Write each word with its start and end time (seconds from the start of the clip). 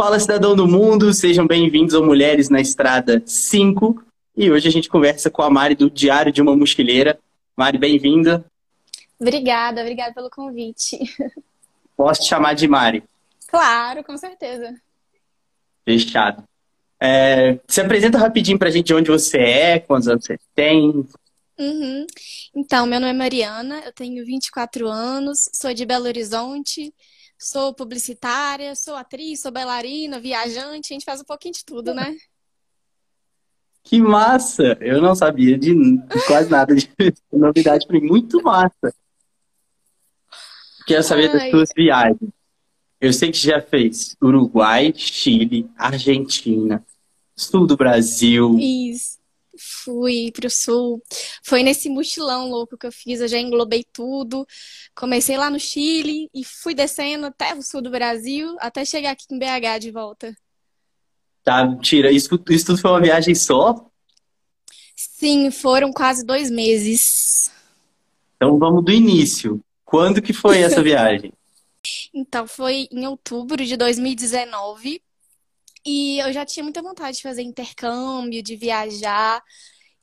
Fala, 0.00 0.20
cidadão 0.20 0.54
do 0.54 0.68
mundo, 0.68 1.12
sejam 1.12 1.44
bem-vindos 1.44 1.92
ao 1.92 2.04
Mulheres 2.04 2.48
na 2.48 2.60
Estrada 2.60 3.20
5. 3.26 4.00
E 4.36 4.48
hoje 4.48 4.68
a 4.68 4.70
gente 4.70 4.88
conversa 4.88 5.28
com 5.28 5.42
a 5.42 5.50
Mari 5.50 5.74
do 5.74 5.90
Diário 5.90 6.30
de 6.30 6.40
uma 6.40 6.54
Mochileira. 6.54 7.18
Mari, 7.56 7.78
bem-vinda. 7.78 8.44
Obrigada, 9.18 9.80
obrigada 9.80 10.14
pelo 10.14 10.30
convite. 10.30 11.00
Posso 11.96 12.22
te 12.22 12.28
chamar 12.28 12.54
de 12.54 12.68
Mari? 12.68 13.02
Claro, 13.48 14.04
com 14.04 14.16
certeza. 14.16 14.72
Fechado. 15.84 16.44
É, 17.00 17.58
se 17.66 17.80
apresenta 17.80 18.18
rapidinho 18.18 18.56
pra 18.56 18.70
gente 18.70 18.86
de 18.86 18.94
onde 18.94 19.10
você 19.10 19.38
é, 19.38 19.80
quantos 19.80 20.06
anos 20.06 20.24
você 20.24 20.38
tem. 20.54 21.04
Uhum. 21.58 22.06
Então, 22.54 22.86
meu 22.86 23.00
nome 23.00 23.14
é 23.14 23.16
Mariana, 23.16 23.82
eu 23.84 23.92
tenho 23.92 24.24
24 24.24 24.86
anos, 24.86 25.50
sou 25.52 25.74
de 25.74 25.84
Belo 25.84 26.06
Horizonte, 26.06 26.94
sou 27.38 27.72
publicitária, 27.72 28.74
sou 28.74 28.96
atriz, 28.96 29.40
sou 29.40 29.52
bailarina, 29.52 30.18
viajante, 30.18 30.92
a 30.92 30.94
gente 30.94 31.04
faz 31.04 31.20
um 31.20 31.24
pouquinho 31.24 31.54
de 31.54 31.64
tudo, 31.64 31.94
né? 31.94 32.16
Que 33.84 34.00
massa! 34.00 34.76
Eu 34.80 35.00
não 35.00 35.14
sabia 35.14 35.56
de, 35.56 35.74
quase 36.26 36.50
nada 36.50 36.74
de 36.74 36.90
novidade 37.32 37.86
para 37.86 38.00
mim. 38.00 38.06
Muito 38.06 38.42
massa! 38.42 38.92
Quero 40.86 41.02
saber 41.02 41.30
Ai. 41.30 41.32
das 41.32 41.50
suas 41.50 41.70
viagens. 41.74 42.30
Eu 43.00 43.12
sei 43.12 43.30
que 43.30 43.38
já 43.38 43.60
fez 43.60 44.16
Uruguai, 44.20 44.92
Chile, 44.94 45.70
Argentina, 45.76 46.84
sul 47.36 47.66
do 47.66 47.76
Brasil. 47.76 48.58
Isso. 48.58 49.17
Fui 49.88 50.30
pro 50.32 50.50
sul. 50.50 51.02
Foi 51.42 51.62
nesse 51.62 51.88
mochilão 51.88 52.50
louco 52.50 52.76
que 52.76 52.86
eu 52.86 52.92
fiz. 52.92 53.22
Eu 53.22 53.28
já 53.28 53.38
englobei 53.38 53.82
tudo. 53.90 54.46
Comecei 54.94 55.38
lá 55.38 55.48
no 55.48 55.58
Chile 55.58 56.28
e 56.34 56.44
fui 56.44 56.74
descendo 56.74 57.24
até 57.24 57.54
o 57.54 57.62
sul 57.62 57.80
do 57.80 57.90
Brasil, 57.90 58.54
até 58.60 58.84
chegar 58.84 59.12
aqui 59.12 59.24
em 59.30 59.38
BH 59.38 59.78
de 59.80 59.90
volta. 59.90 60.36
Tá, 61.42 61.74
tira. 61.78 62.12
Isso, 62.12 62.28
isso 62.50 62.66
tudo 62.66 62.78
foi 62.78 62.90
uma 62.90 63.00
viagem 63.00 63.34
só? 63.34 63.90
Sim, 64.94 65.50
foram 65.50 65.90
quase 65.90 66.22
dois 66.22 66.50
meses. 66.50 67.50
Então 68.36 68.58
vamos 68.58 68.84
do 68.84 68.92
início. 68.92 69.58
Quando 69.86 70.20
que 70.20 70.34
foi 70.34 70.60
essa 70.60 70.82
viagem? 70.84 71.32
Então, 72.12 72.46
foi 72.46 72.88
em 72.92 73.06
outubro 73.06 73.64
de 73.64 73.74
2019. 73.74 75.00
E 75.86 76.18
eu 76.18 76.30
já 76.32 76.44
tinha 76.44 76.62
muita 76.62 76.82
vontade 76.82 77.16
de 77.16 77.22
fazer 77.22 77.40
intercâmbio, 77.40 78.42
de 78.42 78.56
viajar. 78.56 79.42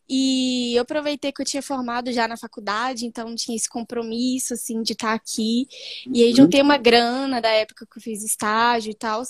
E 0.08 0.76
eu 0.76 0.84
aproveitei 0.84 1.32
que 1.32 1.42
eu 1.42 1.46
tinha 1.46 1.62
formado 1.62 2.12
já 2.12 2.28
na 2.28 2.38
faculdade, 2.38 3.06
então 3.06 3.34
tinha 3.36 3.56
esse 3.56 3.68
compromisso, 3.68 4.54
assim, 4.54 4.82
de 4.82 4.94
estar 4.94 5.14
aqui. 5.14 5.68
E 6.14 6.24
aí 6.24 6.34
juntei 6.34 6.62
uma 6.62 6.78
grana 6.78 7.42
da 7.42 7.50
época 7.50 7.88
que 7.92 7.98
eu 7.98 8.02
fiz 8.02 8.24
estágio 8.24 8.92
e 8.92 8.96
tal. 8.96 9.24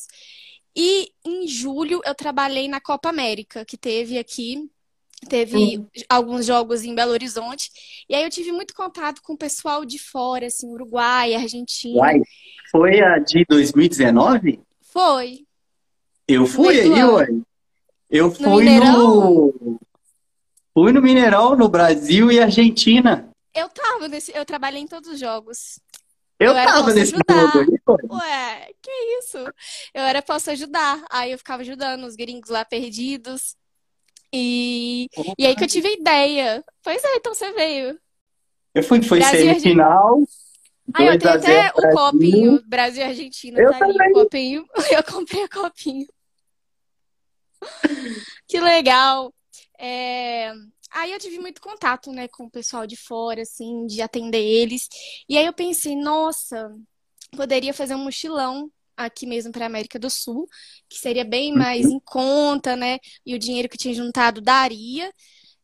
E 0.76 1.12
em 1.26 1.48
julho 1.48 2.02
eu 2.06 2.14
trabalhei 2.14 2.68
na 2.68 2.82
Copa 2.82 3.10
América, 3.10 3.64
que 3.64 3.78
teve 3.78 4.18
aqui 4.18 4.70
Teve 5.28 5.78
uhum. 5.78 5.88
alguns 6.08 6.46
jogos 6.46 6.84
em 6.84 6.94
Belo 6.94 7.12
Horizonte. 7.12 7.72
E 8.08 8.16
aí 8.16 8.24
eu 8.24 8.30
tive 8.30 8.52
muito 8.52 8.76
contato 8.76 9.22
com 9.22 9.34
o 9.34 9.38
pessoal 9.38 9.84
de 9.84 9.98
fora, 9.98 10.48
assim, 10.48 10.72
Uruguai, 10.72 11.34
Argentina. 11.34 12.00
Uai, 12.00 12.22
foi 12.72 13.02
a 13.02 13.18
de 13.20 13.46
2019? 13.48 14.60
Foi. 14.82 15.40
Eu 16.28 16.46
fui 16.46 16.80
aí, 16.80 17.04
ué. 17.04 17.28
Eu 18.10 18.32
fui 18.32 18.66
no, 18.66 19.52
no, 19.60 19.80
Fui 20.78 20.92
no 20.92 21.02
Mineirão, 21.02 21.56
no 21.56 21.70
Brasil 21.70 22.30
e 22.30 22.38
Argentina. 22.38 23.30
Eu 23.54 23.70
tava 23.70 24.10
nesse. 24.10 24.36
Eu 24.36 24.44
trabalhei 24.44 24.82
em 24.82 24.88
todos 24.88 25.10
os 25.10 25.18
jogos. 25.18 25.80
Eu, 26.38 26.52
eu 26.52 26.66
tava 26.66 26.94
nesse 26.94 27.14
jogo 27.14 27.24
aí, 27.30 28.10
Ué, 28.12 28.72
que 28.82 28.92
isso? 29.20 29.38
Eu 29.94 30.04
era 30.04 30.22
posso 30.22 30.52
ajudar. 30.52 31.02
Aí 31.10 31.32
eu 31.32 31.38
ficava 31.38 31.62
ajudando 31.62 32.04
os 32.04 32.18
gringos 32.18 32.50
lá 32.50 32.66
perdidos. 32.66 33.56
E, 34.34 35.08
e 35.40 35.46
aí 35.46 35.56
que 35.56 35.64
eu 35.64 35.68
tive 35.70 35.88
a 35.88 35.94
ideia. 35.94 36.66
Pois 36.84 37.02
é, 37.02 37.16
então 37.16 37.34
você 37.34 37.54
veio. 37.54 37.98
Eu 38.74 38.84
fui, 38.84 39.02
foi 39.02 39.20
Brasil 39.20 39.40
semifinal. 39.40 40.20
Ah, 40.94 41.04
eu 41.06 41.18
tenho 41.18 41.34
até 41.34 41.72
o 41.74 41.90
copinho 41.94 42.62
Brasil 42.68 43.02
e 43.02 43.08
Argentina. 43.08 43.62
Eu 43.62 43.72
tá 43.72 43.80
também. 43.80 44.02
ali, 44.02 44.12
o 44.12 44.14
copinho. 44.14 44.66
Eu 44.92 45.04
comprei 45.06 45.46
o 45.46 45.50
copinho. 45.50 46.08
que 48.46 48.60
legal. 48.60 49.34
É... 49.80 50.52
Aí 50.92 51.12
eu 51.12 51.20
tive 51.20 51.40
muito 51.40 51.62
contato, 51.62 52.12
né, 52.12 52.28
com 52.28 52.46
o 52.46 52.50
pessoal 52.52 52.88
de 52.88 52.96
fora, 52.96 53.42
assim, 53.42 53.86
de 53.86 54.02
atender 54.02 54.42
eles. 54.42 54.88
E 55.28 55.38
aí 55.38 55.46
eu 55.46 55.54
pensei, 55.54 55.96
nossa, 55.96 56.72
poderia 57.36 57.74
fazer 57.74 57.96
um 57.96 58.04
mochilão 58.04 58.72
aqui 58.96 59.26
mesmo 59.28 59.52
para 59.52 59.66
a 59.66 59.68
América 59.68 60.00
do 60.00 60.10
Sul, 60.10 60.48
que 60.90 60.98
seria 60.98 61.26
bem 61.26 61.52
uhum. 61.52 61.58
mais 61.58 61.86
em 61.86 62.00
conta, 62.00 62.76
né? 62.76 63.00
E 63.26 63.36
o 63.36 63.40
dinheiro 63.40 63.70
que 63.70 63.78
tinha 63.78 63.94
juntado 63.94 64.42
daria. 64.42 65.12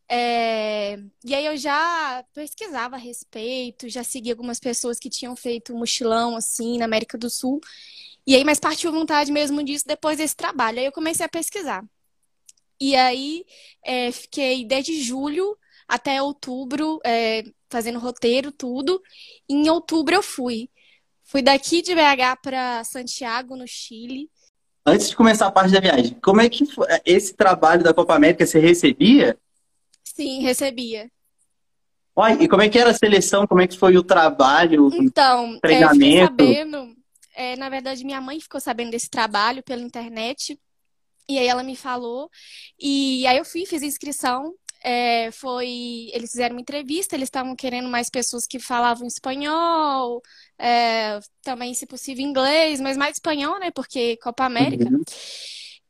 É... 0.09 0.97
E 1.23 1.33
aí 1.33 1.45
eu 1.45 1.55
já 1.55 2.25
pesquisava 2.33 2.95
a 2.97 2.99
respeito, 2.99 3.87
já 3.87 4.03
segui 4.03 4.31
algumas 4.31 4.59
pessoas 4.59 4.99
que 4.99 5.09
tinham 5.09 5.35
feito 5.35 5.73
mochilão 5.73 6.35
assim 6.35 6.77
na 6.77 6.85
América 6.85 7.17
do 7.17 7.29
Sul. 7.29 7.61
E 8.25 8.35
aí, 8.35 8.43
mais 8.43 8.59
partiu 8.59 8.91
vontade 8.91 9.31
mesmo 9.31 9.63
disso 9.63 9.85
depois 9.87 10.17
desse 10.17 10.35
trabalho. 10.35 10.79
Aí 10.79 10.85
eu 10.85 10.91
comecei 10.91 11.25
a 11.25 11.29
pesquisar. 11.29 11.83
E 12.81 12.95
aí 12.95 13.45
é, 13.85 14.11
fiquei 14.11 14.65
desde 14.65 14.99
julho 15.03 15.55
até 15.87 16.19
outubro 16.19 16.99
é, 17.05 17.43
fazendo 17.69 17.99
roteiro, 17.99 18.51
tudo. 18.51 18.99
E 19.47 19.53
em 19.53 19.69
outubro 19.69 20.15
eu 20.15 20.23
fui. 20.23 20.67
Fui 21.23 21.43
daqui 21.43 21.83
de 21.83 21.93
BH 21.93 22.41
para 22.41 22.83
Santiago, 22.83 23.55
no 23.55 23.67
Chile. 23.67 24.31
Antes 24.83 25.09
de 25.09 25.15
começar 25.15 25.45
a 25.45 25.51
parte 25.51 25.71
da 25.71 25.79
viagem, 25.79 26.17
como 26.23 26.41
é 26.41 26.49
que 26.49 26.65
foi 26.65 26.87
esse 27.05 27.35
trabalho 27.35 27.83
da 27.83 27.93
Copa 27.93 28.15
América 28.15 28.47
você 28.47 28.59
recebia? 28.59 29.37
Sim, 30.03 30.41
recebia. 30.41 31.07
Oi, 32.15 32.31
e 32.41 32.47
como 32.47 32.63
é 32.63 32.67
que 32.67 32.79
era 32.79 32.89
a 32.89 32.95
seleção? 32.95 33.45
Como 33.45 33.61
é 33.61 33.67
que 33.67 33.77
foi 33.77 33.95
o 33.95 34.03
trabalho? 34.03 34.89
Então, 34.91 35.59
treinamento? 35.61 36.03
É, 36.03 36.47
eu 36.47 36.55
sabendo. 36.55 36.95
É, 37.35 37.55
na 37.57 37.69
verdade, 37.69 38.03
minha 38.03 38.19
mãe 38.19 38.39
ficou 38.39 38.59
sabendo 38.59 38.89
desse 38.89 39.09
trabalho 39.09 39.61
pela 39.63 39.81
internet. 39.83 40.59
E 41.27 41.37
aí 41.37 41.47
ela 41.47 41.63
me 41.63 41.75
falou. 41.75 42.29
E 42.79 43.25
aí 43.27 43.37
eu 43.37 43.45
fui, 43.45 43.65
fiz 43.65 43.81
inscrição 43.81 44.53
é, 44.83 45.31
foi. 45.31 46.09
Eles 46.11 46.31
fizeram 46.31 46.55
uma 46.55 46.61
entrevista, 46.61 47.15
eles 47.15 47.27
estavam 47.27 47.55
querendo 47.55 47.87
mais 47.87 48.09
pessoas 48.09 48.47
que 48.47 48.59
falavam 48.59 49.07
espanhol, 49.07 50.21
é, 50.57 51.19
também, 51.43 51.73
se 51.73 51.85
possível, 51.85 52.25
inglês, 52.25 52.81
mas 52.81 52.97
mais 52.97 53.17
espanhol, 53.17 53.59
né? 53.59 53.71
Porque 53.71 54.17
Copa 54.17 54.43
América. 54.45 54.89
Uhum. 54.89 55.03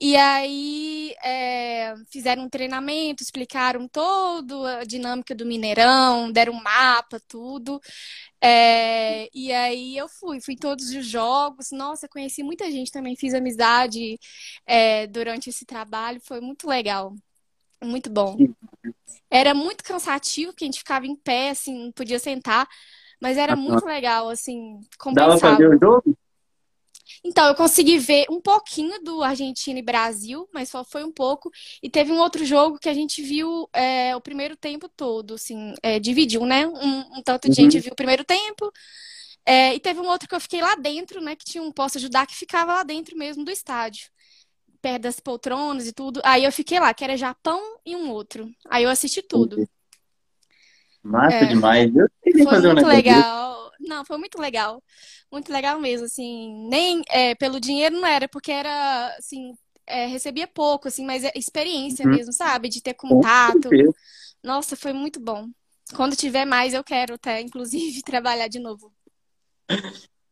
E 0.04 0.18
aí 0.18 1.14
é, 1.24 1.94
fizeram 2.10 2.46
um 2.46 2.50
treinamento, 2.50 3.22
explicaram 3.22 3.88
toda 3.88 4.80
a 4.80 4.84
dinâmica 4.84 5.36
do 5.36 5.46
Mineirão, 5.46 6.32
deram 6.32 6.54
um 6.54 6.64
mapa, 6.64 7.22
tudo. 7.28 7.80
É, 8.42 9.30
e 9.32 9.54
aí 9.54 9.96
eu 9.96 10.10
fui, 10.10 10.42
fui 10.42 10.56
em 10.56 10.58
todos 10.58 10.90
os 10.90 11.06
jogos. 11.06 11.70
Nossa, 11.72 12.10
conheci 12.10 12.42
muita 12.42 12.72
gente 12.72 12.92
também, 12.92 13.16
fiz 13.16 13.36
amizade 13.36 14.20
é, 14.66 15.06
durante 15.06 15.52
esse 15.52 15.68
trabalho, 15.68 16.20
foi 16.24 16.42
muito 16.42 16.68
legal. 16.68 17.14
Muito 17.84 18.10
bom. 18.10 18.38
Era 19.30 19.54
muito 19.54 19.84
cansativo, 19.84 20.52
porque 20.52 20.64
a 20.64 20.68
gente 20.68 20.80
ficava 20.80 21.06
em 21.06 21.16
pé, 21.16 21.52
assim, 21.52 21.86
não 21.86 21.92
podia 21.92 22.18
sentar. 22.18 22.68
Mas 23.22 23.38
era 23.38 23.56
muito 23.56 23.86
legal, 23.86 24.30
assim, 24.30 24.80
compensava. 24.98 25.38
Dava 25.38 25.58
pra 25.58 25.58
ver 25.58 25.76
o 25.76 25.80
jogo? 25.80 26.18
Então, 27.24 27.48
eu 27.48 27.56
consegui 27.56 28.00
ver 28.00 28.26
um 28.30 28.42
pouquinho 28.42 29.02
do 29.04 29.22
Argentina 29.22 29.78
e 29.78 29.84
Brasil, 29.84 30.48
mas 30.52 30.70
só 30.70 30.84
foi 30.84 31.04
um 31.04 31.12
pouco. 31.12 31.52
E 31.82 31.90
teve 31.90 32.12
um 32.12 32.20
outro 32.20 32.44
jogo 32.44 32.80
que 32.80 32.90
a 32.90 32.94
gente 32.94 33.22
viu 33.22 33.70
é, 33.74 34.16
o 34.16 34.22
primeiro 34.22 34.56
tempo 34.56 34.90
todo, 34.90 35.36
assim, 35.36 35.74
é, 35.84 36.00
dividiu, 36.00 36.46
né? 36.46 36.66
Um, 36.66 37.18
um 37.18 37.22
tanto 37.24 37.44
de 37.50 37.50
uhum. 37.50 37.70
gente 37.70 37.80
viu 37.80 37.94
o 37.94 37.96
primeiro 37.96 38.24
tempo. 38.24 38.72
É, 39.46 39.76
e 39.76 39.80
teve 39.80 40.00
um 40.00 40.08
outro 40.08 40.28
que 40.28 40.36
eu 40.36 40.42
fiquei 40.42 40.62
lá 40.62 40.76
dentro, 40.76 41.22
né? 41.22 41.36
Que 41.36 41.46
tinha 41.46 41.64
um 41.64 41.72
posto 41.72 41.98
ajudar 41.98 42.26
que 42.26 42.36
ficava 42.36 42.74
lá 42.74 42.84
dentro 42.84 43.18
mesmo 43.18 43.46
do 43.46 43.52
estádio 43.52 44.10
perto 44.82 45.04
das 45.04 45.20
poltronas 45.20 45.88
e 45.88 45.94
tudo. 45.94 46.20
Aí 46.24 46.44
eu 46.44 46.52
fiquei 46.52 46.80
lá, 46.80 46.94
que 46.94 47.04
era 47.04 47.16
Japão 47.16 47.62
e 47.86 47.96
um 47.96 48.10
outro. 48.10 48.50
Aí 48.70 48.84
eu 48.84 48.90
assisti 48.90 49.22
tudo. 49.22 49.64
Massa 51.04 51.38
é. 51.38 51.46
demais. 51.46 51.96
Eu 51.96 52.08
foi 52.32 52.44
fazer 52.46 52.74
muito 52.74 52.86
um 52.86 52.90
legal. 52.90 53.51
Não, 53.82 54.06
foi 54.06 54.18
muito 54.18 54.40
legal. 54.40 54.82
Muito 55.32 55.52
legal 55.52 55.80
mesmo, 55.80 56.06
assim. 56.06 56.68
Nem 56.70 57.02
é, 57.10 57.36
pelo 57.36 57.60
dinheiro 57.60 57.96
não 57.96 58.08
era, 58.08 58.28
porque 58.28 58.52
era, 58.52 59.16
assim, 59.18 59.54
é, 59.88 60.06
recebia 60.06 60.48
pouco, 60.48 60.88
assim, 60.88 61.06
mas 61.06 61.24
é 61.24 61.32
experiência 61.36 62.06
uhum. 62.06 62.12
mesmo, 62.12 62.34
sabe? 62.34 62.70
De 62.70 62.82
ter 62.82 62.94
contato. 62.94 63.70
Nossa, 64.44 64.76
foi 64.76 64.94
muito 64.94 65.20
bom. 65.20 65.48
Quando 65.96 66.16
tiver 66.16 66.46
mais, 66.46 66.74
eu 66.74 66.84
quero 66.84 67.16
até, 67.16 67.42
inclusive, 67.42 68.02
trabalhar 68.04 68.48
de 68.48 68.60
novo. 68.60 68.92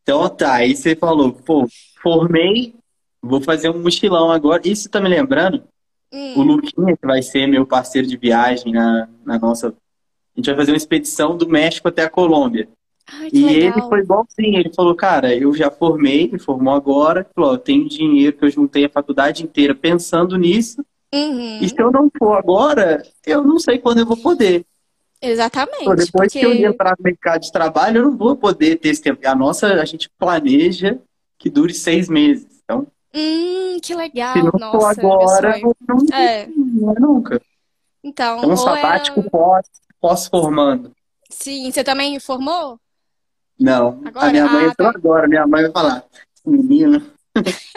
Então 0.01 0.27
tá, 0.29 0.55
aí 0.55 0.75
você 0.75 0.95
falou, 0.95 1.33
pô, 1.33 1.67
formei 2.01 2.73
Vou 3.21 3.41
fazer 3.41 3.69
um 3.69 3.81
mochilão 3.81 4.31
agora. 4.31 4.61
Isso 4.65 4.89
tá 4.89 4.99
me 5.01 5.09
lembrando? 5.09 5.63
Hum. 6.11 6.39
O 6.39 6.41
Luquinha, 6.41 6.97
que 6.97 7.05
vai 7.05 7.21
ser 7.21 7.47
meu 7.47 7.65
parceiro 7.65 8.07
de 8.07 8.17
viagem 8.17 8.73
na, 8.73 9.09
na 9.25 9.37
nossa. 9.37 9.69
A 9.69 10.39
gente 10.39 10.45
vai 10.47 10.55
fazer 10.55 10.71
uma 10.71 10.77
expedição 10.77 11.37
do 11.37 11.47
México 11.47 11.87
até 11.87 12.03
a 12.03 12.09
Colômbia. 12.09 12.69
Ai, 13.11 13.29
E 13.33 13.39
legal. 13.43 13.71
ele 13.77 13.81
foi 13.89 13.99
igualzinho, 13.99 14.59
ele 14.59 14.73
falou, 14.73 14.95
cara, 14.95 15.35
eu 15.35 15.53
já 15.53 15.69
formei, 15.71 16.29
me 16.31 16.39
formou 16.39 16.73
agora, 16.73 17.25
falou, 17.35 17.53
eu 17.53 17.57
tenho 17.57 17.87
dinheiro 17.87 18.37
que 18.37 18.45
eu 18.45 18.49
juntei 18.49 18.85
a 18.85 18.89
faculdade 18.89 19.43
inteira 19.43 19.73
pensando 19.75 20.37
nisso, 20.37 20.83
Uhum, 21.13 21.57
e 21.59 21.67
se 21.67 21.75
eu 21.81 21.91
não 21.91 22.07
for 22.19 22.33
agora, 22.37 23.01
eu 23.25 23.43
não 23.43 23.57
sei 23.57 23.79
quando 23.79 23.97
eu 23.99 24.05
vou 24.05 24.17
poder. 24.17 24.63
exatamente. 25.21 25.83
Pô, 25.83 25.95
depois 25.95 26.31
que 26.31 26.39
eu 26.45 26.51
porque... 26.51 26.65
entrar 26.65 26.95
no 26.97 27.03
mercado 27.03 27.41
de 27.41 27.51
trabalho, 27.51 27.97
eu 27.97 28.03
não 28.03 28.17
vou 28.17 28.35
poder 28.35 28.75
ter 28.77 28.89
esse 28.89 29.01
tempo. 29.01 29.27
A 29.27 29.35
nossa, 29.35 29.67
a 29.73 29.85
gente 29.85 30.09
planeja 30.19 30.99
que 31.37 31.49
dure 31.49 31.73
seis 31.73 32.07
meses. 32.07 32.61
Então, 32.63 32.85
Hum, 33.13 33.79
que 33.81 33.95
legal. 33.95 34.33
se 34.33 34.43
não 34.43 34.51
for 34.51 34.59
Nossa, 34.59 35.01
meu 35.01 35.11
agora, 35.13 35.53
sonho. 35.53 35.75
não, 35.87 35.97
É, 36.15 36.47
não 36.47 36.91
é 36.91 36.99
nunca. 36.99 37.41
então, 38.03 38.37
É 38.43 38.45
um 38.45 38.51
ou 38.51 38.57
sabático 38.57 39.19
era... 39.21 39.29
pós, 39.31 39.65
pós-formando. 39.99 40.91
Sim, 41.29 41.71
você 41.71 41.83
também 41.83 42.19
formou? 42.19 42.79
Não, 43.59 44.01
a 44.01 44.07
Agora? 44.07 44.31
minha 44.31 44.47
mãe 44.47 44.65
Ah, 44.65 44.71
entrou 44.71 44.89
tá. 44.91 44.97
agora, 44.97 45.27
minha 45.27 45.45
mãe 45.47 45.63
vai 45.63 45.71
falar, 45.71 46.03
menino, 46.45 47.01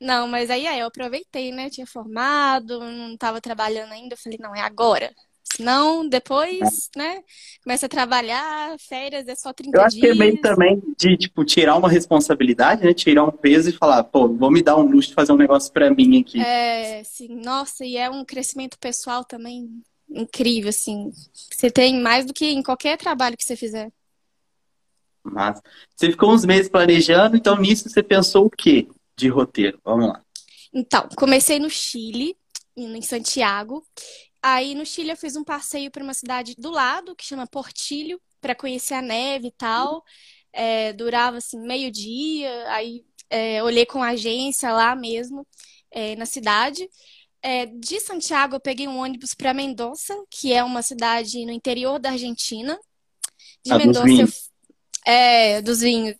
Não, 0.00 0.26
mas 0.28 0.50
aí, 0.50 0.66
aí 0.66 0.80
eu 0.80 0.86
aproveitei, 0.86 1.52
né? 1.52 1.68
Tinha 1.70 1.86
formado, 1.86 2.80
não 2.80 3.12
estava 3.14 3.40
trabalhando 3.40 3.92
ainda. 3.92 4.14
Eu 4.14 4.18
falei, 4.18 4.38
não, 4.40 4.54
é 4.54 4.60
agora. 4.60 5.12
Senão, 5.44 6.08
depois, 6.08 6.88
né? 6.96 7.22
Começa 7.62 7.86
a 7.86 7.88
trabalhar, 7.88 8.76
férias 8.78 9.26
é 9.28 9.34
só 9.34 9.52
30 9.52 9.78
Eu 9.78 9.82
acho 9.84 9.98
que 9.98 10.06
é 10.06 10.14
meio 10.14 10.32
dias. 10.32 10.42
também 10.42 10.82
de, 10.96 11.16
tipo, 11.16 11.44
tirar 11.44 11.76
uma 11.76 11.88
responsabilidade, 11.88 12.84
né? 12.84 12.94
Tirar 12.94 13.24
um 13.24 13.30
peso 13.30 13.68
e 13.68 13.72
falar, 13.72 14.04
pô, 14.04 14.28
vou 14.28 14.50
me 14.50 14.62
dar 14.62 14.76
um 14.76 14.82
luxo 14.82 15.08
de 15.10 15.14
fazer 15.14 15.32
um 15.32 15.36
negócio 15.36 15.72
pra 15.72 15.90
mim 15.90 16.20
aqui. 16.20 16.40
É, 16.40 17.02
sim, 17.04 17.28
nossa, 17.44 17.84
e 17.84 17.96
é 17.96 18.08
um 18.08 18.24
crescimento 18.24 18.78
pessoal 18.78 19.24
também 19.24 19.82
incrível, 20.08 20.70
assim. 20.70 21.10
Você 21.52 21.70
tem 21.70 22.00
mais 22.00 22.24
do 22.24 22.32
que 22.32 22.46
em 22.46 22.62
qualquer 22.62 22.96
trabalho 22.96 23.36
que 23.36 23.44
você 23.44 23.56
fizer. 23.56 23.90
Mas 25.22 25.60
você 25.94 26.10
ficou 26.10 26.32
uns 26.32 26.44
meses 26.44 26.68
planejando, 26.68 27.36
então 27.36 27.56
nisso 27.56 27.88
você 27.88 28.02
pensou 28.02 28.46
o 28.46 28.50
quê 28.50 28.88
de 29.16 29.28
roteiro? 29.28 29.80
Vamos 29.84 30.08
lá. 30.08 30.22
Então, 30.72 31.08
comecei 31.16 31.58
no 31.58 31.68
Chile, 31.68 32.36
em 32.76 33.02
Santiago. 33.02 33.84
Aí 34.42 34.74
no 34.74 34.86
Chile 34.86 35.10
eu 35.10 35.16
fiz 35.16 35.36
um 35.36 35.44
passeio 35.44 35.90
para 35.90 36.02
uma 36.02 36.14
cidade 36.14 36.54
do 36.56 36.70
lado, 36.70 37.14
que 37.14 37.24
chama 37.24 37.46
Portillo, 37.46 38.20
para 38.40 38.54
conhecer 38.54 38.94
a 38.94 39.02
neve 39.02 39.48
e 39.48 39.52
tal. 39.52 40.02
É, 40.52 40.92
durava 40.92 41.36
assim 41.36 41.60
meio 41.60 41.90
dia. 41.90 42.50
Aí 42.68 43.04
é, 43.28 43.62
olhei 43.62 43.84
com 43.84 44.02
a 44.02 44.08
agência 44.08 44.72
lá 44.72 44.96
mesmo, 44.96 45.46
é, 45.90 46.16
na 46.16 46.26
cidade. 46.26 46.88
É, 47.42 47.66
de 47.66 48.00
Santiago 48.00 48.56
eu 48.56 48.60
peguei 48.60 48.86
um 48.86 48.98
ônibus 48.98 49.34
para 49.34 49.54
Mendoza, 49.54 50.14
que 50.30 50.52
é 50.52 50.62
uma 50.62 50.82
cidade 50.82 51.44
no 51.44 51.52
interior 51.52 51.98
da 51.98 52.10
Argentina. 52.10 52.78
De 53.64 53.72
A 53.72 53.78
dos 53.78 53.86
Mendoza 53.86 54.22
eu. 54.22 54.49
É, 55.06 55.60
dos 55.62 55.80
vinhos. 55.80 56.16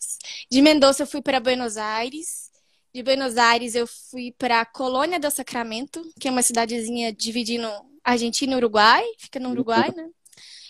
De 0.51 0.63
Mendoza 0.63 1.03
eu 1.03 1.07
fui 1.07 1.23
para 1.23 1.41
Buenos 1.41 1.77
Aires. 1.77 2.51
De 2.93 3.03
Buenos 3.03 3.37
Aires 3.37 3.75
eu 3.75 3.87
fui 3.87 4.35
para 4.37 4.65
Colônia 4.65 5.21
do 5.21 5.31
Sacramento, 5.31 6.03
que 6.21 6.29
é 6.29 6.31
uma 6.31 6.43
cidadezinha 6.43 7.13
dividindo 7.13 7.69
Argentina 8.03 8.53
e 8.53 8.57
Uruguai, 8.57 9.05
fica 9.19 9.39
no 9.39 9.51
Uruguai, 9.51 9.93
né? 9.95 10.09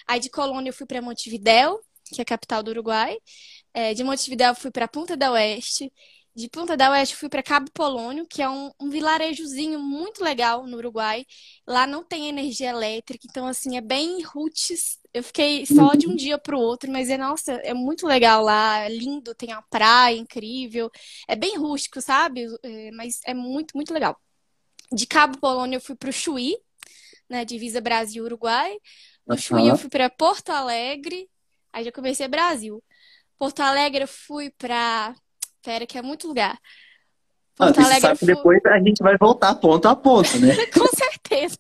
Aí 0.07 0.21
de 0.21 0.29
Colônia 0.29 0.71
eu 0.71 0.75
fui 0.75 0.87
para 0.87 1.01
Montevidéu, 1.01 1.81
que 2.05 2.21
é 2.21 2.23
a 2.23 2.25
capital 2.25 2.63
do 2.63 2.71
Uruguai. 2.71 3.17
É, 3.73 3.95
de 3.95 4.03
Montevidéu 4.05 4.49
eu 4.49 4.55
fui 4.55 4.71
para 4.71 4.89
Punta 4.89 5.17
del 5.17 5.33
Oeste. 5.33 5.93
De 6.35 6.49
Punta 6.49 6.77
del 6.77 6.93
Oeste 6.93 7.17
fui 7.17 7.29
para 7.29 7.43
Cabo 7.43 7.71
Polônio, 7.73 8.25
que 8.27 8.41
é 8.41 8.49
um, 8.49 8.71
um 8.81 8.89
vilarejozinho 8.89 9.81
muito 9.81 10.23
legal 10.23 10.65
no 10.67 10.77
Uruguai. 10.77 11.27
Lá 11.67 11.87
não 11.87 12.05
tem 12.05 12.29
energia 12.29 12.71
elétrica, 12.71 13.27
então 13.29 13.47
assim 13.47 13.77
é 13.77 13.81
bem 13.81 14.23
roots. 14.23 14.99
Eu 15.13 15.25
fiquei 15.25 15.67
só 15.67 15.95
de 15.95 16.07
um 16.07 16.15
dia 16.15 16.39
para 16.39 16.57
o 16.57 16.61
outro, 16.61 16.91
mas 16.91 17.11
é 17.11 17.19
nossa, 17.19 17.53
é 17.53 17.75
muito 17.75 18.07
legal 18.07 18.45
lá, 18.45 18.79
é 18.79 18.89
lindo, 18.89 19.35
tem 19.35 19.53
a 19.53 19.61
praia 19.63 20.17
incrível. 20.17 20.89
É 21.27 21.35
bem 21.35 21.57
rústico, 21.57 22.01
sabe? 22.01 22.47
É, 22.63 22.91
mas 22.93 23.21
é 23.27 23.35
muito, 23.35 23.77
muito 23.77 23.93
legal. 23.93 24.17
De 24.93 25.07
Cabo 25.07 25.37
Polônio 25.39 25.77
eu 25.77 25.81
fui 25.81 25.97
para 25.97 26.11
o 26.11 26.13
Chuí, 26.13 26.57
né, 27.29 27.45
divisa 27.45 27.81
Brasil-Uruguai. 27.81 28.77
Do 29.27 29.37
Chuí 29.37 29.69
eu 29.69 29.77
fui 29.77 29.91
para 29.91 30.09
Porto 30.09 30.51
Alegre, 30.51 31.29
aí 31.73 31.85
já 31.85 31.93
comecei 31.93 32.29
Brasil. 32.29 32.83
Porto 33.39 33.61
Alegre 33.61 34.05
eu 34.05 34.09
fui 34.09 34.51
para, 34.51 35.15
pera 35.63 35.87
que 35.87 35.99
é 35.99 36.03
muito 36.03 36.27
lugar. 36.29 36.59
Ah, 37.59 37.67
Porto 37.67 37.75
você 37.77 37.81
Alegre 37.83 37.97
eu 37.97 38.01
sabe 38.01 38.19
que 38.19 38.27
depois 38.27 38.61
a 38.67 38.79
gente 38.79 39.03
vai 39.03 39.17
voltar 39.19 39.55
ponto 39.57 39.87
a 39.87 39.95
ponto, 39.95 40.39
né? 40.39 40.55
com 40.73 40.87
certeza. 40.97 41.59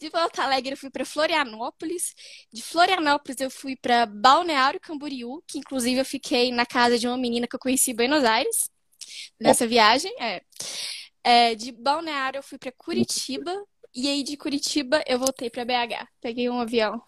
De 0.00 0.10
Porto 0.10 0.38
Alegre 0.40 0.72
eu 0.72 0.76
fui 0.76 0.90
para 0.90 1.04
Florianópolis. 1.04 2.14
De 2.52 2.62
Florianópolis 2.62 3.40
eu 3.40 3.50
fui 3.50 3.76
para 3.76 4.06
Balneário 4.06 4.80
Camboriú, 4.80 5.42
que 5.46 5.58
inclusive 5.58 6.00
eu 6.00 6.04
fiquei 6.04 6.50
na 6.50 6.64
casa 6.64 6.98
de 6.98 7.06
uma 7.06 7.16
menina 7.18 7.46
que 7.46 7.54
eu 7.54 7.60
conheci 7.60 7.90
em 7.90 7.94
Buenos 7.94 8.24
Aires 8.24 8.70
nessa 9.38 9.66
viagem. 9.66 10.12
É. 10.20 10.40
É, 11.22 11.54
de 11.54 11.72
Balneário 11.72 12.38
eu 12.38 12.42
fui 12.42 12.56
para 12.56 12.72
Curitiba 12.72 13.52
e 13.94 14.08
aí 14.08 14.22
de 14.22 14.36
Curitiba 14.36 15.02
eu 15.06 15.18
voltei 15.18 15.50
para 15.50 15.64
BH. 15.64 16.06
Peguei 16.20 16.48
um 16.48 16.60
avião, 16.60 17.02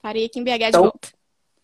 parei 0.00 0.26
aqui 0.26 0.38
em 0.38 0.44
BH 0.44 0.58
de 0.58 0.64
Então, 0.66 0.82
volta. 0.82 1.08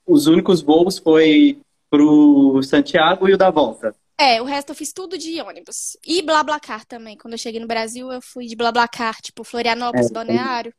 os 0.07 0.27
únicos 0.27 0.63
voos 0.63 0.99
foi 0.99 1.61
pro 1.93 2.63
Santiago 2.63 3.29
e 3.29 3.35
o 3.35 3.37
da 3.37 3.51
volta. 3.51 3.95
É, 4.19 4.41
o 4.41 4.47
resto 4.47 4.71
eu 4.71 4.75
fiz 4.75 4.95
tudo 4.95 5.19
de 5.19 5.39
ônibus. 5.43 5.95
E 6.07 6.23
BlaBlaCar 6.23 6.87
também. 6.87 7.19
Quando 7.19 7.35
eu 7.35 7.39
cheguei 7.39 7.61
no 7.61 7.67
Brasil, 7.67 8.11
eu 8.11 8.23
fui 8.23 8.47
de 8.47 8.57
BlaBlaCar, 8.57 9.21
tipo 9.21 9.45
Florianópolis, 9.45 10.11
É, 10.11 10.13
Balneário. 10.13 10.73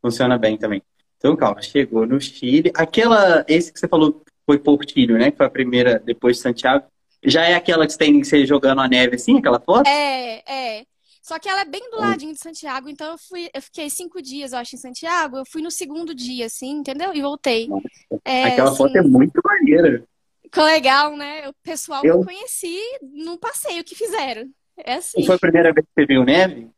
funciona 0.00 0.38
bem 0.38 0.56
também. 0.56 0.80
Então, 1.16 1.34
calma, 1.34 1.60
chegou 1.60 2.06
no 2.06 2.20
Chile. 2.20 2.70
Aquela, 2.76 3.44
esse 3.48 3.72
que 3.72 3.80
você 3.80 3.88
falou 3.88 4.22
foi 4.46 4.58
Portillo, 4.58 5.18
né? 5.18 5.32
Que 5.32 5.38
foi 5.38 5.46
a 5.46 5.50
primeira 5.50 5.98
depois 5.98 6.36
de 6.36 6.42
Santiago. 6.42 6.86
Já 7.24 7.44
é 7.44 7.54
aquela 7.54 7.84
que 7.86 7.92
você 7.92 7.98
tem 7.98 8.20
que 8.20 8.26
ser 8.26 8.46
jogando 8.46 8.80
a 8.80 8.86
neve 8.86 9.16
assim, 9.16 9.38
aquela 9.38 9.58
foto? 9.58 9.88
É, 9.88 10.42
é. 10.80 10.84
Só 11.24 11.38
que 11.38 11.48
ela 11.48 11.62
é 11.62 11.64
bem 11.64 11.80
do 11.90 11.96
ladinho 11.96 12.34
de 12.34 12.38
Santiago, 12.38 12.86
então 12.86 13.12
eu 13.12 13.16
fui, 13.16 13.48
eu 13.54 13.62
fiquei 13.62 13.88
cinco 13.88 14.20
dias, 14.20 14.52
eu 14.52 14.58
acho, 14.58 14.76
em 14.76 14.78
Santiago. 14.78 15.38
Eu 15.38 15.46
fui 15.46 15.62
no 15.62 15.70
segundo 15.70 16.14
dia, 16.14 16.44
assim, 16.44 16.72
entendeu? 16.72 17.14
E 17.14 17.22
voltei. 17.22 17.66
Nossa, 17.66 17.88
É, 18.26 18.44
Aquela 18.44 18.76
foto 18.76 18.94
é 18.94 19.00
assim, 19.00 19.08
muito 19.08 19.40
maneira. 19.42 20.06
ficou 20.42 20.64
legal, 20.64 21.16
né? 21.16 21.48
O 21.48 21.54
pessoal 21.62 22.02
que 22.02 22.08
eu 22.08 22.16
Eu, 22.16 22.24
conheci 22.26 22.78
no 23.00 23.38
passeio 23.38 23.82
que 23.82 23.94
fizeram. 23.94 24.50
É 24.76 24.96
assim. 24.96 25.24
foi 25.24 25.36
a 25.36 25.38
primeira 25.38 25.72
vez 25.72 25.86
que 25.86 25.92
você 25.94 26.06
viu 26.06 26.24
neve? 26.24 26.68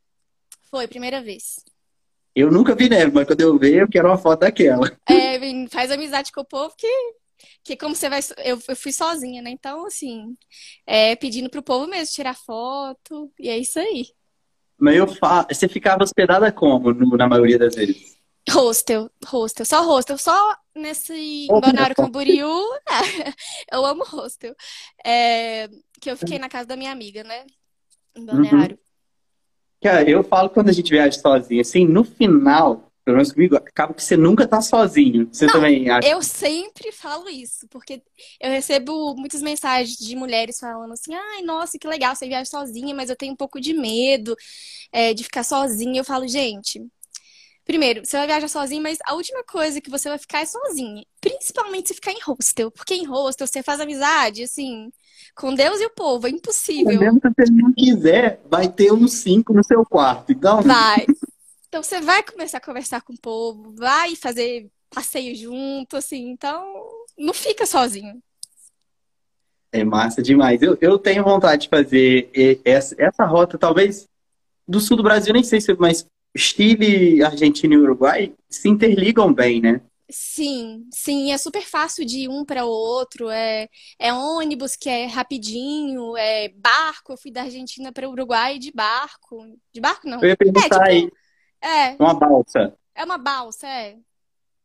Foi, 0.71 0.87
primeira 0.87 1.21
vez. 1.21 1.57
Eu 2.33 2.49
nunca 2.49 2.73
vi 2.73 2.87
neve, 2.87 3.11
mas 3.11 3.27
quando 3.27 3.41
eu 3.41 3.59
ver, 3.59 3.81
eu 3.81 3.89
quero 3.89 4.07
uma 4.07 4.17
foto 4.17 4.39
daquela. 4.39 4.89
É, 5.09 5.37
faz 5.69 5.91
amizade 5.91 6.31
com 6.31 6.39
o 6.39 6.45
povo 6.45 6.73
que, 6.77 6.87
que 7.65 7.75
como 7.75 7.93
você 7.93 8.07
vai. 8.07 8.21
Eu, 8.45 8.57
eu 8.65 8.75
fui 8.77 8.93
sozinha, 8.93 9.41
né? 9.41 9.49
Então, 9.49 9.85
assim, 9.85 10.37
é, 10.85 11.17
pedindo 11.17 11.49
pro 11.49 11.61
povo 11.61 11.85
mesmo 11.85 12.15
tirar 12.15 12.33
foto, 12.33 13.29
e 13.37 13.49
é 13.49 13.57
isso 13.57 13.77
aí. 13.77 14.15
Mas 14.79 14.95
eu 14.95 15.07
fa... 15.07 15.45
você 15.49 15.67
ficava 15.67 16.03
hospedada 16.03 16.51
como, 16.51 16.93
na 16.93 17.27
maioria 17.27 17.57
das 17.57 17.75
vezes? 17.75 18.17
Hostel, 18.49 19.09
hostel, 19.25 19.65
só 19.65 19.85
hostel, 19.85 20.17
só 20.17 20.55
nesse 20.73 21.47
Olha 21.49 21.61
Balneário. 21.61 21.95
Camboriú, 21.95 22.47
eu 23.71 23.85
amo 23.85 24.05
hostel. 24.05 24.55
É, 25.05 25.67
que 25.99 26.09
eu 26.09 26.15
fiquei 26.15 26.39
na 26.39 26.47
casa 26.47 26.65
da 26.67 26.77
minha 26.77 26.91
amiga, 26.91 27.23
né? 27.23 27.45
Em 28.15 28.21
Uhum. 28.21 28.25
Balneário. 28.25 28.79
Cara, 29.81 30.09
eu 30.09 30.23
falo 30.23 30.49
quando 30.49 30.69
a 30.69 30.71
gente 30.73 30.89
viaja 30.89 31.19
sozinho, 31.19 31.61
assim, 31.61 31.85
no 31.85 32.03
final, 32.03 32.86
pelo 33.07 33.15
menos 33.15 33.31
comigo, 33.31 33.55
acaba 33.55 33.93
que 33.93 34.03
você 34.03 34.17
nunca 34.17 34.45
tá 34.45 34.59
sozinho. 34.59 35.29
Você 35.31 35.45
Não, 35.45 35.53
também 35.53 35.89
acha? 35.89 36.09
eu 36.09 36.21
sempre 36.21 36.91
falo 36.91 37.29
isso, 37.29 37.65
porque 37.69 38.03
eu 38.37 38.49
recebo 38.49 39.15
muitas 39.15 39.41
mensagens 39.41 39.97
de 39.97 40.13
mulheres 40.13 40.59
falando 40.59 40.91
assim: 40.91 41.15
ai, 41.15 41.41
nossa, 41.41 41.79
que 41.79 41.87
legal, 41.87 42.13
você 42.13 42.27
viaja 42.27 42.49
sozinha, 42.49 42.93
mas 42.93 43.09
eu 43.09 43.15
tenho 43.15 43.31
um 43.31 43.35
pouco 43.37 43.61
de 43.61 43.73
medo, 43.73 44.35
é, 44.91 45.13
de 45.13 45.23
ficar 45.23 45.45
sozinha. 45.45 46.01
Eu 46.01 46.03
falo, 46.03 46.27
gente, 46.27 46.85
primeiro, 47.63 48.05
você 48.05 48.17
vai 48.17 48.27
viajar 48.27 48.49
sozinha, 48.49 48.81
mas 48.81 48.97
a 49.05 49.13
última 49.13 49.41
coisa 49.45 49.79
que 49.79 49.89
você 49.89 50.09
vai 50.09 50.17
ficar 50.17 50.41
é 50.41 50.45
sozinha. 50.45 51.05
Principalmente 51.21 51.87
se 51.87 51.93
ficar 51.93 52.11
em 52.11 52.19
hostel, 52.25 52.69
porque 52.71 52.93
em 52.93 53.05
hostel 53.05 53.47
você 53.47 53.63
faz 53.63 53.79
amizade, 53.79 54.43
assim, 54.43 54.91
com 55.33 55.55
Deus 55.55 55.79
e 55.79 55.85
o 55.85 55.91
povo, 55.91 56.27
é 56.27 56.29
impossível. 56.29 56.99
Mesmo 56.99 57.21
se 57.21 57.29
você 57.29 57.51
não 57.53 57.71
quiser, 57.71 58.41
vai 58.49 58.67
ter 58.67 58.91
uns 58.91 59.13
cinco 59.13 59.53
no 59.53 59.63
seu 59.63 59.85
quarto. 59.85 60.33
Então, 60.33 60.61
Vai. 60.61 61.05
Então 61.67 61.83
você 61.83 61.99
vai 62.01 62.23
começar 62.23 62.57
a 62.59 62.61
conversar 62.61 63.01
com 63.01 63.13
o 63.13 63.19
povo, 63.19 63.73
vai 63.75 64.15
fazer 64.15 64.69
passeio 64.89 65.35
junto, 65.35 65.97
assim, 65.97 66.29
então 66.29 66.63
não 67.17 67.33
fica 67.33 67.65
sozinho. 67.65 68.21
é 69.71 69.83
massa 69.83 70.21
demais. 70.21 70.61
Eu, 70.61 70.77
eu 70.81 70.97
tenho 70.97 71.23
vontade 71.23 71.63
de 71.63 71.69
fazer 71.69 72.29
essa, 72.65 72.95
essa 72.97 73.25
rota, 73.25 73.57
talvez, 73.57 74.07
do 74.67 74.79
sul 74.79 74.97
do 74.97 75.03
Brasil, 75.03 75.33
nem 75.33 75.43
sei 75.43 75.61
se, 75.61 75.73
mas 75.75 76.05
Chile, 76.35 77.23
Argentina 77.23 77.73
e 77.73 77.77
Uruguai 77.77 78.33
se 78.49 78.69
interligam 78.69 79.33
bem, 79.33 79.61
né? 79.61 79.81
Sim, 80.09 80.87
sim, 80.93 81.33
é 81.33 81.37
super 81.37 81.61
fácil 81.63 82.05
de 82.05 82.19
ir 82.21 82.29
um 82.29 82.45
para 82.45 82.65
o 82.65 82.69
outro. 82.69 83.29
É, 83.29 83.67
é 83.99 84.13
ônibus 84.13 84.75
que 84.77 84.87
é 84.89 85.05
rapidinho, 85.05 86.15
é 86.15 86.47
barco. 86.49 87.11
Eu 87.13 87.17
fui 87.17 87.29
da 87.31 87.41
Argentina 87.43 87.91
para 87.91 88.07
o 88.07 88.11
Uruguai 88.13 88.57
de 88.57 88.71
barco. 88.71 89.37
De 89.73 89.81
barco 89.81 90.07
não. 90.07 90.21
Eu 90.21 90.29
ia 90.29 90.35
É 90.35 90.35
perguntar 90.35 90.83
aí, 90.85 91.01
tipo, 91.01 91.17
é, 91.67 91.97
uma 91.99 92.13
balsa. 92.13 92.73
é 92.95 93.03
uma 93.05 93.17
balsa, 93.17 93.67
é. 93.67 93.97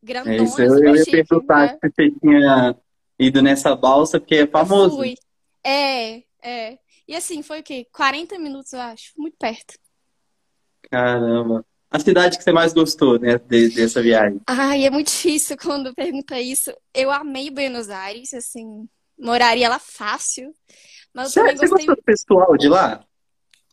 grandona, 0.03 0.35
É 0.35 0.43
isso, 0.43 0.61
eu, 0.61 0.77
eu 0.83 0.95
ia 0.95 1.05
perguntar 1.05 1.59
né? 1.73 1.79
se 1.81 1.89
você 1.95 2.11
tinha 2.19 2.75
ido 3.19 3.41
nessa 3.41 3.75
balsa, 3.75 4.19
porque 4.19 4.35
é 4.35 4.47
famoso. 4.47 4.97
Fui. 4.97 5.15
É, 5.63 6.23
é. 6.41 6.79
E 7.07 7.15
assim, 7.15 7.41
foi 7.43 7.59
o 7.59 7.63
quê? 7.63 7.85
40 7.91 8.37
minutos, 8.39 8.73
eu 8.73 8.81
acho. 8.81 9.13
Muito 9.17 9.37
perto. 9.37 9.75
Caramba. 10.89 11.65
A 11.91 11.99
cidade 11.99 12.37
que 12.37 12.43
você 12.43 12.51
mais 12.51 12.73
gostou, 12.73 13.19
né, 13.19 13.37
de- 13.37 13.69
dessa 13.69 14.01
viagem? 14.01 14.39
Ai, 14.47 14.85
é 14.85 14.89
muito 14.89 15.07
difícil 15.07 15.57
quando 15.57 15.93
pergunta 15.93 16.39
isso. 16.39 16.71
Eu 16.93 17.11
amei 17.11 17.49
Buenos 17.49 17.89
Aires, 17.89 18.33
assim, 18.33 18.87
moraria 19.17 19.69
lá 19.69 19.79
fácil. 19.79 20.53
Mas 21.13 21.27
eu 21.27 21.33
Você, 21.33 21.39
também 21.41 21.55
você 21.55 21.67
gostei. 21.67 21.85
gostou 21.87 21.95
do 21.95 22.03
pessoal 22.03 22.57
de 22.57 22.67
lá? 22.69 23.05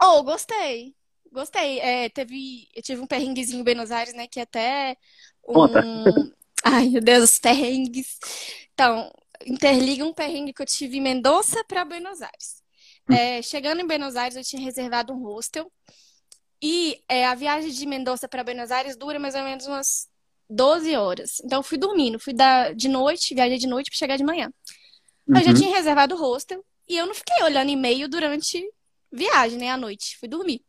Oh, 0.02 0.22
gostei. 0.24 0.94
Gostei. 1.32 1.78
É, 1.80 2.08
teve, 2.08 2.68
eu 2.74 2.82
tive 2.82 3.00
um 3.00 3.06
perrenguezinho 3.06 3.60
em 3.60 3.64
Buenos 3.64 3.90
Aires, 3.90 4.14
né? 4.14 4.26
Que 4.26 4.40
até 4.40 4.96
Conta. 5.52 5.80
um. 5.84 6.30
Ai, 6.64 6.88
meu 6.88 7.00
Deus, 7.00 7.24
os 7.32 7.38
perrengues. 7.38 8.18
Então, 8.74 9.10
interliga 9.46 10.04
um 10.04 10.12
perrengue 10.14 10.52
que 10.52 10.62
eu 10.62 10.66
tive 10.66 10.98
em 10.98 11.00
Mendoza 11.00 11.64
para 11.64 11.84
Buenos 11.84 12.20
Aires. 12.22 12.62
É, 13.08 13.42
chegando 13.42 13.80
em 13.80 13.86
Buenos 13.86 14.16
Aires, 14.16 14.36
eu 14.36 14.44
tinha 14.44 14.62
reservado 14.62 15.12
um 15.12 15.22
hostel. 15.22 15.70
E 16.62 17.02
é, 17.08 17.26
a 17.26 17.34
viagem 17.34 17.70
de 17.70 17.86
Mendoza 17.86 18.28
para 18.28 18.44
Buenos 18.44 18.70
Aires 18.70 18.96
dura 18.96 19.18
mais 19.18 19.34
ou 19.34 19.42
menos 19.42 19.66
umas 19.66 20.08
12 20.48 20.94
horas. 20.96 21.40
Então, 21.44 21.60
eu 21.60 21.62
fui 21.62 21.78
dormindo, 21.78 22.18
fui 22.18 22.34
da, 22.34 22.72
de 22.72 22.88
noite, 22.88 23.34
viajei 23.34 23.58
de 23.58 23.66
noite 23.66 23.90
para 23.90 23.98
chegar 23.98 24.16
de 24.16 24.24
manhã. 24.24 24.52
Eu 25.34 25.42
já 25.44 25.52
Uhum. 25.52 25.54
tinha 25.54 25.74
reservado 25.74 26.14
o 26.14 26.18
hostel 26.18 26.64
e 26.88 26.96
eu 26.96 27.06
não 27.06 27.14
fiquei 27.14 27.42
olhando 27.44 27.70
e-mail 27.70 28.08
durante 28.08 28.62
viagem, 29.12 29.58
né, 29.58 29.70
à 29.70 29.76
noite. 29.76 30.16
Fui 30.18 30.28
dormir. 30.28 30.62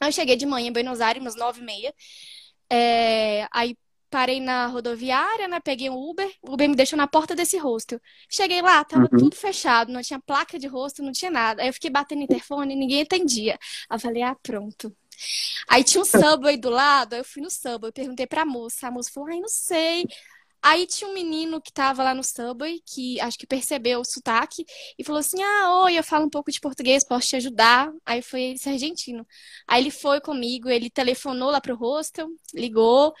Aí 0.00 0.08
eu 0.08 0.12
cheguei 0.12 0.36
de 0.36 0.46
manhã 0.46 0.68
em 0.68 0.72
Buenos 0.72 1.00
Aires, 1.00 1.22
umas 1.22 1.36
nove 1.36 1.60
e 1.60 1.64
meia. 1.64 1.94
É, 2.70 3.46
aí 3.52 3.76
parei 4.10 4.40
na 4.40 4.66
rodoviária, 4.66 5.48
né? 5.48 5.60
Peguei 5.60 5.90
um 5.90 5.96
Uber. 6.10 6.30
O 6.42 6.54
Uber 6.54 6.68
me 6.68 6.76
deixou 6.76 6.96
na 6.96 7.06
porta 7.08 7.34
desse 7.34 7.58
hostel. 7.58 8.00
Cheguei 8.30 8.62
lá, 8.62 8.84
tava 8.84 9.08
Uhum. 9.12 9.18
tudo 9.18 9.36
fechado, 9.36 9.92
não 9.92 10.02
tinha 10.02 10.20
placa 10.20 10.58
de 10.58 10.66
hostel, 10.66 11.04
não 11.04 11.12
tinha 11.12 11.30
nada. 11.30 11.62
Aí 11.62 11.68
eu 11.68 11.72
fiquei 11.74 11.90
batendo 11.90 12.22
interfone 12.22 12.74
e 12.74 12.76
ninguém 12.76 13.02
atendia. 13.02 13.58
Aí 13.90 13.96
eu 13.96 14.00
falei, 14.00 14.22
ah, 14.22 14.36
pronto. 14.42 14.94
Aí 15.68 15.84
tinha 15.84 16.00
um 16.02 16.04
Subway 16.04 16.56
do 16.56 16.70
lado, 16.70 17.14
aí 17.14 17.20
eu 17.20 17.24
fui 17.24 17.42
no 17.42 17.50
Subway, 17.50 17.92
perguntei 17.92 18.26
pra 18.26 18.44
moça. 18.44 18.88
A 18.88 18.90
moça 18.90 19.10
falou, 19.12 19.28
ai, 19.30 19.40
não 19.40 19.48
sei. 19.48 20.06
Aí 20.62 20.86
tinha 20.86 21.08
um 21.08 21.14
menino 21.14 21.60
que 21.60 21.72
tava 21.72 22.02
lá 22.02 22.14
no 22.14 22.24
Subway, 22.24 22.80
que 22.84 23.20
acho 23.20 23.38
que 23.38 23.46
percebeu 23.46 24.00
o 24.00 24.04
sotaque, 24.04 24.64
e 24.98 25.04
falou 25.04 25.20
assim: 25.20 25.42
Ah, 25.42 25.82
oi, 25.84 25.98
eu 25.98 26.02
falo 26.02 26.26
um 26.26 26.30
pouco 26.30 26.50
de 26.50 26.60
português, 26.60 27.04
posso 27.04 27.28
te 27.28 27.36
ajudar? 27.36 27.92
Aí 28.04 28.22
foi 28.22 28.52
esse 28.52 28.68
argentino. 28.68 29.26
Aí 29.66 29.82
ele 29.82 29.90
foi 29.90 30.20
comigo, 30.20 30.68
ele 30.68 30.90
telefonou 30.90 31.50
lá 31.50 31.60
pro 31.60 31.76
hostel, 31.76 32.28
ligou. 32.54 33.14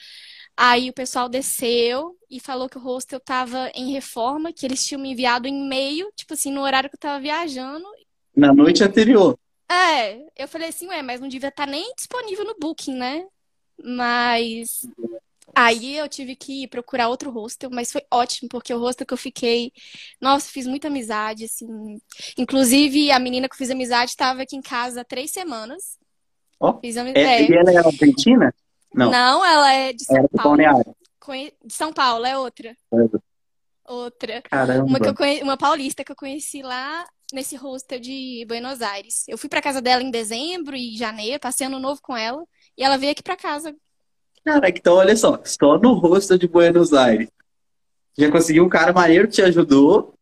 Aí 0.56 0.88
o 0.88 0.92
pessoal 0.92 1.28
desceu 1.28 2.16
e 2.30 2.40
falou 2.40 2.68
que 2.68 2.78
o 2.78 2.80
hostel 2.80 3.20
tava 3.20 3.70
em 3.74 3.92
reforma, 3.92 4.52
que 4.52 4.64
eles 4.64 4.84
tinham 4.84 5.00
me 5.00 5.12
enviado 5.12 5.46
um 5.46 5.52
e-mail, 5.52 6.10
tipo 6.16 6.32
assim, 6.32 6.50
no 6.50 6.62
horário 6.62 6.88
que 6.88 6.96
eu 6.96 7.00
tava 7.00 7.20
viajando. 7.20 7.84
Na 8.34 8.54
noite 8.54 8.82
anterior. 8.82 9.38
É, 9.70 10.24
eu 10.36 10.48
falei 10.48 10.68
assim, 10.68 10.86
ué, 10.88 11.02
mas 11.02 11.20
não 11.20 11.28
devia 11.28 11.48
estar 11.48 11.66
nem 11.66 11.92
disponível 11.94 12.44
no 12.44 12.56
Booking, 12.58 12.94
né? 12.94 13.26
Mas 13.84 14.86
aí 15.56 15.96
eu 15.96 16.08
tive 16.08 16.36
que 16.36 16.68
procurar 16.68 17.08
outro 17.08 17.30
hostel, 17.30 17.70
mas 17.70 17.90
foi 17.90 18.02
ótimo, 18.12 18.48
porque 18.48 18.72
o 18.74 18.78
hostel 18.78 19.06
que 19.06 19.14
eu 19.14 19.18
fiquei, 19.18 19.72
nossa, 20.20 20.48
fiz 20.50 20.66
muita 20.66 20.88
amizade, 20.88 21.44
assim. 21.44 21.98
Inclusive, 22.36 23.10
a 23.10 23.18
menina 23.18 23.48
que 23.48 23.54
eu 23.54 23.58
fiz 23.58 23.70
amizade 23.70 24.10
estava 24.10 24.42
aqui 24.42 24.54
em 24.56 24.62
casa 24.62 25.00
há 25.00 25.04
três 25.04 25.30
semanas. 25.32 25.98
Ó, 26.60 26.78
Fiz 26.80 26.96
ami- 26.96 27.12
É, 27.14 27.42
é. 27.42 27.50
E 27.50 27.54
ela 27.54 27.72
é 27.72 27.76
argentina? 27.78 28.54
Não, 28.94 29.10
Não, 29.10 29.44
ela 29.44 29.72
é 29.72 29.92
de 29.92 30.04
São 30.04 30.16
era 30.16 30.28
do 30.28 30.36
Paulo. 30.36 30.96
De 31.64 31.74
São 31.74 31.92
Paulo, 31.92 32.24
é 32.24 32.38
outra. 32.38 32.76
Outra. 33.84 34.32
Uma, 34.34 34.42
que 34.42 34.48
Caramba. 34.48 35.06
eu 35.06 35.14
conhe... 35.14 35.42
uma 35.42 35.56
paulista 35.56 36.04
que 36.04 36.12
eu 36.12 36.16
conheci 36.16 36.62
lá 36.62 37.06
nesse 37.32 37.56
hostel 37.56 38.00
de 38.00 38.44
Buenos 38.48 38.80
Aires. 38.82 39.24
Eu 39.28 39.36
fui 39.36 39.48
pra 39.48 39.60
casa 39.62 39.80
dela 39.82 40.02
em 40.02 40.10
dezembro 40.10 40.76
e 40.76 40.96
janeiro, 40.96 41.40
passei 41.40 41.66
ano 41.66 41.78
novo 41.78 42.00
com 42.02 42.16
ela, 42.16 42.42
e 42.76 42.82
ela 42.82 42.96
veio 42.96 43.12
aqui 43.12 43.22
pra 43.22 43.36
casa. 43.36 43.74
Caraca, 44.46 44.78
então 44.78 44.94
olha 44.94 45.16
só, 45.16 45.40
só 45.44 45.76
no 45.76 45.92
hostel 45.94 46.38
de 46.38 46.46
Buenos 46.46 46.94
Aires. 46.94 47.28
Já 48.16 48.30
conseguiu 48.30 48.64
um 48.64 48.68
cara 48.68 48.92
maneiro 48.92 49.26
que 49.26 49.34
te 49.34 49.42
ajudou. 49.42 50.14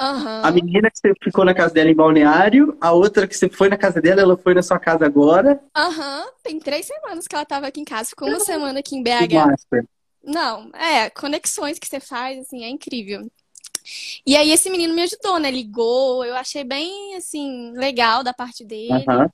Aham. 0.00 0.42
A 0.42 0.50
menina 0.50 0.90
que 0.90 0.98
você 0.98 1.12
ficou 1.22 1.44
na 1.44 1.54
casa 1.54 1.72
dela 1.72 1.88
em 1.88 1.94
Balneário, 1.94 2.76
a 2.80 2.90
outra 2.90 3.24
que 3.28 3.36
você 3.36 3.48
foi 3.48 3.68
na 3.68 3.76
casa 3.76 4.00
dela, 4.00 4.20
ela 4.20 4.36
foi 4.36 4.52
na 4.52 4.62
sua 4.62 4.80
casa 4.80 5.06
agora. 5.06 5.60
Aham. 5.76 6.26
Tem 6.42 6.58
três 6.58 6.86
semanas 6.86 7.28
que 7.28 7.36
ela 7.36 7.44
tava 7.44 7.68
aqui 7.68 7.80
em 7.80 7.84
casa, 7.84 8.10
ficou 8.10 8.26
uma 8.26 8.40
semana 8.40 8.80
aqui 8.80 8.96
em 8.96 9.02
BH. 9.02 9.54
Não, 10.24 10.70
é, 10.74 11.08
conexões 11.10 11.78
que 11.78 11.86
você 11.86 12.00
faz, 12.00 12.40
assim, 12.40 12.64
é 12.64 12.68
incrível. 12.68 13.30
E 14.26 14.36
aí 14.36 14.50
esse 14.50 14.68
menino 14.68 14.92
me 14.92 15.02
ajudou, 15.02 15.38
né? 15.38 15.52
Ligou, 15.52 16.24
eu 16.24 16.34
achei 16.34 16.64
bem, 16.64 17.14
assim, 17.14 17.72
legal 17.76 18.24
da 18.24 18.34
parte 18.34 18.64
dele 18.64 19.04
Aham. 19.08 19.30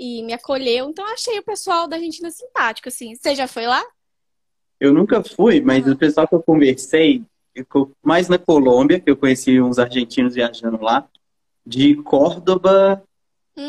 E 0.00 0.22
me 0.22 0.32
acolheu. 0.32 0.88
Então 0.88 1.06
eu 1.06 1.12
achei 1.12 1.38
o 1.38 1.42
pessoal 1.44 1.86
da 1.86 1.96
Argentina 1.96 2.30
simpático, 2.30 2.88
assim. 2.88 3.14
Você 3.14 3.34
já 3.34 3.46
foi 3.46 3.66
lá? 3.66 3.82
Eu 4.80 4.94
nunca 4.94 5.22
fui, 5.22 5.60
mas 5.60 5.86
o 5.86 5.94
pessoal 5.94 6.26
que 6.26 6.34
eu 6.34 6.42
conversei, 6.42 7.22
ficou 7.54 7.92
mais 8.02 8.26
na 8.26 8.38
Colômbia, 8.38 8.98
que 8.98 9.10
eu 9.10 9.16
conheci 9.16 9.60
uns 9.60 9.78
argentinos 9.78 10.34
viajando 10.34 10.80
lá, 10.80 11.06
de 11.66 11.96
Córdoba, 11.96 13.02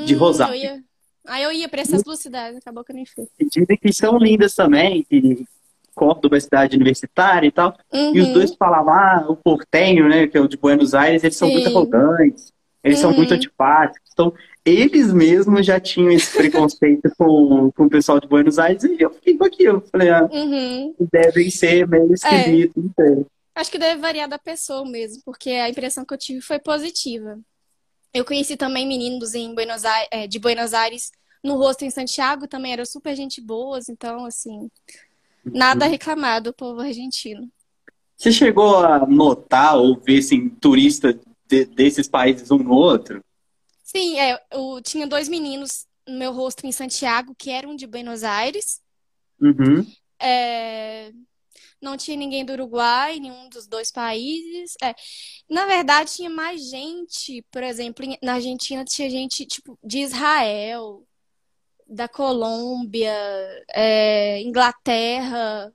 De 0.06 0.16
Hum, 0.16 0.20
Rosário. 0.20 0.54
eu 0.54 0.62
ia. 0.62 0.84
Ah, 1.28 1.42
eu 1.42 1.52
ia 1.52 1.68
pra 1.68 1.82
essas 1.82 2.02
duas 2.02 2.20
cidades, 2.20 2.58
acabou 2.58 2.84
que 2.84 2.92
eu 2.94 2.96
nem 2.96 3.06
fui. 3.06 3.28
e 3.38 3.46
dizem 3.46 3.78
que 3.78 3.92
são 3.92 4.18
lindas 4.18 4.56
também, 4.56 5.04
que 5.04 5.46
Córdoba 5.94 6.38
é 6.38 6.40
cidade 6.40 6.78
universitária 6.78 7.46
e 7.48 7.52
tal. 7.52 7.78
E 7.92 8.22
os 8.22 8.28
Uhum. 8.28 8.34
dois 8.34 8.56
falavam, 8.56 8.94
ah, 8.94 9.26
o 9.30 9.36
portenho, 9.36 10.08
né, 10.08 10.28
que 10.28 10.38
é 10.38 10.42
o 10.42 10.48
de 10.48 10.56
Buenos 10.56 10.94
Aires, 10.94 11.24
eles 11.26 11.36
são 11.36 11.50
muito 11.52 11.68
arrogantes, 11.68 12.54
eles 12.84 13.00
são 13.00 13.10
Uhum. 13.12 13.18
muito 13.18 13.34
antipáticos. 13.34 14.01
Então, 14.14 14.34
eles 14.66 15.12
mesmos 15.14 15.66
já 15.66 15.80
tinham 15.80 16.12
esse 16.12 16.36
preconceito 16.38 17.10
com, 17.18 17.72
com 17.72 17.86
o 17.86 17.90
pessoal 17.90 18.20
de 18.20 18.28
Buenos 18.28 18.60
Aires 18.60 18.84
e 18.84 18.98
eu 19.00 19.10
fiquei 19.12 19.38
com 19.38 19.46
aquilo. 19.46 19.82
Falei, 19.92 20.10
ah, 20.10 20.28
Uhum. 20.32 20.94
devem 21.12 21.50
ser 21.50 21.88
meio 21.88 22.14
esquisitos, 22.14 22.84
não 22.84 22.92
sei. 22.96 23.26
Acho 23.56 23.72
que 23.72 23.80
deve 23.80 24.00
variar 24.00 24.30
da 24.30 24.40
pessoa 24.40 24.86
mesmo, 24.90 25.22
porque 25.26 25.50
a 25.52 25.70
impressão 25.70 26.06
que 26.06 26.14
eu 26.14 26.18
tive 26.18 26.42
foi 26.42 26.60
positiva. 26.60 27.40
Eu 28.14 28.24
conheci 28.26 28.56
também 28.58 28.88
meninos 28.88 29.34
em 29.34 29.54
Buenos 29.54 29.84
Aires, 29.86 30.08
é, 30.12 30.28
de 30.28 30.40
Buenos 30.40 30.74
Aires 30.74 31.12
no 31.44 31.56
rosto 31.56 31.84
em 31.84 31.90
Santiago, 31.90 32.48
também 32.48 32.72
eram 32.74 32.86
super 32.86 33.16
gente 33.16 33.42
boas, 33.42 33.90
então, 33.90 34.26
assim, 34.26 34.70
nada 35.44 35.86
a 35.86 35.88
reclamar 35.88 36.42
do 36.42 36.54
povo 36.54 36.82
argentino. 36.82 37.50
Você 38.16 38.32
chegou 38.32 38.78
a 38.78 39.06
notar 39.08 39.78
ou 39.78 39.98
ver, 40.00 40.20
assim, 40.20 40.50
turista 40.50 41.18
de- 41.48 41.66
desses 41.66 42.08
países 42.08 42.52
um 42.52 42.58
no 42.60 42.74
outro? 42.74 43.22
Sim, 43.94 44.20
é, 44.20 44.40
eu 44.52 44.82
tinha 44.82 45.06
dois 45.06 45.28
meninos 45.28 45.86
no 46.08 46.18
meu 46.18 46.32
rosto 46.32 46.66
em 46.66 46.72
Santiago 46.72 47.36
que 47.38 47.50
eram 47.52 47.76
de 47.76 47.86
Buenos 47.86 48.24
Aires. 48.24 48.82
Uhum. 49.40 49.86
É, 50.20 51.12
Não 51.82 51.98
tinha 51.98 52.16
ninguém 52.16 52.46
do 52.46 52.54
Uruguai, 52.54 53.20
nenhum 53.20 53.50
dos 53.50 53.68
dois 53.68 53.92
países. 53.92 54.76
É. 54.82 54.94
Na 55.50 55.66
verdade, 55.66 56.14
tinha 56.14 56.30
mais 56.30 56.70
gente, 56.70 57.44
por 57.52 57.64
exemplo, 57.64 58.06
em- 58.06 58.18
na 58.24 58.36
Argentina 58.36 58.86
tinha 58.86 59.10
gente 59.10 59.46
tipo 59.46 59.78
de 59.84 60.00
Israel, 60.00 61.04
da 61.88 62.08
Colômbia, 62.08 63.14
é, 63.74 64.40
Inglaterra, 64.42 65.74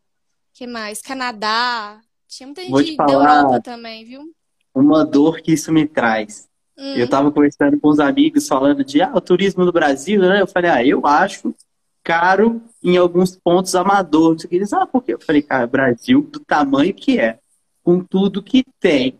que 0.54 0.66
mais? 0.66 1.02
Canadá. 1.02 2.00
Tinha 2.28 2.46
muita 2.46 2.62
gente 2.62 2.96
da 2.96 3.04
Europa 3.12 3.60
também, 3.62 4.04
viu? 4.04 4.34
Uma 4.74 5.04
dor 5.04 5.42
que 5.42 5.52
isso 5.52 5.72
me 5.72 5.86
traz. 5.86 6.48
Hum, 6.78 6.94
Eu 6.96 7.08
tava 7.08 7.30
conversando 7.32 7.80
com 7.80 7.88
os 7.88 7.98
amigos 7.98 8.46
falando 8.46 8.84
de 8.84 9.00
ah, 9.00 9.12
o 9.14 9.20
turismo 9.20 9.64
do 9.64 9.72
Brasil, 9.72 10.20
né? 10.20 10.40
Eu 10.40 10.46
falei, 10.46 10.70
ah, 10.70 10.84
eu 10.84 11.06
acho 11.06 11.54
caro 12.02 12.62
em 12.82 12.96
alguns 12.96 13.36
pontos 13.36 13.74
amador. 13.74 14.36
Eles, 14.50 14.72
ah, 14.72 14.86
por 14.86 15.02
quê? 15.02 15.14
Eu 15.14 15.20
falei, 15.20 15.42
cara, 15.42 15.66
Brasil, 15.66 16.22
do 16.22 16.38
tamanho 16.40 16.94
que 16.94 17.18
é, 17.18 17.38
com 17.82 18.00
tudo 18.00 18.42
que 18.42 18.64
tem, 18.78 19.18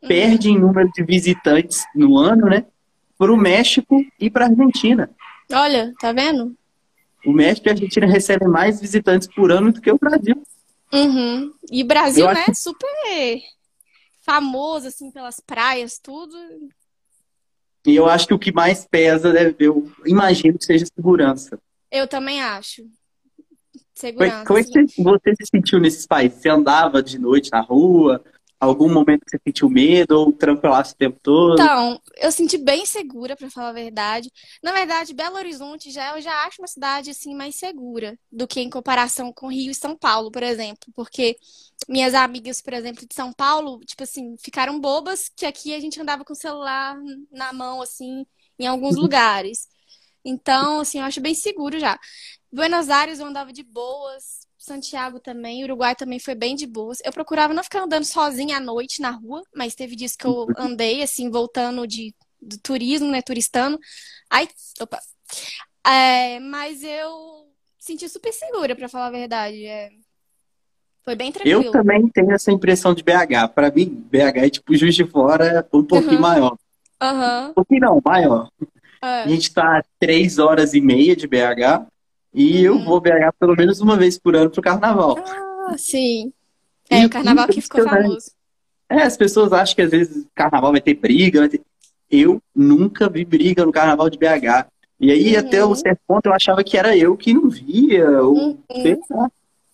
uhum. 0.00 0.08
perde 0.08 0.48
em 0.50 0.58
número 0.58 0.90
de 0.92 1.04
visitantes 1.04 1.84
no 1.94 2.16
ano, 2.16 2.46
né? 2.46 2.64
Pro 3.18 3.36
México 3.36 4.04
e 4.18 4.30
pra 4.30 4.46
Argentina. 4.46 5.10
Olha, 5.52 5.92
tá 6.00 6.12
vendo? 6.12 6.56
O 7.24 7.32
México 7.32 7.68
e 7.68 7.70
a 7.70 7.72
Argentina 7.72 8.06
recebem 8.06 8.48
mais 8.48 8.80
visitantes 8.80 9.28
por 9.28 9.52
ano 9.52 9.72
do 9.72 9.80
que 9.80 9.90
o 9.90 9.98
Brasil. 9.98 10.42
Uhum. 10.92 11.52
E 11.70 11.82
o 11.82 11.86
Brasil, 11.86 12.26
Eu 12.26 12.34
né? 12.34 12.44
Super 12.54 13.40
famoso, 14.22 14.88
assim, 14.88 15.10
pelas 15.10 15.40
praias, 15.40 15.98
tudo. 15.98 16.36
E 17.86 17.96
eu 17.96 18.06
acho 18.06 18.26
que 18.26 18.34
o 18.34 18.38
que 18.38 18.52
mais 18.52 18.86
pesa, 18.86 19.32
deve, 19.32 19.56
eu 19.58 19.90
imagino 20.06 20.58
que 20.58 20.64
seja 20.64 20.86
segurança. 20.86 21.58
Eu 21.90 22.06
também 22.06 22.40
acho. 22.40 22.82
É, 22.82 22.86
Segurança. 23.94 24.44
como 24.46 24.58
é 24.58 24.64
que 24.64 24.70
você, 24.70 25.02
você 25.02 25.34
se 25.40 25.46
sentiu 25.50 25.78
nesses 25.78 26.06
países? 26.06 26.40
Você 26.40 26.48
andava 26.48 27.02
de 27.02 27.18
noite 27.18 27.50
na 27.52 27.60
rua? 27.60 28.22
Algum 28.62 28.88
momento 28.88 29.24
que 29.24 29.30
você 29.32 29.40
sentiu 29.44 29.68
medo 29.68 30.12
ou 30.12 30.32
tranquilasse 30.32 30.92
o 30.92 30.96
tempo 30.96 31.18
todo? 31.20 31.54
Então, 31.54 32.00
eu 32.16 32.30
senti 32.30 32.56
bem 32.56 32.86
segura, 32.86 33.34
para 33.34 33.50
falar 33.50 33.70
a 33.70 33.72
verdade. 33.72 34.30
Na 34.62 34.70
verdade, 34.70 35.12
Belo 35.12 35.34
Horizonte 35.34 35.90
já 35.90 36.14
eu 36.14 36.22
já 36.22 36.46
acho 36.46 36.62
uma 36.62 36.68
cidade 36.68 37.10
assim 37.10 37.34
mais 37.34 37.56
segura 37.56 38.16
do 38.30 38.46
que 38.46 38.60
em 38.60 38.70
comparação 38.70 39.32
com 39.32 39.50
Rio 39.50 39.72
e 39.72 39.74
São 39.74 39.96
Paulo, 39.96 40.30
por 40.30 40.44
exemplo, 40.44 40.92
porque 40.94 41.36
minhas 41.88 42.14
amigas, 42.14 42.62
por 42.62 42.72
exemplo, 42.72 43.04
de 43.04 43.12
São 43.16 43.32
Paulo, 43.32 43.80
tipo 43.80 44.04
assim, 44.04 44.36
ficaram 44.38 44.78
bobas 44.80 45.28
que 45.34 45.44
aqui 45.44 45.74
a 45.74 45.80
gente 45.80 46.00
andava 46.00 46.24
com 46.24 46.32
o 46.32 46.36
celular 46.36 46.96
na 47.32 47.52
mão 47.52 47.82
assim, 47.82 48.24
em 48.60 48.68
alguns 48.68 48.94
lugares. 48.96 49.66
Então, 50.24 50.78
assim, 50.78 51.00
eu 51.00 51.04
acho 51.04 51.20
bem 51.20 51.34
seguro 51.34 51.80
já. 51.80 51.98
Buenos 52.52 52.88
Aires 52.88 53.18
eu 53.18 53.26
andava 53.26 53.52
de 53.52 53.64
boas, 53.64 54.46
Santiago 54.62 55.18
também, 55.18 55.64
Uruguai 55.64 55.96
também 55.96 56.20
foi 56.20 56.36
bem 56.36 56.54
de 56.54 56.68
boas. 56.68 56.98
Eu 57.04 57.12
procurava 57.12 57.52
não 57.52 57.64
ficar 57.64 57.82
andando 57.82 58.04
sozinha 58.04 58.58
à 58.58 58.60
noite 58.60 59.02
na 59.02 59.10
rua, 59.10 59.42
mas 59.52 59.74
teve 59.74 59.96
dias 59.96 60.14
que 60.14 60.24
eu 60.24 60.46
andei, 60.56 61.02
assim, 61.02 61.28
voltando 61.28 61.84
de, 61.84 62.14
do 62.40 62.56
turismo, 62.58 63.10
né, 63.10 63.20
turistando. 63.20 63.76
Ai, 64.30 64.48
opa. 64.80 65.00
É, 65.84 66.38
mas 66.38 66.84
eu 66.84 67.48
senti 67.76 68.08
super 68.08 68.32
segura, 68.32 68.76
para 68.76 68.88
falar 68.88 69.08
a 69.08 69.10
verdade. 69.10 69.66
É, 69.66 69.90
foi 71.04 71.16
bem 71.16 71.32
tranquilo. 71.32 71.64
Eu 71.64 71.72
também 71.72 72.08
tenho 72.08 72.30
essa 72.30 72.52
impressão 72.52 72.94
de 72.94 73.02
BH. 73.02 73.48
Para 73.52 73.68
mim, 73.68 73.86
BH 73.86 74.36
é 74.36 74.50
tipo 74.50 74.76
Juiz 74.76 74.94
de 74.94 75.04
Fora 75.04 75.66
um 75.72 75.82
pouquinho 75.82 76.14
uhum. 76.14 76.20
maior. 76.20 76.56
Uhum. 77.02 77.50
Um 77.50 77.54
pouquinho 77.54 77.80
não, 77.80 78.00
maior. 78.04 78.48
É. 79.02 79.22
A 79.22 79.26
gente 79.26 79.52
tá 79.52 79.82
três 79.98 80.38
horas 80.38 80.72
e 80.72 80.80
meia 80.80 81.16
de 81.16 81.26
BH. 81.26 81.90
E 82.34 82.68
uhum. 82.68 82.78
eu 82.78 82.84
vou 82.84 83.00
BH 83.00 83.34
pelo 83.38 83.56
menos 83.56 83.80
uma 83.80 83.96
vez 83.96 84.18
por 84.18 84.34
ano 84.34 84.50
pro 84.50 84.62
carnaval. 84.62 85.18
Ah, 85.18 85.76
sim. 85.76 86.32
É, 86.88 87.02
e, 87.02 87.06
o 87.06 87.10
carnaval 87.10 87.46
que 87.48 87.60
ficou 87.60 87.84
famoso. 87.84 88.32
É, 88.88 89.02
as 89.02 89.16
pessoas 89.16 89.52
acham 89.52 89.74
que 89.74 89.82
às 89.82 89.90
vezes 89.90 90.26
carnaval 90.34 90.72
vai 90.72 90.80
ter 90.80 90.94
briga, 90.94 91.40
vai 91.40 91.48
ter... 91.48 91.62
Eu 92.10 92.42
nunca 92.54 93.08
vi 93.08 93.24
briga 93.24 93.64
no 93.64 93.72
carnaval 93.72 94.10
de 94.10 94.18
BH. 94.18 94.66
E 95.00 95.10
aí, 95.10 95.32
uhum. 95.32 95.40
até 95.40 95.64
o 95.64 95.74
certo 95.74 96.00
ponto, 96.06 96.26
eu 96.26 96.32
achava 96.32 96.62
que 96.62 96.76
era 96.76 96.96
eu 96.96 97.16
que 97.16 97.34
não 97.34 97.48
via, 97.48 98.22
ou 98.22 98.36
uhum. 98.36 98.58
sei 98.70 98.98
lá. 99.10 99.30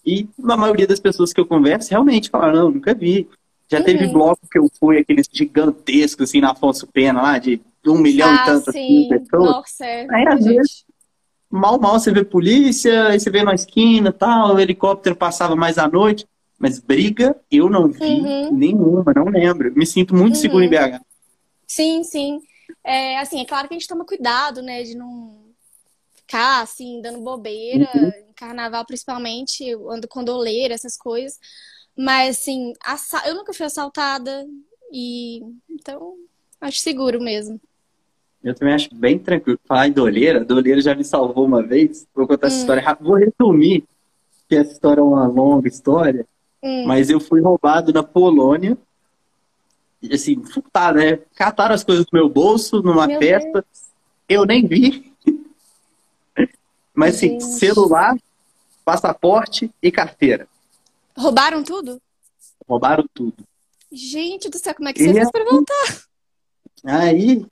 E 0.06 0.26
a 0.48 0.56
maioria 0.56 0.86
das 0.86 1.00
pessoas 1.00 1.32
que 1.32 1.40
eu 1.40 1.46
converso 1.46 1.90
realmente 1.90 2.30
falaram, 2.30 2.54
não, 2.54 2.70
nunca 2.70 2.94
vi. 2.94 3.28
Já 3.70 3.78
uhum. 3.78 3.84
teve 3.84 4.06
bloco 4.06 4.40
que 4.50 4.58
eu 4.58 4.70
fui, 4.80 4.98
aqueles 4.98 5.28
gigantescos, 5.30 6.30
assim, 6.30 6.40
na 6.40 6.52
Afonso 6.52 6.86
Pena, 6.86 7.20
lá, 7.20 7.38
de 7.38 7.60
um 7.86 7.98
milhão 7.98 8.30
ah, 8.30 8.34
e 8.34 8.44
tantas 8.46 8.74
pessoas. 8.74 9.50
Nossa, 9.50 9.84
é. 9.84 10.06
Aí, 10.10 10.28
às 10.28 10.44
vezes, 10.44 10.84
mal, 11.50 11.78
mal 11.80 11.98
você 11.98 12.12
vê 12.12 12.24
polícia, 12.24 13.08
aí 13.08 13.20
você 13.20 13.30
vê 13.30 13.42
na 13.42 13.54
esquina 13.54 14.12
tal, 14.12 14.54
o 14.54 14.60
helicóptero 14.60 15.16
passava 15.16 15.56
mais 15.56 15.78
à 15.78 15.88
noite. 15.88 16.26
Mas 16.58 16.80
briga 16.80 17.40
eu 17.50 17.70
não 17.70 17.86
vi 17.86 18.02
uhum. 18.02 18.52
nenhuma, 18.52 19.12
não 19.14 19.26
lembro. 19.26 19.72
Me 19.74 19.86
sinto 19.86 20.14
muito 20.14 20.34
uhum. 20.34 20.40
seguro 20.40 20.64
em 20.64 20.68
BH. 20.68 21.00
Sim, 21.66 22.02
sim. 22.02 22.40
É, 22.82 23.18
assim, 23.18 23.40
é 23.40 23.44
claro 23.44 23.68
que 23.68 23.74
a 23.74 23.78
gente 23.78 23.88
toma 23.88 24.04
cuidado, 24.04 24.60
né, 24.60 24.82
de 24.82 24.96
não 24.96 25.38
ficar, 26.16 26.62
assim, 26.62 27.00
dando 27.00 27.20
bobeira. 27.20 27.88
Uhum. 27.94 28.08
Em 28.28 28.32
carnaval, 28.34 28.84
principalmente, 28.84 29.64
eu 29.64 29.90
ando 29.90 30.08
com 30.08 30.24
doleira, 30.24 30.74
essas 30.74 30.96
coisas. 30.96 31.38
Mas, 31.96 32.38
assim, 32.38 32.72
eu 33.26 33.34
nunca 33.34 33.52
fui 33.52 33.66
assaltada 33.66 34.46
e... 34.92 35.40
Então, 35.70 36.14
acho 36.60 36.78
seguro 36.78 37.20
mesmo. 37.20 37.60
Eu 38.48 38.54
também 38.54 38.74
acho 38.74 38.94
bem 38.94 39.18
tranquilo. 39.18 39.60
Falar 39.66 39.88
em 39.88 39.92
doleira, 39.92 40.42
doleira 40.42 40.80
já 40.80 40.94
me 40.94 41.04
salvou 41.04 41.44
uma 41.44 41.62
vez. 41.62 42.06
Vou 42.14 42.26
contar 42.26 42.46
hum. 42.46 42.48
essa 42.48 42.60
história 42.60 42.82
rápido. 42.82 43.06
Vou 43.06 43.16
resumir, 43.16 43.84
que 44.48 44.56
essa 44.56 44.72
história 44.72 45.00
é 45.02 45.04
uma 45.04 45.26
longa 45.26 45.68
história. 45.68 46.26
Hum. 46.62 46.86
Mas 46.86 47.10
eu 47.10 47.20
fui 47.20 47.42
roubado 47.42 47.92
na 47.92 48.02
Polônia. 48.02 48.78
Assim, 50.10 50.42
furtado, 50.42 50.98
né? 50.98 51.18
Cataram 51.36 51.74
as 51.74 51.84
coisas 51.84 52.06
do 52.06 52.10
meu 52.10 52.26
bolso 52.26 52.80
numa 52.80 53.06
meu 53.06 53.18
festa. 53.18 53.52
Deus. 53.52 53.88
Eu 54.26 54.46
nem 54.46 54.66
vi. 54.66 55.12
Mas 56.94 57.16
assim, 57.16 57.38
celular, 57.40 58.16
passaporte 58.82 59.70
e 59.82 59.92
carteira. 59.92 60.48
Roubaram 61.14 61.62
tudo? 61.62 62.00
Roubaram 62.66 63.04
tudo. 63.12 63.44
Gente 63.92 64.48
do 64.48 64.56
céu, 64.56 64.74
como 64.74 64.88
é 64.88 64.92
que 64.94 65.02
você 65.02 65.10
e 65.10 65.14
fez 65.14 65.30
pra 65.30 65.44
voltar? 65.44 66.02
Aí, 66.84 67.46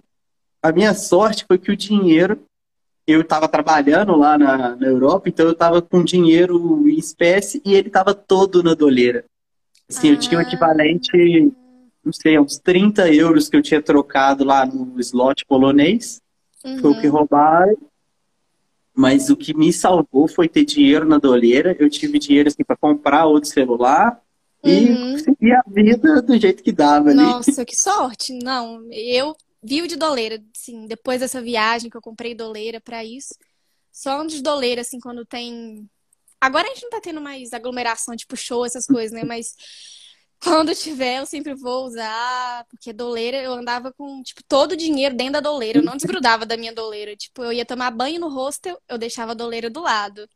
a 0.67 0.73
minha 0.73 0.95
sorte 0.95 1.45
foi 1.47 1.59
que 1.59 1.71
o 1.71 1.77
dinheiro, 1.77 2.41
eu 3.07 3.21
estava 3.21 3.49
trabalhando 3.49 4.17
lá 4.17 4.37
na, 4.37 4.75
na, 4.75 4.87
Europa, 4.87 5.29
então 5.29 5.47
eu 5.47 5.53
estava 5.53 5.81
com 5.81 6.03
dinheiro 6.03 6.89
em 6.89 6.99
espécie 6.99 7.63
e 7.65 7.75
ele 7.75 7.89
estava 7.89 8.13
todo 8.13 8.63
na 8.63 8.75
doleira. 8.75 9.25
Assim, 9.89 10.09
ah. 10.09 10.13
eu 10.13 10.19
tinha 10.19 10.39
o 10.39 10.43
equivalente, 10.43 11.53
não 12.05 12.13
sei, 12.13 12.39
uns 12.39 12.59
30 12.59 13.13
euros 13.13 13.49
que 13.49 13.57
eu 13.57 13.63
tinha 13.63 13.81
trocado 13.81 14.45
lá 14.45 14.67
no 14.67 14.99
slot 15.01 15.45
polonês. 15.47 16.21
Uhum. 16.65 16.79
Foi 16.79 16.91
o 16.91 17.01
que 17.01 17.07
uhum. 17.07 17.13
roubaram. 17.13 17.77
Mas 18.93 19.31
o 19.31 19.37
que 19.37 19.55
me 19.55 19.73
salvou 19.73 20.27
foi 20.27 20.49
ter 20.49 20.65
dinheiro 20.65 21.07
na 21.07 21.19
doleira. 21.19 21.77
Eu 21.79 21.89
tive 21.89 22.19
dinheiro 22.19 22.49
assim, 22.49 22.65
para 22.65 22.77
comprar 22.77 23.27
outro 23.27 23.49
celular 23.49 24.21
uhum. 24.65 25.15
e 25.15 25.19
seguir 25.21 25.53
a 25.53 25.63
vida 25.69 26.23
do 26.23 26.37
jeito 26.41 26.63
que 26.63 26.73
dava 26.73 27.11
ali. 27.11 27.19
Nossa, 27.19 27.65
que 27.65 27.77
sorte! 27.77 28.37
Não, 28.43 28.83
eu 28.91 29.37
viu 29.67 29.87
de 29.87 29.97
doleira, 29.97 30.43
assim, 30.57 30.87
depois 30.87 31.21
dessa 31.21 31.43
viagem 31.43 31.91
que 31.91 31.97
eu 31.97 32.01
comprei 32.01 32.35
doleira 32.35 32.81
para 32.81 33.05
isso. 33.05 33.35
Só 33.93 34.21
ando 34.21 34.33
de 34.33 34.43
doleira, 34.43 34.83
assim, 34.83 35.01
quando 35.01 35.25
tem. 35.25 35.89
Agora 36.41 36.67
a 36.67 36.71
gente 36.71 36.83
não 36.85 36.91
tá 36.91 37.01
tendo 37.01 37.21
mais 37.21 37.53
aglomeração, 37.53 38.15
tipo 38.15 38.37
show, 38.37 38.65
essas 38.65 38.87
coisas, 38.87 39.11
né? 39.11 39.25
Mas 39.25 39.57
quando 40.41 40.75
tiver, 40.75 41.19
eu 41.19 41.27
sempre 41.27 41.55
vou 41.55 41.87
usar, 41.87 42.65
porque 42.71 42.93
doleira 42.93 43.39
eu 43.39 43.53
andava 43.55 43.93
com, 43.93 44.23
tipo, 44.23 44.43
todo 44.47 44.73
o 44.73 44.77
dinheiro 44.77 45.17
dentro 45.17 45.35
da 45.35 45.41
doleira. 45.41 45.81
Eu 45.81 45.85
não 45.85 45.97
desgrudava 45.97 46.47
da 46.47 46.57
minha 46.57 46.73
doleira. 46.73 47.17
Tipo, 47.17 47.43
eu 47.43 47.53
ia 47.53 47.65
tomar 47.65 47.91
banho 47.91 48.21
no 48.21 48.29
hostel, 48.29 48.79
eu 48.89 48.99
deixava 48.99 49.33
a 49.33 49.35
doleira 49.35 49.69
do 49.69 49.81
lado. 49.81 50.29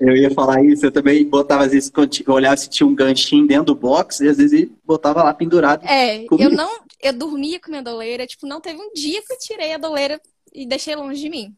Eu 0.00 0.16
ia 0.16 0.30
falar 0.30 0.64
isso, 0.64 0.86
eu 0.86 0.92
também 0.92 1.28
botava, 1.28 1.64
às 1.64 1.72
vezes, 1.72 1.90
quando 1.90 2.16
eu 2.24 2.32
olhava 2.32 2.56
se 2.56 2.70
tinha 2.70 2.86
um 2.86 2.94
ganchinho 2.94 3.46
dentro 3.48 3.64
do 3.64 3.74
box, 3.74 4.20
e 4.20 4.28
às 4.28 4.36
vezes 4.36 4.70
botava 4.84 5.24
lá 5.24 5.34
pendurado. 5.34 5.84
É, 5.84 6.24
comigo. 6.24 6.48
eu 6.48 6.56
não, 6.56 6.70
eu 7.00 7.12
dormia 7.12 7.60
com 7.60 7.70
minha 7.70 7.82
doleira, 7.82 8.26
tipo, 8.26 8.46
não 8.46 8.60
teve 8.60 8.80
um 8.80 8.92
dia 8.92 9.22
que 9.22 9.32
eu 9.32 9.38
tirei 9.38 9.74
a 9.74 9.78
doleira 9.78 10.20
e 10.52 10.66
deixei 10.66 10.94
longe 10.96 11.20
de 11.20 11.28
mim. 11.28 11.56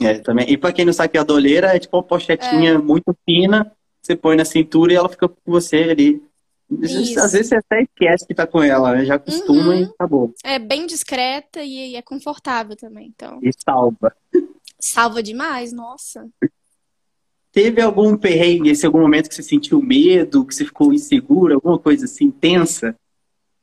É, 0.00 0.18
também. 0.18 0.50
E 0.50 0.56
pra 0.56 0.72
quem 0.72 0.84
não 0.84 0.92
sabe 0.92 1.10
que 1.10 1.18
a 1.18 1.24
doleira 1.24 1.74
é 1.74 1.78
tipo 1.78 1.96
uma 1.96 2.02
pochetinha 2.02 2.72
é. 2.72 2.78
muito 2.78 3.16
fina, 3.24 3.72
você 4.02 4.14
põe 4.14 4.36
na 4.36 4.44
cintura 4.44 4.92
e 4.92 4.96
ela 4.96 5.08
fica 5.08 5.28
com 5.28 5.40
você 5.46 5.76
ali. 5.90 6.22
Isso. 6.70 7.18
Às 7.20 7.32
vezes 7.32 7.48
você 7.48 7.56
até 7.56 7.82
esquece 7.82 8.26
que 8.26 8.34
tá 8.34 8.46
com 8.46 8.62
ela, 8.62 8.92
né? 8.92 9.04
já 9.04 9.14
acostuma 9.14 9.68
uhum. 9.68 9.80
e 9.80 9.84
acabou. 9.84 10.34
É 10.44 10.58
bem 10.58 10.86
discreta 10.86 11.62
e 11.62 11.94
é 11.94 12.02
confortável 12.02 12.76
também, 12.76 13.06
então. 13.06 13.38
E 13.42 13.50
salva. 13.52 14.14
Salva 14.78 15.22
demais, 15.22 15.72
nossa. 15.72 16.28
Teve 17.52 17.80
algum 17.80 18.16
perrengue, 18.16 18.70
esse 18.70 18.84
algum 18.84 19.00
momento 19.00 19.28
que 19.28 19.34
você 19.34 19.42
sentiu 19.42 19.80
medo, 19.80 20.44
que 20.44 20.54
você 20.54 20.64
ficou 20.64 20.92
insegura, 20.92 21.54
alguma 21.54 21.78
coisa 21.78 22.04
assim 22.04 22.30
tensa? 22.30 22.94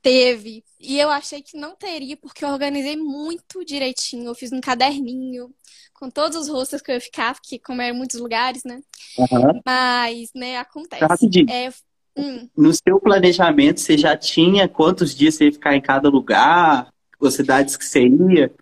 Teve. 0.04 0.66
E 0.82 1.00
eu 1.00 1.10
achei 1.10 1.42
que 1.42 1.58
não 1.58 1.78
teria, 1.78 2.18
porque 2.18 2.44
eu 2.44 2.50
organizei 2.50 2.98
muito 2.98 3.64
direitinho. 3.64 4.26
Eu 4.26 4.36
fiz 4.36 4.52
um 4.52 4.60
caderninho 4.60 5.50
com 5.94 6.10
todos 6.10 6.38
os 6.38 6.50
rostos 6.50 6.82
que 6.82 6.92
eu 6.92 6.96
ia 6.96 7.02
ficar, 7.02 7.34
porque 7.34 7.58
como 7.58 7.82
é 7.82 7.90
em 7.90 7.94
muitos 7.94 8.20
lugares, 8.20 8.66
né? 8.66 8.82
Uhum. 9.18 9.62
Mas, 9.66 10.30
né, 10.36 10.58
acontece. 10.58 11.08
Tá 11.08 11.18
é, 11.50 11.70
hum. 12.18 12.50
No 12.56 12.74
seu 12.74 13.00
planejamento, 13.00 13.80
você 13.80 13.98
já 13.98 14.18
tinha 14.18 14.68
quantos 14.68 15.16
dias 15.16 15.36
você 15.36 15.46
ia 15.46 15.54
ficar 15.54 15.74
em 15.74 15.82
cada 15.82 16.10
lugar? 16.10 16.94
As 17.22 17.34
cidades 17.36 17.78
que 17.78 17.86
você 17.86 18.06
ia? 18.06 18.54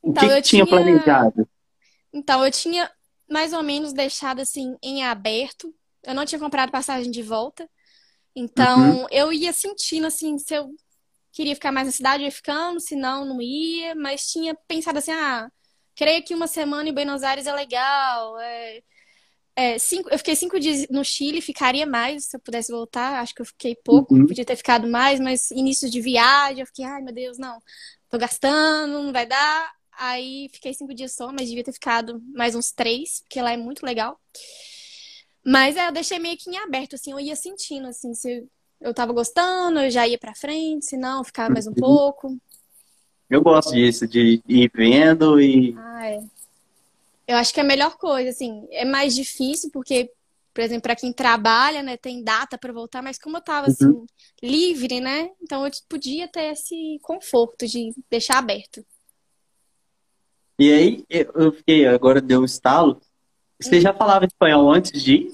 O 0.00 0.10
então, 0.10 0.28
que, 0.28 0.34
que 0.36 0.42
tinha 0.42 0.64
planejado? 0.64 1.48
Então, 2.12 2.44
eu 2.44 2.52
tinha 2.52 2.88
mais 3.28 3.52
ou 3.52 3.64
menos 3.64 3.92
deixado 3.92 4.38
assim 4.38 4.76
em 4.80 5.02
aberto. 5.02 5.74
Eu 6.04 6.14
não 6.14 6.24
tinha 6.24 6.38
comprado 6.38 6.70
passagem 6.70 7.10
de 7.10 7.20
volta. 7.20 7.68
Então, 8.34 9.00
uhum. 9.00 9.06
eu 9.10 9.32
ia 9.32 9.52
sentindo, 9.52 10.06
assim, 10.06 10.38
se 10.38 10.54
eu 10.54 10.70
queria 11.32 11.54
ficar 11.54 11.72
mais 11.72 11.86
na 11.86 11.92
cidade, 11.92 12.22
eu 12.22 12.26
ia 12.26 12.32
ficando, 12.32 12.80
se 12.80 12.94
não, 12.94 13.24
não 13.24 13.42
ia. 13.42 13.94
Mas 13.94 14.30
tinha 14.30 14.54
pensado 14.66 14.98
assim, 14.98 15.12
ah, 15.12 15.50
creio 15.94 16.22
que 16.24 16.34
uma 16.34 16.46
semana 16.46 16.88
em 16.88 16.92
Buenos 16.92 17.22
Aires 17.22 17.46
é 17.46 17.52
legal. 17.52 18.38
É, 18.38 18.82
é, 19.56 19.76
cinco, 19.76 20.08
eu 20.08 20.18
fiquei 20.18 20.36
cinco 20.36 20.60
dias 20.60 20.86
no 20.88 21.04
Chile, 21.04 21.40
ficaria 21.40 21.84
mais 21.84 22.26
se 22.26 22.36
eu 22.36 22.40
pudesse 22.40 22.70
voltar. 22.70 23.20
Acho 23.20 23.34
que 23.34 23.42
eu 23.42 23.46
fiquei 23.46 23.74
pouco, 23.74 24.14
uhum. 24.14 24.24
podia 24.26 24.44
ter 24.44 24.54
ficado 24.54 24.86
mais, 24.86 25.18
mas 25.18 25.50
início 25.50 25.90
de 25.90 26.00
viagem, 26.00 26.60
eu 26.60 26.66
fiquei, 26.66 26.84
ai 26.84 27.02
meu 27.02 27.12
Deus, 27.12 27.38
não, 27.38 27.60
tô 28.08 28.16
gastando, 28.16 29.02
não 29.02 29.12
vai 29.12 29.26
dar. 29.26 29.72
Aí 29.98 30.48
fiquei 30.52 30.72
cinco 30.72 30.94
dias 30.94 31.12
só, 31.12 31.32
mas 31.32 31.48
devia 31.48 31.64
ter 31.64 31.72
ficado 31.72 32.22
mais 32.32 32.54
uns 32.54 32.70
três, 32.70 33.20
porque 33.22 33.42
lá 33.42 33.50
é 33.52 33.56
muito 33.56 33.84
legal. 33.84 34.20
Mas 35.48 35.76
é, 35.76 35.88
eu 35.88 35.92
deixei 35.92 36.18
meio 36.18 36.36
que 36.36 36.50
em 36.50 36.58
aberto, 36.58 36.94
assim, 36.94 37.10
eu 37.10 37.18
ia 37.18 37.34
sentindo, 37.34 37.88
assim, 37.88 38.12
se 38.12 38.46
eu 38.78 38.92
tava 38.92 39.14
gostando, 39.14 39.80
eu 39.80 39.90
já 39.90 40.06
ia 40.06 40.18
pra 40.18 40.34
frente, 40.34 40.84
se 40.84 40.96
não, 40.98 41.24
ficava 41.24 41.48
mais 41.48 41.66
um 41.66 41.70
uhum. 41.70 41.76
pouco. 41.76 42.38
Eu 43.30 43.40
gosto 43.40 43.72
disso, 43.72 44.06
de 44.06 44.42
ir 44.46 44.70
vendo 44.74 45.40
e. 45.40 45.74
Ah, 45.78 46.06
é. 46.06 46.22
Eu 47.26 47.36
acho 47.38 47.54
que 47.54 47.60
é 47.60 47.62
a 47.62 47.66
melhor 47.66 47.96
coisa, 47.96 48.28
assim, 48.28 48.66
é 48.70 48.84
mais 48.84 49.14
difícil, 49.14 49.70
porque 49.72 50.10
por 50.52 50.62
exemplo, 50.62 50.82
para 50.82 50.96
quem 50.96 51.12
trabalha, 51.12 51.84
né, 51.84 51.96
tem 51.96 52.22
data 52.22 52.58
para 52.58 52.72
voltar, 52.72 53.00
mas 53.00 53.16
como 53.16 53.36
eu 53.36 53.40
tava 53.40 53.68
assim, 53.68 53.86
uhum. 53.86 54.06
livre, 54.42 55.00
né? 55.00 55.30
Então 55.40 55.64
eu 55.64 55.70
podia 55.88 56.26
ter 56.26 56.52
esse 56.52 56.98
conforto 57.00 57.64
de 57.64 57.94
deixar 58.10 58.38
aberto. 58.38 58.84
E 60.58 60.72
aí, 60.72 61.04
eu 61.08 61.52
fiquei, 61.52 61.86
agora 61.86 62.20
deu 62.20 62.40
um 62.40 62.44
estalo. 62.44 63.00
Você 63.60 63.76
uhum. 63.76 63.80
já 63.82 63.94
falava 63.94 64.24
espanhol 64.24 64.68
antes 64.72 65.00
de 65.00 65.32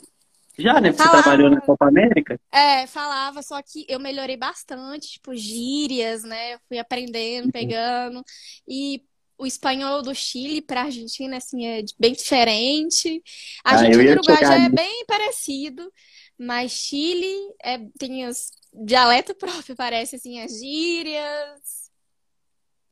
já, 0.59 0.81
né? 0.81 0.91
Porque 0.91 1.03
falava, 1.03 1.17
você 1.17 1.23
trabalhou 1.23 1.51
na 1.51 1.61
Copa 1.61 1.89
América? 1.89 2.41
É, 2.53 2.87
falava, 2.87 3.43
só 3.43 3.61
que 3.63 3.85
eu 3.89 3.99
melhorei 3.99 4.37
bastante, 4.37 5.13
tipo, 5.13 5.35
gírias, 5.35 6.23
né? 6.23 6.55
Eu 6.55 6.59
fui 6.69 6.79
aprendendo, 6.79 7.47
uhum. 7.47 7.51
pegando. 7.51 8.23
E 8.69 9.03
o 9.37 9.47
espanhol 9.47 10.03
do 10.03 10.15
Chile 10.15 10.63
para 10.63 10.83
a 10.83 10.85
Argentina, 10.85 11.37
assim, 11.37 11.67
é 11.67 11.83
bem 11.99 12.13
diferente. 12.13 13.23
A 13.65 13.71
ah, 13.71 13.75
Argentina 13.75 14.03
e 14.03 14.09
o 14.09 14.13
Uruguai 14.13 14.41
já 14.41 14.65
é 14.65 14.69
bem 14.69 15.05
parecido, 15.07 15.93
mas 16.39 16.73
Chile 16.73 17.37
é, 17.63 17.79
tem 17.99 18.27
os 18.27 18.51
dialeto 18.73 19.35
próprio, 19.37 19.75
parece, 19.77 20.17
assim, 20.17 20.41
as 20.41 20.59
gírias. 20.59 21.91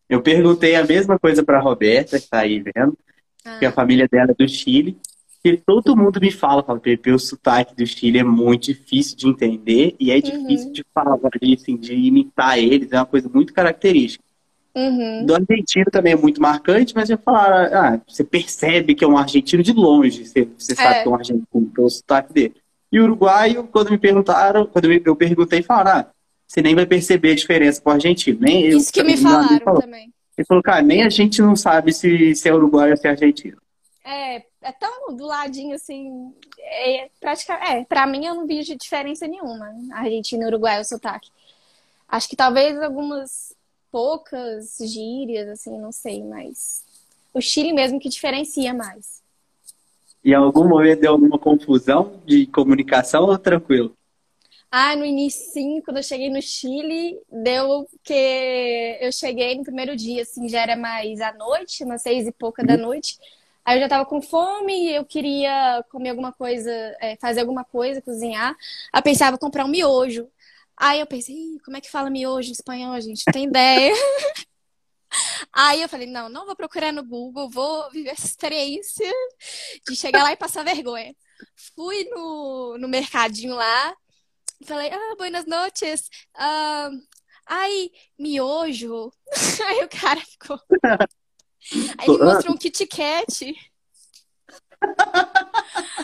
Eu 0.09 0.23
perguntei 0.23 0.75
a 0.75 0.85
mesma 0.85 1.19
coisa 1.19 1.45
para 1.45 1.61
Roberta, 1.61 2.19
que 2.19 2.25
está 2.25 2.41
aí 2.41 2.61
vendo, 2.61 2.99
ah. 3.45 3.59
que 3.59 3.67
a 3.67 3.73
família 3.73 4.09
dela 4.09 4.33
é 4.33 4.35
do 4.35 4.49
Chile. 4.49 4.99
Porque 5.43 5.61
todo 5.67 5.97
mundo 5.97 6.21
me 6.21 6.31
fala, 6.31 6.63
fala, 6.63 6.79
Pepe, 6.79 7.11
o 7.11 7.19
sotaque 7.19 7.75
do 7.75 7.85
Chile 7.85 8.21
é 8.21 8.23
muito 8.23 8.67
difícil 8.67 9.17
de 9.17 9.29
entender 9.29 9.97
e 9.99 10.13
é 10.13 10.15
uhum. 10.15 10.21
difícil 10.21 10.73
de 10.73 10.85
falar, 10.95 11.19
assim, 11.55 11.77
de 11.77 11.95
imitar 11.95 12.59
eles, 12.59 12.93
é 12.93 12.97
uma 12.97 13.07
coisa 13.07 13.29
muito 13.29 13.53
característica. 13.53 14.25
Uhum. 14.75 15.27
Do 15.27 15.35
argentino 15.35 15.87
também 15.91 16.13
é 16.13 16.17
muito 16.17 16.41
marcante, 16.41 16.95
mas 16.95 17.11
eu 17.11 17.19
falar, 17.19 17.75
ah, 17.75 18.01
você 18.07 18.23
percebe 18.23 18.95
que 18.95 19.05
é 19.05 19.09
um 19.09 19.19
argentino 19.19 19.63
de 19.63 19.73
longe, 19.73 20.25
você, 20.25 20.49
você 20.57 20.75
sabe 20.77 20.95
é. 20.95 21.03
que 21.03 21.09
é 21.09 21.11
um 21.11 21.15
argentino 21.15 21.71
pelo 21.75 21.91
sotaque 21.91 22.33
dele. 22.33 22.55
E 22.91 23.01
o 23.01 23.05
uruguaio, 23.05 23.65
quando 23.65 23.91
me 23.91 23.99
perguntaram, 23.99 24.65
quando 24.67 24.93
eu 24.93 25.17
perguntei, 25.17 25.63
falaram, 25.63 26.01
ah, 26.01 26.07
você 26.47 26.63
nem 26.63 26.75
vai 26.75 26.87
perceber 26.87 27.33
a 27.33 27.35
diferença 27.35 27.81
com 27.81 27.91
o 27.91 27.93
argentino. 27.93 28.39
Nem 28.41 28.67
eu, 28.67 28.79
Isso 28.79 28.93
que 28.93 29.03
me 29.03 29.17
falaram 29.17 29.59
também. 29.81 30.13
Ele 30.39 30.47
falou, 30.47 30.63
cara, 30.63 30.83
nem 30.83 31.03
a 31.03 31.09
gente 31.09 31.43
não 31.43 31.57
sabe 31.57 31.93
se, 31.93 32.35
se 32.35 32.49
é 32.49 32.55
uruguaio 32.55 32.93
ou 32.93 32.97
se 32.97 33.07
é 33.07 33.11
argentino. 33.11 33.57
É, 34.05 34.43
é 34.63 34.73
tão 34.73 35.15
do 35.17 35.27
ladinho 35.27 35.75
assim. 35.75 36.35
É, 36.59 37.11
praticamente, 37.21 37.67
é, 37.67 37.85
pra 37.85 38.07
mim 38.07 38.27
eu 38.27 38.35
não 38.35 38.47
vejo 38.47 38.77
diferença 38.77 39.27
nenhuma. 39.27 39.73
Argentina 39.93 40.45
e 40.45 40.47
Uruguai, 40.47 40.81
o 40.81 40.85
sotaque. 40.85 41.31
Acho 42.09 42.29
que 42.29 42.37
talvez 42.37 42.81
algumas 42.81 43.55
poucas 43.91 44.79
gírias, 44.81 45.49
assim, 45.49 45.79
não 45.79 45.93
sei, 45.93 46.23
mas 46.23 46.85
o 47.35 47.41
Chile 47.41 47.73
mesmo 47.73 48.01
que 48.01 48.09
diferencia 48.09 48.73
mais. 48.73 49.23
E 50.25 50.31
em 50.31 50.35
algum 50.35 50.69
momento 50.69 51.01
deu 51.01 51.13
alguma 51.13 51.39
confusão 51.39 52.21
de 52.25 52.47
comunicação 52.47 53.25
ou 53.25 53.39
tranquilo? 53.39 53.97
Ah, 54.71 54.97
no 54.97 55.05
início, 55.05 55.53
sim, 55.53 55.83
quando 55.83 55.99
eu 55.99 56.03
cheguei 56.03 56.31
no 56.31 56.41
Chile, 56.41 57.19
deu 57.31 57.87
que 58.03 58.99
eu 59.01 59.13
cheguei 59.13 59.57
no 59.57 59.65
primeiro 59.65 59.95
dia, 59.95 60.23
assim, 60.23 60.49
já 60.49 60.63
era 60.63 60.77
mais 60.77 61.21
à 61.21 61.33
noite, 61.35 61.85
umas 61.85 62.01
seis 62.01 62.27
e 62.27 62.33
pouca 62.33 62.65
da 62.65 62.77
noite. 62.77 63.19
Aí 63.65 63.77
eu 63.77 63.83
já 63.83 63.89
tava 63.89 64.05
com 64.07 64.21
fome 64.21 64.89
e 64.89 64.95
eu 64.95 65.05
queria 65.05 65.85
comer 65.91 66.11
alguma 66.11 66.33
coisa, 66.33 66.71
é, 67.01 67.17
fazer 67.21 67.41
alguma 67.41 67.65
coisa, 67.65 68.03
cozinhar. 68.03 68.57
Aí 68.93 69.03
pensava 69.03 69.39
comprar 69.39 69.65
um 69.65 69.69
miojo. 69.69 70.29
Aí 70.77 71.01
eu 71.01 71.07
pensei, 71.07 71.61
como 71.65 71.77
é 71.77 71.81
que 71.81 71.91
fala 71.91 72.11
miojo 72.11 72.49
em 72.49 72.53
espanhol, 72.53 73.01
gente? 73.01 73.25
Tem 73.33 73.45
ideia? 73.45 73.93
Aí 75.53 75.83
eu 75.83 75.89
falei, 75.89 76.07
não, 76.07 76.29
não 76.29 76.47
vou 76.47 76.57
procurar 76.57 76.93
no 76.93 77.05
Google, 77.05 77.51
vou 77.51 77.91
viver 77.91 78.11
essa 78.11 78.27
experiência 78.27 79.11
de 79.87 79.95
chegar 79.95 80.23
lá 80.23 80.33
e 80.33 80.37
passar 80.37 80.65
vergonha. 80.65 81.15
Fui 81.77 82.05
no, 82.05 82.79
no 82.79 82.89
mercadinho 82.89 83.55
lá 83.55 83.95
falei, 84.65 84.91
ah, 84.93 85.15
buenas 85.17 85.47
noches. 85.47 86.09
Uh, 86.37 87.01
ai, 87.47 87.91
miojo. 88.19 89.13
Aí 89.67 89.85
o 89.85 89.89
cara 89.89 90.21
ficou. 90.21 90.59
Aí 91.99 92.09
ele 92.09 92.25
mostrou 92.25 92.55
um 92.55 92.59
Kit 92.59 92.87
Kat. 92.87 93.55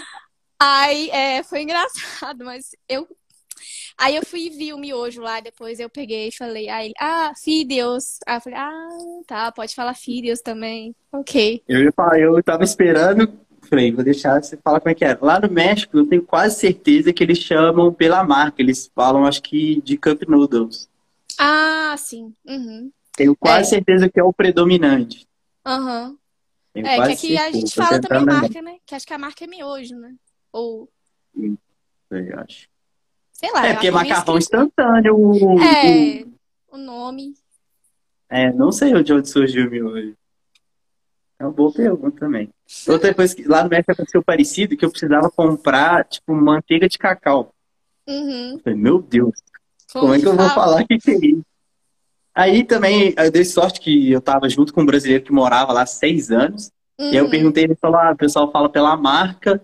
Aí 0.61 1.09
é, 1.11 1.42
foi 1.44 1.62
engraçado, 1.62 2.44
mas 2.44 2.71
eu. 2.88 3.07
Aí 3.97 4.16
eu 4.16 4.25
fui 4.25 4.47
e 4.47 4.51
vi 4.51 4.73
o 4.73 4.79
miojo 4.79 5.21
lá, 5.21 5.40
depois 5.40 5.81
eu 5.81 5.90
peguei 5.90 6.29
e 6.29 6.37
falei, 6.37 6.68
aí, 6.68 6.92
ah, 7.01 7.33
Fideos. 7.37 8.18
Aí 8.27 8.37
eu 8.37 8.40
falei, 8.40 8.59
ah, 8.59 8.88
tá, 9.27 9.51
pode 9.51 9.75
falar 9.75 9.94
Fideos 9.94 10.40
também. 10.40 10.94
Ok. 11.12 11.62
Eu 11.66 11.92
eu 12.16 12.42
tava 12.44 12.62
esperando, 12.62 13.33
falei, 13.68 13.92
vou 13.92 14.05
deixar 14.05 14.40
você 14.40 14.57
falar 14.57 14.81
como 14.81 14.90
é 14.90 14.94
que 14.94 15.05
é. 15.05 15.18
Lá 15.21 15.40
no 15.40 15.51
México, 15.51 15.99
eu 15.99 16.07
tenho 16.07 16.23
quase 16.23 16.61
certeza 16.61 17.12
que 17.12 17.23
eles 17.23 17.38
chamam 17.38 17.92
pela 17.92 18.23
marca, 18.23 18.62
eles 18.62 18.90
falam, 18.94 19.27
acho 19.27 19.42
que, 19.42 19.81
de 19.83 19.97
Cup 19.97 20.23
Noodles. 20.29 20.88
Ah, 21.38 21.94
sim. 21.99 22.33
Uhum. 22.47 22.90
Tenho 23.16 23.37
quase 23.37 23.62
é. 23.62 23.77
certeza 23.77 24.09
que 24.09 24.18
é 24.18 24.23
o 24.23 24.33
predominante. 24.33 25.28
Aham. 25.66 26.11
Uhum. 26.11 26.18
É, 26.87 26.97
que 27.07 27.12
aqui 27.12 27.38
a 27.38 27.51
gente 27.51 27.75
fala 27.75 28.01
também 28.01 28.25
marca, 28.25 28.62
né? 28.62 28.79
Que 28.87 28.94
acho 28.94 29.07
que 29.07 29.12
a 29.12 29.18
marca 29.18 29.44
é 29.44 29.47
miojo, 29.47 29.97
né? 29.97 30.14
Ou. 30.53 30.88
Eu 31.35 32.40
acho. 32.40 32.68
Sei 33.33 33.53
lá. 33.53 33.66
É, 33.66 33.73
porque 33.73 33.88
é 33.88 33.90
macarrão 33.90 34.38
instantâneo. 34.38 35.16
O, 35.16 35.61
é, 35.61 36.25
o... 36.71 36.77
o 36.77 36.79
nome. 36.79 37.35
É, 38.29 38.53
não 38.53 38.71
sei 38.71 39.03
de 39.03 39.12
onde 39.12 39.29
surgiu 39.29 39.66
o 39.66 39.71
miojo. 39.71 40.14
É 41.38 41.44
uma 41.44 41.53
boa 41.53 41.73
pergunta 41.73 42.18
também. 42.18 42.51
Outra 42.88 43.14
coisa 43.14 43.35
que 43.35 43.44
lá 43.44 43.62
no 43.62 43.71
México 43.71 43.92
aconteceu 43.92 44.23
parecido, 44.23 44.77
que 44.77 44.85
eu 44.85 44.90
precisava 44.90 45.31
comprar, 45.31 46.05
tipo, 46.05 46.35
manteiga 46.35 46.88
de 46.88 46.99
cacau. 46.99 47.55
Uhum. 48.09 48.55
Eu 48.55 48.59
falei, 48.59 48.79
meu 48.79 49.01
Deus, 49.01 49.38
como, 49.92 50.07
como 50.07 50.14
é 50.14 50.21
que 50.21 50.27
eu 50.27 50.37
vou 50.37 50.49
falar 50.51 50.85
que 50.85 50.94
é 50.94 50.97
isso? 50.97 51.44
Aí 52.38 52.62
também 52.62 53.12
eu 53.16 53.33
dei 53.33 53.44
sorte 53.44 53.81
que 53.81 54.12
eu 54.12 54.20
tava 54.20 54.48
junto 54.48 54.72
com 54.72 54.83
um 54.83 54.87
brasileiro 54.87 55.24
que 55.24 55.33
morava 55.33 55.72
lá 55.72 55.83
há 55.83 55.87
seis 55.87 56.31
anos. 56.31 56.70
Uhum. 56.96 57.07
E 57.07 57.11
aí 57.11 57.16
eu 57.16 57.24
uhum. 57.24 57.31
perguntei, 57.31 57.64
ele 57.64 57.74
falou, 57.74 57.98
ah, 57.98 58.12
o 58.12 58.16
pessoal 58.16 58.53
fala 58.53 58.68
pela 58.68 58.96
marca, 58.96 59.61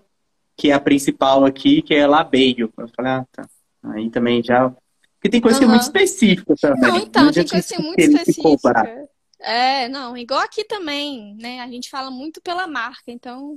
que 0.56 0.72
é 0.72 0.74
a 0.74 0.80
principal 0.80 1.44
aqui, 1.44 1.82
que 1.82 1.94
é 1.94 2.04
Labeio. 2.04 2.72
Eu 2.76 2.88
falei, 2.88 3.12
ah, 3.12 3.26
tá. 3.30 3.46
Aí 3.80 4.10
também 4.10 4.42
já. 4.42 4.70
Porque 4.70 5.28
tem 5.30 5.40
coisa 5.40 5.56
uhum. 5.56 5.60
que 5.60 5.64
é 5.66 5.68
muito 5.68 5.82
específica 5.82 6.54
também. 6.60 6.80
Não, 6.80 6.96
então, 6.98 7.24
não 7.26 7.32
tem 7.32 7.46
coisa 7.46 7.68
que 7.68 7.74
é 7.74 7.78
muito 7.78 8.00
específica. 8.00 9.08
É, 9.38 9.88
não, 9.88 10.16
igual 10.16 10.40
aqui 10.40 10.64
também, 10.64 11.37
né? 11.40 11.60
A 11.60 11.68
gente 11.68 11.88
fala 11.88 12.10
muito 12.10 12.42
pela 12.42 12.66
marca, 12.66 13.04
então. 13.06 13.56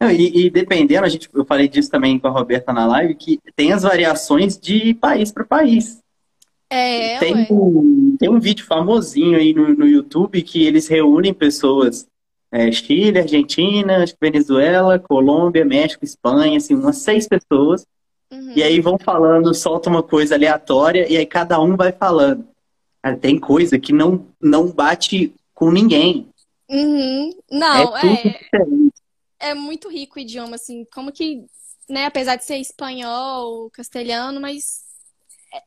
Não, 0.00 0.10
e, 0.10 0.46
e, 0.46 0.50
dependendo, 0.50 1.04
a 1.04 1.10
gente, 1.10 1.28
eu 1.34 1.44
falei 1.44 1.68
disso 1.68 1.90
também 1.90 2.18
com 2.18 2.26
a 2.26 2.30
Roberta 2.30 2.72
na 2.72 2.86
live, 2.86 3.14
que 3.16 3.38
tem 3.54 3.74
as 3.74 3.82
variações 3.82 4.58
de 4.58 4.94
país 4.94 5.30
para 5.30 5.44
país. 5.44 6.00
É, 6.68 7.18
tem, 7.18 7.46
um, 7.50 8.16
tem 8.18 8.28
um 8.28 8.40
vídeo 8.40 8.66
famosinho 8.66 9.38
aí 9.38 9.54
no, 9.54 9.68
no 9.74 9.86
YouTube 9.86 10.42
que 10.42 10.66
eles 10.66 10.88
reúnem 10.88 11.32
pessoas 11.32 12.06
é, 12.50 12.70
Chile, 12.72 13.18
Argentina, 13.18 14.04
Venezuela, 14.20 14.98
Colômbia, 14.98 15.64
México, 15.64 16.04
Espanha, 16.04 16.56
assim, 16.56 16.74
umas 16.74 16.98
seis 16.98 17.28
pessoas. 17.28 17.86
Uhum. 18.32 18.52
E 18.56 18.62
aí 18.62 18.80
vão 18.80 18.98
falando, 18.98 19.54
solta 19.54 19.88
uma 19.88 20.02
coisa 20.02 20.34
aleatória 20.34 21.10
e 21.10 21.16
aí 21.16 21.26
cada 21.26 21.60
um 21.60 21.76
vai 21.76 21.92
falando. 21.92 22.46
tem 23.20 23.38
coisa 23.38 23.78
que 23.78 23.92
não, 23.92 24.26
não 24.40 24.68
bate 24.68 25.32
com 25.54 25.70
ninguém. 25.70 26.28
Uhum. 26.68 27.30
Não, 27.50 27.96
é, 27.96 28.40
é, 29.40 29.50
é, 29.50 29.54
muito 29.54 29.88
rico 29.88 30.18
o 30.18 30.22
idioma, 30.22 30.56
assim, 30.56 30.84
como 30.92 31.12
que, 31.12 31.44
né, 31.88 32.06
apesar 32.06 32.36
de 32.36 32.44
ser 32.44 32.56
espanhol, 32.56 33.70
castelhano, 33.70 34.40
mas 34.40 34.85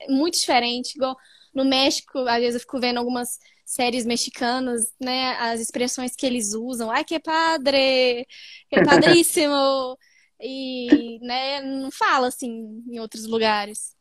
muito 0.07 0.39
diferente. 0.39 0.95
Igual 0.95 1.15
no 1.53 1.65
México, 1.65 2.19
às 2.19 2.39
vezes 2.39 2.55
eu 2.55 2.59
fico 2.61 2.79
vendo 2.79 2.97
algumas 2.97 3.39
séries 3.65 4.05
mexicanas, 4.05 4.93
né? 4.99 5.35
As 5.39 5.59
expressões 5.59 6.15
que 6.15 6.25
eles 6.25 6.53
usam. 6.53 6.89
Ai, 6.91 7.03
que 7.03 7.19
padre! 7.19 8.25
Que 8.69 8.81
padríssimo! 8.83 9.97
e, 10.41 11.19
né, 11.21 11.61
não 11.61 11.91
fala 11.91 12.27
assim 12.27 12.81
em 12.87 12.99
outros 12.99 13.27
lugares. 13.27 13.95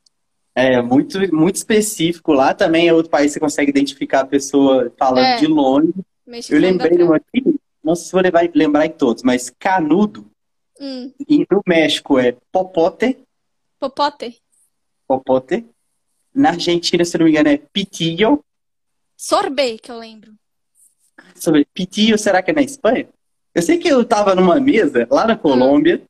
É, 0.55 0.81
muito, 0.81 1.19
muito 1.35 1.57
específico. 1.57 2.33
Lá 2.33 2.55
também 2.55 2.89
é 2.89 2.95
outro 2.95 3.11
país 3.11 3.29
que 3.29 3.35
você 3.35 3.41
consegue 3.41 3.71
identificar 3.71 4.21
a 4.21 4.27
pessoa 4.27 4.93
falando 4.99 5.25
é. 5.25 5.37
de 5.37 5.47
longe. 5.47 5.93
Mexicano 6.27 6.65
eu 6.65 6.71
lembrei 6.71 7.07
pra... 7.07 7.17
aqui, 7.17 7.61
não 7.83 7.95
sei 7.95 8.07
se 8.07 8.13
vou 8.13 8.21
levar, 8.21 8.49
lembrar 8.55 8.87
em 8.87 8.91
todos, 8.91 9.23
mas 9.23 9.51
canudo. 9.51 10.31
Hum. 10.81 11.13
E 11.29 11.47
no 11.51 11.63
México 11.67 12.19
é 12.19 12.37
popote. 12.53 13.19
Popote. 13.79 14.41
Popote. 15.07 15.67
Na 16.39 16.51
Argentina, 16.51 17.05
se 17.05 17.19
não 17.19 17.25
me 17.25 17.33
engano, 17.33 17.49
é 17.49 17.57
pitillo. 17.57 18.45
Sorbet, 19.17 19.83
que 19.83 19.91
eu 19.91 19.99
lembro. 19.99 20.33
Sobre 21.35 21.67
pitillo, 21.75 22.17
será 22.17 22.41
que 22.41 22.53
é 22.53 22.55
na 22.55 22.63
Espanha? 22.63 23.09
Eu 23.53 23.61
sei 23.61 23.77
que 23.77 23.89
eu 23.89 24.05
tava 24.05 24.37
numa 24.37 24.61
mesa 24.61 25.05
lá 25.11 25.27
na 25.27 25.37
Colômbia, 25.37 25.97
hum. 25.97 26.07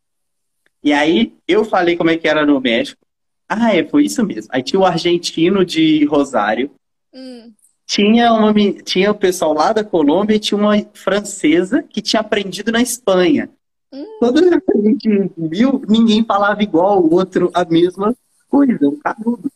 e 0.85 0.93
aí 0.93 1.33
eu 1.49 1.64
falei 1.64 1.97
como 1.97 2.11
é 2.11 2.19
que 2.19 2.29
era 2.29 2.45
no 2.45 2.61
México. 2.61 3.01
Ah, 3.49 3.75
é, 3.75 3.83
foi 3.83 4.05
isso 4.05 4.23
mesmo. 4.23 4.51
Aí 4.53 4.62
tinha 4.62 4.79
o 4.79 4.85
argentino 4.85 5.64
de 5.64 6.05
Rosário. 6.05 6.71
Hum. 7.14 7.51
Tinha, 7.87 8.31
uma, 8.35 8.53
tinha 8.85 9.11
o 9.11 9.14
pessoal 9.14 9.55
lá 9.55 9.73
da 9.73 9.83
Colômbia 9.83 10.37
e 10.37 10.38
tinha 10.38 10.59
uma 10.59 10.75
francesa 10.93 11.83
que 11.83 12.03
tinha 12.03 12.21
aprendido 12.21 12.71
na 12.71 12.83
Espanha. 12.83 13.49
Hum. 13.91 14.05
Toda 14.21 14.43
vez 14.43 14.62
que 14.62 14.79
a 14.79 14.83
gente 14.83 15.33
viu, 15.38 15.83
ninguém 15.88 16.23
falava 16.23 16.62
igual 16.62 17.03
o 17.03 17.14
outro 17.14 17.51
a 17.55 17.64
mesma 17.64 18.14
coisa, 18.47 18.87
um 18.87 18.99
canudo. 18.99 19.51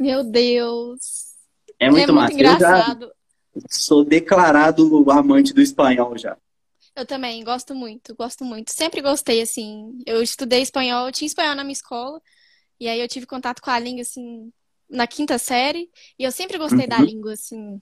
Meu 0.00 0.24
Deus. 0.24 1.34
É 1.78 1.90
muito, 1.90 2.10
é 2.10 2.12
muito 2.12 2.14
massa. 2.14 2.32
engraçado. 2.32 3.12
sou 3.68 4.02
declarado 4.02 5.10
amante 5.10 5.52
do 5.52 5.60
espanhol 5.60 6.16
já. 6.16 6.38
Eu 6.96 7.04
também, 7.04 7.44
gosto 7.44 7.74
muito, 7.74 8.14
gosto 8.14 8.42
muito. 8.42 8.72
Sempre 8.72 9.02
gostei, 9.02 9.42
assim. 9.42 9.98
Eu 10.06 10.22
estudei 10.22 10.62
espanhol, 10.62 11.06
eu 11.06 11.12
tinha 11.12 11.26
espanhol 11.26 11.54
na 11.54 11.62
minha 11.62 11.74
escola, 11.74 12.18
e 12.80 12.88
aí 12.88 12.98
eu 12.98 13.06
tive 13.06 13.26
contato 13.26 13.60
com 13.60 13.70
a 13.70 13.78
língua, 13.78 14.00
assim, 14.00 14.50
na 14.88 15.06
quinta 15.06 15.36
série, 15.36 15.90
e 16.18 16.24
eu 16.24 16.32
sempre 16.32 16.56
gostei 16.56 16.84
uhum. 16.84 16.88
da 16.88 16.98
língua, 17.02 17.34
assim. 17.34 17.80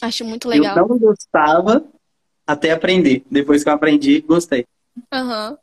Acho 0.00 0.24
muito 0.24 0.48
legal. 0.48 0.78
Eu 0.78 0.88
não 0.88 0.98
gostava 0.98 1.84
até 2.46 2.70
aprender. 2.70 3.24
Depois 3.28 3.64
que 3.64 3.68
eu 3.68 3.74
aprendi, 3.74 4.20
gostei. 4.20 4.64
Aham. 5.12 5.50
Uhum. 5.50 5.56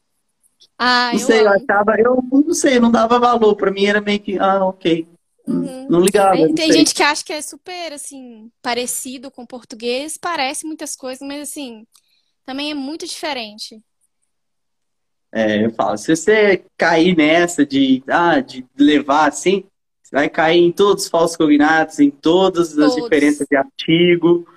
Ah, 0.77 1.12
não 1.13 1.19
eu 1.19 1.25
sei, 1.25 1.39
amo. 1.39 1.47
eu 1.47 1.53
achava, 1.53 1.95
eu 1.99 2.23
não 2.31 2.53
sei, 2.53 2.79
não 2.79 2.91
dava 2.91 3.17
valor. 3.17 3.55
Pra 3.55 3.71
mim 3.71 3.86
era 3.86 4.01
meio 4.01 4.19
que, 4.19 4.38
ah, 4.38 4.65
ok. 4.65 5.07
Uhum. 5.47 5.88
Não 5.89 6.01
ligava. 6.01 6.36
Tem, 6.36 6.53
tem 6.53 6.71
gente 6.73 6.93
que 6.93 7.01
acha 7.01 7.23
que 7.23 7.31
é 7.31 7.41
super, 7.41 7.93
assim, 7.93 8.51
parecido 8.62 9.31
com 9.31 9.45
português, 9.45 10.17
parece 10.17 10.65
muitas 10.65 10.95
coisas, 10.95 11.25
mas, 11.25 11.49
assim, 11.49 11.86
também 12.45 12.71
é 12.71 12.73
muito 12.73 13.05
diferente. 13.05 13.81
É, 15.31 15.65
eu 15.65 15.71
falo, 15.71 15.97
se 15.97 16.15
você 16.15 16.63
cair 16.77 17.15
nessa 17.15 17.65
de, 17.65 18.03
ah, 18.07 18.39
de 18.39 18.65
levar 18.77 19.27
assim, 19.27 19.63
você 20.01 20.15
vai 20.15 20.29
cair 20.29 20.60
em 20.60 20.71
todos 20.71 21.03
os 21.03 21.10
falsos 21.10 21.36
cognatos, 21.36 21.99
em 21.99 22.10
todas 22.10 22.77
as 22.77 22.95
diferenças 22.95 23.45
de 23.49 23.57
artigo, 23.57 24.47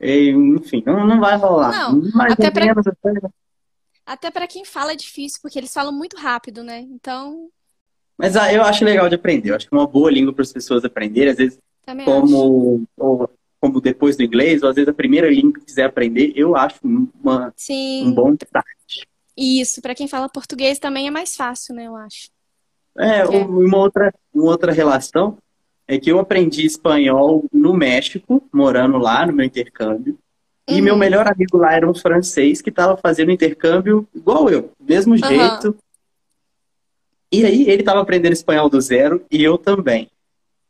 enfim, 0.00 0.82
não, 0.84 1.06
não 1.06 1.20
vai 1.20 1.36
rolar. 1.36 1.70
Não, 1.70 2.10
Mais 2.12 2.32
até 2.32 2.50
para 2.50 2.74
até 4.04 4.30
para 4.30 4.46
quem 4.46 4.64
fala 4.64 4.92
é 4.92 4.96
difícil, 4.96 5.40
porque 5.42 5.58
eles 5.58 5.72
falam 5.72 5.92
muito 5.92 6.16
rápido, 6.16 6.62
né? 6.62 6.78
Então. 6.80 7.48
Mas 8.18 8.36
ah, 8.36 8.52
eu 8.52 8.62
acho 8.62 8.84
legal 8.84 9.08
de 9.08 9.14
aprender. 9.14 9.50
Eu 9.50 9.56
acho 9.56 9.68
que 9.68 9.74
é 9.74 9.78
uma 9.78 9.86
boa 9.86 10.10
língua 10.10 10.32
para 10.32 10.42
as 10.42 10.52
pessoas 10.52 10.84
aprenderem. 10.84 11.30
Às 11.30 11.36
vezes, 11.36 11.58
Também 11.84 12.04
como, 12.04 12.86
ou, 12.96 13.30
como 13.60 13.80
depois 13.80 14.16
do 14.16 14.22
inglês, 14.22 14.62
ou 14.62 14.70
às 14.70 14.76
vezes 14.76 14.88
a 14.88 14.94
primeira 14.94 15.28
língua 15.30 15.54
que 15.54 15.66
quiser 15.66 15.84
aprender, 15.84 16.32
eu 16.34 16.56
acho 16.56 16.78
uma, 16.82 17.52
Sim. 17.56 18.06
um 18.06 18.12
bom 18.12 18.34
start. 18.42 18.66
Isso, 19.36 19.82
para 19.82 19.94
quem 19.94 20.08
fala 20.08 20.28
português 20.28 20.78
também 20.78 21.06
é 21.06 21.10
mais 21.10 21.36
fácil, 21.36 21.74
né? 21.74 21.86
Eu 21.86 21.96
acho. 21.96 22.30
É, 22.98 23.20
é. 23.20 23.24
Uma, 23.26 23.78
outra, 23.78 24.14
uma 24.32 24.50
outra 24.50 24.72
relação 24.72 25.36
é 25.86 25.98
que 25.98 26.10
eu 26.10 26.18
aprendi 26.18 26.64
espanhol 26.64 27.44
no 27.52 27.74
México, 27.74 28.42
morando 28.52 28.96
lá 28.96 29.26
no 29.26 29.32
meu 29.32 29.44
intercâmbio. 29.44 30.18
Uhum. 30.68 30.76
E 30.78 30.82
meu 30.82 30.96
melhor 30.96 31.28
amigo 31.28 31.58
lá 31.58 31.74
era 31.74 31.88
um 31.88 31.94
francês 31.94 32.60
que 32.60 32.70
estava 32.70 32.96
fazendo 32.96 33.30
intercâmbio 33.30 34.08
igual 34.14 34.50
eu, 34.50 34.72
mesmo 34.80 35.12
uhum. 35.12 35.18
jeito. 35.18 35.76
E 37.32 37.44
aí 37.44 37.62
ele 37.68 37.82
estava 37.82 38.00
aprendendo 38.00 38.32
espanhol 38.32 38.68
do 38.68 38.80
zero 38.80 39.24
e 39.30 39.42
eu 39.42 39.58
também. 39.58 40.10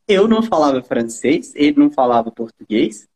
Eu 0.09 0.29
não 0.29 0.43
falava 0.43 0.83
francês, 0.83 1.53
ele 1.55 1.79
não 1.79 1.91
falava 1.91 2.31
português, 2.31 3.09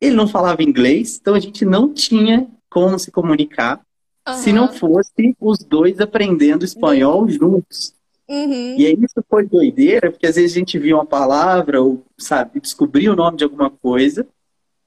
ele 0.00 0.16
não 0.16 0.26
falava 0.26 0.62
inglês, 0.62 1.18
então 1.20 1.34
a 1.34 1.40
gente 1.40 1.64
não 1.64 1.92
tinha 1.92 2.48
como 2.68 2.98
se 2.98 3.10
comunicar 3.10 3.80
uhum. 4.26 4.34
se 4.34 4.52
não 4.52 4.72
fosse 4.72 5.36
os 5.38 5.58
dois 5.58 6.00
aprendendo 6.00 6.64
espanhol 6.64 7.28
juntos. 7.28 7.94
Uhum. 8.28 8.76
E 8.78 8.86
aí 8.86 8.94
isso 8.94 9.24
foi 9.28 9.44
doideira, 9.44 10.10
porque 10.10 10.26
às 10.26 10.36
vezes 10.36 10.52
a 10.52 10.58
gente 10.58 10.78
via 10.78 10.96
uma 10.96 11.04
palavra, 11.04 11.82
ou, 11.82 12.04
sabe, 12.16 12.60
descobria 12.60 13.12
o 13.12 13.16
nome 13.16 13.36
de 13.36 13.44
alguma 13.44 13.70
coisa, 13.70 14.26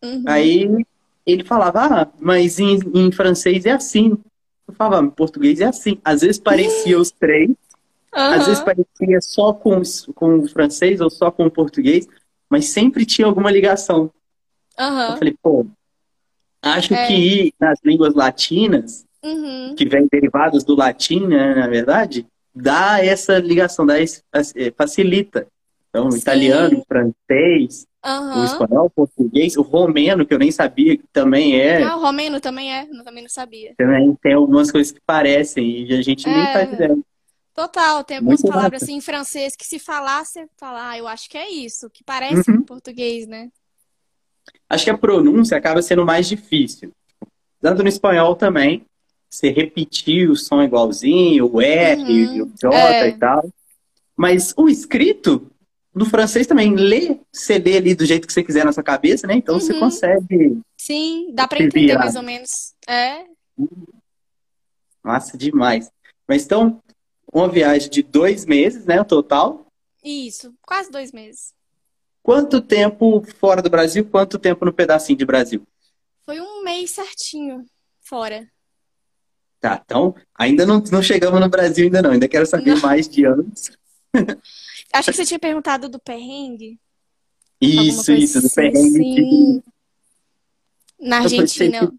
uhum. 0.01 0.23
aí 0.25 0.85
ele 1.25 1.43
falava, 1.43 1.81
ah, 1.81 2.07
mas 2.19 2.59
em, 2.59 2.79
em, 2.93 3.11
francês 3.11 3.65
é 3.65 3.71
assim. 3.71 4.17
Eu 4.67 4.73
falava, 4.73 5.05
em 5.05 5.09
português 5.09 5.59
é 5.59 5.65
assim. 5.65 5.99
Às 6.03 6.21
vezes 6.21 6.39
parecia 6.39 6.97
os 6.99 7.11
três, 7.11 7.51
uhum. 8.15 8.34
às 8.34 8.45
vezes 8.45 8.63
parecia 8.63 9.21
só 9.21 9.54
com, 9.54 9.82
com 10.15 10.39
o 10.39 10.47
francês 10.47 11.02
ou 11.02 11.10
só 11.10 11.32
com 11.32 11.45
o 11.45 11.52
português, 11.52 12.08
mas 12.49 12.69
sempre 12.69 13.06
tinha 13.06 13.28
alguma 13.28 13.52
ligação. 13.52 14.12
Eu 14.78 15.17
falei, 15.17 15.36
pô, 15.41 15.65
acho 16.62 16.93
é. 16.93 17.08
que 17.08 17.54
nas 17.60 17.80
línguas 17.84 18.13
latinas, 18.13 19.06
uhum. 19.23 19.76
que 19.76 19.88
vêm 19.88 20.08
derivadas 20.12 20.63
do 20.63 20.76
latim, 20.76 21.28
né, 21.28 21.56
na 21.56 21.67
verdade, 21.67 22.26
dá 22.54 23.04
essa 23.04 23.39
ligação, 23.39 23.86
dá 23.86 23.99
esse, 23.99 24.21
é, 24.56 24.71
facilita. 24.71 25.47
Então, 25.89 26.10
o 26.10 26.17
italiano, 26.17 26.84
francês, 26.88 27.86
uhum. 28.04 28.41
o 28.41 28.45
espanhol, 28.45 28.86
o 28.88 28.89
português, 28.89 29.56
o 29.58 29.62
romeno, 29.62 30.26
que 30.26 30.34
eu 30.34 30.39
nem 30.39 30.52
sabia 30.52 30.97
que 30.97 31.04
também 31.13 31.60
é. 31.60 31.84
Ah, 31.84 31.95
o 31.95 32.02
romeno 32.02 32.39
também 32.39 32.73
é, 32.73 32.88
eu 32.91 33.04
também 33.04 33.21
não 33.21 33.30
sabia. 33.30 33.76
Também 33.78 34.17
tem 34.21 34.34
algumas 34.34 34.71
coisas 34.71 34.91
que 34.91 34.99
parecem 35.06 35.86
e 35.86 35.93
a 35.93 36.02
gente 36.02 36.28
é... 36.28 36.32
nem 36.32 36.54
faz 36.54 36.73
ideia. 36.73 36.97
Total, 37.53 38.03
tem 38.03 38.17
algumas 38.17 38.41
Muito 38.41 38.51
palavras 38.51 38.81
assim 38.81 38.95
em 38.95 39.01
francês 39.01 39.55
que 39.55 39.65
se 39.65 39.77
falar, 39.77 40.25
você 40.25 40.47
fala, 40.57 40.89
ah, 40.89 40.97
eu 40.97 41.07
acho 41.07 41.29
que 41.29 41.37
é 41.37 41.49
isso, 41.49 41.89
que 41.89 42.03
parece 42.03 42.49
uhum. 42.49 42.57
com 42.57 42.63
português, 42.63 43.27
né? 43.27 43.49
Acho 44.67 44.85
que 44.85 44.89
a 44.89 44.97
pronúncia 44.97 45.55
acaba 45.55 45.81
sendo 45.81 46.03
mais 46.03 46.27
difícil. 46.27 46.91
Tanto 47.61 47.83
no 47.83 47.89
espanhol 47.89 48.35
também, 48.35 48.85
você 49.29 49.49
repetir 49.49 50.29
o 50.29 50.35
som 50.35 50.61
igualzinho, 50.63 51.49
o 51.51 51.61
R, 51.61 52.01
uhum. 52.01 52.43
o 52.43 52.53
J 52.59 52.75
é. 52.75 53.07
e 53.09 53.17
tal. 53.17 53.47
Mas 54.15 54.53
o 54.57 54.67
escrito 54.67 55.49
do 55.93 56.05
francês 56.05 56.47
também, 56.47 56.75
lê, 56.75 57.19
você 57.31 57.59
lê 57.59 57.77
ali 57.77 57.93
do 57.93 58.05
jeito 58.05 58.25
que 58.25 58.33
você 58.33 58.43
quiser 58.43 58.65
na 58.65 58.73
sua 58.73 58.83
cabeça, 58.83 59.27
né? 59.27 59.35
Então 59.35 59.55
uhum. 59.55 59.61
você 59.61 59.79
consegue. 59.79 60.59
Sim, 60.77 61.31
dá 61.33 61.47
para 61.47 61.63
entender 61.63 61.97
mais 61.97 62.15
ou 62.15 62.23
menos. 62.23 62.73
É. 62.87 63.25
Massa 65.03 65.37
demais. 65.37 65.91
Mas 66.27 66.45
então, 66.45 66.81
uma 67.33 67.49
viagem 67.49 67.89
de 67.89 68.03
dois 68.03 68.45
meses, 68.45 68.85
né? 68.85 69.01
O 69.01 69.05
total? 69.05 69.67
Isso, 70.03 70.53
quase 70.61 70.91
dois 70.91 71.11
meses. 71.11 71.53
Quanto 72.21 72.61
tempo 72.61 73.23
fora 73.37 73.61
do 73.61 73.69
Brasil? 73.69 74.05
Quanto 74.05 74.39
tempo 74.39 74.63
no 74.63 74.73
pedacinho 74.73 75.17
de 75.17 75.25
Brasil? 75.25 75.65
Foi 76.25 76.39
um 76.39 76.63
mês 76.63 76.91
certinho 76.91 77.65
fora. 78.01 78.47
Tá, 79.59 79.81
então 79.83 80.13
ainda 80.35 80.65
não, 80.65 80.83
não 80.91 81.01
chegamos 81.01 81.39
no 81.39 81.49
Brasil 81.49 81.85
ainda 81.85 82.01
não, 82.01 82.11
ainda 82.11 82.27
quero 82.27 82.45
saber 82.45 82.75
não. 82.75 82.81
mais 82.81 83.07
de 83.07 83.25
anos. 83.25 83.71
Acho 84.93 85.09
que 85.09 85.17
você 85.17 85.25
tinha 85.25 85.39
perguntado 85.39 85.89
do 85.89 85.99
perrengue. 85.99 86.79
Isso, 87.59 88.11
isso, 88.11 88.41
do 88.41 88.47
assim, 88.47 88.55
perrengue. 88.55 89.15
Sim. 89.15 89.63
Na 90.99 91.19
Argentina. 91.19 91.91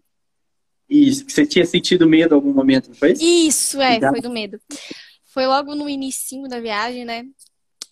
Isso, 0.87 1.25
que 1.25 1.33
você 1.33 1.45
tinha 1.45 1.65
sentido 1.65 2.07
medo 2.07 2.33
em 2.33 2.35
algum 2.35 2.53
momento, 2.53 2.89
não 2.89 2.95
foi? 2.95 3.13
Isso, 3.13 3.81
é, 3.81 3.99
foi 3.99 4.21
do 4.21 4.29
medo. 4.29 4.59
Foi 5.35 5.45
logo 5.45 5.75
no 5.75 5.87
início 5.87 6.41
da 6.47 6.59
viagem, 6.59 7.05
né? 7.05 7.25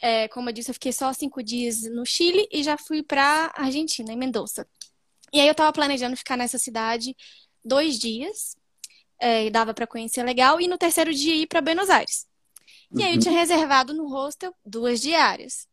É, 0.01 0.27
como 0.29 0.49
eu 0.49 0.53
disse, 0.53 0.71
eu 0.71 0.73
fiquei 0.73 0.91
só 0.91 1.13
cinco 1.13 1.43
dias 1.43 1.83
no 1.83 2.05
Chile 2.05 2.47
e 2.51 2.63
já 2.63 2.75
fui 2.75 3.03
pra 3.03 3.51
Argentina, 3.55 4.11
em 4.11 4.17
Mendoza. 4.17 4.67
E 5.31 5.39
aí 5.39 5.47
eu 5.47 5.53
tava 5.53 5.71
planejando 5.71 6.17
ficar 6.17 6.37
nessa 6.37 6.57
cidade 6.57 7.15
dois 7.63 7.99
dias 7.99 8.55
é, 9.23 9.49
dava 9.49 9.73
para 9.73 9.87
conhecer 9.87 10.21
legal, 10.23 10.59
e 10.59 10.67
no 10.67 10.77
terceiro 10.77 11.13
dia 11.13 11.33
ir 11.35 11.47
para 11.47 11.61
Buenos 11.61 11.89
Aires. 11.89 12.27
E 12.95 13.01
aí 13.01 13.11
eu 13.11 13.13
uhum. 13.15 13.19
tinha 13.19 13.33
reservado 13.33 13.93
no 13.93 14.07
hostel 14.07 14.53
duas 14.65 14.99
diárias. 15.01 15.67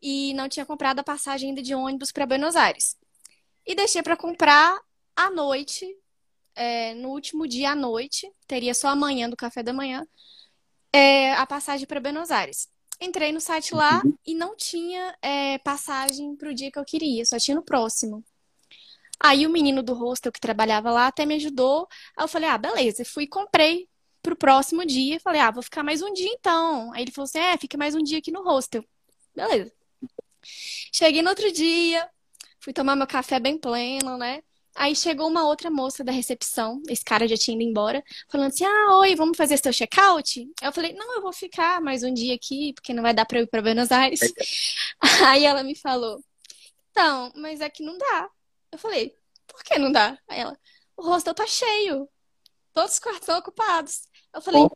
E 0.00 0.32
não 0.32 0.48
tinha 0.48 0.64
comprado 0.64 0.98
a 0.98 1.04
passagem 1.04 1.50
ainda 1.50 1.62
de 1.62 1.74
ônibus 1.74 2.10
para 2.10 2.24
Buenos 2.24 2.56
Aires. 2.56 2.96
E 3.66 3.74
deixei 3.74 4.02
para 4.02 4.16
comprar 4.16 4.80
à 5.14 5.30
noite, 5.30 5.86
é, 6.54 6.94
no 6.94 7.10
último 7.10 7.46
dia 7.46 7.72
à 7.72 7.76
noite, 7.76 8.30
teria 8.46 8.72
só 8.72 8.88
amanhã 8.88 9.28
do 9.28 9.36
café 9.36 9.62
da 9.62 9.74
manhã, 9.74 10.06
é, 10.92 11.32
a 11.32 11.46
passagem 11.46 11.86
para 11.86 12.00
Buenos 12.00 12.30
Aires. 12.30 12.68
Entrei 13.00 13.32
no 13.32 13.40
site 13.40 13.74
lá 13.74 14.02
uhum. 14.04 14.14
e 14.26 14.34
não 14.34 14.54
tinha 14.54 15.16
é, 15.22 15.58
passagem 15.58 16.36
para 16.36 16.50
o 16.50 16.54
dia 16.54 16.70
que 16.70 16.78
eu 16.78 16.84
queria, 16.84 17.24
só 17.24 17.38
tinha 17.38 17.54
no 17.54 17.62
próximo. 17.62 18.22
Aí 19.18 19.46
o 19.46 19.50
menino 19.50 19.82
do 19.82 19.94
hostel 19.94 20.32
que 20.32 20.40
trabalhava 20.40 20.90
lá 20.90 21.06
até 21.06 21.26
me 21.26 21.34
ajudou. 21.34 21.86
Aí 22.16 22.24
eu 22.24 22.28
falei, 22.28 22.48
ah, 22.48 22.56
beleza. 22.56 23.04
Fui 23.04 23.24
e 23.24 23.28
comprei 23.28 23.86
pro 24.22 24.34
próximo 24.34 24.84
dia. 24.84 25.20
Falei, 25.20 25.40
ah, 25.40 25.50
vou 25.50 25.62
ficar 25.62 25.82
mais 25.82 26.00
um 26.00 26.12
dia 26.12 26.30
então. 26.32 26.92
Aí 26.94 27.02
ele 27.02 27.12
falou 27.12 27.24
assim, 27.24 27.38
é, 27.38 27.56
fica 27.58 27.76
mais 27.76 27.94
um 27.94 28.02
dia 28.02 28.18
aqui 28.18 28.30
no 28.30 28.42
hostel. 28.42 28.82
Beleza. 29.34 29.72
Cheguei 30.42 31.22
no 31.22 31.30
outro 31.30 31.52
dia, 31.52 32.08
fui 32.60 32.72
tomar 32.72 32.96
meu 32.96 33.06
café 33.06 33.38
bem 33.38 33.58
pleno, 33.58 34.16
né? 34.16 34.42
Aí 34.74 34.94
chegou 34.94 35.28
uma 35.28 35.46
outra 35.46 35.70
moça 35.70 36.04
da 36.04 36.12
recepção, 36.12 36.80
esse 36.88 37.04
cara 37.04 37.26
já 37.26 37.36
tinha 37.36 37.56
ido 37.56 37.68
embora, 37.68 38.02
falando 38.30 38.48
assim: 38.48 38.64
Ah, 38.64 38.98
oi, 38.98 39.14
vamos 39.16 39.36
fazer 39.36 39.56
seu 39.58 39.72
check-out? 39.72 40.48
Eu 40.62 40.72
falei: 40.72 40.92
Não, 40.94 41.16
eu 41.16 41.22
vou 41.22 41.32
ficar 41.32 41.80
mais 41.80 42.02
um 42.02 42.12
dia 42.14 42.34
aqui, 42.34 42.72
porque 42.74 42.92
não 42.94 43.02
vai 43.02 43.12
dar 43.12 43.26
pra 43.26 43.38
eu 43.38 43.44
ir 43.44 43.46
pra 43.48 43.62
Buenos 43.62 43.90
Aires. 43.90 44.20
Aí 45.26 45.44
ela 45.44 45.62
me 45.62 45.74
falou: 45.74 46.22
Então, 46.90 47.32
mas 47.36 47.60
é 47.60 47.68
que 47.68 47.82
não 47.82 47.98
dá. 47.98 48.30
Eu 48.72 48.78
falei, 48.78 49.14
por 49.46 49.62
que 49.64 49.78
não 49.78 49.90
dá? 49.90 50.16
Aí 50.28 50.40
ela, 50.40 50.56
o 50.96 51.02
hostel 51.02 51.34
tá 51.34 51.46
cheio. 51.46 52.08
Todos 52.72 52.94
os 52.94 52.98
quartos 52.98 53.22
estão 53.22 53.38
ocupados. 53.38 54.08
Eu 54.34 54.40
falei, 54.40 54.62
oh. 54.62 54.70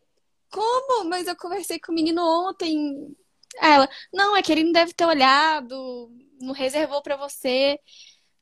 como? 0.50 1.08
Mas 1.08 1.26
eu 1.28 1.36
conversei 1.36 1.78
com 1.78 1.92
o 1.92 1.94
menino 1.94 2.22
ontem. 2.22 3.16
Aí 3.60 3.72
ela, 3.72 3.88
não, 4.12 4.36
é 4.36 4.42
que 4.42 4.50
ele 4.50 4.64
não 4.64 4.72
deve 4.72 4.92
ter 4.92 5.06
olhado, 5.06 6.10
não 6.40 6.52
reservou 6.52 7.02
para 7.02 7.16
você. 7.16 7.78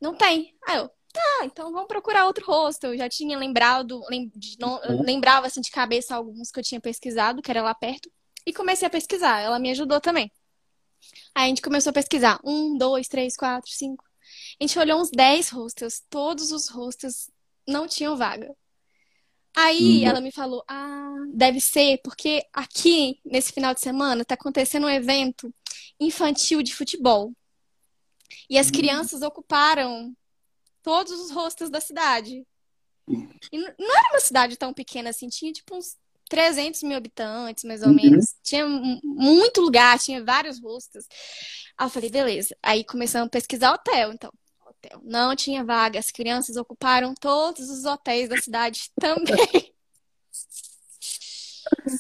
Não 0.01 0.15
tem. 0.17 0.57
Aí 0.67 0.79
eu, 0.79 0.91
tá, 1.13 1.45
então 1.45 1.73
vamos 1.73 1.89
procurar 1.89 2.27
outro 2.27 2.47
hostel. 2.47 2.93
Eu 2.93 2.99
já 2.99 3.09
tinha 3.09 3.39
lembrado, 3.39 4.01
lem, 4.09 4.31
de, 4.35 4.57
não, 4.59 4.81
uhum. 4.83 5.03
lembrava 5.03 5.47
assim 5.47 5.61
de 5.61 5.71
cabeça 5.71 6.15
alguns 6.15 6.51
que 6.51 6.59
eu 6.59 6.65
tinha 6.65 6.81
pesquisado, 6.81 7.43
que 7.43 7.51
era 7.51 7.63
lá 7.63 7.75
perto, 7.75 8.11
e 8.47 8.53
comecei 8.53 8.87
a 8.87 8.91
pesquisar. 8.91 9.41
Ela 9.41 9.59
me 9.59 9.71
ajudou 9.71 10.01
também. 10.01 10.31
Aí 11.35 11.45
a 11.45 11.49
gente 11.49 11.63
começou 11.63 11.91
a 11.91 11.95
pesquisar. 11.95 12.41
Um, 12.45 12.77
dois, 12.77 13.09
três, 13.09 13.37
quatro, 13.37 13.71
cinco. 13.71 14.05
A 14.61 14.65
gente 14.65 14.79
olhou 14.79 15.01
uns 15.01 15.11
dez 15.11 15.51
hostels. 15.51 16.03
Todos 16.09 16.53
os 16.53 16.69
hostels 16.69 17.31
não 17.67 17.87
tinham 17.87 18.17
vaga. 18.17 18.55
Aí 19.55 20.03
uhum. 20.03 20.09
ela 20.09 20.21
me 20.21 20.33
falou: 20.33 20.65
Ah, 20.67 21.15
deve 21.35 21.61
ser 21.61 22.01
porque 22.03 22.43
aqui, 22.53 23.21
nesse 23.25 23.53
final 23.53 23.75
de 23.75 23.81
semana, 23.81 24.25
tá 24.25 24.35
acontecendo 24.35 24.87
um 24.87 24.91
evento 24.91 25.53
infantil 26.01 26.63
de 26.63 26.75
futebol. 26.75 27.33
E 28.49 28.59
as 28.59 28.69
uhum. 28.69 28.73
crianças 28.73 29.23
ocuparam 29.23 30.15
todos 30.83 31.13
os 31.13 31.31
hostels 31.31 31.71
da 31.71 31.81
cidade. 31.81 32.47
E 33.53 33.59
não 33.59 33.97
era 33.97 34.11
uma 34.13 34.21
cidade 34.21 34.57
tão 34.57 34.73
pequena 34.73 35.11
assim, 35.11 35.29
tinha 35.29 35.53
tipo 35.53 35.77
uns 35.77 35.97
300 36.29 36.83
mil 36.83 36.97
habitantes, 36.97 37.65
mais 37.65 37.83
ou 37.83 37.89
uhum. 37.89 37.95
menos. 37.95 38.35
Tinha 38.43 38.67
muito 38.67 39.61
lugar, 39.61 39.99
tinha 39.99 40.25
vários 40.25 40.61
hostels. 40.61 41.07
Aí 41.77 41.87
eu 41.87 41.91
falei, 41.91 42.11
beleza. 42.11 42.57
Aí 42.63 42.85
começamos 42.85 43.27
a 43.27 43.31
pesquisar 43.31 43.75
hotel, 43.75 44.13
então. 44.13 44.33
Hotel. 44.67 45.01
Não 45.05 45.37
tinha 45.37 45.65
vaga, 45.65 45.99
as 45.99 46.11
crianças 46.11 46.57
ocuparam 46.57 47.15
todos 47.15 47.69
os 47.69 47.85
hotéis 47.85 48.29
da 48.29 48.41
cidade 48.41 48.91
também. 48.99 49.75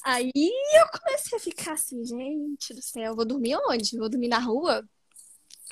Aí 0.05 0.31
eu 0.35 0.99
comecei 0.99 1.37
a 1.37 1.41
ficar 1.41 1.73
assim, 1.73 2.05
gente 2.05 2.75
do 2.75 2.83
céu, 2.83 3.15
vou 3.15 3.25
dormir 3.25 3.57
onde? 3.69 3.99
Vou 3.99 4.09
dormir 4.09 4.29
na 4.29 4.39
rua? 4.39 4.83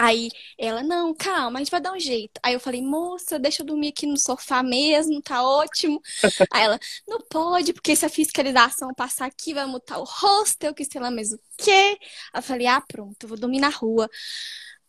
Aí 0.02 0.30
ela, 0.56 0.82
não, 0.82 1.12
calma, 1.14 1.58
a 1.58 1.62
gente 1.62 1.70
vai 1.70 1.78
dar 1.78 1.92
um 1.92 2.00
jeito. 2.00 2.40
Aí 2.42 2.54
eu 2.54 2.60
falei, 2.60 2.80
moça, 2.80 3.38
deixa 3.38 3.60
eu 3.60 3.66
dormir 3.66 3.88
aqui 3.88 4.06
no 4.06 4.16
sofá 4.16 4.62
mesmo, 4.62 5.20
tá 5.20 5.44
ótimo. 5.44 6.00
Aí 6.50 6.62
ela, 6.62 6.80
não 7.06 7.20
pode, 7.20 7.74
porque 7.74 7.94
se 7.94 8.06
a 8.06 8.08
fiscalização 8.08 8.94
passar 8.94 9.26
aqui, 9.26 9.52
vai 9.52 9.66
mutar 9.66 9.98
o 9.98 10.04
hostel, 10.04 10.72
que 10.72 10.86
sei 10.86 11.02
lá 11.02 11.10
mesmo 11.10 11.36
o 11.36 11.40
quê. 11.62 11.98
Aí 12.32 12.38
eu 12.38 12.42
falei, 12.42 12.66
ah, 12.66 12.80
pronto, 12.80 13.28
vou 13.28 13.38
dormir 13.38 13.60
na 13.60 13.68
rua. 13.68 14.08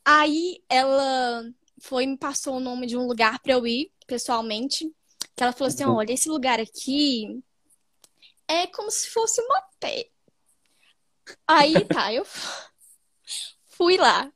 Aí 0.05 0.63
ela 0.69 1.43
foi 1.81 2.05
me 2.05 2.17
passou 2.17 2.55
o 2.55 2.61
nome 2.61 2.87
de 2.87 2.95
um 2.95 3.05
lugar 3.05 3.37
para 3.39 3.51
eu 3.51 3.67
ir, 3.67 3.91
pessoalmente. 4.07 4.89
Que 5.35 5.43
ela 5.43 5.51
falou 5.51 5.67
assim, 5.67 5.83
uhum. 5.83 5.95
olha, 5.95 6.13
esse 6.13 6.29
lugar 6.29 6.57
aqui 6.57 7.43
é 8.47 8.65
como 8.67 8.89
se 8.89 9.09
fosse 9.09 9.41
um 9.41 9.47
hotel. 9.57 10.05
Aí 11.45 11.83
tá, 11.85 12.13
eu 12.13 12.23
fui 13.67 13.97
lá 13.97 14.31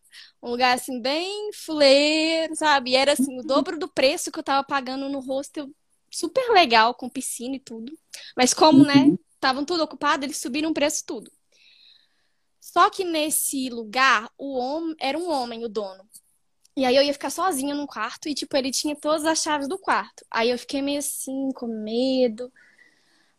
um 0.46 0.52
lugar 0.52 0.76
assim 0.76 1.02
bem 1.02 1.52
fuleiro, 1.52 2.56
sabe? 2.56 2.92
E 2.92 2.96
era 2.96 3.14
assim, 3.14 3.40
o 3.40 3.44
dobro 3.44 3.80
do 3.80 3.88
preço 3.88 4.32
que 4.32 4.38
eu 4.38 4.44
tava 4.44 4.64
pagando 4.64 5.10
no 5.10 5.20
hostel, 5.20 5.68
super 6.12 6.52
legal, 6.52 6.94
com 6.94 7.10
piscina 7.10 7.56
e 7.56 7.60
tudo. 7.60 7.92
Mas 8.38 8.54
como, 8.54 8.86
né, 8.86 8.94
uhum. 8.94 9.12
né, 9.14 9.18
estavam 9.34 9.66
tudo 9.66 9.84
ocupado, 9.84 10.24
eles 10.24 10.38
subiram 10.38 10.70
o 10.70 10.74
preço 10.74 11.04
tudo. 11.04 11.32
Só 12.60 12.92
que 12.92 13.04
nesse 13.04 13.70
lugar, 13.70 14.30
o 14.38 14.56
homem 14.56 14.96
era 15.00 15.18
um 15.18 15.32
homem, 15.32 15.66
o 15.66 15.70
dono. 15.70 16.08
E 16.78 16.86
aí 16.86 16.96
eu 16.96 17.02
ia 17.02 17.14
ficar 17.14 17.32
sozinha 17.32 17.74
num 17.74 17.88
quarto 17.88 18.30
e, 18.30 18.36
tipo, 18.36 18.56
ele 18.56 18.70
tinha 18.70 18.96
todas 18.96 19.26
as 19.26 19.42
chaves 19.42 19.68
do 19.68 19.80
quarto. 19.80 20.24
Aí 20.30 20.52
eu 20.52 20.60
fiquei 20.60 20.82
meio 20.82 21.00
assim, 21.00 21.50
com 21.56 21.68
medo. 21.68 22.52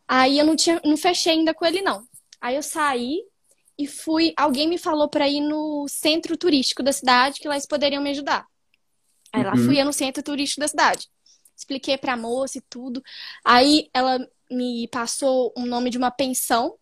Aí 0.05 0.39
eu 0.39 0.45
não 0.45 0.55
tinha, 0.57 0.81
não 0.83 0.97
fechei 0.97 1.33
ainda 1.33 1.53
com 1.53 1.65
ele, 1.65 1.81
não. 1.81 2.05
Aí 2.41 2.55
eu 2.55 2.63
saí, 2.63 3.23
e 3.77 3.87
fui. 3.87 4.33
Alguém 4.35 4.67
me 4.67 4.77
falou 4.77 5.07
para 5.07 5.27
ir 5.27 5.41
no 5.41 5.85
centro 5.87 6.35
turístico 6.37 6.81
da 6.81 6.91
cidade, 6.91 7.39
que 7.39 7.47
lá 7.47 7.55
eles 7.55 7.67
poderiam 7.67 8.01
me 8.01 8.09
ajudar. 8.11 8.45
Aí 9.31 9.43
lá 9.43 9.53
uhum. 9.53 9.65
fui 9.65 9.79
eu 9.79 9.85
no 9.85 9.93
centro 9.93 10.23
turístico 10.23 10.61
da 10.61 10.67
cidade. 10.67 11.07
Expliquei 11.55 11.97
pra 11.97 12.17
moça 12.17 12.57
e 12.57 12.61
tudo. 12.69 13.01
Aí 13.43 13.89
ela 13.93 14.19
me 14.49 14.87
passou 14.87 15.53
o 15.55 15.61
um 15.61 15.65
nome 15.65 15.89
de 15.89 15.97
uma 15.97 16.11
pensão 16.11 16.77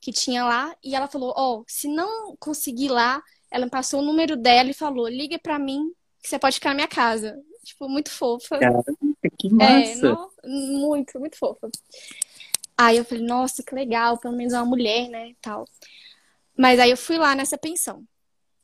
que 0.00 0.12
tinha 0.12 0.44
lá 0.44 0.74
e 0.82 0.94
ela 0.94 1.08
falou: 1.08 1.32
Ó, 1.36 1.58
oh, 1.58 1.64
se 1.66 1.88
não 1.88 2.36
conseguir 2.36 2.88
lá, 2.88 3.22
ela 3.50 3.66
me 3.66 3.70
passou 3.70 4.00
o 4.00 4.04
número 4.04 4.36
dela 4.36 4.70
e 4.70 4.74
falou: 4.74 5.08
liga 5.08 5.38
pra 5.38 5.58
mim 5.58 5.92
que 6.22 6.28
você 6.28 6.38
pode 6.38 6.56
ficar 6.56 6.70
na 6.70 6.76
minha 6.76 6.88
casa. 6.88 7.38
Tipo, 7.64 7.88
muito 7.88 8.10
fofa. 8.10 8.58
Caraca, 8.58 8.92
que 9.38 9.50
massa. 9.50 9.72
É, 9.72 9.94
não, 9.96 10.30
muito, 10.44 11.18
muito 11.18 11.38
fofa. 11.38 11.70
Aí 12.76 12.96
eu 12.96 13.04
falei, 13.04 13.24
nossa, 13.24 13.62
que 13.62 13.74
legal, 13.74 14.18
pelo 14.18 14.36
menos 14.36 14.52
uma 14.52 14.64
mulher, 14.64 15.08
né, 15.08 15.32
tal. 15.40 15.64
Mas 16.56 16.78
aí 16.78 16.90
eu 16.90 16.96
fui 16.96 17.18
lá 17.18 17.34
nessa 17.34 17.58
pensão. 17.58 18.04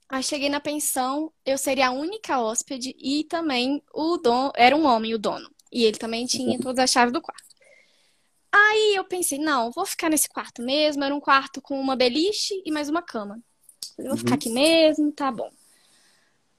Aí 0.09 0.23
cheguei 0.23 0.49
na 0.49 0.61
pensão, 0.61 1.33
eu 1.47 1.57
seria 1.57 1.89
a 1.89 1.93
única 1.93 2.41
hóspede 2.41 2.95
e 2.99 3.25
também 3.25 3.83
o 3.95 4.17
dono, 4.17 4.53
era 4.57 4.75
um 4.75 4.85
homem 4.85 5.15
o 5.15 5.19
dono. 5.19 5.49
E 5.73 5.85
ele 5.85 5.97
também 5.97 6.27
tinha 6.27 6.57
uhum. 6.57 6.61
todas 6.61 6.83
as 6.83 6.91
chaves 6.91 7.13
do 7.13 7.23
quarto. 7.23 7.51
Aí 8.53 8.97
eu 8.97 9.05
pensei, 9.05 9.39
não, 9.39 9.71
vou 9.71 9.87
ficar 9.87 10.09
nesse 10.09 10.29
quarto 10.29 10.63
mesmo. 10.63 11.05
Era 11.05 11.15
um 11.15 11.21
quarto 11.21 11.63
com 11.63 11.81
uma 11.81 11.95
beliche 11.95 12.61
e 12.65 12.73
mais 12.73 12.89
uma 12.89 13.01
cama. 13.01 13.41
Eu 13.97 14.09
vou 14.09 14.17
ficar 14.17 14.31
uhum. 14.31 14.35
aqui 14.35 14.51
mesmo, 14.51 15.13
tá 15.13 15.31
bom. 15.31 15.51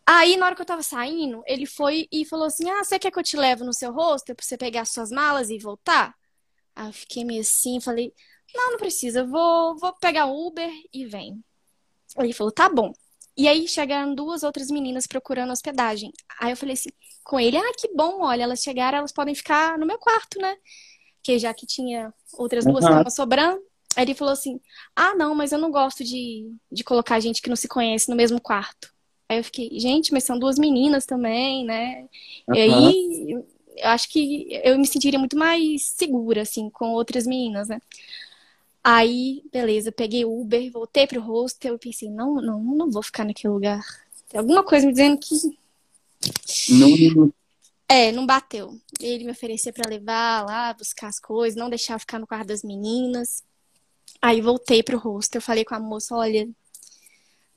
Aí, 0.06 0.36
na 0.36 0.46
hora 0.46 0.56
que 0.56 0.62
eu 0.62 0.66
tava 0.66 0.84
saindo, 0.84 1.44
ele 1.46 1.66
foi 1.66 2.08
e 2.12 2.26
falou 2.26 2.46
assim: 2.46 2.70
Ah, 2.70 2.84
você 2.84 2.98
quer 2.98 3.12
que 3.12 3.20
eu 3.20 3.24
te 3.24 3.38
leve 3.38 3.64
no 3.64 3.74
seu 3.74 3.92
rosto 3.92 4.34
pra 4.36 4.44
você 4.44 4.58
pegar 4.58 4.86
suas 4.86 5.12
malas 5.12 5.50
e 5.50 5.58
voltar? 5.58 6.16
Aí 6.76 6.88
eu 6.88 6.94
fiquei 6.94 7.24
meio 7.24 7.42
assim, 7.42 7.80
falei, 7.80 8.14
não, 8.54 8.72
não 8.72 8.78
precisa, 8.78 9.26
vou, 9.26 9.78
vou 9.78 9.94
pegar 9.94 10.26
Uber 10.26 10.70
e 10.94 11.06
vem. 11.06 11.44
Ele 12.18 12.34
falou, 12.34 12.52
tá 12.52 12.70
bom. 12.70 12.94
E 13.38 13.48
aí 13.48 13.68
chegaram 13.68 14.14
duas 14.14 14.44
outras 14.44 14.70
meninas 14.70 15.08
procurando 15.08 15.52
hospedagem. 15.52 16.12
Aí 16.40 16.52
eu 16.52 16.58
falei 16.58 16.74
assim, 16.74 16.90
com 17.24 17.40
ele, 17.40 17.58
ah, 17.58 17.72
que 17.78 17.94
bom, 17.94 18.22
olha, 18.22 18.44
elas 18.44 18.62
chegaram, 18.62 19.00
elas 19.00 19.12
podem 19.12 19.34
ficar 19.34 19.78
no 19.78 19.86
meu 19.86 19.98
quarto, 19.98 20.40
né? 20.40 20.56
Que 21.24 21.40
já 21.40 21.54
que 21.54 21.66
tinha 21.66 22.14
outras 22.34 22.66
duas 22.66 22.84
uhum. 22.84 22.92
camas 22.92 23.16
sobrando. 23.16 23.62
Aí 23.96 24.04
ele 24.04 24.14
falou 24.14 24.34
assim, 24.34 24.60
ah, 24.96 25.14
não, 25.16 25.34
mas 25.36 25.52
eu 25.52 25.60
não 25.60 25.72
gosto 25.72 26.04
de, 26.04 26.54
de 26.72 26.84
colocar 26.84 27.20
gente 27.20 27.42
que 27.42 27.50
não 27.50 27.56
se 27.56 27.68
conhece 27.68 28.10
no 28.10 28.16
mesmo 28.16 28.40
quarto. 28.40 28.92
Aí 29.30 29.38
eu 29.38 29.44
fiquei, 29.44 29.70
gente, 29.80 30.12
mas 30.12 30.24
são 30.24 30.38
duas 30.38 30.58
meninas 30.58 31.06
também, 31.06 31.66
né? 31.66 32.08
Uhum. 32.48 32.56
E 32.56 32.60
aí 32.60 33.32
eu 33.78 33.90
acho 33.90 34.10
que 34.10 34.48
eu 34.64 34.78
me 34.78 34.86
sentiria 34.86 35.20
muito 35.20 35.38
mais 35.38 35.86
segura, 35.86 36.42
assim, 36.42 36.70
com 36.70 36.92
outras 36.92 37.26
meninas, 37.26 37.68
né? 37.70 37.80
Aí, 38.84 39.44
beleza, 39.52 39.92
peguei 39.92 40.26
Uber, 40.26 40.72
voltei 40.72 41.06
pro 41.06 41.22
hostel 41.22 41.76
e 41.76 41.80
pensei, 41.80 42.10
não, 42.10 42.36
não, 42.36 42.60
não 42.64 42.90
vou 42.90 43.04
ficar 43.04 43.24
naquele 43.24 43.54
lugar. 43.54 43.86
Tem 44.28 44.40
alguma 44.40 44.64
coisa 44.64 44.88
me 44.88 44.92
dizendo 44.92 45.20
que. 45.20 45.36
Não. 46.70 47.32
É, 47.88 48.12
não 48.12 48.26
bateu. 48.26 48.80
Ele 49.00 49.26
me 49.26 49.32
oferecia 49.32 49.74
para 49.74 49.90
levar 49.90 50.46
lá, 50.46 50.74
buscar 50.74 51.08
as 51.08 51.20
coisas, 51.20 51.60
não 51.60 51.70
deixar 51.70 52.00
ficar 52.00 52.18
no 52.18 52.26
quarto 52.26 52.48
das 52.48 52.64
meninas. 52.64 53.44
Aí 54.22 54.42
voltei 54.42 54.82
pro 54.82 54.98
hostel, 54.98 55.42
falei 55.42 55.66
com 55.66 55.76
a 55.76 55.80
moça, 55.80 56.16
olha, 56.16 56.48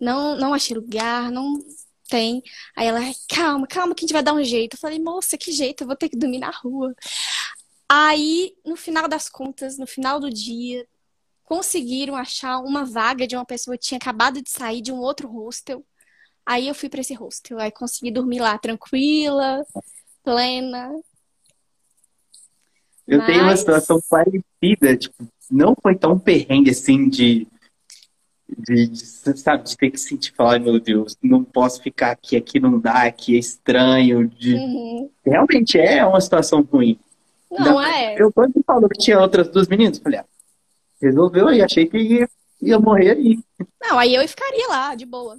não, 0.00 0.36
não 0.36 0.52
achei 0.52 0.76
lugar, 0.76 1.30
não 1.30 1.64
tem. 2.08 2.42
Aí 2.74 2.86
ela, 2.86 3.00
calma, 3.28 3.66
calma, 3.66 3.94
que 3.94 4.04
a 4.04 4.06
gente 4.06 4.12
vai 4.12 4.22
dar 4.22 4.34
um 4.34 4.42
jeito. 4.42 4.74
Eu 4.74 4.80
falei, 4.80 4.98
moça, 4.98 5.38
que 5.38 5.52
jeito, 5.52 5.82
eu 5.82 5.86
vou 5.86 5.96
ter 5.96 6.08
que 6.08 6.16
dormir 6.16 6.38
na 6.38 6.50
rua. 6.50 6.94
Aí, 7.88 8.54
no 8.64 8.76
final 8.76 9.06
das 9.08 9.28
contas, 9.28 9.78
no 9.78 9.86
final 9.86 10.18
do 10.18 10.30
dia, 10.30 10.86
conseguiram 11.44 12.16
achar 12.16 12.58
uma 12.58 12.84
vaga 12.84 13.26
de 13.26 13.36
uma 13.36 13.44
pessoa 13.44 13.76
que 13.76 13.84
tinha 13.84 13.98
acabado 13.98 14.42
de 14.42 14.50
sair 14.50 14.80
de 14.80 14.90
um 14.90 14.98
outro 14.98 15.28
hostel. 15.28 15.84
Aí 16.44 16.68
eu 16.68 16.74
fui 16.74 16.88
para 16.88 17.00
esse 17.00 17.14
hostel, 17.14 17.58
aí 17.58 17.70
consegui 17.70 18.10
dormir 18.10 18.40
lá 18.40 18.58
tranquila, 18.58 19.64
plena. 20.22 20.92
Eu 23.06 23.18
Mas... 23.18 23.26
tenho 23.26 23.42
uma 23.42 23.56
situação 23.56 24.00
parecida, 24.08 24.96
tipo, 24.96 25.26
não 25.50 25.74
foi 25.80 25.94
tão 25.94 26.18
perrengue 26.18 26.70
assim 26.70 27.08
de, 27.08 27.46
de, 28.48 28.86
de, 28.86 29.06
sabe, 29.38 29.64
de 29.64 29.76
ter 29.76 29.90
que 29.90 29.98
sentir 29.98 30.32
falar, 30.32 30.58
meu 30.58 30.80
Deus, 30.80 31.16
não 31.22 31.44
posso 31.44 31.82
ficar 31.82 32.10
aqui, 32.10 32.36
aqui 32.36 32.58
não 32.58 32.78
dá, 32.78 33.04
aqui 33.04 33.36
é 33.36 33.38
estranho. 33.38 34.28
De... 34.28 34.54
Uhum. 34.54 35.10
Realmente 35.24 35.78
é 35.78 36.04
uma 36.04 36.20
situação 36.20 36.62
ruim. 36.62 36.98
Não, 37.50 37.80
é. 37.80 38.20
Eu 38.20 38.32
quando 38.32 38.62
falou 38.66 38.88
que 38.88 38.98
tinha 38.98 39.20
outras 39.20 39.48
duas 39.48 39.68
meninas, 39.68 39.98
falei, 39.98 40.18
ah, 40.18 40.24
resolveu 41.04 41.48
aí, 41.48 41.62
achei 41.62 41.86
que 41.86 41.98
ia, 41.98 42.28
ia 42.60 42.78
morrer 42.78 43.10
aí. 43.10 43.38
Não, 43.80 43.98
aí 43.98 44.14
eu 44.14 44.26
ficaria 44.28 44.68
lá, 44.68 44.94
de 44.94 45.04
boa. 45.04 45.36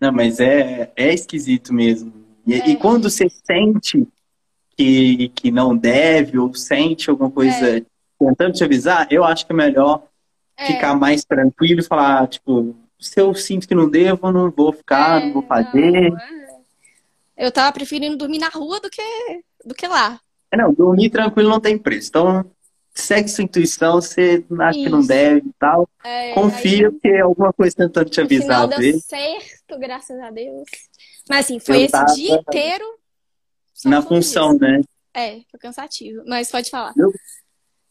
Não, 0.00 0.12
mas 0.12 0.40
é, 0.40 0.92
é 0.96 1.12
esquisito 1.12 1.72
mesmo. 1.72 2.12
E, 2.46 2.54
é. 2.54 2.70
e 2.70 2.76
quando 2.76 3.08
você 3.08 3.28
sente 3.28 4.06
que, 4.76 5.28
que 5.28 5.50
não 5.50 5.76
deve, 5.76 6.38
ou 6.38 6.54
sente 6.54 7.08
alguma 7.08 7.30
coisa 7.30 7.78
é. 7.78 7.84
tentando 8.18 8.52
te 8.52 8.64
avisar, 8.64 9.06
eu 9.10 9.24
acho 9.24 9.46
que 9.46 9.52
é 9.52 9.56
melhor 9.56 10.02
é. 10.56 10.66
ficar 10.66 10.94
mais 10.96 11.24
tranquilo 11.24 11.80
e 11.80 11.84
falar, 11.84 12.26
tipo, 12.26 12.74
se 12.98 13.20
eu 13.20 13.34
sinto 13.34 13.68
que 13.68 13.74
não 13.74 13.88
devo, 13.88 14.32
não 14.32 14.50
vou 14.50 14.72
ficar, 14.72 15.20
não 15.20 15.32
vou 15.34 15.42
é, 15.42 15.46
fazer. 15.46 16.10
Não, 16.10 16.18
é. 16.18 16.60
eu 17.36 17.52
tava 17.52 17.72
preferindo 17.72 18.16
dormir 18.16 18.38
na 18.38 18.48
rua 18.48 18.80
do 18.80 18.90
que, 18.90 19.02
do 19.64 19.74
que 19.74 19.86
lá. 19.86 20.20
Não, 20.54 20.72
dormir 20.72 21.10
tranquilo 21.10 21.48
não 21.48 21.60
tem 21.60 21.78
preço. 21.78 22.08
Então, 22.08 22.50
segue 22.94 23.28
sua 23.28 23.44
intuição, 23.44 23.94
você 23.94 24.44
acha 24.60 24.78
Isso. 24.78 24.84
que 24.84 24.90
não 24.90 25.04
deve 25.04 25.48
e 25.48 25.52
tal. 25.58 25.88
É, 26.04 26.34
Confia 26.34 26.88
aí, 26.88 27.00
que 27.00 27.08
é 27.08 27.20
alguma 27.20 27.52
coisa 27.52 27.74
tentando 27.76 28.10
te 28.10 28.20
avisar. 28.20 28.66
No 28.66 28.72
final 28.72 28.80
deu 28.80 29.00
certo, 29.00 29.78
graças 29.78 30.20
a 30.20 30.30
Deus. 30.30 30.68
Mas 31.28 31.46
assim, 31.46 31.58
foi 31.58 31.76
eu 31.76 31.80
esse 31.82 31.92
tava... 31.92 32.14
dia 32.14 32.34
inteiro 32.34 32.84
na 33.84 34.02
função, 34.02 34.50
isso. 34.50 34.60
né? 34.60 34.80
É, 35.14 35.40
foi 35.50 35.60
cansativo. 35.60 36.22
Mas 36.26 36.50
pode 36.50 36.70
falar. 36.70 36.92
Eu, 36.96 37.12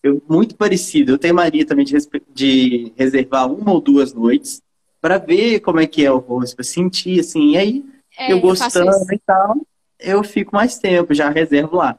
eu 0.03 0.21
muito 0.27 0.55
parecido. 0.55 1.13
Eu 1.13 1.17
tenho 1.17 1.35
mania 1.35 1.65
também 1.65 1.85
de, 1.85 1.97
de 2.33 2.93
reservar 2.95 3.51
uma 3.51 3.71
ou 3.71 3.81
duas 3.81 4.13
noites 4.13 4.61
para 4.99 5.17
ver 5.17 5.59
como 5.61 5.79
é 5.79 5.87
que 5.87 6.05
é 6.05 6.11
o 6.11 6.17
rosto, 6.19 6.55
pra 6.55 6.63
sentir 6.63 7.19
assim. 7.19 7.51
E 7.51 7.57
aí, 7.57 7.85
É, 8.17 8.31
eu 8.31 8.37
eu 8.37 8.41
gostando 8.41 8.91
isso. 8.91 9.13
e 9.13 9.19
tal, 9.19 9.55
eu 9.99 10.23
fico 10.23 10.55
mais 10.55 10.77
tempo, 10.77 11.13
já 11.13 11.29
reservo 11.29 11.77
lá. 11.77 11.97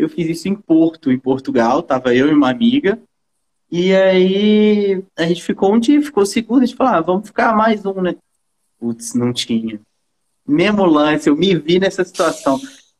Eu 0.00 0.08
fiz 0.08 0.26
isso 0.28 0.48
em 0.48 0.54
Porto, 0.54 1.12
em 1.12 1.18
Portugal, 1.18 1.82
tava 1.82 2.14
eu 2.14 2.28
e 2.28 2.32
uma 2.32 2.50
amiga. 2.50 2.98
E 3.70 3.94
aí 3.94 5.04
a 5.16 5.26
gente 5.26 5.42
ficou 5.42 5.74
um 5.74 5.78
dia, 5.78 6.00
ficou 6.02 6.24
seguro, 6.24 6.62
a 6.62 6.66
gente 6.66 6.76
falou, 6.76 6.94
ah, 6.94 7.00
vamos 7.00 7.26
ficar 7.26 7.54
mais 7.54 7.84
um, 7.84 8.00
né? 8.00 8.16
Putz, 8.78 9.14
não 9.14 9.32
tinha. 9.32 9.80
Mesmo 10.46 10.84
lance, 10.86 11.28
eu 11.28 11.36
me 11.36 11.54
vi 11.54 11.78
nessa 11.78 12.02
situação. 12.02 12.58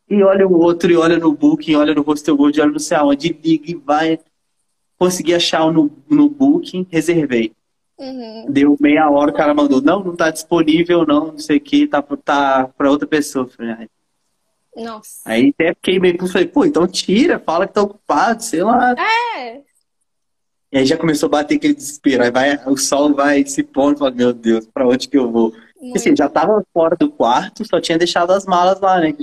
E 0.09 0.23
olha 0.23 0.47
o 0.47 0.53
outro, 0.53 0.93
e 0.93 0.97
olha 0.97 1.19
no 1.19 1.33
Booking, 1.33 1.75
olha 1.75 1.95
no 1.95 2.03
Hostel 2.03 2.37
Gold, 2.37 2.61
olha 2.61 2.71
não 2.71 2.79
sei 2.79 2.97
aonde, 2.97 3.37
liga 3.43 3.71
e 3.71 3.75
vai. 3.75 4.19
Consegui 4.99 5.35
achar 5.35 5.73
no, 5.73 5.91
no 6.09 6.29
Booking, 6.29 6.87
reservei. 6.91 7.53
Uhum. 7.99 8.47
Deu 8.49 8.77
meia 8.79 9.09
hora, 9.11 9.31
o 9.31 9.35
cara 9.35 9.55
mandou, 9.55 9.81
não, 9.81 10.05
não 10.05 10.15
tá 10.15 10.31
disponível, 10.31 11.07
não, 11.07 11.29
não 11.29 11.39
sei 11.39 11.57
o 11.57 11.61
que, 11.61 11.87
tá, 11.87 12.03
tá 12.03 12.69
pra 12.77 12.91
outra 12.91 13.07
pessoa. 13.07 13.49
Falei, 13.49 13.73
"Ai, 13.73 13.89
Nossa. 14.77 15.21
Aí 15.25 15.49
até 15.55 15.75
fiquei 15.75 15.99
meio 15.99 16.17
puto, 16.17 16.33
falei, 16.33 16.47
pô, 16.49 16.65
então 16.65 16.87
tira, 16.87 17.39
fala 17.39 17.67
que 17.67 17.75
tá 17.75 17.83
ocupado, 17.83 18.43
sei 18.43 18.63
lá. 18.63 18.95
É. 19.37 19.61
E 20.73 20.79
aí 20.79 20.87
já 20.87 20.97
começou 20.97 21.27
a 21.27 21.31
bater 21.31 21.57
aquele 21.57 21.75
desespero, 21.75 22.23
aí 22.23 22.31
vai, 22.31 22.57
o 22.67 22.77
sol 22.77 23.13
vai 23.13 23.45
se 23.45 23.63
pondo, 23.63 23.99
fala, 23.99 24.11
meu 24.13 24.33
Deus, 24.33 24.67
pra 24.73 24.87
onde 24.87 25.09
que 25.09 25.19
eu 25.19 25.31
vou? 25.31 25.53
Assim, 25.95 26.11
Muito. 26.11 26.19
já 26.19 26.29
tava 26.29 26.65
fora 26.73 26.95
do 26.97 27.11
quarto, 27.11 27.65
só 27.67 27.81
tinha 27.81 27.99
deixado 27.99 28.31
as 28.33 28.47
malas 28.47 28.81
lá, 28.81 29.01
né? 29.01 29.15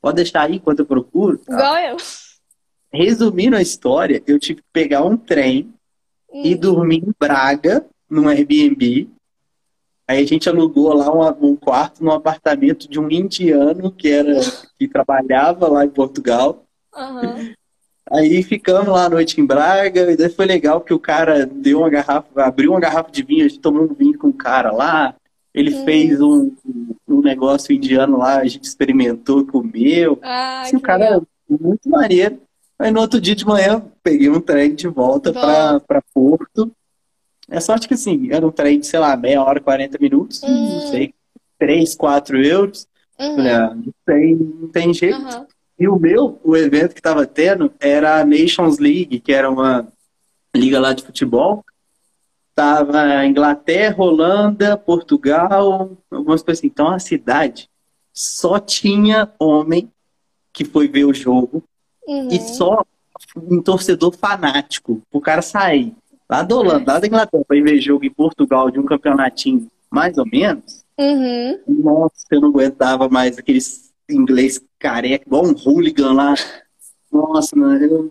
Pode 0.00 0.16
deixar 0.16 0.42
aí 0.42 0.56
enquanto 0.56 0.80
eu 0.80 0.86
procuro. 0.86 1.40
Igual 1.48 1.76
eu. 1.78 1.96
Resumindo 2.92 3.54
a 3.56 3.62
história, 3.62 4.22
eu 4.26 4.38
tive 4.38 4.60
que 4.60 4.66
pegar 4.72 5.04
um 5.04 5.16
trem 5.16 5.72
e 6.32 6.54
Hum. 6.54 6.58
dormir 6.58 6.98
em 7.06 7.14
Braga, 7.18 7.84
num 8.10 8.28
Airbnb. 8.28 9.08
Aí 10.08 10.22
a 10.22 10.26
gente 10.26 10.48
alugou 10.48 10.92
lá 10.94 11.12
um, 11.12 11.48
um 11.50 11.56
quarto 11.56 12.02
num 12.04 12.12
apartamento 12.12 12.88
de 12.88 12.98
um 13.00 13.10
indiano 13.10 13.90
que 13.90 14.08
era 14.08 14.38
que 14.78 14.86
trabalhava 14.86 15.68
lá 15.68 15.84
em 15.84 15.88
Portugal. 15.90 16.64
Aham. 16.94 17.52
Aí 18.08 18.40
ficamos 18.44 18.86
lá 18.86 19.06
à 19.06 19.10
noite 19.10 19.40
em 19.40 19.44
Braga, 19.44 20.12
e 20.12 20.16
daí 20.16 20.28
foi 20.28 20.46
legal 20.46 20.80
que 20.80 20.94
o 20.94 20.98
cara 20.98 21.44
deu 21.44 21.80
uma 21.80 21.90
garrafa, 21.90 22.28
abriu 22.44 22.70
uma 22.70 22.78
garrafa 22.78 23.10
de 23.10 23.20
vinho, 23.24 23.44
a 23.44 23.48
gente 23.48 23.58
tomou 23.60 23.82
um 23.82 23.92
vinho 23.94 24.16
com 24.16 24.28
o 24.28 24.32
cara 24.32 24.70
lá. 24.70 25.14
Ele 25.52 25.74
Hum. 25.74 25.84
fez 25.84 26.20
um, 26.20 26.52
um 27.08 27.20
negócio 27.20 27.74
indiano 27.74 28.16
lá, 28.18 28.38
a 28.38 28.44
gente 28.46 28.62
experimentou, 28.62 29.44
comeu. 29.44 30.20
Ai, 30.22 30.66
Assim, 30.66 30.76
o 30.76 30.80
cara 30.80 31.04
legal. 31.04 31.22
é 31.50 31.54
muito 31.60 31.88
maneiro. 31.88 32.38
Aí 32.78 32.90
no 32.92 33.00
outro 33.00 33.20
dia 33.20 33.34
de 33.34 33.44
manhã, 33.44 33.82
peguei 34.04 34.28
um 34.28 34.40
trem 34.40 34.72
de 34.74 34.86
volta 34.86 35.32
Volta. 35.32 35.80
para 35.80 36.02
Porto. 36.14 36.70
É 37.48 37.60
sorte 37.60 37.86
que 37.86 37.94
assim, 37.94 38.28
era 38.32 38.46
um 38.46 38.50
trem 38.50 38.80
de, 38.80 38.86
sei 38.86 38.98
lá, 38.98 39.16
meia 39.16 39.42
hora, 39.42 39.60
40 39.60 39.98
minutos, 40.00 40.42
Hum. 40.42 40.48
não 40.74 40.80
sei, 40.88 41.14
3, 41.58 41.94
4 41.94 42.42
euros. 42.44 42.86
Uhum. 43.18 43.36
ah, 43.48 43.74
não 43.74 43.92
tem, 44.04 44.34
não 44.34 44.68
tem 44.68 44.92
jeito. 44.92 45.16
Aham. 45.16 45.46
E 45.78 45.88
o 45.88 45.96
meu, 45.98 46.40
o 46.42 46.56
evento 46.56 46.92
que 46.94 47.00
estava 47.00 47.26
tendo 47.26 47.72
era 47.78 48.20
a 48.20 48.24
Nations 48.24 48.78
League, 48.78 49.20
que 49.20 49.32
era 49.32 49.50
uma 49.50 49.86
liga 50.54 50.80
lá 50.80 50.92
de 50.92 51.02
futebol. 51.02 51.62
Tava 52.54 53.24
Inglaterra, 53.26 54.02
Holanda, 54.02 54.76
Portugal, 54.78 55.92
algumas 56.10 56.42
coisas 56.42 56.60
assim. 56.60 56.68
Então 56.68 56.88
a 56.88 56.98
cidade 56.98 57.68
só 58.12 58.58
tinha 58.58 59.30
homem 59.38 59.90
que 60.52 60.64
foi 60.64 60.88
ver 60.88 61.04
o 61.04 61.12
jogo 61.12 61.62
Uhum. 62.08 62.28
e 62.30 62.40
só 62.40 62.82
um 63.36 63.60
torcedor 63.60 64.16
fanático. 64.16 65.02
O 65.12 65.20
cara 65.20 65.42
sair 65.42 65.94
lá 66.28 66.42
da 66.42 66.56
Holanda, 66.56 66.92
lá 66.92 66.98
da 66.98 67.06
Inglaterra, 67.06 67.44
para 67.46 67.56
ir 67.56 67.62
ver 67.62 67.80
jogo 67.80 68.04
em 68.04 68.12
Portugal 68.12 68.70
de 68.70 68.78
um 68.78 68.84
campeonatinho 68.84 69.68
mais 69.90 70.16
ou 70.18 70.26
menos. 70.26 70.84
Uhum. 70.98 71.60
Nossa, 71.68 72.26
eu 72.30 72.40
não 72.40 72.48
aguentava 72.48 73.08
mais 73.08 73.38
aqueles 73.38 73.92
inglês 74.08 74.60
careca, 74.78 75.24
igual 75.26 75.44
um 75.44 75.54
hooligan 75.54 76.12
lá. 76.12 76.34
Nossa, 77.12 77.56
mano, 77.56 77.84
eu... 77.84 78.10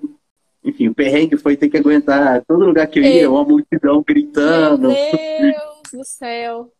enfim, 0.63 0.88
o 0.88 0.95
perrengue 0.95 1.38
foi 1.38 1.57
ter 1.57 1.70
que 1.70 1.78
aguentar 1.78 2.43
todo 2.47 2.66
lugar 2.66 2.88
que 2.88 2.99
eu 2.99 3.03
ia, 3.03 3.30
uma 3.30 3.43
multidão 3.43 4.03
gritando. 4.05 4.89
Meu 4.89 4.95
Deus 5.11 5.82
do 5.93 6.03
céu. 6.03 6.72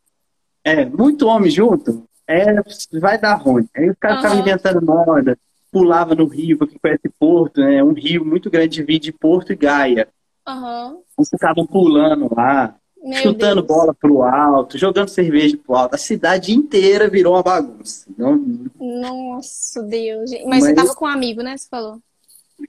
É, 0.64 0.86
muito 0.86 1.28
homem 1.28 1.52
junto, 1.52 2.08
é, 2.28 2.56
vai 3.00 3.20
dar 3.20 3.36
ruim. 3.36 3.68
Aí 3.76 3.90
os 3.90 3.98
caras 4.00 4.18
estavam 4.18 4.40
inventando 4.40 4.84
moda, 4.84 5.38
pulava 5.72 6.16
no 6.16 6.26
rio, 6.26 6.58
porque 6.58 6.80
conhece 6.80 7.08
Porto, 7.20 7.62
né? 7.62 7.84
Um 7.84 7.94
rio 7.94 8.26
muito 8.26 8.50
grande 8.50 8.78
divide 8.78 9.12
Porto 9.12 9.54
e 9.54 9.56
Gaia. 9.56 10.08
Aham. 10.48 10.98
Eles 11.18 11.30
ficavam 11.30 11.66
pulando 11.66 12.30
lá, 12.36 12.76
Meu 13.04 13.18
chutando 13.22 13.62
Deus. 13.62 13.68
bola 13.68 13.94
pro 13.94 14.22
alto, 14.24 14.78
jogando 14.78 15.10
cerveja 15.10 15.58
pro 15.58 15.76
alto. 15.76 15.96
A 15.96 15.98
cidade 15.98 16.54
inteira 16.54 17.10
virou 17.10 17.34
uma 17.34 17.44
bagunça. 17.44 18.06
Então, 18.10 18.40
Nossa, 18.80 19.82
Deus. 19.84 20.30
gente. 20.30 20.46
Mas, 20.46 20.64
você 20.64 20.74
Mas- 20.74 20.84
tava 20.86 20.96
com 20.96 21.06
um 21.06 21.10
amigo, 21.10 21.42
né? 21.42 21.58
Você 21.58 21.68
falou. 21.70 22.00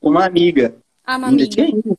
uma 0.03 0.25
amiga 0.25 0.75
Ah, 1.05 1.17
uma 1.17 1.29
amiga. 1.29 1.49
tinha 1.49 1.69
ido. 1.69 1.97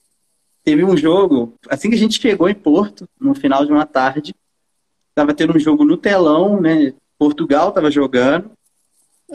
Teve 0.64 0.84
um 0.84 0.98
jogo, 0.98 1.54
assim 1.70 1.90
que 1.90 1.96
a 1.96 2.00
gente 2.00 2.20
chegou 2.20 2.50
em 2.50 2.54
Porto, 2.56 3.08
no 3.20 3.34
final 3.34 3.66
de 3.66 3.72
uma 3.72 3.86
tarde, 3.86 4.36
tava 5.16 5.34
tendo 5.34 5.56
um 5.56 5.60
jogo 5.60 5.86
no 5.86 5.96
telão, 5.96 6.60
né? 6.60 6.94
Portugal 7.18 7.72
tava 7.72 7.90
jogando, 7.90 8.52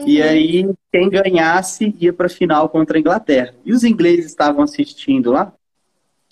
e 0.05 0.21
Uhum. 0.21 0.27
aí 0.27 0.73
quem 0.91 1.09
ganhasse 1.09 1.95
ia 1.99 2.13
pra 2.13 2.29
final 2.29 2.69
contra 2.69 2.97
a 2.97 2.99
Inglaterra. 2.99 3.55
E 3.65 3.73
os 3.73 3.83
ingleses 3.83 4.27
estavam 4.27 4.61
assistindo 4.63 5.31
lá, 5.31 5.51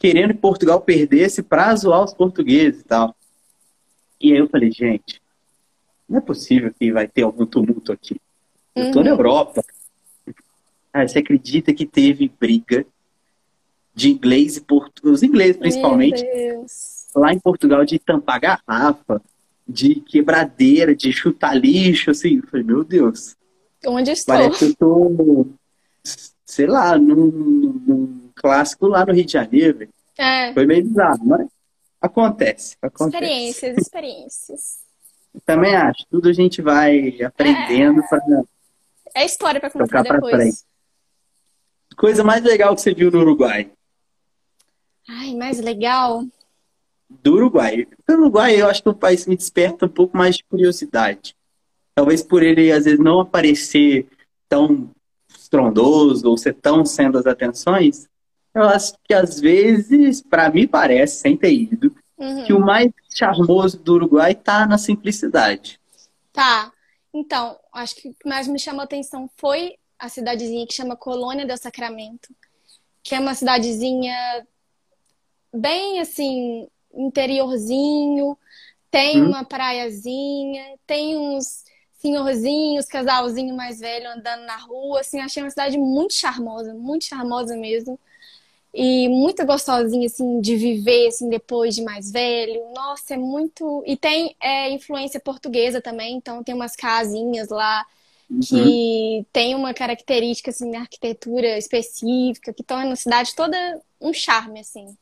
querendo 0.02 0.34
que 0.34 0.40
Portugal 0.40 0.82
perdesse 0.82 1.44
pra 1.44 1.76
zoar 1.76 2.04
os 2.04 2.12
portugueses 2.14 2.82
e 2.82 2.86
tal. 2.86 3.16
E 4.20 4.32
aí 4.34 4.40
eu 4.40 4.50
falei, 4.50 4.72
gente, 4.72 5.22
não 6.10 6.18
é 6.18 6.22
possível 6.22 6.74
que 6.78 6.92
vai 6.92 7.08
ter 7.08 7.22
algum 7.22 7.46
tumulto 7.46 7.92
aqui. 7.92 8.20
Eu 8.76 8.92
tô 8.92 8.98
Uhum. 9.00 9.06
na 9.06 9.12
Europa. 9.12 9.64
Cara, 10.92 11.08
você 11.08 11.20
acredita 11.20 11.72
que 11.72 11.86
teve 11.86 12.32
briga 12.40 12.84
de 13.94 14.10
inglês 14.10 14.58
e 14.58 14.62
português, 14.62 15.14
os 15.18 15.24
ingleses 15.24 15.58
principalmente, 15.58 16.26
lá 17.16 17.32
em 17.32 17.40
Portugal, 17.40 17.86
de 17.86 18.00
tampar 18.00 18.40
garrafa, 18.40 19.22
de 19.68 19.96
quebradeira, 20.02 20.96
de 20.96 21.12
chutar 21.14 21.54
lixo, 21.56 22.10
assim. 22.10 22.38
Eu 22.38 22.48
falei, 22.48 22.66
meu 22.66 22.84
Deus, 22.84 23.36
Onde 23.86 24.12
estou? 24.12 24.34
parece 24.36 24.60
que 24.60 24.66
eu 24.72 24.76
tô, 24.76 25.48
sei 26.46 26.66
lá, 26.68 26.98
num, 26.98 27.28
num 27.86 28.21
clássico 28.42 28.88
lá 28.88 29.06
no 29.06 29.14
Rio 29.14 29.26
de 29.26 29.32
Janeiro. 29.34 29.88
É. 30.18 30.54
Foi 30.54 30.66
meio 30.66 30.84
bizarro, 30.84 31.26
mas 31.26 31.48
acontece, 32.02 32.76
acontece. 32.82 33.16
Experiências, 33.24 33.78
experiências. 33.78 34.80
Também 35.46 35.76
acho, 35.76 36.06
tudo 36.10 36.28
a 36.30 36.34
gente 36.34 36.62
vai 36.62 37.22
aprendendo 37.22 38.02
pra 38.10 38.20
É 39.16 39.26
história 39.26 39.60
pra 39.62 39.70
contar 39.70 40.02
depois. 40.04 40.36
frente. 40.36 40.58
Coisa 41.96 42.24
mais 42.24 42.44
legal 42.44 42.76
que 42.76 42.82
você 42.82 42.94
viu 42.94 43.12
no 43.12 43.20
Uruguai. 43.20 43.72
Ai, 45.08 45.36
mais 45.36 45.60
legal. 45.60 46.24
do 47.10 47.34
Uruguai. 47.36 47.88
O 48.10 48.14
Uruguai, 48.14 48.62
eu 48.62 48.68
acho 48.70 48.82
que 48.82 48.88
é 48.88 48.92
um 48.92 48.96
país 48.96 49.24
que 49.24 49.30
me 49.30 49.36
desperta 49.38 49.86
um 49.86 49.90
pouco 49.90 50.16
mais 50.18 50.38
de 50.38 50.44
curiosidade. 50.46 51.36
Talvez 51.94 52.24
por 52.24 52.42
ele, 52.42 52.72
às 52.72 52.86
vezes, 52.86 53.00
não 53.00 53.20
aparecer 53.20 54.08
tão 54.48 54.90
estrondoso 55.30 56.30
ou 56.30 56.38
ser 56.38 56.54
tão 56.54 56.86
sendo 56.86 57.18
as 57.18 57.26
atenções, 57.26 58.08
eu 58.54 58.64
acho 58.64 58.94
que, 59.04 59.14
às 59.14 59.40
vezes, 59.40 60.22
para 60.22 60.50
mim 60.50 60.68
parece, 60.68 61.18
sem 61.18 61.38
ter 61.38 61.54
ido, 61.54 61.96
Uhum. 62.18 62.44
que 62.46 62.54
o 62.54 62.60
mais 62.60 62.92
charmoso 63.10 63.80
do 63.80 63.94
Uruguai 63.96 64.34
está 64.34 64.66
na 64.68 64.78
simplicidade. 64.78 65.80
Tá. 66.32 66.72
Então, 67.14 67.58
acho 67.74 67.96
que 67.96 68.10
o 68.10 68.14
que 68.14 68.30
mais 68.30 68.48
me 68.48 68.60
chamou 68.60 68.82
a 68.82 68.84
atenção 68.84 69.28
foi 69.38 69.76
a 69.98 70.08
cidadezinha 70.08 70.68
que 70.68 70.74
chama 70.74 70.96
Colônia 70.96 71.46
del 71.48 71.58
Sacramento, 71.58 72.30
que 73.04 73.16
é 73.16 73.20
uma 73.20 73.34
cidadezinha 73.34 74.16
bem 75.54 76.00
assim, 76.00 76.68
interiorzinho, 76.94 78.38
tem 78.90 79.22
Hum. 79.22 79.28
uma 79.30 79.44
praiazinha, 79.44 80.78
tem 80.86 81.18
uns 81.18 81.64
senhorzinhos, 81.98 82.86
casalzinho 82.86 83.56
mais 83.56 83.80
velho 83.80 84.10
andando 84.10 84.44
na 84.46 84.58
rua, 84.58 85.02
assim, 85.02 85.20
achei 85.22 85.42
uma 85.44 85.50
cidade 85.50 85.78
muito 85.78 86.14
charmosa, 86.14 86.74
muito 86.74 87.06
charmosa 87.06 87.56
mesmo. 87.56 88.00
E 88.74 89.10
muito 89.10 89.46
gostosinha, 89.46 90.08
assim, 90.08 90.40
de 90.42 90.56
viver, 90.56 91.08
assim, 91.08 91.30
depois 91.30 91.76
de 91.76 91.84
mais 91.84 92.12
velho. 92.12 92.72
Nossa, 92.74 93.16
é 93.16 93.18
muito... 93.18 93.84
E 93.86 93.98
tem 93.98 94.36
é, 94.40 94.70
influência 94.72 95.20
portuguesa 95.20 95.82
também, 95.82 96.16
então 96.16 96.44
tem 96.44 96.56
umas 96.56 96.76
casinhas 96.76 97.50
lá 97.50 97.86
Uhum. 98.30 98.42
que 98.50 99.26
tem 99.34 99.56
uma 99.56 99.74
característica, 99.74 100.52
assim, 100.52 100.70
na 100.72 100.82
arquitetura 100.82 101.58
específica, 101.58 102.54
que 102.54 102.64
torna 102.64 102.94
a 102.94 102.96
cidade 102.96 103.36
toda 103.36 103.82
um 104.02 104.14
charme, 104.14 104.60
assim. 104.62 104.98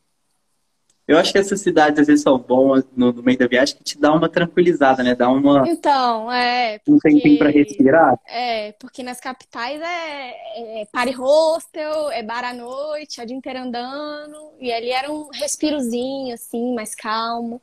Eu 1.10 1.18
acho 1.18 1.32
que 1.32 1.40
essas 1.40 1.60
cidades 1.60 2.00
às 2.00 2.06
vezes 2.06 2.22
são 2.22 2.38
boas 2.38 2.84
no, 2.96 3.12
no 3.12 3.24
meio 3.24 3.36
da 3.38 3.48
viagem 3.48 3.76
que 3.76 3.84
te 3.84 3.98
dá 4.00 4.14
uma 4.14 4.30
tranquilizada, 4.30 5.02
né? 5.02 5.16
Dá 5.16 5.28
uma, 5.28 5.68
Então, 5.68 6.32
é, 6.32 6.80
um 6.88 7.00
tempinho 7.00 7.40
pra 7.40 7.48
porque 7.48 7.60
respirar. 7.64 8.20
é, 8.28 8.72
porque 8.74 9.02
nas 9.02 9.20
capitais 9.20 9.82
é, 9.82 10.82
é 10.82 10.86
party 10.86 11.14
hostel, 11.14 12.12
é 12.12 12.22
bar 12.22 12.44
à 12.46 12.54
noite, 12.54 13.20
é 13.20 13.24
o 13.24 13.26
dia 13.26 13.36
inteiro 13.36 13.58
andando, 13.60 14.54
e 14.60 14.72
ali 14.72 14.92
era 14.92 15.12
um 15.12 15.28
respirozinho 15.34 16.32
assim, 16.36 16.76
mais 16.76 16.94
calmo. 16.94 17.60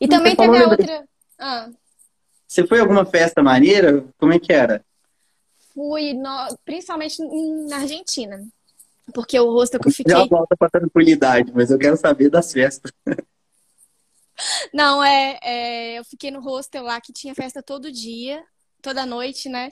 E 0.00 0.06
Você 0.06 0.10
também 0.10 0.36
falou, 0.36 0.52
teve 0.52 0.64
a 0.64 0.68
outra, 0.68 1.04
ah, 1.40 1.68
Você 2.46 2.64
foi 2.66 2.78
a 2.78 2.82
alguma 2.82 3.04
festa 3.04 3.42
maneira? 3.42 4.04
Como 4.16 4.32
é 4.32 4.38
que 4.38 4.52
era? 4.52 4.84
fui 5.74 6.14
no- 6.14 6.56
principalmente 6.64 7.20
na 7.68 7.78
Argentina, 7.78 8.42
porque 9.14 9.38
o 9.40 9.50
hostel 9.52 9.80
que 9.80 9.88
eu 9.88 9.92
Já 10.06 10.24
fiquei 10.24 10.24
volta 10.24 10.56
pra 10.56 10.70
tranquilidade, 10.70 11.52
mas 11.54 11.70
eu 11.70 11.78
quero 11.78 11.96
saber 11.96 12.30
das 12.30 12.52
festas. 12.52 12.92
Não, 14.72 15.02
é, 15.02 15.38
é, 15.42 15.98
eu 15.98 16.04
fiquei 16.04 16.30
no 16.30 16.40
hostel 16.40 16.82
lá 16.84 17.00
que 17.00 17.12
tinha 17.12 17.34
festa 17.34 17.62
todo 17.62 17.90
dia, 17.90 18.44
toda 18.82 19.04
noite, 19.06 19.48
né? 19.48 19.70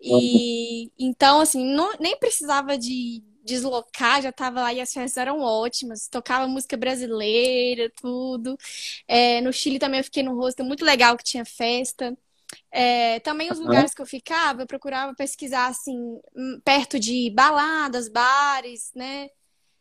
E 0.00 0.90
então, 0.98 1.40
assim, 1.40 1.64
não- 1.74 1.96
nem 2.00 2.18
precisava 2.18 2.78
de 2.78 3.22
deslocar, 3.44 4.22
já 4.22 4.32
tava 4.32 4.62
lá 4.62 4.72
e 4.74 4.80
as 4.80 4.92
festas 4.92 5.16
eram 5.18 5.40
ótimas. 5.40 6.08
Tocava 6.08 6.48
música 6.48 6.76
brasileira, 6.76 7.90
tudo. 7.96 8.56
É, 9.08 9.40
no 9.42 9.52
Chile 9.52 9.78
também 9.78 10.00
eu 10.00 10.04
fiquei 10.04 10.22
num 10.22 10.36
hostel 10.36 10.66
muito 10.66 10.84
legal 10.84 11.16
que 11.16 11.24
tinha 11.24 11.44
festa. 11.44 12.16
É, 12.70 13.20
também 13.20 13.50
os 13.50 13.58
lugares 13.58 13.94
que 13.94 14.02
eu 14.02 14.06
ficava, 14.06 14.62
eu 14.62 14.66
procurava 14.66 15.14
pesquisar, 15.14 15.68
assim, 15.68 15.96
hum, 16.36 16.60
perto 16.64 16.98
de 16.98 17.30
baladas, 17.34 18.08
bares, 18.08 18.90
né? 18.94 19.28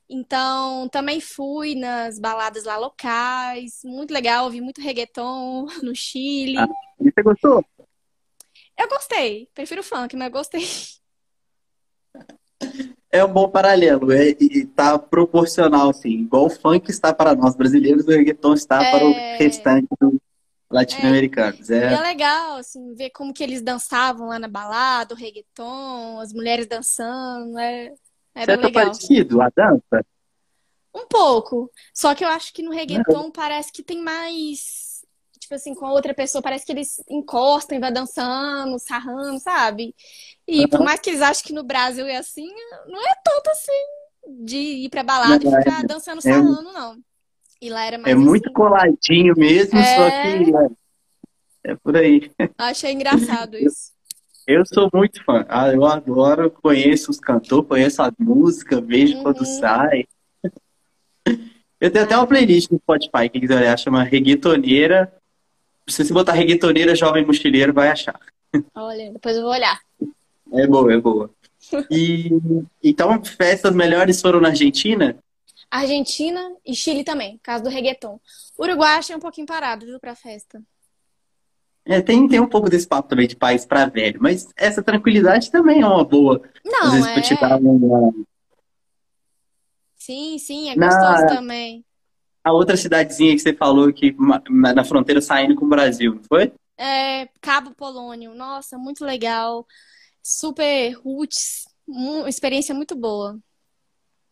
Então, 0.09 0.87
também 0.89 1.19
fui 1.19 1.75
nas 1.75 2.17
baladas 2.17 2.63
lá 2.63 2.77
locais, 2.77 3.81
muito 3.83 4.13
legal, 4.13 4.45
ouvi 4.45 4.61
muito 4.61 4.81
reggaeton 4.81 5.65
no 5.83 5.93
Chile. 5.93 6.57
Ah, 6.57 6.67
e 7.01 7.11
você 7.11 7.21
gostou? 7.21 7.65
Eu 8.77 8.87
gostei, 8.87 9.49
prefiro 9.53 9.83
funk, 9.83 10.15
mas 10.15 10.27
eu 10.27 10.31
gostei. 10.31 10.65
É 13.11 13.23
um 13.23 13.31
bom 13.31 13.49
paralelo, 13.49 14.11
é, 14.11 14.29
e 14.39 14.65
tá 14.65 14.99
proporcional, 14.99 15.89
assim. 15.89 16.09
Igual 16.09 16.45
o 16.45 16.49
funk 16.49 16.89
está 16.89 17.13
para 17.13 17.35
nós 17.35 17.55
brasileiros, 17.55 18.05
o 18.05 18.11
reggaeton 18.11 18.53
está 18.53 18.77
para 18.77 19.05
o 19.05 19.11
É, 19.11 19.37
restante 19.37 19.87
dos 20.69 20.91
é, 20.93 21.21
latino-americanos. 21.31 21.69
e 21.69 21.93
é 21.93 21.99
É, 21.99 22.01
legal, 22.01 22.57
assim, 22.57 22.93
ver 22.95 23.09
como 23.11 23.33
que 23.33 23.43
eles 23.43 23.61
dançavam 23.61 24.27
lá 24.27 24.39
na 24.39 24.47
balada, 24.47 25.13
o 25.13 25.17
reggaeton, 25.17 26.19
as 26.19 26.33
mulheres 26.33 26.67
dançando, 26.67 27.57
é, 27.59 27.93
é 28.35 28.45
legal. 28.55 28.71
parecido, 28.71 29.41
a 29.41 29.49
dança? 29.49 30.05
Um 30.93 31.07
pouco, 31.07 31.71
só 31.93 32.15
que 32.15 32.23
eu 32.25 32.29
acho 32.29 32.51
que 32.53 32.63
no 32.63 32.71
né? 32.71 32.75
reggaeton 32.77 33.31
parece 33.31 33.71
que 33.71 33.83
tem 33.83 34.01
mais, 34.01 35.05
tipo 35.39 35.53
assim, 35.53 35.75
com 35.75 35.85
a 35.85 35.91
outra 35.93 36.13
pessoa, 36.13 36.41
parece 36.41 36.65
que 36.65 36.71
eles 36.71 37.01
encostam 37.09 37.77
e 37.77 37.81
vai 37.81 37.91
dançando, 37.91 38.79
sarrando, 38.79 39.39
sabe? 39.39 39.95
E 40.47 40.67
por 40.67 40.77
Aham. 40.77 40.85
mais 40.85 40.99
que 40.99 41.09
eles 41.11 41.21
achem 41.21 41.43
que 41.45 41.53
no 41.53 41.63
Brasil 41.63 42.07
é 42.07 42.17
assim, 42.17 42.47
não 42.87 42.99
é 43.01 43.13
tanto 43.23 43.49
assim 43.51 43.71
de 44.43 44.57
ir 44.57 44.89
pra 44.89 45.03
balada 45.03 45.43
e 45.43 45.47
Não, 45.47 45.57
é, 45.57 45.61
ficar 45.63 45.83
dançando, 45.83 46.21
é, 46.25 46.31
sarrando, 46.31 46.73
não. 46.73 46.97
E 47.61 47.69
lá 47.69 47.85
era 47.85 47.95
é 47.95 47.99
mais 47.99 48.15
muito 48.15 48.45
assim. 48.45 48.53
coladinho 48.53 49.33
mesmo, 49.37 49.81
só 49.83 50.07
É, 50.07 50.21
que 50.21 50.55
é, 51.65 51.71
é 51.71 51.75
por 51.75 51.95
aí. 51.97 52.29
achei 52.57 52.91
engraçado 52.93 53.55
isso. 53.57 53.91
eu 54.45 54.63
sou 54.65 54.89
muito 54.93 55.23
fã. 55.23 55.45
Ah, 55.49 55.69
eu 55.69 55.85
adoro, 55.85 56.49
conheço 56.51 57.09
os 57.11 57.19
cantores, 57.19 57.67
conheço 57.67 58.01
as 58.01 58.11
músicas, 58.19 58.79
vejo 58.85 59.21
quando 59.21 59.39
Uhum. 59.39 59.45
sai. 59.45 60.05
Eu 61.79 61.91
tenho 61.91 62.05
até 62.05 62.17
uma 62.17 62.25
playlist 62.25 62.71
no 62.71 62.79
Spotify, 62.79 63.29
quem 63.31 63.39
quiser 63.39 63.57
olhar, 63.57 63.77
chama 63.77 64.01
Reggaetoneira. 64.03 65.13
Se 65.87 66.03
você 66.03 66.11
botar 66.11 66.33
Reggaetoneira 66.33 66.95
Jovem 66.95 67.23
Mochileiro, 67.23 67.71
vai 67.71 67.89
achar. 67.89 68.19
olha, 68.73 69.11
depois 69.13 69.35
eu 69.35 69.43
vou 69.43 69.51
olhar. 69.51 69.79
É 70.53 70.65
boa, 70.65 70.91
é 70.91 70.97
boa. 70.97 71.29
E 71.91 72.31
então, 72.83 73.23
festas 73.23 73.75
melhores 73.75 74.19
foram 74.19 74.41
na 74.41 74.47
Argentina? 74.49 75.19
Argentina 75.69 76.55
e 76.65 76.73
Chile 76.75 77.03
também, 77.03 77.39
caso 77.43 77.63
do 77.63 77.69
reggaeton. 77.69 78.19
Uruguai 78.57 78.97
achei 78.97 79.15
um 79.15 79.19
pouquinho 79.19 79.47
parado, 79.47 79.85
viu, 79.85 79.99
pra 79.99 80.15
festa. 80.15 80.61
É, 81.85 82.01
tem, 82.01 82.27
tem 82.27 82.39
um 82.39 82.49
pouco 82.49 82.69
desse 82.69 82.85
papo 82.87 83.07
também 83.07 83.27
de 83.27 83.35
país 83.35 83.65
para 83.65 83.85
velho, 83.85 84.19
mas 84.21 84.47
essa 84.57 84.83
tranquilidade 84.83 85.49
também 85.49 85.81
é 85.81 85.87
uma 85.87 86.03
boa. 86.03 86.41
Às 86.81 86.81
Não, 86.83 86.91
vezes 86.91 87.11
pra 87.11 87.21
te 87.21 87.33
é. 87.33 87.39
dar 87.39 87.57
uma. 87.57 88.13
Sim, 89.95 90.37
sim, 90.37 90.69
é 90.69 90.75
gostoso 90.75 91.21
Na 91.21 91.27
também. 91.27 91.85
a 92.43 92.51
outra 92.53 92.77
cidadezinha 92.77 93.33
que 93.33 93.39
você 93.39 93.53
falou 93.53 93.91
que 93.93 94.15
na 94.49 94.83
fronteira 94.83 95.21
saindo 95.21 95.55
com 95.55 95.65
o 95.65 95.69
Brasil, 95.69 96.15
não 96.15 96.23
foi? 96.23 96.53
É, 96.77 97.27
Cabo 97.41 97.73
Polônio, 97.73 98.35
nossa, 98.35 98.77
muito 98.77 99.03
legal. 99.03 99.65
Super 100.21 100.91
roots, 100.93 101.65
uma 101.87 102.29
experiência 102.29 102.75
muito 102.75 102.95
boa. 102.95 103.39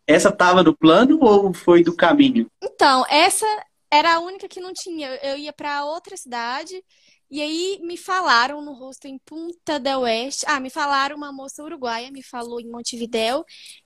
Essa 0.07 0.31
tava 0.31 0.63
no 0.63 0.75
plano 0.75 1.17
ou 1.21 1.53
foi 1.53 1.83
do 1.83 1.95
caminho? 1.95 2.47
Então, 2.61 3.05
essa 3.09 3.45
era 3.91 4.15
a 4.15 4.19
única 4.19 4.47
que 4.47 4.59
não 4.59 4.73
tinha. 4.73 5.15
Eu 5.23 5.37
ia 5.37 5.51
para 5.53 5.85
outra 5.85 6.15
cidade 6.15 6.83
e 7.29 7.41
aí 7.41 7.79
me 7.81 7.97
falaram 7.97 8.61
no 8.61 8.73
hostel 8.73 9.09
em 9.11 9.19
Punta 9.25 9.79
del 9.79 10.01
Oeste. 10.01 10.45
Ah, 10.47 10.59
me 10.59 10.69
falaram 10.69 11.15
uma 11.15 11.31
moça 11.31 11.63
uruguaia, 11.63 12.11
me 12.11 12.21
falou 12.23 12.59
em 12.59 12.69
Montevidéu 12.69 13.43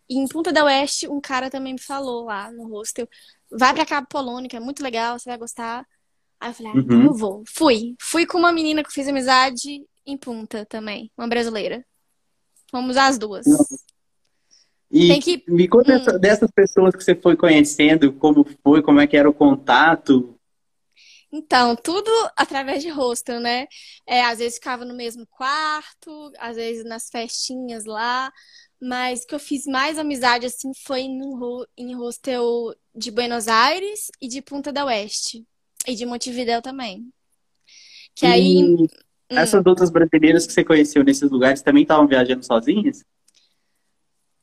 e 0.10 0.18
em 0.18 0.28
Punta 0.28 0.52
del 0.52 0.66
Oeste 0.66 1.08
um 1.08 1.22
cara 1.22 1.50
também 1.50 1.74
me 1.74 1.82
falou 1.82 2.26
lá 2.26 2.52
no 2.52 2.68
hostel. 2.68 3.08
Vai 3.52 3.74
para 3.74 3.86
Cabo 3.86 4.08
Polônio, 4.10 4.50
que 4.50 4.58
é 4.58 4.60
muito 4.60 4.84
legal, 4.84 5.18
você 5.18 5.30
vai 5.30 5.38
gostar. 5.38 5.86
Aí 6.40 6.50
eu 6.50 6.54
falei, 6.54 6.72
ah, 6.74 6.78
então 6.78 7.02
eu 7.02 7.12
Uhum. 7.12 7.18
vou. 7.18 7.44
Fui. 7.48 7.96
Fui 8.02 8.26
com 8.26 8.38
uma 8.38 8.52
menina 8.52 8.84
que 8.84 8.90
eu 8.90 8.94
fiz 8.94 9.08
amizade 9.08 9.86
em 10.06 10.18
Punta 10.18 10.66
também, 10.66 11.12
uma 11.18 11.28
brasileira. 11.28 11.86
Fomos 12.72 12.98
as 12.98 13.18
duas. 13.18 13.46
E 14.92 15.18
que. 15.20 15.44
me 15.48 15.68
conta 15.68 15.92
Hum. 15.94 15.96
essa- 15.96 16.20
dessas 16.20 16.52
pessoas 16.52 16.96
que 16.96 17.04
você 17.04 17.16
foi 17.16 17.36
conhecendo, 17.36 18.12
como 18.14 18.46
foi, 18.64 18.82
como 18.82 19.00
é 19.00 19.08
que 19.08 19.18
era 19.18 19.30
o 19.30 19.34
contato. 19.34 20.36
Então, 21.32 21.76
tudo 21.76 22.10
através 22.36 22.82
de 22.82 22.90
hostel, 22.90 23.40
né? 23.40 23.68
É, 24.08 24.22
às 24.24 24.40
vezes 24.40 24.56
ficava 24.56 24.84
no 24.86 24.96
mesmo 24.96 25.26
quarto, 25.28 26.32
às 26.40 26.56
vezes 26.56 26.84
nas 26.86 27.10
festinhas 27.10 27.86
lá, 27.86 28.32
mas 28.82 29.26
que 29.26 29.36
eu 29.36 29.40
fiz 29.40 29.66
mais 29.66 29.98
amizade 30.00 30.46
assim 30.46 30.72
foi 30.86 31.08
no, 31.08 31.68
em 31.78 31.96
hostel 31.96 32.74
de 32.96 33.12
Buenos 33.12 33.48
Aires 33.48 34.08
e 34.22 34.28
de 34.28 34.42
Punta 34.42 34.72
del 34.72 34.86
Oeste 34.88 35.46
e 35.88 35.96
de 35.96 36.06
Montevidéu 36.06 36.62
também. 36.62 37.12
Que 38.16 38.26
aí, 38.26 38.64
E 38.64 38.88
hum, 39.32 39.36
essas 39.36 39.66
outras 39.66 39.90
brasileiras 39.90 40.46
que 40.46 40.54
você 40.54 40.64
conheceu 40.64 41.04
nesses 41.04 41.30
lugares 41.30 41.62
também 41.62 41.84
estavam 41.84 42.08
viajando 42.08 42.46
sozinhas? 42.46 43.04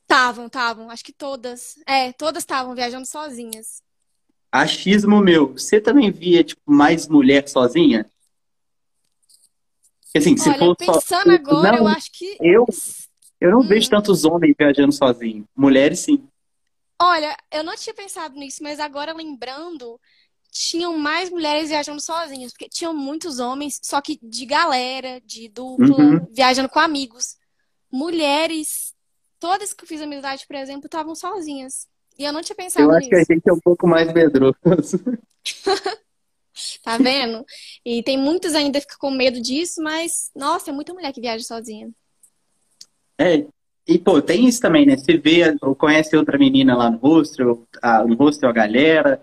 Estavam, 0.07 0.47
estavam, 0.47 0.89
acho 0.89 1.03
que 1.03 1.13
todas, 1.13 1.75
é, 1.85 2.13
todas 2.13 2.43
estavam 2.43 2.73
viajando 2.75 3.05
sozinhas. 3.05 3.81
Achismo 4.51 5.21
meu, 5.21 5.53
você 5.53 5.79
também 5.79 6.11
via 6.11 6.43
tipo 6.43 6.61
mais 6.69 7.07
mulher 7.07 7.47
sozinha? 7.47 8.05
Assim, 10.15 10.35
se 10.35 10.51
Olha, 10.51 10.57
for 10.57 10.75
só. 10.83 11.01
pensando 11.01 11.31
agora, 11.31 11.77
eu 11.77 11.85
Não, 11.85 11.87
acho 11.87 12.11
que 12.11 12.41
eu, 12.41 12.65
eu 13.41 13.51
não 13.51 13.61
vejo 13.63 13.89
hum, 13.89 13.89
tantos 13.89 14.25
homens 14.25 14.55
viajando 14.57 14.91
sozinhos. 14.91 15.45
Mulheres, 15.55 15.99
sim. 15.99 16.27
Olha, 16.99 17.35
eu 17.51 17.63
não 17.63 17.75
tinha 17.75 17.93
pensado 17.93 18.35
nisso, 18.35 18.63
mas 18.63 18.79
agora 18.79 19.13
lembrando, 19.13 19.99
tinham 20.51 20.97
mais 20.97 21.29
mulheres 21.29 21.69
viajando 21.69 22.01
sozinhas, 22.01 22.51
porque 22.51 22.69
tinham 22.69 22.93
muitos 22.93 23.39
homens, 23.39 23.79
só 23.83 24.01
que 24.01 24.19
de 24.21 24.45
galera, 24.45 25.21
de 25.21 25.47
dupla, 25.49 25.95
Uhum. 25.99 26.27
viajando 26.27 26.69
com 26.69 26.79
amigos. 26.79 27.37
Mulheres, 27.91 28.95
todas 29.39 29.73
que 29.73 29.83
eu 29.83 29.87
fiz 29.87 30.01
amizade, 30.01 30.45
por 30.47 30.55
exemplo, 30.55 30.85
estavam 30.85 31.15
sozinhas. 31.15 31.87
E 32.17 32.25
eu 32.25 32.33
não 32.33 32.41
tinha 32.41 32.55
Eu 32.55 32.57
pensado 32.57 32.91
acho 32.91 33.07
que 33.07 33.15
a 33.15 33.19
nisso, 33.19 33.33
gente 33.33 33.47
é 33.47 33.53
um 33.53 33.59
pouco 33.59 33.87
mais 33.87 34.11
medroso. 34.11 34.55
tá 36.83 36.97
vendo? 36.97 37.45
E 37.85 38.01
tem 38.01 38.17
muitos 38.17 38.55
ainda 38.55 38.79
que 38.79 38.91
ficam 38.91 39.09
com 39.09 39.15
medo 39.15 39.39
disso, 39.39 39.81
mas, 39.81 40.31
nossa, 40.35 40.71
é 40.71 40.73
muita 40.73 40.93
mulher 40.93 41.13
que 41.13 41.21
viaja 41.21 41.43
sozinha. 41.43 41.89
É, 43.19 43.45
e 43.87 43.99
pô, 43.99 44.21
tem 44.21 44.47
isso 44.47 44.59
também, 44.59 44.85
né? 44.85 44.97
Você 44.97 45.17
vê 45.17 45.55
ou 45.61 45.75
conhece 45.75 46.15
outra 46.15 46.37
menina 46.37 46.75
lá 46.75 46.89
no 46.89 46.97
hostel, 46.97 47.67
a, 47.81 48.03
no 48.03 48.15
hostel 48.15 48.49
a 48.49 48.53
galera. 48.53 49.21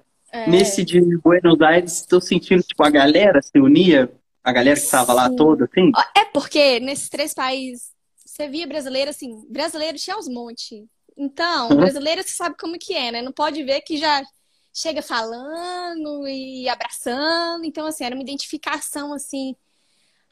Nesse 0.48 0.80
É, 0.80 0.84
de 0.84 1.00
Buenos 1.18 1.60
Aires, 1.60 2.00
estou 2.00 2.20
sentindo, 2.20 2.62
tipo, 2.62 2.82
a 2.82 2.90
galera 2.90 3.40
se 3.40 3.56
unia, 3.56 4.10
a 4.42 4.52
galera 4.52 4.76
que 4.76 4.84
estava 4.84 5.12
lá 5.12 5.30
toda, 5.30 5.66
assim. 5.66 5.92
É 6.16 6.24
porque 6.24 6.80
nesses 6.80 7.08
três 7.08 7.32
países 7.32 7.93
você 8.34 8.48
via 8.48 8.66
brasileiro 8.66 9.10
assim, 9.10 9.46
brasileiro 9.48 9.96
tinha 9.96 10.16
aos 10.16 10.28
monte. 10.28 10.84
Então, 11.16 11.68
Uhum. 11.68 11.76
brasileiro 11.76 12.22
você 12.22 12.30
sabe 12.30 12.56
como 12.58 12.76
que 12.76 12.92
é, 12.92 13.12
né? 13.12 13.22
Não 13.22 13.30
pode 13.32 13.62
ver 13.62 13.80
que 13.82 13.96
já 13.96 14.24
chega 14.72 15.00
falando 15.00 16.26
e 16.26 16.68
abraçando. 16.68 17.64
Então, 17.64 17.86
assim, 17.86 18.02
era 18.04 18.14
uma 18.16 18.22
identificação 18.22 19.12
assim 19.12 19.54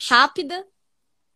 rápida. 0.09 0.66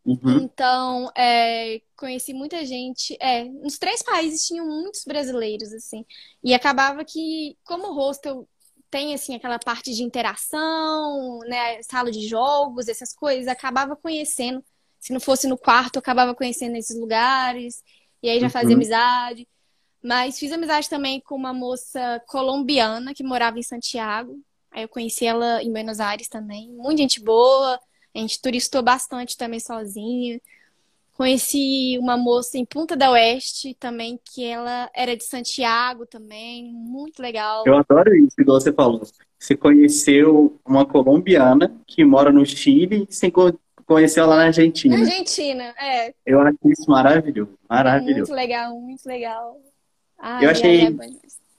Uhum. 0.05 0.39
Então, 0.43 1.09
é, 1.17 1.81
conheci 1.97 2.35
muita 2.35 2.65
gente. 2.65 3.17
É, 3.21 3.45
nos 3.45 3.79
três 3.79 4.03
países 4.03 4.45
tinham 4.45 4.67
muitos 4.67 5.05
brasileiros 5.05 5.73
assim. 5.73 6.05
E 6.43 6.53
acabava 6.53 7.05
que, 7.05 7.57
como 7.63 7.91
o 7.91 7.95
hostel 7.95 8.49
tem 8.91 9.15
assim 9.15 9.37
aquela 9.37 9.59
parte 9.61 9.95
de 9.95 10.03
interação, 10.03 11.39
né, 11.47 11.81
sala 11.85 12.11
de 12.11 12.27
jogos, 12.27 12.89
essas 12.89 13.15
coisas, 13.15 13.47
acabava 13.47 13.95
conhecendo. 13.95 14.65
Se 15.07 15.13
não 15.13 15.21
fosse 15.21 15.47
no 15.47 15.57
quarto, 15.57 15.97
eu 15.97 16.01
acabava 16.01 16.35
conhecendo 16.35 16.75
esses 16.75 16.99
lugares 16.99 17.81
e 18.21 18.29
aí 18.29 18.41
já 18.41 18.51
fazia 18.51 18.71
uhum. 18.71 18.75
amizade. 18.75 19.47
Mas 20.03 20.37
fiz 20.37 20.51
amizade 20.51 20.91
também 20.91 21.21
com 21.21 21.37
uma 21.37 21.53
moça 21.53 22.21
colombiana 22.27 23.15
que 23.15 23.23
morava 23.23 23.57
em 23.57 23.63
Santiago. 23.63 24.37
Aí 24.69 24.83
eu 24.83 24.89
conheci 24.89 25.25
ela 25.25 25.63
em 25.63 25.71
Buenos 25.71 26.01
Aires 26.01 26.27
também. 26.27 26.73
Muita 26.73 27.03
gente 27.03 27.23
boa. 27.23 27.79
A 28.13 28.19
gente 28.19 28.43
turistou 28.43 28.83
bastante 28.83 29.37
também 29.37 29.61
sozinha. 29.61 30.41
Conheci 31.13 31.97
uma 32.01 32.17
moça 32.17 32.59
em 32.59 32.65
Punta 32.65 32.97
del 32.97 33.13
Oeste 33.13 33.75
também, 33.79 34.19
que 34.25 34.45
ela 34.45 34.91
era 34.93 35.17
de 35.17 35.23
Santiago 35.23 36.05
também, 36.05 36.65
muito 36.65 37.23
legal. 37.23 37.63
Eu 37.65 37.77
adoro 37.77 38.13
isso, 38.17 38.35
igual 38.41 38.61
você 38.61 38.73
falou. 38.73 39.03
Você 39.39 39.57
conheceu 39.57 40.59
uma 40.67 40.85
colombiana 40.85 41.73
que 41.87 42.05
mora 42.05 42.33
no 42.33 42.45
Chile 42.45 43.07
e 43.09 43.15
você 43.15 43.31
conheceu 43.87 44.27
lá 44.27 44.37
na 44.37 44.45
Argentina. 44.45 44.97
Na 44.97 45.05
Argentina, 45.05 45.75
é. 45.81 46.13
Eu 46.25 46.41
acho 46.41 46.59
isso 46.67 46.91
maravilhoso, 46.91 47.57
maravilhoso. 47.69 48.33
Muito 48.33 48.35
legal, 48.35 48.81
muito 48.81 49.07
legal. 49.07 49.61
Ai, 50.19 50.45
eu 50.45 50.51
achei 50.51 50.97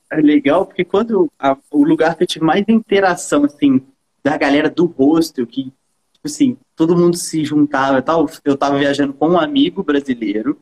é 0.09 0.21
legal 0.21 0.65
porque 0.65 0.85
quando 0.85 1.31
a, 1.37 1.57
o 1.71 1.83
lugar 1.83 2.15
que 2.15 2.23
eu 2.23 2.27
tive 2.27 2.45
mais 2.45 2.63
interação, 2.67 3.43
assim, 3.43 3.81
da 4.23 4.37
galera 4.37 4.69
do 4.69 4.85
hostel, 4.85 5.45
que 5.45 5.63
tipo 6.13 6.25
assim, 6.25 6.57
todo 6.75 6.97
mundo 6.97 7.15
se 7.15 7.43
juntava 7.45 7.99
e 7.99 8.01
tal. 8.01 8.29
Eu 8.43 8.57
tava 8.57 8.77
viajando 8.77 9.13
com 9.13 9.29
um 9.29 9.39
amigo 9.39 9.83
brasileiro. 9.83 10.59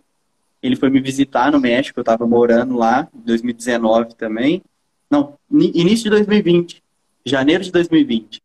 Ele 0.61 0.75
foi 0.75 0.89
me 0.89 0.99
visitar 0.99 1.51
no 1.51 1.59
México, 1.59 1.99
eu 1.99 2.03
tava 2.03 2.25
morando 2.25 2.75
lá, 2.75 3.07
em 3.13 3.19
2019 3.19 4.15
também. 4.15 4.63
Não, 5.09 5.35
início 5.51 6.05
de 6.05 6.09
2020, 6.09 6.83
janeiro 7.23 7.63
de 7.63 7.71
2020. 7.71 8.41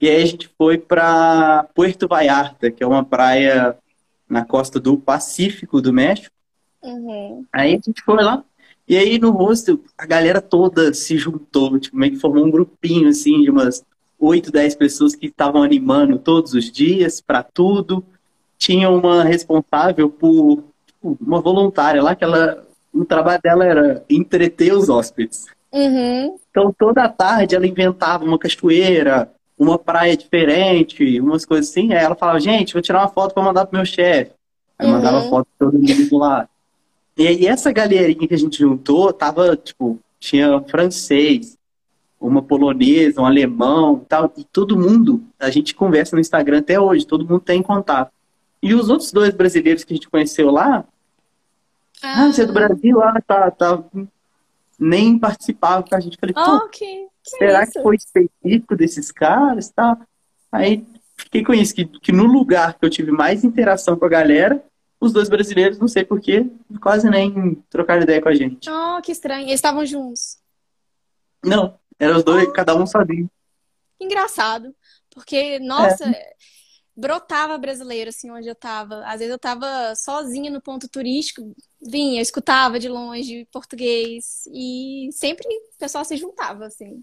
E 0.00 0.08
aí 0.08 0.22
a 0.22 0.26
gente 0.26 0.50
foi 0.58 0.76
para 0.76 1.66
Puerto 1.74 2.06
Vallarta, 2.06 2.70
que 2.70 2.82
é 2.82 2.86
uma 2.86 3.04
praia 3.04 3.76
na 4.28 4.44
costa 4.44 4.78
do 4.78 4.96
Pacífico 4.96 5.80
do 5.80 5.92
México. 5.92 6.34
Uhum. 6.82 7.44
Aí 7.52 7.70
a 7.70 7.76
gente 7.76 8.02
foi 8.02 8.22
lá. 8.22 8.44
E 8.88 8.96
aí 8.96 9.18
no 9.18 9.30
hostel, 9.30 9.80
a 9.96 10.06
galera 10.06 10.40
toda 10.40 10.94
se 10.94 11.16
juntou, 11.16 11.78
tipo, 11.78 11.96
meio 11.96 12.12
que 12.12 12.20
formou 12.20 12.44
um 12.44 12.50
grupinho, 12.50 13.08
assim, 13.08 13.42
de 13.42 13.50
umas 13.50 13.84
8, 14.18 14.52
10 14.52 14.74
pessoas 14.76 15.14
que 15.14 15.26
estavam 15.26 15.62
animando 15.62 16.18
todos 16.18 16.54
os 16.54 16.70
dias 16.70 17.20
para 17.20 17.42
tudo. 17.42 18.04
Tinha 18.58 18.88
uma 18.88 19.24
responsável 19.24 20.08
por 20.08 20.62
tipo, 20.86 21.16
uma 21.20 21.40
voluntária 21.40 22.02
lá, 22.02 22.14
que 22.14 22.24
ela, 22.24 22.64
o 22.92 23.04
trabalho 23.04 23.40
dela 23.42 23.64
era 23.64 24.04
entreter 24.08 24.72
os 24.72 24.88
hóspedes. 24.88 25.46
Uhum. 25.72 26.38
Então, 26.50 26.74
toda 26.78 27.08
tarde 27.08 27.54
ela 27.54 27.66
inventava 27.66 28.24
uma 28.24 28.38
cachoeira, 28.38 29.30
uma 29.58 29.78
praia 29.78 30.16
diferente, 30.16 31.20
umas 31.20 31.44
coisas 31.44 31.70
assim. 31.70 31.92
Aí 31.92 32.04
ela 32.04 32.14
falava, 32.14 32.40
gente, 32.40 32.72
vou 32.72 32.82
tirar 32.82 33.00
uma 33.00 33.08
foto 33.08 33.34
para 33.34 33.42
mandar 33.42 33.66
pro 33.66 33.76
meu 33.76 33.86
chefe. 33.86 34.32
Aí 34.78 34.86
uhum. 34.86 34.92
mandava 34.92 35.22
foto 35.28 35.48
pra 35.58 35.70
todo 35.70 35.78
mundo 35.78 36.18
lá. 36.18 36.48
E 37.16 37.26
aí 37.26 37.46
essa 37.46 37.72
galerinha 37.72 38.28
que 38.28 38.34
a 38.34 38.38
gente 38.38 38.58
juntou, 38.58 39.12
tava, 39.12 39.56
tipo, 39.56 39.98
tinha 40.20 40.60
francês, 40.62 41.56
uma 42.20 42.42
polonesa, 42.42 43.20
um 43.20 43.26
alemão 43.26 44.04
tal, 44.06 44.32
e 44.36 44.44
todo 44.44 44.78
mundo, 44.78 45.22
a 45.38 45.50
gente 45.50 45.74
conversa 45.74 46.16
no 46.16 46.20
Instagram 46.20 46.58
até 46.58 46.78
hoje, 46.78 47.06
todo 47.06 47.26
mundo 47.26 47.40
tem 47.40 47.62
contato. 47.62 48.12
E 48.62 48.74
os 48.74 48.88
outros 48.88 49.12
dois 49.12 49.34
brasileiros 49.34 49.84
que 49.84 49.92
a 49.92 49.96
gente 49.96 50.08
conheceu 50.08 50.50
lá, 50.50 50.84
ah, 52.02 52.24
ah 52.24 52.32
você 52.32 52.42
é 52.42 52.46
do 52.46 52.52
Brasil, 52.52 53.02
ah, 53.02 53.20
tá, 53.26 53.50
tá, 53.50 53.82
nem 54.78 55.18
participava 55.18 55.82
com 55.82 55.94
a 55.94 56.00
gente. 56.00 56.18
Falei, 56.18 56.34
oh, 56.36 56.68
que, 56.68 57.06
que 57.26 57.38
será 57.38 57.62
é 57.62 57.66
que 57.66 57.82
foi 57.82 57.96
específico 57.96 58.76
desses 58.76 59.10
caras, 59.10 59.68
tá? 59.70 59.98
Aí 60.52 60.86
fiquei 61.16 61.44
com 61.44 61.52
isso, 61.52 61.74
que, 61.74 61.84
que 61.84 62.12
no 62.12 62.24
lugar 62.24 62.78
que 62.78 62.84
eu 62.84 62.90
tive 62.90 63.10
mais 63.10 63.42
interação 63.42 63.98
com 63.98 64.04
a 64.04 64.08
galera, 64.08 64.64
os 65.00 65.12
dois 65.12 65.28
brasileiros, 65.28 65.78
não 65.78 65.88
sei 65.88 66.04
porquê, 66.04 66.46
quase 66.80 67.10
nem 67.10 67.56
trocaram 67.68 68.02
ideia 68.02 68.22
com 68.22 68.28
a 68.28 68.34
gente. 68.34 68.70
Oh, 68.70 69.00
que 69.02 69.12
estranho. 69.12 69.42
Eles 69.42 69.54
estavam 69.54 69.84
juntos? 69.84 70.38
Não, 71.44 71.78
eram 71.98 72.16
os 72.16 72.24
dois, 72.24 72.50
cada 72.52 72.74
um 72.76 72.86
sozinho. 72.86 73.28
Engraçado. 74.00 74.74
Porque, 75.10 75.58
nossa, 75.58 76.08
é. 76.08 76.32
brotava 76.96 77.58
brasileiro, 77.58 78.10
assim, 78.10 78.30
onde 78.30 78.48
eu 78.48 78.54
tava. 78.54 79.04
Às 79.04 79.18
vezes 79.18 79.32
eu 79.32 79.38
tava 79.38 79.94
sozinha 79.96 80.50
no 80.50 80.62
ponto 80.62 80.88
turístico, 80.88 81.54
vinha, 81.80 82.22
escutava 82.22 82.78
de 82.78 82.88
longe 82.88 83.46
português. 83.52 84.44
E 84.52 85.08
sempre 85.12 85.46
o 85.46 85.78
pessoal 85.78 86.04
se 86.04 86.16
juntava, 86.16 86.66
assim. 86.66 87.02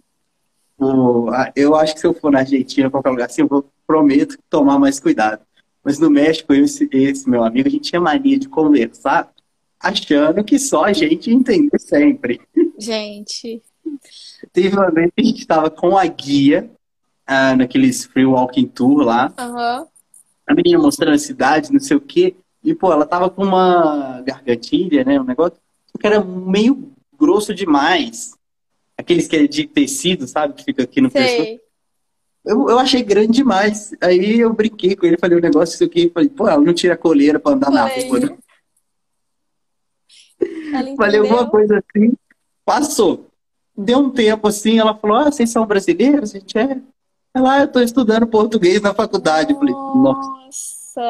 Eu 1.56 1.76
acho 1.76 1.94
que 1.94 2.00
se 2.00 2.08
eu 2.08 2.14
for 2.14 2.32
na 2.32 2.40
Argentina, 2.40 2.90
qualquer 2.90 3.10
lugar 3.10 3.26
assim, 3.26 3.42
eu 3.42 3.48
vou, 3.48 3.66
prometo 3.86 4.38
tomar 4.50 4.80
mais 4.80 5.00
cuidado. 5.00 5.42
Mas 5.84 6.00
no 6.00 6.10
México, 6.10 6.54
esse, 6.54 6.88
esse 6.92 7.30
meu 7.30 7.44
amigo, 7.44 7.68
a 7.68 7.72
gente 7.72 7.90
tinha 7.90 8.02
mania 8.02 8.40
de 8.40 8.48
conversar 8.48 9.32
achando 9.80 10.44
que 10.44 10.58
só 10.58 10.86
a 10.86 10.94
gente 10.94 11.30
entender 11.30 11.80
sempre. 11.80 12.40
Gente, 12.80 13.62
Teve 14.52 14.76
uma 14.76 14.90
vez 14.90 15.12
que 15.16 15.22
a 15.22 15.26
gente 15.26 15.42
estava 15.42 15.70
com 15.70 15.98
a 15.98 16.06
guia 16.06 16.70
uh, 17.30 17.56
naqueles 17.58 18.06
free 18.06 18.26
walking 18.26 18.68
tour 18.68 19.04
lá. 19.04 19.34
Uhum. 19.40 19.88
A 20.48 20.54
menina 20.54 20.80
mostrando 20.80 21.16
a 21.16 21.20
cidade, 21.20 21.72
não 21.72 21.80
sei 21.80 21.98
o 21.98 22.02
quê. 22.02 22.36
E, 22.64 22.74
pô, 22.74 22.92
ela 22.92 23.06
tava 23.06 23.30
com 23.30 23.44
uma 23.44 24.22
gargantilha, 24.22 25.04
né? 25.04 25.20
Um 25.20 25.26
negócio 25.26 25.58
que 26.00 26.08
era 26.08 26.24
meio 26.24 26.92
grosso 27.18 27.54
demais. 27.54 28.34
Aqueles 28.98 29.28
que 29.28 29.36
é 29.36 29.48
de 29.48 29.66
tecido, 29.68 30.28
sabe? 30.28 30.54
Que 30.54 30.64
fica 30.64 30.84
aqui 30.84 31.02
no 31.02 31.12
pescoço. 31.12 31.60
Eu, 32.46 32.70
eu 32.70 32.80
achei 32.80 33.02
grande 33.02 33.32
demais. 33.32 33.94
Aí 34.02 34.40
eu 34.40 34.54
brinquei 34.54 34.96
com 34.96 35.06
ele, 35.06 35.18
falei 35.18 35.38
o 35.38 35.40
um 35.40 35.44
negócio, 35.44 35.76
isso 35.76 35.84
aqui. 35.84 36.12
Falei, 36.14 36.30
pô, 36.30 36.48
ela 36.48 36.62
não 36.62 36.74
tira 36.74 36.94
a 36.94 36.98
coleira 36.98 37.40
pra 37.40 37.54
andar 37.54 37.72
na 37.72 37.88
rua, 37.88 38.20
né? 38.20 38.38
Falei 40.98 41.20
alguma 41.20 41.50
coisa 41.50 41.80
assim. 41.80 42.14
Passou 42.66 43.34
deu 43.76 44.00
um 44.00 44.10
tempo 44.10 44.48
assim, 44.48 44.80
ela 44.80 44.96
falou: 44.96 45.18
Ah, 45.18 45.32
vocês 45.32 45.50
são 45.50 45.66
brasileiros? 45.66 46.36
A 46.36 46.40
gente 46.40 46.58
é. 46.58 46.80
Ela, 47.36 47.56
ah, 47.56 47.62
eu 47.62 47.68
tô 47.68 47.80
estudando 47.80 48.28
português 48.28 48.80
na 48.82 48.94
faculdade. 48.94 49.54
Eu 49.54 49.60
falei, 49.60 49.74
nossa. 49.74 51.02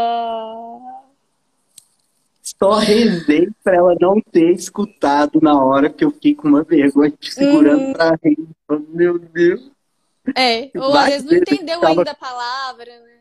Só 2.44 2.74
rezei 2.74 3.50
pra 3.64 3.78
ela 3.78 3.96
não 4.02 4.20
ter 4.20 4.52
escutado 4.52 5.40
na 5.42 5.64
hora 5.64 5.90
que 5.90 6.04
eu 6.04 6.12
fiquei 6.12 6.36
com 6.36 6.50
uma 6.50 6.62
vergonha 6.62 7.14
segurando 7.22 7.86
uhum. 7.86 7.94
pra 7.94 8.20
rir. 8.22 8.38
Meu 8.90 9.18
Deus. 9.18 9.72
É, 10.36 10.70
ou 10.76 10.94
às 10.94 11.06
vezes 11.06 11.24
não 11.24 11.38
entendeu 11.38 11.80
tava... 11.80 12.00
ainda 12.00 12.12
a 12.12 12.16
palavra, 12.16 13.00
né? 13.00 13.20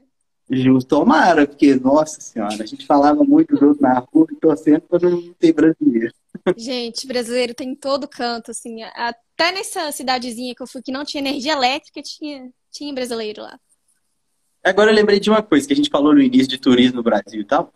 Justo, 0.50 0.88
tomara, 0.88 1.46
porque, 1.46 1.76
nossa 1.76 2.20
senhora, 2.20 2.62
a 2.62 2.66
gente 2.66 2.84
falava 2.84 3.22
muito 3.22 3.56
junto 3.56 3.80
na 3.80 4.00
rua 4.00 4.26
torcendo 4.40 4.82
pra 4.82 4.98
não 4.98 5.32
ter 5.34 5.52
brasileiro. 5.52 6.12
Gente, 6.56 7.06
brasileiro 7.06 7.54
tem 7.54 7.74
todo 7.76 8.08
canto, 8.08 8.50
assim. 8.50 8.82
Até 8.82 9.52
nessa 9.52 9.90
cidadezinha 9.92 10.54
que 10.54 10.62
eu 10.62 10.66
fui 10.66 10.82
que 10.82 10.92
não 10.92 11.04
tinha 11.04 11.22
energia 11.22 11.52
elétrica, 11.52 12.02
tinha, 12.02 12.50
tinha 12.70 12.92
brasileiro 12.92 13.42
lá. 13.42 13.58
Agora 14.64 14.90
eu 14.90 14.94
lembrei 14.94 15.18
de 15.18 15.30
uma 15.30 15.42
coisa 15.42 15.66
que 15.66 15.72
a 15.72 15.76
gente 15.76 15.90
falou 15.90 16.12
no 16.12 16.20
início 16.20 16.48
de 16.48 16.58
turismo 16.58 16.96
no 16.96 17.02
Brasil 17.02 17.40
e 17.40 17.44
tal. 17.44 17.72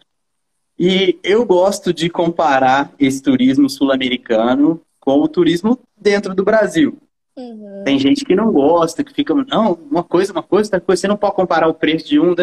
E 0.79 1.19
eu 1.23 1.45
gosto 1.45 1.93
de 1.93 2.11
comparar 2.11 2.93
esse 2.99 3.23
turismo 3.23 3.69
sul-americano 3.69 4.81
com 5.01 5.21
o 5.21 5.29
turismo 5.29 5.79
dentro 5.97 6.35
do 6.35 6.45
Brasil. 6.45 6.99
Uhum. 7.37 7.83
Tem 7.85 7.99
gente 7.99 8.25
que 8.25 8.35
não 8.35 8.53
gosta, 8.53 9.05
que 9.05 9.13
fica, 9.13 9.35
não, 9.35 9.79
uma 9.91 10.03
coisa, 10.03 10.33
uma 10.33 10.43
coisa, 10.43 10.69
outra 10.69 10.81
coisa, 10.81 11.01
você 11.01 11.09
não 11.09 11.17
pode 11.17 11.35
comparar 11.35 11.69
o 11.69 11.75
preço 11.75 12.09
de 12.09 12.19
um. 12.19 12.35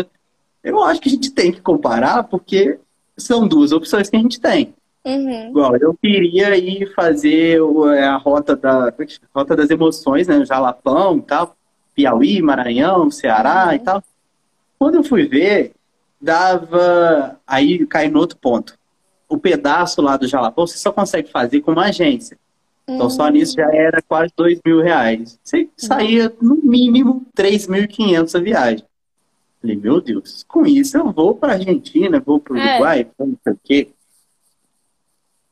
Eu 0.64 0.84
acho 0.84 1.02
que 1.02 1.10
a 1.10 1.12
gente 1.12 1.32
tem 1.32 1.52
que 1.52 1.62
comparar 1.62 2.24
porque 2.24 2.80
são 3.18 3.48
duas 3.48 3.72
opções 3.72 4.10
que 4.10 4.16
a 4.16 4.20
gente 4.20 4.40
tem. 4.40 4.74
Uhum. 5.06 5.50
Igual, 5.50 5.76
eu 5.78 5.94
queria 6.02 6.56
ir 6.56 6.94
fazer 6.94 7.60
é, 7.96 8.04
a 8.04 8.16
rota, 8.16 8.56
da, 8.56 8.94
é 8.98 9.06
rota 9.36 9.56
das 9.56 9.70
emoções, 9.70 10.28
né? 10.28 10.46
Jalapão 10.46 11.18
e 11.18 11.22
tal. 11.22 11.56
Piauí, 11.94 12.42
Maranhão, 12.42 13.12
Ceará 13.12 13.68
uhum. 13.68 13.74
e 13.74 13.80
tal. 13.80 14.04
Quando 14.80 14.96
eu 14.96 15.04
fui 15.04 15.28
ver, 15.28 15.74
dava. 16.24 17.40
Aí 17.46 17.86
cai 17.86 18.10
no 18.10 18.20
outro 18.20 18.38
ponto. 18.38 18.78
O 19.28 19.38
pedaço 19.38 20.02
lá 20.02 20.18
do 20.18 20.28
Jalapão 20.28 20.66
você 20.66 20.78
só 20.78 20.92
consegue 20.92 21.30
fazer 21.30 21.62
com 21.62 21.72
uma 21.72 21.86
agência. 21.86 22.38
Então 22.88 23.10
só 23.10 23.28
nisso 23.30 23.54
já 23.56 23.74
era 23.74 24.02
quase 24.02 24.34
dois 24.36 24.60
mil 24.66 24.82
reais. 24.82 25.40
Você 25.44 25.70
saía 25.78 26.34
no 26.42 26.56
mínimo 26.56 27.26
3.500 27.38 28.36
a 28.36 28.40
viagem. 28.40 28.86
Falei, 29.62 29.78
meu 29.78 30.02
Deus, 30.02 30.44
com 30.48 30.66
isso 30.66 30.98
eu 30.98 31.12
vou 31.12 31.36
para 31.36 31.54
Argentina, 31.54 32.20
vou 32.20 32.40
para 32.40 32.54
o 32.54 32.58
é. 32.58 32.72
Uruguai, 32.72 33.02
é. 33.02 33.26
não 33.26 33.38
sei 33.42 33.54
o 33.54 33.60
quê. 33.64 33.90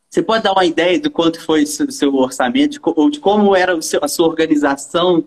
Você 0.10 0.22
pode 0.22 0.44
dar 0.44 0.52
uma 0.52 0.66
ideia 0.66 1.00
do 1.00 1.10
quanto 1.10 1.40
foi 1.40 1.64
o 1.64 1.68
seu 1.68 2.14
orçamento, 2.16 2.82
ou 2.84 3.10
de 3.10 3.22
como 3.22 3.56
era 3.56 3.78
a 3.78 4.08
sua 4.10 4.28
organização 4.28 5.24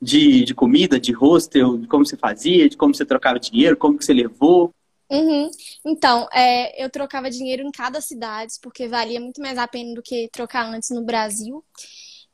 de, 0.00 0.44
de 0.44 0.54
comida, 0.54 1.00
de 1.00 1.10
hostel, 1.10 1.76
de 1.76 1.88
como 1.88 2.06
você 2.06 2.16
fazia, 2.16 2.68
de 2.68 2.76
como 2.76 2.94
você 2.94 3.04
trocava 3.04 3.40
dinheiro, 3.40 3.76
como 3.76 3.98
que 3.98 4.04
você 4.04 4.12
levou? 4.12 4.72
Uhum. 5.10 5.50
Então, 5.84 6.28
é, 6.32 6.82
eu 6.82 6.88
trocava 6.88 7.30
dinheiro 7.30 7.62
em 7.62 7.72
cada 7.72 8.00
cidade, 8.00 8.54
porque 8.62 8.86
valia 8.86 9.20
muito 9.20 9.40
mais 9.40 9.58
a 9.58 9.66
pena 9.66 9.94
do 9.94 10.02
que 10.02 10.28
trocar 10.32 10.66
antes 10.66 10.90
no 10.90 11.02
Brasil. 11.02 11.64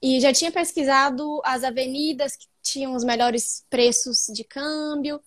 E 0.03 0.20
já 0.20 0.33
tinha 0.33 0.53
pesquisado 0.53 1.41
as 1.43 1.64
avenidas 1.64 2.37
que 2.37 2.47
tinham 2.62 2.95
os 2.95 3.03
melhores 3.03 3.64
preços 3.70 4.27
de 4.33 4.45
câmbio. 4.45 5.20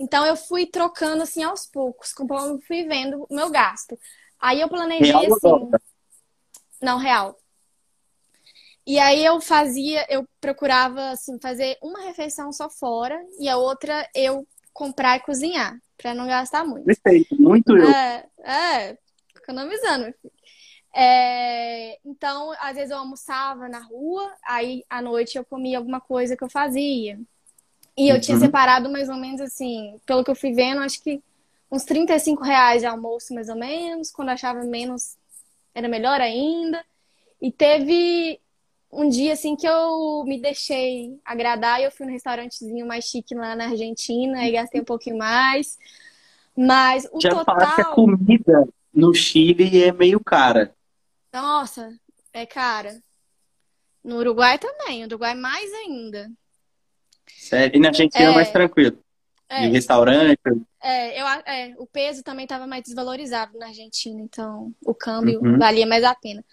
Então 0.00 0.26
eu 0.26 0.36
fui 0.36 0.66
trocando 0.66 1.22
assim 1.22 1.44
aos 1.44 1.64
poucos, 1.66 2.12
conforme 2.12 2.60
fui 2.62 2.84
vendo 2.84 3.24
o 3.28 3.34
meu 3.34 3.50
gasto. 3.50 3.96
Aí 4.40 4.60
eu 4.60 4.68
planejei 4.68 5.12
Real 5.12 5.32
assim, 5.32 5.70
não 6.82 6.98
real. 6.98 7.38
E 8.86 8.98
aí 8.98 9.24
eu 9.24 9.40
fazia, 9.40 10.06
eu 10.08 10.26
procurava 10.40 11.10
assim 11.10 11.38
fazer 11.40 11.76
uma 11.82 12.00
refeição 12.02 12.52
só 12.52 12.68
fora 12.68 13.20
e 13.40 13.48
a 13.48 13.56
outra 13.56 14.08
eu 14.14 14.46
comprar 14.76 15.16
e 15.16 15.20
cozinhar, 15.20 15.80
para 15.96 16.14
não 16.14 16.26
gastar 16.26 16.64
muito. 16.64 16.84
Perfeito, 16.84 17.34
muito 17.40 17.76
eu. 17.76 17.88
É, 17.88 18.26
é, 18.44 18.98
economizando. 19.34 20.14
É, 20.94 21.98
então, 22.04 22.52
às 22.60 22.76
vezes 22.76 22.90
eu 22.90 22.98
almoçava 22.98 23.68
na 23.68 23.80
rua, 23.80 24.34
aí 24.46 24.84
à 24.88 25.00
noite 25.00 25.36
eu 25.38 25.44
comia 25.44 25.78
alguma 25.78 26.00
coisa 26.00 26.36
que 26.36 26.44
eu 26.44 26.50
fazia. 26.50 27.18
E 27.96 28.08
eu 28.10 28.20
tinha 28.20 28.36
Uhum. 28.36 28.42
separado 28.44 28.90
mais 28.90 29.08
ou 29.08 29.16
menos 29.16 29.40
assim, 29.40 29.98
pelo 30.04 30.22
que 30.22 30.30
eu 30.30 30.34
fui 30.36 30.52
vendo, 30.52 30.82
acho 30.82 31.02
que 31.02 31.22
uns 31.72 31.84
35 31.84 32.42
reais 32.44 32.82
de 32.82 32.86
almoço, 32.86 33.34
mais 33.34 33.48
ou 33.48 33.56
menos. 33.56 34.10
Quando 34.10 34.28
achava 34.28 34.62
menos, 34.62 35.16
era 35.74 35.88
melhor 35.88 36.20
ainda. 36.20 36.84
E 37.40 37.50
teve 37.50 38.38
um 38.96 39.08
dia 39.08 39.32
assim 39.34 39.54
que 39.56 39.66
eu 39.68 40.24
me 40.26 40.40
deixei 40.40 41.18
agradar 41.24 41.80
eu 41.82 41.90
fui 41.90 42.06
num 42.06 42.12
restaurantezinho 42.12 42.86
mais 42.86 43.04
chique 43.04 43.34
lá 43.34 43.54
na 43.54 43.66
Argentina 43.68 44.44
e 44.46 44.52
gastei 44.52 44.80
um 44.80 44.84
pouquinho 44.84 45.18
mais. 45.18 45.78
Mas 46.56 47.06
o 47.12 47.20
Já 47.20 47.30
fala 47.44 47.44
que 47.44 47.80
a 47.80 47.84
total. 47.84 47.94
comida 47.94 48.68
no 48.92 49.12
Chile 49.14 49.82
é 49.82 49.92
meio 49.92 50.18
cara. 50.18 50.74
Nossa, 51.32 51.92
é 52.32 52.46
cara. 52.46 52.98
No 54.02 54.16
Uruguai 54.18 54.58
também, 54.58 55.00
no 55.00 55.06
Uruguai 55.06 55.34
mais 55.34 55.70
ainda. 55.74 56.30
Sério. 57.26 57.76
E 57.76 57.80
na 57.80 57.88
Argentina 57.88 58.24
é 58.24 58.30
É. 58.30 58.34
mais 58.34 58.50
tranquilo. 58.50 58.98
É, 59.48 59.60
De 59.62 59.68
restaurante. 59.68 60.40
é, 60.82 61.20
eu, 61.20 61.26
é, 61.26 61.74
o 61.78 61.86
peso 61.86 62.22
também 62.22 62.44
estava 62.44 62.66
mais 62.66 62.82
desvalorizado 62.82 63.56
na 63.58 63.66
Argentina, 63.66 64.20
então 64.20 64.74
o 64.84 64.92
câmbio 64.94 65.40
Uhum. 65.40 65.58
valia 65.58 65.86
mais 65.86 66.02
a 66.02 66.14
pena. 66.14 66.44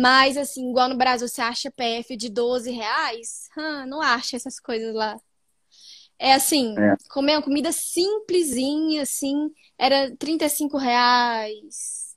Mas, 0.00 0.36
assim, 0.36 0.68
igual 0.70 0.88
no 0.88 0.96
Brasil, 0.96 1.26
você 1.26 1.40
acha 1.40 1.70
PF 1.70 2.16
de 2.16 2.28
12 2.28 2.70
reais? 2.70 3.48
Hã, 3.56 3.86
não 3.86 4.02
acha 4.02 4.36
essas 4.36 4.60
coisas 4.60 4.94
lá. 4.94 5.18
É 6.18 6.32
assim, 6.34 6.74
É. 6.78 6.96
comer 7.10 7.36
uma 7.36 7.42
comida 7.42 7.70
simplesinha, 7.72 9.02
assim, 9.02 9.50
era 9.78 10.14
35 10.16 10.76
reais, 10.78 12.14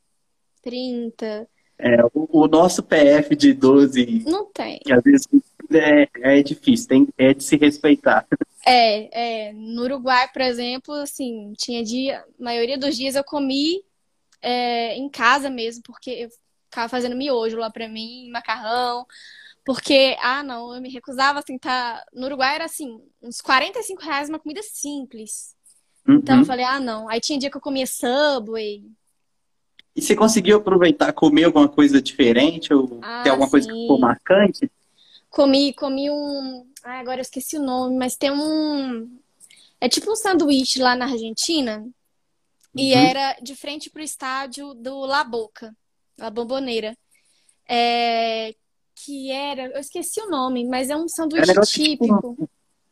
30. 0.62 1.48
É, 1.78 2.04
o, 2.14 2.28
o 2.44 2.48
nosso 2.48 2.84
PF 2.84 3.36
de 3.36 3.54
12, 3.54 4.24
Não 4.26 4.46
tem. 4.52 4.80
que 4.80 4.92
às 4.92 5.02
vezes 5.04 5.28
é, 5.72 6.38
é 6.40 6.44
difícil, 6.44 6.88
tem, 6.88 7.08
é 7.18 7.34
de 7.34 7.44
se 7.44 7.56
respeitar. 7.56 8.26
É, 8.66 9.48
é, 9.48 9.54
no 9.54 9.84
Uruguai, 9.84 10.30
por 10.32 10.42
exemplo, 10.42 10.94
assim, 10.96 11.54
tinha 11.58 11.84
dia, 11.84 12.20
a 12.20 12.44
maioria 12.44 12.78
dos 12.78 12.96
dias 12.98 13.16
eu 13.16 13.24
comi 13.24 13.82
é, 14.42 14.96
em 14.96 15.10
casa 15.10 15.50
mesmo, 15.50 15.82
porque 15.84 16.10
eu 16.10 16.30
ficava 16.70 16.90
fazendo 16.90 17.16
miojo 17.16 17.58
lá 17.58 17.70
pra 17.72 17.88
mim, 17.90 18.30
macarrão, 18.32 19.06
porque, 19.66 20.18
ah, 20.22 20.44
não, 20.44 20.74
eu 20.76 20.82
me 20.82 20.90
recusava 20.92 21.40
assim, 21.40 21.58
tá, 21.58 22.04
no 22.14 22.26
Uruguai 22.28 22.56
era 22.56 22.66
assim, 22.66 23.02
uns 23.22 23.42
45 23.42 24.02
reais 24.04 24.30
uma 24.30 24.40
comida 24.40 24.62
simples. 24.64 25.56
Então 26.16 26.36
Uhum. 26.36 26.42
eu 26.42 26.46
falei, 26.46 26.66
ah, 26.66 26.80
não. 26.80 27.10
Aí 27.10 27.20
tinha 27.22 27.40
dia 27.40 27.52
que 27.52 27.58
eu 27.58 27.62
comia 27.62 27.88
Subway, 27.88 28.84
E 29.96 30.02
você 30.02 30.16
conseguiu 30.16 30.58
aproveitar, 30.58 31.14
comer 31.14 31.44
alguma 31.44 31.68
coisa 31.68 32.02
diferente? 32.02 32.74
Ou 32.74 33.02
Ah, 33.02 33.24
tem 33.24 33.32
alguma 33.32 33.50
coisa 33.50 33.68
que 33.68 33.74
sim. 33.74 33.82
ficou 33.82 34.00
marcante? 34.00 34.72
comi, 35.30 35.74
comi 35.74 36.10
um, 36.10 36.66
ah, 36.84 37.00
agora 37.00 37.18
eu 37.20 37.22
esqueci 37.22 37.58
o 37.58 37.64
nome, 37.64 37.98
mas 37.98 38.16
tem 38.16 38.32
um, 38.32 39.20
é 39.82 39.90
tipo 39.90 40.12
um 40.12 40.16
sanduíche 40.16 40.80
lá 40.82 40.96
na 40.96 41.06
Argentina, 41.06 41.86
E 42.78 42.94
Uhum. 42.94 43.00
era 43.02 43.34
de 43.42 43.56
frente 43.56 43.90
pro 43.90 44.02
estádio 44.04 44.74
do 44.76 45.00
La 45.06 45.24
Boca, 45.24 45.76
La 46.20 46.30
Bombonera. 46.30 46.96
É, 47.68 48.54
que 48.96 49.32
era, 49.32 49.68
eu 49.68 49.80
esqueci 49.80 50.20
o 50.22 50.30
nome, 50.30 50.66
mas 50.66 50.90
é 50.90 50.96
um 50.96 51.02
É 51.02 51.04
um 51.04 51.08
sanduíche 51.08 51.54
tipo 51.54 51.66
típico. 51.66 52.50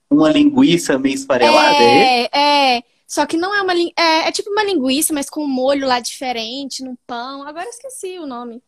Uma 0.10 0.32
linguiça 0.32 0.98
meio 0.98 1.16
esfarelada, 1.16 1.84
é? 1.84 2.24
É, 2.34 2.78
é. 2.78 2.84
Só 3.06 3.26
que 3.26 3.38
não 3.38 3.54
é 3.54 3.62
uma, 3.62 3.74
é, 3.74 4.28
é 4.28 4.32
tipo 4.32 4.50
uma 4.50 4.64
linguiça, 4.64 5.14
mas 5.14 5.30
com 5.30 5.44
um 5.44 5.48
molho 5.48 5.88
lá 5.88 6.00
diferente, 6.00 6.84
no 6.84 6.98
pão. 7.08 7.44
Agora 7.44 7.66
eu 7.66 7.70
esqueci 7.70 8.20
o 8.20 8.26
nome. 8.26 8.62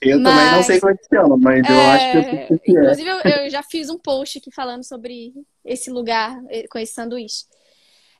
Eu 0.00 0.20
também 0.20 0.46
não 0.46 0.56
Mas- 0.56 0.66
sei 0.66 0.80
como 0.80 0.92
é 0.92 0.96
que 0.96 1.04
chama, 1.08 1.36
mas 1.36 1.70
eu 1.70 1.80
acho 1.80 2.10
que 2.10 2.18
eu 2.18 2.22
sei 2.22 2.56
o 2.56 2.58
que 2.58 2.76
é. 2.76 2.80
Inclusive, 2.80 3.08
eu, 3.08 3.18
eu 3.44 3.50
já 3.50 3.62
fiz 3.62 3.88
um 3.88 3.98
post 3.98 4.38
aqui 4.38 4.50
falando 4.50 4.82
sobre 4.82 5.32
esse 5.64 5.90
lugar 5.90 6.42
eh, 6.48 6.66
com 6.68 6.78
esse 6.78 6.92
sanduíche. 6.92 7.44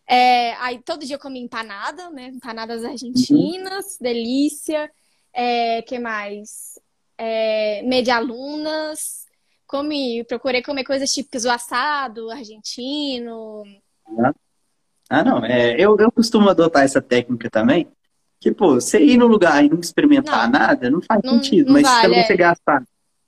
É, 0.07 0.55
aí 0.55 0.80
todo 0.85 1.05
dia 1.05 1.16
eu 1.16 1.20
comia 1.20 1.43
empanada, 1.43 2.09
né? 2.11 2.28
Empanadas 2.28 2.85
argentinas, 2.85 3.99
delícia. 4.01 4.89
É, 5.33 5.83
que 5.83 5.99
mais? 5.99 6.78
É, 7.18 7.83
medialunas. 7.83 9.22
Comi, 9.66 10.22
procurei 10.24 10.62
comer 10.62 10.85
coisas 10.85 11.12
típicas 11.12 11.45
do 11.45 11.51
assado 11.51 12.30
argentino. 12.30 13.62
Ah, 15.09 15.24
não. 15.24 15.45
É, 15.45 15.74
eu, 15.80 15.97
eu 15.99 16.11
costumo 16.12 16.49
adotar 16.49 16.85
essa 16.85 17.01
técnica 17.01 17.49
também. 17.51 17.89
Que, 18.41 18.51
pô, 18.53 18.74
você 18.74 18.99
ir 19.03 19.16
no 19.16 19.26
lugar 19.26 19.64
e 19.64 19.68
não 19.68 19.78
experimentar 19.78 20.51
Não. 20.51 20.59
nada, 20.59 20.91
não 20.91 21.01
faz 21.01 21.20
Não- 21.22 21.35
sentido. 21.35 21.66
não 21.66 21.74
Mas 21.74 21.83
vale, 21.85 22.14
é. 22.16 22.24
você 22.24 22.37
gastar 22.37 22.83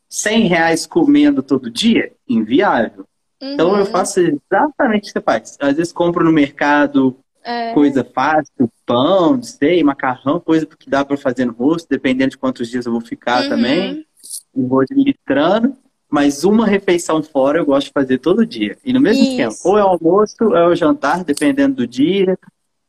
100 0.09 0.47
reais 0.49 0.87
comendo 0.87 1.43
todo 1.43 1.71
dia, 1.71 2.13
inviável. 2.29 3.07
Então 3.41 3.77
eu 3.77 3.85
Uhum, 3.85 3.87
faço 3.87 4.21
exatamente 4.21 5.03
o 5.03 5.07
que 5.07 5.13
você 5.13 5.21
faz. 5.21 5.57
Às 5.61 5.77
vezes 5.77 5.93
compro 5.93 6.25
no 6.25 6.33
mercado 6.33 7.17
é, 7.45 7.73
coisa 7.75 8.03
fácil, 8.05 8.71
pão, 8.87 9.37
não 9.37 9.43
sei, 9.43 9.83
macarrão, 9.85 10.41
coisa 10.41 10.67
que 10.67 10.89
dá 10.91 11.05
pra 11.05 11.17
fazer 11.17 11.45
no 11.45 11.53
rosto, 11.53 11.87
dependendo 11.89 12.31
de 12.31 12.39
quantos 12.39 12.69
dias 12.69 12.87
eu 12.87 12.93
vou 12.93 13.01
ficar 13.01 13.43
Uhum. 13.45 13.49
também. 13.51 14.07
Eu 14.55 14.67
vou 14.67 14.81
administrando. 14.81 15.77
Mas 16.11 16.45
uma 16.45 16.65
refeição 16.67 17.21
fora 17.23 17.59
eu 17.59 17.67
gosto 17.67 17.89
de 17.89 17.93
fazer 17.93 18.19
todo 18.19 18.47
dia. 18.47 18.79
E 18.85 18.93
no 18.93 19.01
mesmo 19.01 19.23
Isso. 19.23 19.33
esquema. 19.33 19.53
Ou 19.65 19.77
é 19.79 19.85
o 19.85 19.89
almoço, 19.89 20.37
ou 20.43 20.57
é 20.57 20.67
o 20.69 20.75
jantar, 20.77 21.25
dependendo 21.25 21.75
do 21.77 21.87
dia. 21.89 22.39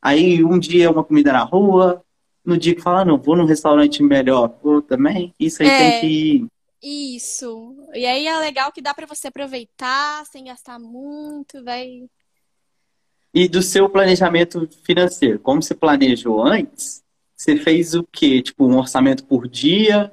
Aí 0.00 0.44
um 0.44 0.58
dia 0.58 0.84
é 0.84 0.90
uma 0.90 1.02
comida 1.02 1.32
na 1.32 1.42
rua. 1.42 2.02
No 2.44 2.56
dia 2.56 2.74
que 2.76 2.80
fala, 2.80 3.00
ah, 3.00 3.04
não, 3.04 3.18
vou 3.18 3.36
num 3.36 3.44
restaurante 3.44 4.00
melhor. 4.00 4.54
Vou 4.62 4.80
também. 4.80 5.34
Isso 5.40 5.60
aí 5.62 5.68
É. 5.68 5.76
tem 5.76 6.00
que 6.00 6.06
ir. 6.06 6.46
Isso. 6.80 7.74
E 7.94 8.06
aí 8.06 8.26
é 8.28 8.38
legal 8.38 8.70
que 8.70 8.80
dá 8.80 8.94
pra 8.94 9.06
você 9.06 9.26
aproveitar 9.26 10.24
sem 10.26 10.44
gastar 10.44 10.78
muito, 10.78 11.64
vai. 11.64 12.04
E 13.38 13.48
do 13.50 13.60
seu 13.60 13.86
planejamento 13.86 14.66
financeiro, 14.82 15.38
como 15.38 15.62
você 15.62 15.74
planejou 15.74 16.42
antes, 16.42 17.02
você 17.36 17.54
fez 17.54 17.92
o 17.92 18.02
quê? 18.02 18.40
Tipo, 18.40 18.64
um 18.66 18.78
orçamento 18.78 19.26
por 19.26 19.46
dia? 19.46 20.10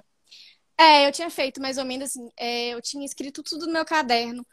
É, 0.77 1.07
eu 1.07 1.11
tinha 1.13 1.29
feito 1.29 1.61
mais 1.61 1.77
ou 1.77 1.85
menos 1.85 2.09
assim, 2.09 2.29
é, 2.37 2.69
eu 2.73 2.81
tinha 2.81 3.05
escrito 3.05 3.41
tudo 3.41 3.65
no 3.65 3.71
meu 3.71 3.85
caderno, 3.85 4.45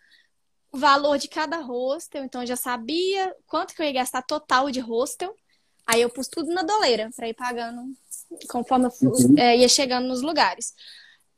o 0.71 0.79
valor 0.79 1.19
de 1.19 1.27
cada 1.29 1.59
hostel, 1.59 2.23
então 2.25 2.43
eu 2.43 2.47
já 2.47 2.55
sabia 2.55 3.35
quanto 3.49 3.75
que 3.75 3.83
eu 3.83 3.87
ia 3.87 3.93
gastar 3.93 4.23
total 4.23 4.71
de 4.71 4.79
hostel. 4.79 5.35
Aí 5.85 6.03
eu 6.03 6.11
pus 6.11 6.29
tudo 6.29 6.55
na 6.55 6.63
doleira 6.63 7.11
pra 7.17 7.29
ir 7.29 7.35
pagando 7.35 7.83
conforme 8.49 8.87
eu 8.87 8.93
Uhum. 9.03 9.35
é, 9.37 9.57
ia 9.57 9.69
chegando 9.69 10.07
nos 10.07 10.23
lugares. 10.23 10.73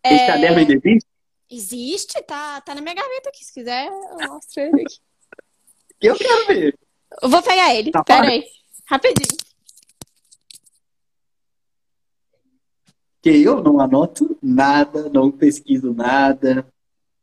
Esse 0.05 0.23
É, 0.23 0.27
caderno 0.27 0.59
ainda 0.59 0.75
existe? 0.75 1.09
existe, 1.51 2.23
tá, 2.25 2.61
tá 2.61 2.75
na 2.75 2.83
minha 2.83 2.95
gaveta 2.95 3.31
aqui, 3.31 3.43
se 3.43 3.53
quiser, 3.55 3.87
eu 3.87 4.21
mostro 4.23 4.61
ele 4.61 4.83
aqui. 4.83 5.01
Eu 6.03 6.17
quero 6.17 6.47
ver. 6.49 6.75
Eu 7.21 7.29
vou 7.29 7.43
pegar 7.43 7.75
ele, 7.75 7.91
Tá 7.91 8.05
pera 8.05 8.29
aí, 8.29 8.45
rapidinho. 8.87 9.37
Porque 13.15 13.31
eu 13.31 13.63
não 13.63 13.81
anoto 13.81 14.37
nada, 14.43 15.09
não 15.09 15.31
pesquiso 15.31 15.93
nada. 15.93 16.67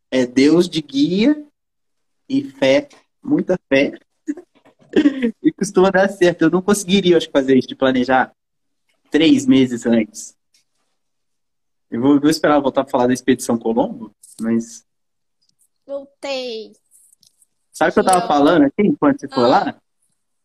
É 0.09 0.25
Deus 0.25 0.69
de 0.69 0.81
guia 0.81 1.45
e 2.27 2.43
fé, 2.43 2.87
muita 3.23 3.59
fé. 3.67 3.97
E 5.43 5.51
costuma 5.51 5.91
dar 5.91 6.09
certo. 6.09 6.41
Eu 6.41 6.49
não 6.49 6.63
conseguiria, 6.63 7.15
acho, 7.15 7.29
fazer 7.29 7.55
isso 7.55 7.67
de 7.67 7.75
planejar 7.75 8.33
três 9.11 9.45
meses 9.45 9.85
antes. 9.85 10.35
Eu 11.91 12.01
vou, 12.01 12.19
vou 12.19 12.29
esperar 12.29 12.59
voltar 12.59 12.83
para 12.83 12.91
falar 12.91 13.05
da 13.05 13.13
Expedição 13.13 13.55
Colombo, 13.55 14.11
mas 14.41 14.83
Voltei. 15.89 16.71
Sabe 17.79 17.91
o 17.91 17.93
que 17.93 17.99
eu 17.99 18.03
tava 18.05 18.27
falando 18.27 18.63
aqui 18.63 18.81
enquanto 18.85 19.19
você 19.21 19.27
foi 19.27 19.43
Ah, 19.43 19.47
lá? 19.47 19.75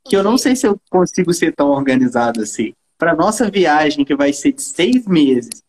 Que 0.07 0.17
eu 0.17 0.23
não 0.23 0.39
sei 0.39 0.55
se 0.55 0.67
eu 0.67 0.79
consigo 0.91 1.33
ser 1.33 1.55
tão 1.55 1.69
organizado 1.71 2.43
assim. 2.43 2.73
Para 2.99 3.15
nossa 3.17 3.51
viagem, 3.51 4.05
que 4.05 4.15
vai 4.15 4.33
ser 4.33 4.53
de 4.53 4.63
seis 4.63 5.07
meses, 5.07 5.63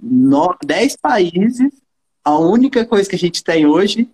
no, 0.00 0.56
dez 0.64 0.96
países, 0.96 1.72
a 2.24 2.36
única 2.38 2.84
coisa 2.84 3.08
que 3.08 3.16
a 3.16 3.18
gente 3.18 3.42
tem 3.44 3.66
hoje 3.66 4.08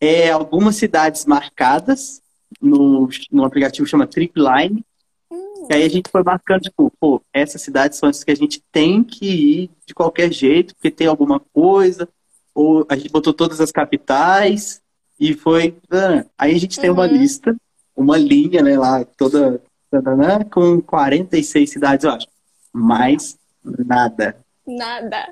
é 0.00 0.30
algumas 0.30 0.76
cidades 0.76 1.24
marcadas 1.26 2.20
no, 2.60 3.08
no 3.32 3.44
aplicativo 3.44 3.86
chama 3.86 4.06
Tripline. 4.06 4.84
Hum, 5.30 5.66
E 5.70 5.74
aí 5.74 5.82
a 5.82 5.88
gente 5.88 6.10
foi 6.10 6.22
marcando, 6.22 6.62
tipo, 6.62 6.92
pô, 7.00 7.20
essas 7.32 7.60
cidades 7.62 7.98
são 7.98 8.08
as 8.08 8.22
que 8.22 8.30
a 8.30 8.36
gente 8.36 8.62
tem 8.70 9.02
que 9.02 9.26
ir 9.26 9.70
de 9.86 9.94
qualquer 9.94 10.32
jeito, 10.32 10.74
porque 10.74 10.90
tem 10.90 11.06
alguma 11.08 11.40
coisa. 11.40 12.08
ou 12.54 12.86
a 12.88 12.96
gente 12.96 13.10
botou 13.10 13.32
todas 13.34 13.60
as 13.60 13.72
capitais 13.72 14.80
e 15.18 15.34
foi. 15.34 15.76
ah, 15.90 16.24
Aí 16.38 16.54
a 16.54 16.58
gente 16.58 16.78
tem 16.80 16.90
uma 16.90 17.06
Uhum. 17.06 17.12
lista, 17.12 17.54
uma 17.96 18.16
linha, 18.16 18.62
né, 18.62 18.78
lá, 18.78 19.04
toda 19.04 19.60
tananã, 19.90 20.40
com 20.44 20.80
46 20.80 21.70
cidades, 21.70 22.04
eu 22.04 22.10
acho. 22.10 22.26
Mais 22.72 23.38
nada. 23.64 24.36
Nada. 24.66 25.26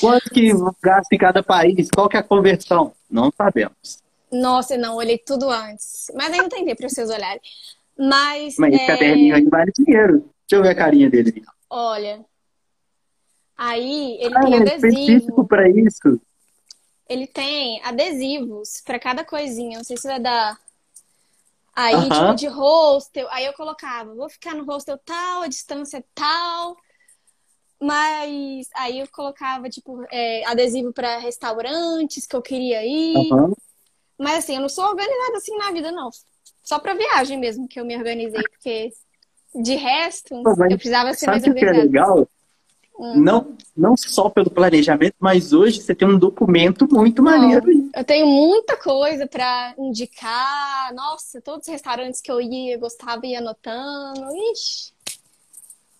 Quanto 0.00 0.30
que 0.30 0.52
gasta 0.82 1.14
em 1.14 1.18
cada 1.18 1.42
país? 1.42 1.88
Qual 1.94 2.08
que 2.08 2.16
é 2.16 2.20
a 2.20 2.22
conversão? 2.22 2.92
Não 3.10 3.32
sabemos. 3.36 3.98
Nossa, 4.30 4.74
eu 4.74 4.80
não, 4.80 4.96
olhei 4.96 5.18
tudo 5.18 5.50
antes. 5.50 6.10
Mas 6.14 6.36
não 6.36 6.48
tem 6.48 6.64
tempo 6.64 6.76
para 6.78 6.88
vocês 6.88 7.08
olharem. 7.10 7.40
Mas, 7.98 8.56
Mas 8.58 8.74
esse 8.74 8.82
é, 8.84 8.86
caderninho 8.86 9.34
aí 9.34 9.44
vale 9.44 9.72
dinheiro. 9.76 10.18
Deixa 10.48 10.60
eu 10.60 10.62
ver 10.62 10.68
a 10.70 10.74
carinha 10.74 11.10
dele. 11.10 11.42
olha. 11.70 12.24
Aí 13.56 14.18
ele 14.20 14.34
Ah, 14.36 14.40
tem 14.42 14.54
é 14.54 14.56
adesivo. 14.58 14.86
específico 14.88 15.46
para 15.46 15.68
isso. 15.68 16.20
Ele 17.08 17.26
tem 17.26 17.80
adesivos 17.84 18.82
para 18.84 18.98
cada 18.98 19.24
coisinha. 19.24 19.78
Não 19.78 19.84
sei 19.84 19.96
se 19.96 20.06
vai 20.06 20.20
dar. 20.20 20.58
Aí, 21.74 21.94
Aham. 21.94 22.10
tipo, 22.10 22.34
de 22.34 22.46
hostel. 22.46 23.28
Aí 23.30 23.44
eu 23.44 23.52
colocava, 23.52 24.14
vou 24.14 24.28
ficar 24.28 24.54
no 24.54 24.64
hostel 24.64 24.98
tal, 24.98 25.42
a 25.42 25.46
distância 25.46 26.04
tal. 26.14 26.76
Mas 27.80 28.68
aí 28.74 29.00
eu 29.00 29.08
colocava, 29.08 29.68
tipo, 29.68 30.02
é, 30.10 30.44
adesivo 30.46 30.92
para 30.92 31.18
restaurantes 31.18 32.26
que 32.26 32.34
eu 32.34 32.42
queria 32.42 32.84
ir. 32.84 33.30
Aham. 33.32 33.52
Mas 34.18 34.38
assim, 34.38 34.54
eu 34.54 34.62
não 34.62 34.68
sou 34.68 34.84
organizada 34.86 35.36
assim 35.36 35.56
na 35.58 35.70
vida, 35.72 35.92
não. 35.92 36.08
Só 36.64 36.78
pra 36.78 36.94
viagem 36.94 37.38
mesmo 37.38 37.68
que 37.68 37.78
eu 37.78 37.84
me 37.84 37.96
organizei, 37.96 38.42
porque 38.48 38.92
de 39.54 39.74
resto, 39.74 40.34
Pô, 40.42 40.50
eu 40.50 40.76
precisava 40.76 41.12
ser 41.14 41.26
mais 41.26 41.42
o 41.42 41.54
que 41.54 41.64
é 41.64 41.68
organizada. 41.68 41.84
legal? 41.84 42.28
Hum. 42.98 43.20
Não, 43.20 43.56
não 43.76 43.96
só 43.96 44.28
pelo 44.30 44.50
planejamento, 44.50 45.14
mas 45.20 45.52
hoje 45.52 45.80
você 45.82 45.94
tem 45.94 46.08
um 46.08 46.18
documento 46.18 46.88
muito 46.90 47.22
maneiro. 47.22 47.66
aí. 47.68 47.90
Eu 47.94 48.04
tenho 48.04 48.26
muita 48.26 48.76
coisa 48.76 49.26
pra 49.26 49.74
indicar. 49.78 50.94
Nossa, 50.94 51.40
todos 51.40 51.66
os 51.66 51.72
restaurantes 51.72 52.20
que 52.20 52.30
eu 52.32 52.40
ia, 52.40 52.74
eu 52.74 52.80
gostava 52.80 53.26
e 53.26 53.30
ia 53.32 53.38
anotando. 53.38 54.24
Ixi. 54.52 54.92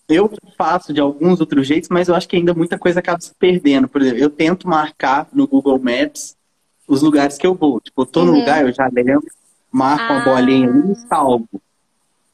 Eu 0.08 0.30
faço 0.56 0.92
de 0.92 1.00
alguns 1.00 1.40
outros 1.40 1.66
jeitos, 1.66 1.88
mas 1.88 2.08
eu 2.08 2.14
acho 2.14 2.28
que 2.28 2.36
ainda 2.36 2.54
muita 2.54 2.78
coisa 2.78 3.00
acaba 3.00 3.20
se 3.20 3.34
perdendo. 3.34 3.88
Por 3.88 4.00
exemplo, 4.00 4.20
eu 4.22 4.30
tento 4.30 4.68
marcar 4.68 5.28
no 5.32 5.46
Google 5.48 5.78
Maps 5.80 6.36
os 6.86 7.02
lugares 7.02 7.36
que 7.36 7.46
eu 7.46 7.54
vou. 7.54 7.80
Tipo, 7.80 8.02
eu 8.02 8.06
tô 8.06 8.24
no 8.24 8.32
Uhum. 8.32 8.38
lugar, 8.38 8.64
eu 8.64 8.72
já 8.72 8.88
lembro, 8.92 9.26
marco 9.70 10.12
uma 10.12 10.20
Ah. 10.20 10.24
bolinha 10.24 10.68
ali 10.68 10.92
e 10.92 10.96
salvo. 11.08 11.48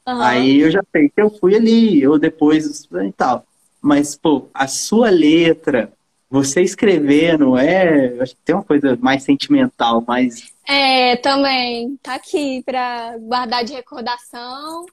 Aham. 0.05 0.23
Aí 0.23 0.59
eu 0.59 0.69
já 0.69 0.83
sei 0.91 1.09
que 1.09 1.19
eu 1.19 1.31
fui 1.31 1.55
ali, 1.55 2.05
ou 2.07 2.19
depois 2.19 2.83
e 2.91 3.11
tal. 3.13 3.43
Mas, 3.83 4.15
pô, 4.15 4.47
a 4.53 4.65
sua 4.65 5.09
letra, 5.09 5.91
você 6.29 6.61
escrevendo, 6.61 7.57
é. 7.57 8.17
Acho 8.21 8.33
que 8.33 8.41
tem 8.41 8.55
uma 8.55 8.63
coisa 8.63 8.97
mais 9.01 9.23
sentimental, 9.23 10.01
mais. 10.07 10.53
É, 10.65 11.17
também. 11.17 11.97
Tá 12.01 12.15
aqui 12.15 12.63
pra 12.63 13.17
guardar 13.17 13.65
de 13.65 13.73
recordação. 13.73 14.85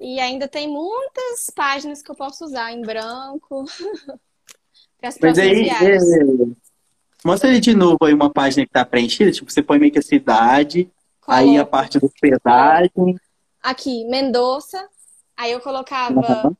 E 0.00 0.18
ainda 0.18 0.48
tem 0.48 0.66
muitas 0.66 1.50
páginas 1.54 2.00
que 2.00 2.10
eu 2.10 2.14
posso 2.14 2.46
usar 2.46 2.72
em 2.72 2.80
branco. 2.80 3.66
para 4.98 5.10
as 5.10 5.18
Mas 5.20 5.38
aí, 5.38 5.68
é, 5.68 5.98
mostra 7.22 7.50
aí 7.50 7.60
de 7.60 7.74
novo 7.74 7.98
aí 8.02 8.14
uma 8.14 8.30
página 8.30 8.64
que 8.64 8.72
tá 8.72 8.82
preenchida, 8.82 9.30
tipo, 9.30 9.52
você 9.52 9.62
põe 9.62 9.78
meio 9.78 9.92
que 9.92 9.98
a 9.98 10.02
cidade, 10.02 10.90
aí 11.28 11.58
a 11.58 11.66
parte 11.66 12.00
da 12.00 12.06
hospedagem. 12.06 13.20
aqui, 13.62 14.06
Mendoza. 14.06 14.88
Aí 15.36 15.52
eu 15.52 15.60
colocava, 15.60 16.18
Aham. 16.18 16.56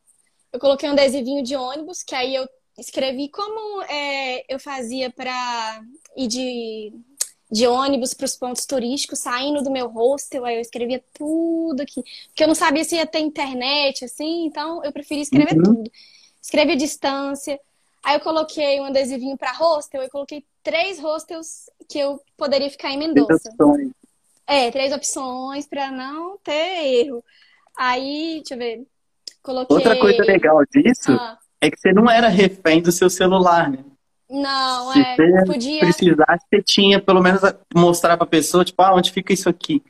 Eu 0.53 0.61
coloquei 0.61 0.89
um 0.89 0.93
adesivinho 0.93 1.43
de 1.43 1.57
ônibus, 1.57 2.03
que 2.03 2.15
aí 2.15 2.35
eu 2.35 2.49
escrevi 2.79 3.29
como 3.29 3.83
é, 3.83 4.45
eu 4.53 4.59
fazia 4.59 5.11
para 5.11 5.83
ir 6.17 6.27
de, 6.29 6.93
de 7.51 7.67
ônibus 7.67 8.15
para 8.15 8.25
os 8.27 8.37
pontos 8.37 8.67
turísticos, 8.67 9.21
saindo 9.21 9.63
do 9.63 9.71
meu 9.71 9.89
hostel. 9.89 10.45
Aí 10.45 10.57
eu 10.57 10.61
escrevia 10.61 11.03
tudo 11.15 11.81
aqui, 11.81 12.03
porque 12.29 12.45
eu 12.45 12.49
não 12.49 12.55
sabia 12.55 12.85
se 12.85 12.97
ia 12.97 13.07
ter 13.07 13.21
internet, 13.21 14.05
assim, 14.05 14.47
então 14.47 14.85
eu 14.85 14.93
preferi 14.93 15.21
escrever 15.21 15.57
Uhum. 15.57 15.63
tudo. 15.65 15.91
Escrevi 16.41 16.73
a 16.73 16.77
distância. 16.77 17.59
Aí 18.03 18.17
eu 18.17 18.21
coloquei 18.21 18.81
um 18.81 18.85
adesivinho 18.85 19.39
para 19.39 19.53
hostel, 19.53 20.03
eu 20.03 20.11
coloquei 20.11 20.45
três 20.63 20.99
hostels 20.99 21.71
que 21.89 21.99
eu 21.99 22.21
poderia 22.37 22.69
ficar 22.69 22.91
em 22.91 22.99
Três 22.99 23.15
Mendoza. 23.15 23.51
É, 24.45 24.71
três 24.73 24.93
opções 24.93 25.67
para 25.67 25.91
não 25.91 26.37
ter 26.39 27.07
erro. 27.07 27.25
Aí, 27.77 28.41
deixa 28.41 28.55
eu 28.55 28.59
ver. 28.59 28.87
Coloquei. 29.43 29.77
Outra 29.77 29.99
coisa 29.99 30.23
legal 30.25 30.59
disso 30.73 31.13
Ah, 31.13 31.39
é 31.61 31.71
que 31.71 31.79
você 31.79 31.93
não 31.93 32.09
era 32.11 32.29
refém 32.29 32.81
do 32.83 32.93
seu 32.93 33.11
celular, 33.11 33.71
né? 33.71 33.79
não, 34.31 34.93
Se 34.93 35.01
é. 35.01 35.17
você 35.17 35.45
Podia. 35.45 35.81
precisasse, 35.81 36.47
você 36.49 36.63
tinha 36.63 37.01
pelo 37.01 37.21
menos 37.23 37.41
mostrar 37.75 38.17
pra 38.17 38.27
pessoa, 38.27 38.65
tipo, 38.65 38.81
ah, 38.83 38.95
onde 38.95 39.11
fica 39.13 39.33
isso 39.33 39.49
aqui? 39.49 39.83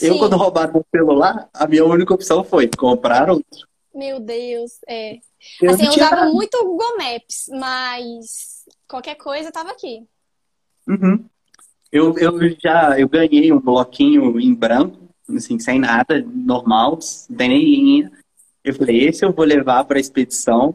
Eu, 0.00 0.14
Sim. 0.14 0.18
quando 0.18 0.36
roubaram 0.36 0.72
meu 0.72 0.84
celular, 0.90 1.48
a 1.54 1.66
minha 1.68 1.84
única 1.84 2.12
opção 2.12 2.42
foi 2.42 2.68
comprar 2.68 3.30
outro. 3.30 3.68
Meu 3.94 4.18
Deus, 4.18 4.72
é. 4.88 5.18
Eu 5.62 5.70
Assim, 5.70 5.84
eu 5.84 5.90
usava 5.90 6.16
nada. 6.16 6.32
muito 6.32 6.56
o 6.56 6.64
Google 6.64 6.96
Maps, 6.98 7.44
mas 7.50 8.64
qualquer 8.88 9.14
coisa 9.14 9.52
tava 9.52 9.70
aqui. 9.70 10.02
Uhum. 10.88 11.24
Eu, 11.92 12.18
eu 12.18 12.56
já 12.60 12.98
eu 12.98 13.08
ganhei 13.08 13.52
um 13.52 13.60
bloquinho 13.60 14.40
em 14.40 14.52
branco, 14.52 14.98
assim, 15.36 15.60
sem 15.60 15.78
nada, 15.78 16.20
normal, 16.26 17.00
sem 17.00 17.36
nem 17.48 17.60
linha. 17.62 18.12
Eu 18.64 18.74
falei, 18.74 19.06
esse 19.08 19.24
eu 19.24 19.32
vou 19.32 19.44
levar 19.44 19.84
para 19.84 19.98
a 19.98 20.00
expedição 20.00 20.74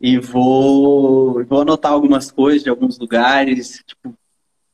e 0.00 0.18
vou, 0.18 1.44
vou 1.44 1.62
anotar 1.62 1.90
algumas 1.92 2.30
coisas 2.30 2.62
de 2.62 2.70
alguns 2.70 2.98
lugares, 2.98 3.82
tipo, 3.86 4.14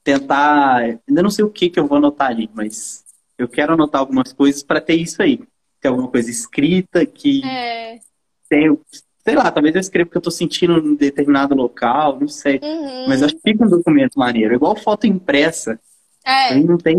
tentar. 0.05 0.81
Ainda 1.09 1.23
não 1.23 1.31
sei 1.31 1.45
o 1.45 1.51
que 1.51 1.71
que 1.71 1.81
eu 1.81 1.87
vou 1.87 1.97
anotar 1.99 2.29
ali, 2.29 2.51
mas 2.55 3.05
eu 3.39 3.49
quero 3.49 3.73
anotar 3.73 4.01
algumas 4.01 4.33
coisas 4.33 4.63
para 4.63 4.81
ter 4.81 4.95
isso 4.97 5.23
aí. 5.23 5.41
Ter 5.81 5.89
alguma 5.89 6.09
coisa 6.09 6.31
escrita 6.31 7.05
que 7.07 7.43
É. 7.45 7.99
tem, 8.49 8.79
sei 9.25 9.35
lá, 9.35 9.51
talvez 9.51 9.75
eu 9.75 9.81
escreva 9.81 10.09
o 10.09 10.11
que 10.11 10.17
eu 10.19 10.23
tô 10.23 10.31
sentindo 10.31 10.77
em 10.79 10.95
determinado 10.95 11.55
local, 11.55 12.21
não 12.21 12.29
sei. 12.29 12.61
Uhum. 12.63 13.09
Mas 13.09 13.21
eu 13.21 13.27
acho 13.27 13.37
que 13.37 13.43
fica 13.53 13.65
um 13.65 13.71
documento 13.71 14.19
maneiro. 14.19 14.55
Igual 14.55 14.77
foto 14.77 15.07
impressa. 15.07 15.81
É. 16.25 16.53
Aí 16.53 16.63
não 16.65 16.77
tem. 16.77 16.99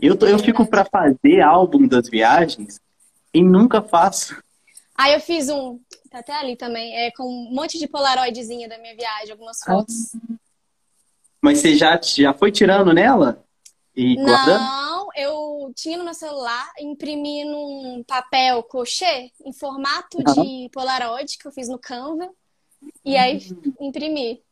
Eu, 0.00 0.16
tô- 0.16 0.26
eu 0.26 0.38
fico 0.38 0.64
pra 0.64 0.84
fazer 0.84 1.40
álbum 1.40 1.86
das 1.88 2.08
viagens 2.08 2.80
e 3.32 3.42
nunca 3.42 3.82
faço. 3.82 4.36
Aí 4.96 5.14
eu 5.14 5.20
fiz 5.20 5.48
um, 5.48 5.78
tá 6.10 6.18
até 6.18 6.32
ali 6.32 6.56
também, 6.56 6.94
é 6.96 7.10
com 7.12 7.24
um 7.24 7.54
monte 7.54 7.78
de 7.78 7.86
polaroidzinha 7.86 8.68
da 8.68 8.78
minha 8.78 8.96
viagem, 8.96 9.30
algumas 9.32 9.60
fotos. 9.60 10.12
Mas 11.40 11.58
você 11.58 11.76
já, 11.76 12.00
já 12.02 12.34
foi 12.34 12.50
tirando 12.50 12.92
nela? 12.92 13.44
E 13.94 14.16
guardando? 14.16 14.60
Não, 14.60 15.08
eu 15.16 15.72
tinha 15.74 15.98
no 15.98 16.04
meu 16.04 16.14
celular, 16.14 16.72
imprimi 16.80 17.44
num 17.44 18.02
papel 18.06 18.62
crochê 18.64 19.30
em 19.44 19.52
formato 19.52 20.18
de 20.18 20.68
Polaroid 20.72 21.38
que 21.38 21.46
eu 21.46 21.52
fiz 21.52 21.68
no 21.68 21.78
Canva. 21.78 22.28
E 23.04 23.16
aí 23.16 23.40
imprimi. 23.80 24.42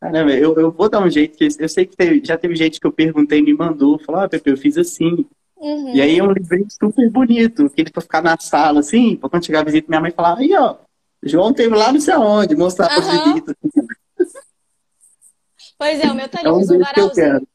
Caramba, 0.00 0.32
eu, 0.32 0.54
eu 0.56 0.70
vou 0.70 0.88
dar 0.88 1.00
um 1.02 1.10
jeito, 1.10 1.36
que 1.38 1.48
eu 1.58 1.68
sei 1.68 1.86
que 1.86 1.96
teve- 1.96 2.24
já 2.24 2.36
teve 2.36 2.54
gente 2.54 2.78
que 2.78 2.86
eu 2.86 2.92
perguntei 2.92 3.38
e 3.38 3.42
me 3.42 3.54
mandou, 3.54 3.98
falou, 3.98 4.20
ah, 4.20 4.28
Pepe, 4.28 4.50
eu 4.50 4.56
fiz 4.56 4.76
assim. 4.76 5.26
Uhum. 5.64 5.94
E 5.94 6.00
aí 6.02 6.18
é 6.18 6.22
um 6.22 6.30
livrinho 6.30 6.66
super 6.70 7.08
bonito, 7.10 7.64
aquele 7.64 7.90
pra 7.90 8.02
ficar 8.02 8.20
na 8.20 8.36
sala, 8.38 8.80
assim, 8.80 9.16
pra 9.16 9.30
quando 9.30 9.46
chegar 9.46 9.60
a 9.60 9.64
visita, 9.64 9.88
minha 9.88 10.00
mãe 10.00 10.10
falar, 10.10 10.36
aí, 10.36 10.54
ó, 10.54 10.76
João 11.22 11.54
teve 11.54 11.74
lá 11.74 11.90
não 11.90 11.98
sei 11.98 12.12
aonde, 12.12 12.54
mostrar 12.54 12.90
pras 12.90 13.08
Aham. 13.08 13.24
visitas. 13.24 13.54
assim. 13.64 13.86
Pois 15.78 15.98
é, 15.98 16.10
o 16.10 16.14
meu 16.14 16.28
tá 16.28 16.38
ali, 16.38 16.48
É 16.48 16.52
um 16.52 16.66
que 16.66 17.00
eu 17.00 17.10
quero. 17.10 17.48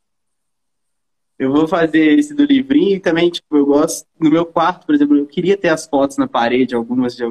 Eu 1.37 1.53
vou 1.53 1.67
fazer 1.67 2.19
esse 2.19 2.33
do 2.33 2.43
livrinho 2.43 2.97
e 2.97 2.99
também, 2.99 3.29
tipo, 3.29 3.55
eu 3.55 3.65
gosto. 3.65 4.05
No 4.19 4.29
meu 4.29 4.45
quarto, 4.45 4.85
por 4.85 4.93
exemplo, 4.93 5.15
eu 5.15 5.25
queria 5.25 5.55
ter 5.55 5.69
as 5.69 5.87
fotos 5.87 6.17
na 6.17 6.27
parede, 6.27 6.75
algumas 6.75 7.15
de, 7.15 7.23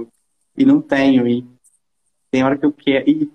e 0.57 0.65
não 0.65 0.81
tenho. 0.81 1.27
E 1.29 1.45
tem 2.31 2.43
hora 2.43 2.57
que 2.57 2.65
eu 2.65 2.73
quero. 2.73 3.09
E 3.09 3.31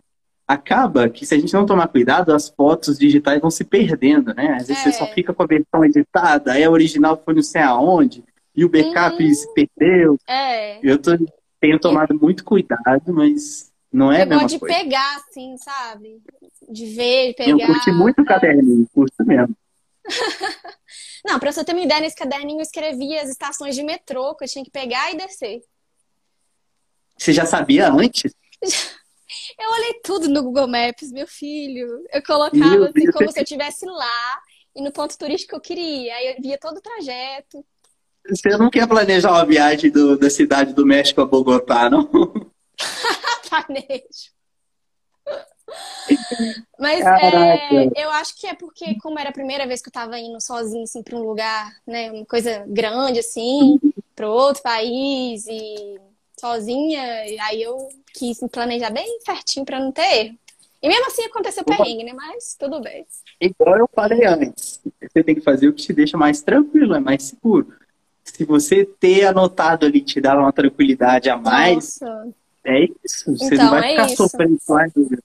acaba 0.47 1.09
que 1.09 1.25
se 1.25 1.33
a 1.33 1.39
gente 1.39 1.53
não 1.53 1.65
tomar 1.65 1.87
cuidado, 1.87 2.33
as 2.33 2.49
fotos 2.49 2.97
digitais 2.97 3.39
vão 3.41 3.49
se 3.49 3.63
perdendo, 3.63 4.33
né? 4.33 4.57
Às 4.59 4.67
vezes 4.67 4.85
É. 4.85 4.91
você 4.91 4.97
só 4.97 5.07
fica 5.07 5.33
com 5.33 5.43
a 5.43 5.47
versão 5.47 5.85
editada, 5.85 6.51
aí 6.53 6.63
a 6.63 6.69
original 6.69 7.21
foi 7.23 7.33
não 7.33 7.41
sei 7.41 7.61
aonde, 7.61 8.23
e 8.55 8.63
o 8.65 8.69
backup 8.69 9.23
Uhum. 9.23 9.33
se 9.33 9.53
perdeu. 9.53 10.17
É. 10.27 10.79
Eu 10.85 10.97
tô- 11.01 11.11
tenho 11.59 11.79
tomado 11.79 12.13
muito 12.19 12.43
cuidado, 12.43 13.13
mas 13.13 13.71
não 13.91 14.11
é 14.11 14.17
a 14.17 14.25
Eu 14.25 14.27
mesma 14.29 14.47
de 14.47 14.59
coisa. 14.59 14.75
pegar, 14.75 15.15
assim, 15.17 15.55
sabe? 15.57 16.21
De 16.69 16.85
ver, 16.93 17.29
Eu 17.39 17.57
pegar. 17.57 17.67
curti 17.67 17.91
muito 17.91 18.21
o 18.21 18.25
caderninho, 18.25 18.87
curto 18.93 19.25
mesmo. 19.25 19.55
Não, 21.25 21.39
pra 21.39 21.51
você 21.53 21.63
ter 21.63 21.71
uma 21.71 21.81
ideia, 21.81 22.01
nesse 22.01 22.17
caderninho 22.17 22.59
eu 22.59 22.63
escrevia 22.63 23.21
as 23.21 23.29
estações 23.29 23.75
de 23.75 23.81
metrô 23.83 24.35
que 24.35 24.43
eu 24.43 24.47
tinha 24.49 24.65
que 24.65 24.69
pegar 24.71 25.09
e 25.13 25.15
descer. 25.17 25.61
Você 27.17 27.31
já 27.31 27.45
sabia 27.45 27.89
antes? 27.89 28.33
Eu 29.59 29.71
olhei 29.71 29.93
tudo 30.03 30.29
no 30.29 30.43
Google 30.43 30.67
Maps, 30.67 31.11
meu 31.11 31.27
filho. 31.27 32.03
Eu 32.11 32.23
colocava 32.23 32.85
assim, 32.87 33.11
como 33.11 33.31
se 33.31 33.39
eu 33.39 33.43
estivesse 33.43 33.85
lá 33.85 34.41
e 34.75 34.81
no 34.81 34.91
ponto 34.91 35.17
turístico 35.17 35.51
que 35.51 35.55
eu 35.55 35.61
queria. 35.61 36.15
Aí 36.15 36.27
eu 36.35 36.41
via 36.41 36.57
todo 36.57 36.77
o 36.77 36.81
trajeto. 36.81 37.65
Você 38.27 38.49
não 38.57 38.69
quer 38.69 38.87
planejar 38.87 39.31
uma 39.31 39.45
viagem 39.45 39.91
do- 39.91 40.17
da 40.17 40.29
cidade 40.29 40.73
do 40.73 40.85
México 40.85 41.21
a 41.21 41.25
Bogotá, 41.25 41.89
não? 41.89 42.09
Planejo. 43.49 44.31
Mas 46.79 47.05
é, 47.05 48.03
eu 48.03 48.09
acho 48.11 48.35
que 48.39 48.47
é 48.47 48.53
porque, 48.55 48.95
como 48.95 49.19
era 49.19 49.29
a 49.29 49.33
primeira 49.33 49.67
vez 49.67 49.81
que 49.81 49.89
eu 49.89 49.93
tava 49.93 50.17
indo 50.19 50.41
sozinha, 50.41 50.83
assim, 50.83 51.03
pra 51.03 51.15
um 51.17 51.23
lugar, 51.23 51.71
né, 51.85 52.11
uma 52.11 52.25
coisa 52.25 52.65
grande, 52.67 53.19
assim, 53.19 53.79
para 54.15 54.29
outro 54.29 54.61
país 54.63 55.45
e 55.47 55.99
sozinha, 56.43 57.01
aí 57.47 57.63
eu 57.63 57.87
quis 58.13 58.41
me 58.41 58.49
planejar 58.49 58.89
bem 58.89 59.19
certinho 59.25 59.65
para 59.65 59.79
não 59.79 59.91
ter 59.93 60.01
erro. 60.01 60.37
E 60.81 60.87
mesmo 60.89 61.07
assim 61.07 61.23
aconteceu 61.23 61.63
perrengue, 61.63 62.03
né? 62.03 62.11
Mas 62.13 62.57
tudo 62.59 62.81
bem. 62.81 63.05
Igual 63.39 63.77
eu 63.77 63.89
falei 63.95 64.25
antes, 64.25 64.81
você 65.01 65.23
tem 65.23 65.33
que 65.33 65.39
fazer 65.39 65.69
o 65.69 65.73
que 65.73 65.83
te 65.83 65.93
deixa 65.93 66.17
mais 66.17 66.41
tranquilo, 66.41 66.93
é 66.93 66.99
mais 66.99 67.23
seguro. 67.23 67.73
Se 68.21 68.43
você 68.43 68.83
ter 68.85 69.25
anotado 69.25 69.85
ali 69.85 70.01
te 70.01 70.19
dar 70.19 70.37
uma 70.37 70.51
tranquilidade 70.51 71.29
a 71.29 71.37
mais, 71.37 71.99
Nossa. 72.01 72.27
é 72.65 72.85
isso. 73.05 73.31
Você 73.37 73.55
então, 73.55 73.65
não 73.65 73.71
vai 73.71 73.87
é 73.87 73.91
ficar 73.91 74.05
isso. 74.07 74.15
sofrendo 74.17 74.59
com 74.65 74.75
a 74.75 74.87
dúvida 74.87 75.23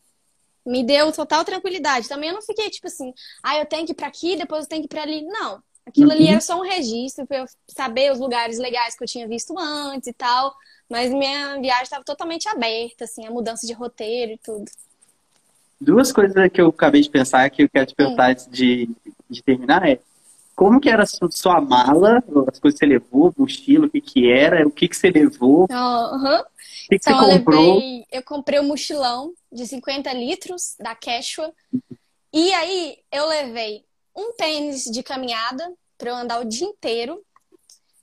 me 0.68 0.84
deu 0.84 1.10
total 1.10 1.44
tranquilidade. 1.44 2.08
Também 2.08 2.28
eu 2.28 2.34
não 2.34 2.42
fiquei 2.42 2.68
tipo 2.68 2.86
assim, 2.86 3.12
ah, 3.42 3.58
eu 3.58 3.64
tenho 3.64 3.86
que 3.86 3.92
ir 3.92 3.94
pra 3.94 4.06
aqui, 4.06 4.36
depois 4.36 4.64
eu 4.64 4.68
tenho 4.68 4.82
que 4.82 4.86
ir 4.86 4.88
pra 4.88 5.02
ali. 5.02 5.22
Não. 5.22 5.62
Aquilo 5.86 6.08
uhum. 6.08 6.12
ali 6.12 6.28
era 6.28 6.40
só 6.40 6.58
um 6.58 6.62
registro 6.62 7.26
pra 7.26 7.38
eu 7.38 7.46
saber 7.66 8.12
os 8.12 8.20
lugares 8.20 8.58
legais 8.58 8.94
que 8.94 9.02
eu 9.02 9.08
tinha 9.08 9.26
visto 9.26 9.58
antes 9.58 10.06
e 10.06 10.12
tal. 10.12 10.54
Mas 10.88 11.12
minha 11.12 11.60
viagem 11.60 11.82
estava 11.82 12.04
totalmente 12.04 12.48
aberta, 12.48 13.04
assim, 13.04 13.26
a 13.26 13.30
mudança 13.30 13.66
de 13.66 13.72
roteiro 13.72 14.32
e 14.32 14.38
tudo. 14.38 14.70
Duas 15.80 16.10
coisas 16.10 16.50
que 16.50 16.60
eu 16.60 16.68
acabei 16.68 17.02
de 17.02 17.10
pensar 17.10 17.48
que 17.50 17.62
eu 17.62 17.68
quero 17.68 17.86
te 17.86 17.94
perguntar 17.94 18.28
hum. 18.28 18.30
antes 18.32 18.48
de, 18.50 18.88
de 19.28 19.42
terminar 19.42 19.88
é 19.88 20.00
como 20.58 20.80
que 20.80 20.90
era 20.90 21.04
a 21.04 21.30
sua 21.30 21.60
mala, 21.60 22.18
as 22.48 22.58
coisas 22.58 22.80
que 22.80 22.84
você 22.84 22.86
levou, 22.86 23.32
mochila, 23.38 23.86
o 23.86 23.90
que 23.90 24.00
que 24.00 24.28
era, 24.28 24.66
o 24.66 24.72
que 24.72 24.88
que 24.88 24.96
você 24.96 25.08
levou, 25.08 25.68
uhum. 25.70 26.40
o 26.40 26.44
que, 26.88 26.96
então, 26.96 27.16
que 27.16 27.24
você 27.24 27.38
comprou? 27.38 27.64
Eu, 27.64 27.74
levei, 27.74 28.06
eu 28.10 28.22
comprei 28.24 28.58
um 28.58 28.64
mochilão 28.64 29.32
de 29.52 29.64
50 29.64 30.12
litros 30.14 30.74
da 30.80 30.96
Quechua 30.96 31.52
e 32.32 32.52
aí 32.54 32.98
eu 33.12 33.28
levei 33.28 33.84
um 34.16 34.32
tênis 34.32 34.82
de 34.86 35.00
caminhada 35.00 35.72
para 35.96 36.10
eu 36.10 36.16
andar 36.16 36.40
o 36.40 36.44
dia 36.44 36.66
inteiro, 36.66 37.22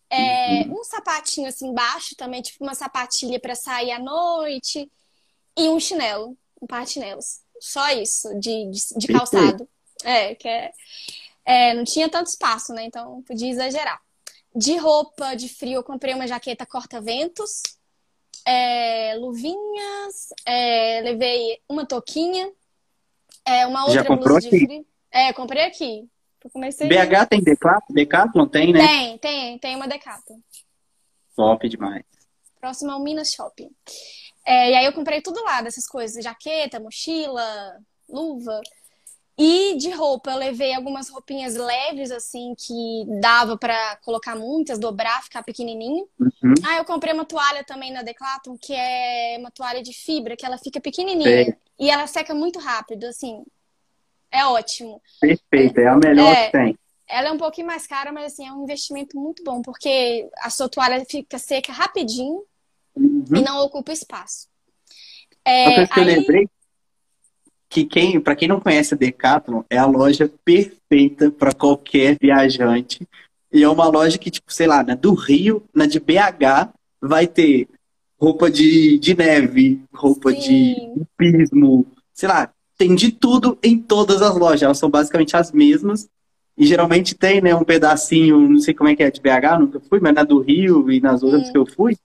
é, 0.10 0.64
uhum. 0.64 0.80
um 0.80 0.84
sapatinho 0.84 1.48
assim 1.48 1.68
embaixo 1.68 2.16
também, 2.16 2.42
tipo 2.42 2.64
uma 2.64 2.76
sapatilha 2.76 3.40
para 3.40 3.56
sair 3.56 3.92
à 3.92 4.00
noite 4.00 4.92
e 5.58 5.70
um 5.70 5.80
chinelo, 5.80 6.38
um 6.62 6.68
par 6.68 6.86
de 6.86 6.92
chinelos. 6.92 7.42
Só 7.60 7.90
isso, 7.92 8.34
de, 8.40 8.70
de, 8.70 8.80
de 8.98 9.08
calçado. 9.08 9.68
É, 10.04 10.36
que 10.36 10.48
é... 10.48 10.72
É, 11.46 11.74
não 11.76 11.84
tinha 11.84 12.10
tanto 12.10 12.28
espaço, 12.28 12.74
né? 12.74 12.86
Então 12.86 13.22
podia 13.22 13.50
exagerar. 13.50 14.02
De 14.56 14.78
roupa 14.78 15.36
de 15.36 15.48
frio, 15.48 15.76
eu 15.76 15.84
comprei 15.84 16.14
uma 16.14 16.28
jaqueta 16.28 16.66
corta-ventos, 16.66 17.62
é, 18.46 19.16
luvinhas, 19.16 20.30
é, 20.46 21.02
levei 21.02 21.62
uma 21.70 21.86
touquinha, 21.86 22.52
é, 23.46 23.68
uma 23.68 23.82
outra 23.82 24.02
Já 24.02 24.06
comprou 24.06 24.34
blusa 24.34 24.48
aqui? 24.48 24.60
de 24.60 24.66
frio. 24.66 24.88
É, 25.12 25.34
comprei 25.34 25.64
aqui. 25.64 26.10
Comecei... 26.50 26.88
BH 26.88 27.28
tem 27.30 27.42
Decathlon? 27.42 27.94
Decathlon 27.94 28.48
tem, 28.48 28.74
né? 28.74 28.80
Tem, 28.86 29.18
tem, 29.18 29.60
tem 29.60 29.76
uma 29.76 29.88
Decathlon. 29.88 30.40
Top 31.36 31.68
demais. 31.68 32.04
Próximo 32.60 32.92
ao 32.92 33.04
Minas 33.04 33.32
Shopping. 33.32 33.70
É, 34.46 34.72
e 34.72 34.76
aí 34.76 34.86
eu 34.86 34.94
comprei 34.94 35.22
tudo 35.22 35.44
lá, 35.44 35.62
dessas 35.62 35.88
coisas, 35.88 36.24
jaqueta, 36.24 36.80
mochila, 36.80 37.78
luva. 38.08 38.62
E 39.38 39.76
de 39.78 39.90
roupa, 39.90 40.32
eu 40.32 40.38
levei 40.38 40.74
algumas 40.74 41.10
roupinhas 41.10 41.56
leves, 41.56 42.10
assim, 42.10 42.56
que 42.58 43.06
dava 43.20 43.58
para 43.58 43.98
colocar 43.98 44.34
muitas, 44.34 44.80
dobrar, 44.80 45.22
ficar 45.24 45.44
pequenininho. 45.44 46.08
Uhum. 46.18 46.54
Ah, 46.66 46.78
eu 46.78 46.86
comprei 46.86 47.14
uma 47.14 47.26
toalha 47.26 47.62
também 47.66 47.92
na 47.92 48.02
Decathlon, 48.02 48.58
que 48.58 48.74
é 48.74 49.36
uma 49.38 49.52
toalha 49.52 49.84
de 49.84 49.92
fibra, 49.92 50.38
que 50.38 50.46
ela 50.46 50.58
fica 50.58 50.80
pequenininha. 50.80 51.58
E 51.78 51.90
ela 51.90 52.08
seca 52.08 52.34
muito 52.34 52.60
rápido, 52.60 53.06
assim. 53.06 53.44
É 54.32 54.46
ótimo. 54.46 55.02
Perfeito, 55.20 55.80
é 55.80 55.88
a 55.88 55.96
melhor 55.96 56.32
é, 56.32 56.46
que 56.46 56.52
tem. 56.52 56.78
Ela 57.08 57.30
é 57.30 57.32
um 57.32 57.38
pouquinho 57.38 57.68
mais 57.68 57.86
cara, 57.86 58.12
mas 58.12 58.34
assim, 58.34 58.48
é 58.48 58.52
um 58.52 58.64
investimento 58.64 59.18
muito 59.18 59.44
bom, 59.44 59.62
porque 59.62 60.28
a 60.40 60.50
sua 60.50 60.68
toalha 60.68 61.04
fica 61.06 61.38
seca 61.38 61.72
rapidinho 61.72 62.44
uhum. 62.96 63.26
e 63.36 63.42
não 63.42 63.64
ocupa 63.64 63.92
espaço. 63.92 64.48
É, 65.44 65.82
aí... 65.82 65.88
eu 65.98 66.04
lembrei 66.04 66.50
que 67.70 67.86
quem, 67.86 68.20
para 68.20 68.36
quem 68.36 68.48
não 68.48 68.60
conhece 68.60 68.94
a 68.94 68.98
Decathlon, 68.98 69.64
é 69.70 69.78
a 69.78 69.86
loja 69.86 70.32
perfeita 70.44 71.30
para 71.30 71.54
qualquer 71.54 72.18
viajante. 72.20 73.08
E 73.52 73.64
é 73.64 73.70
uma 73.70 73.88
loja 73.88 74.18
que, 74.18 74.32
tipo, 74.32 74.52
sei 74.52 74.68
lá, 74.68 74.84
na 74.84 74.96
do 74.96 75.14
Rio, 75.14 75.64
na 75.74 75.86
de 75.86 76.00
BH, 76.00 76.74
vai 77.02 77.28
ter 77.28 77.68
roupa 78.20 78.50
de, 78.50 78.98
de 78.98 79.16
neve, 79.16 79.82
roupa 79.94 80.32
Sim. 80.32 80.40
de 80.40 81.06
pismo, 81.18 81.86
sei 82.14 82.30
lá, 82.30 82.52
tem 82.78 82.96
de 82.96 83.12
tudo 83.12 83.58
em 83.64 83.78
todas 83.78 84.22
as 84.22 84.36
lojas. 84.38 84.64
Elas 84.64 84.78
são 84.78 84.90
basicamente 84.90 85.36
as 85.36 85.52
mesmas. 85.52 86.08
E 86.58 86.66
geralmente 86.66 87.16
tem, 87.16 87.42
né, 87.42 87.54
um 87.54 87.64
pedacinho, 87.64 88.40
não 88.40 88.60
sei 88.60 88.74
como 88.74 88.90
é 88.90 88.96
que 88.96 89.04
é 89.04 89.12
de 89.12 89.20
BH, 89.20 89.60
nunca 89.60 89.80
fui, 89.80 90.00
mas 90.00 90.14
na 90.14 90.24
do 90.24 90.40
Rio 90.40 90.90
e 90.90 91.02
nas 91.02 91.22
outras 91.22 91.50
hum. 91.50 91.52
que 91.52 91.58
eu 91.58 91.66
fui. 91.66 91.98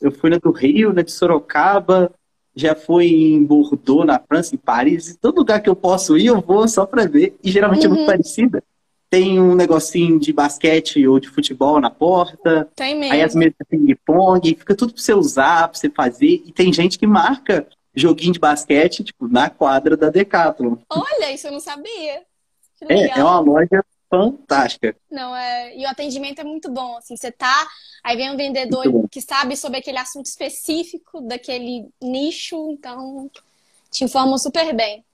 Eu 0.00 0.10
fui 0.10 0.28
na 0.28 0.38
do 0.38 0.50
Rio, 0.50 0.92
na 0.92 1.02
de 1.02 1.12
Sorocaba, 1.12 2.12
já 2.54 2.74
fui 2.74 3.06
em 3.06 3.44
Bordeaux, 3.44 4.06
na 4.06 4.18
França, 4.18 4.54
em 4.54 4.58
Paris, 4.58 5.10
em 5.10 5.14
todo 5.14 5.36
lugar 5.36 5.60
que 5.60 5.68
eu 5.68 5.76
posso 5.76 6.16
ir, 6.16 6.26
eu 6.26 6.40
vou 6.40 6.66
só 6.66 6.86
para 6.86 7.06
ver. 7.06 7.36
E 7.44 7.50
geralmente 7.50 7.86
uhum. 7.86 7.92
é 7.92 7.96
muito 7.96 8.00
uhum. 8.00 8.06
parecida. 8.06 8.62
Tem 9.08 9.38
um 9.38 9.54
negocinho 9.54 10.18
de 10.18 10.32
basquete 10.32 11.06
ou 11.06 11.20
de 11.20 11.28
futebol 11.28 11.80
na 11.80 11.90
porta. 11.90 12.68
Tem 12.74 12.98
mesmo. 12.98 13.14
Aí 13.14 13.22
as 13.22 13.34
mesas 13.34 13.54
de 13.60 13.66
ping-pong, 13.78 14.56
fica 14.58 14.74
tudo 14.74 14.92
para 14.94 15.02
você 15.02 15.14
usar, 15.14 15.68
para 15.68 15.78
você 15.78 15.88
fazer. 15.88 16.42
E 16.44 16.50
tem 16.50 16.72
gente 16.72 16.98
que 16.98 17.06
marca 17.06 17.66
joguinho 17.96 18.32
de 18.32 18.38
basquete, 18.38 19.02
tipo, 19.02 19.26
na 19.26 19.48
quadra 19.48 19.96
da 19.96 20.10
Decathlon. 20.10 20.76
Olha, 20.88 21.32
isso 21.32 21.46
eu 21.46 21.52
não 21.52 21.60
sabia. 21.60 22.22
É, 22.82 23.18
é 23.18 23.24
uma 23.24 23.40
loja 23.40 23.82
fantástica. 24.08 24.94
Não, 25.10 25.34
é... 25.34 25.76
E 25.76 25.84
o 25.84 25.88
atendimento 25.88 26.40
é 26.40 26.44
muito 26.44 26.70
bom. 26.70 26.96
Assim, 26.98 27.16
você 27.16 27.32
tá, 27.32 27.66
aí 28.04 28.16
vem 28.16 28.30
um 28.30 28.36
vendedor 28.36 28.84
que 29.10 29.20
sabe 29.20 29.56
sobre 29.56 29.78
aquele 29.78 29.98
assunto 29.98 30.26
específico 30.26 31.20
daquele 31.22 31.88
nicho, 32.00 32.70
então 32.70 33.30
te 33.90 34.04
informam 34.04 34.38
super 34.38 34.74
bem. 34.74 35.04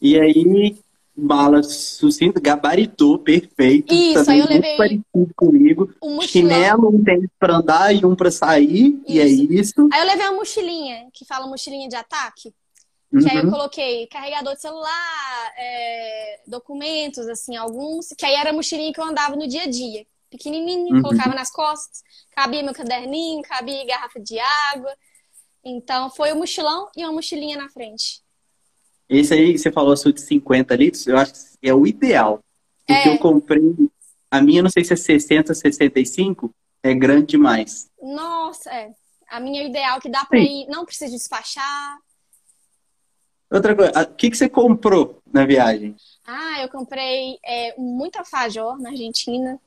E 0.00 0.18
aí, 0.18 0.76
mala 1.20 1.62
sucinta, 1.62 2.40
gabaritou, 2.40 3.18
perfeito. 3.18 3.92
Isso, 3.92 4.24
Também 4.24 4.34
aí 4.34 4.40
eu 4.40 4.46
levei. 4.46 4.76
parecido 4.76 5.30
comigo. 5.36 5.94
Um 6.02 6.20
Chinelo, 6.22 6.88
um 6.88 7.04
tênis 7.04 7.30
pra 7.38 7.56
andar 7.56 7.94
e 7.94 8.04
um 8.04 8.16
pra 8.16 8.30
sair, 8.30 8.88
isso. 8.88 9.02
e 9.06 9.20
é 9.20 9.26
isso. 9.26 9.88
Aí 9.92 10.00
eu 10.00 10.06
levei 10.06 10.26
uma 10.26 10.36
mochilinha, 10.36 11.08
que 11.12 11.24
fala 11.24 11.46
mochilinha 11.46 11.88
de 11.88 11.96
ataque. 11.96 12.52
Uhum. 13.12 13.20
Que 13.20 13.30
aí 13.30 13.36
eu 13.38 13.44
uhum. 13.44 13.50
coloquei 13.50 14.06
carregador 14.06 14.54
de 14.54 14.60
celular, 14.60 15.52
é, 15.56 16.40
documentos, 16.46 17.26
assim, 17.28 17.56
alguns. 17.56 18.08
Que 18.16 18.24
aí 18.24 18.34
era 18.34 18.50
a 18.50 18.52
mochilinha 18.52 18.92
que 18.92 19.00
eu 19.00 19.04
andava 19.04 19.36
no 19.36 19.48
dia 19.48 19.64
a 19.64 19.66
dia. 19.66 20.06
Pequenininho, 20.30 20.94
uhum. 20.94 21.02
colocava 21.02 21.34
nas 21.34 21.50
costas. 21.50 22.02
Cabia 22.34 22.62
meu 22.62 22.72
caderninho, 22.72 23.42
cabia 23.42 23.84
garrafa 23.84 24.20
de 24.20 24.38
água. 24.72 24.94
Então, 25.64 26.08
foi 26.08 26.32
o 26.32 26.36
um 26.36 26.38
mochilão 26.38 26.88
e 26.96 27.04
uma 27.04 27.12
mochilinha 27.12 27.58
na 27.58 27.68
frente. 27.68 28.22
Esse 29.10 29.34
aí 29.34 29.52
que 29.52 29.58
você 29.58 29.72
falou, 29.72 29.96
sua 29.96 30.12
de 30.12 30.20
50 30.20 30.76
litros, 30.76 31.06
eu 31.06 31.18
acho 31.18 31.32
que 31.34 31.68
é 31.68 31.74
o 31.74 31.86
ideal. 31.86 32.40
Porque 32.86 33.08
é. 33.08 33.12
eu 33.12 33.18
comprei, 33.18 33.60
a 34.30 34.40
minha 34.40 34.62
não 34.62 34.70
sei 34.70 34.84
se 34.84 34.92
é 34.92 34.96
60, 34.96 35.52
65, 35.52 36.50
é 36.82 36.94
grande 36.94 37.26
demais. 37.26 37.90
Nossa, 38.00 38.70
é. 38.70 38.90
A 39.28 39.40
minha 39.40 39.62
é 39.62 39.66
o 39.66 39.68
ideal, 39.68 40.00
que 40.00 40.08
dá 40.08 40.24
pra 40.24 40.38
Sim. 40.38 40.62
ir, 40.62 40.66
não 40.68 40.84
precisa 40.84 41.10
despachar, 41.10 41.98
Outra 43.50 43.74
coisa, 43.74 44.02
o 44.02 44.14
que, 44.14 44.30
que 44.30 44.36
você 44.36 44.48
comprou 44.48 45.20
na 45.26 45.44
viagem? 45.44 45.96
Ah, 46.24 46.62
eu 46.62 46.68
comprei 46.68 47.36
é, 47.44 47.74
muito 47.76 48.16
alfajor 48.16 48.80
na 48.80 48.90
Argentina. 48.90 49.60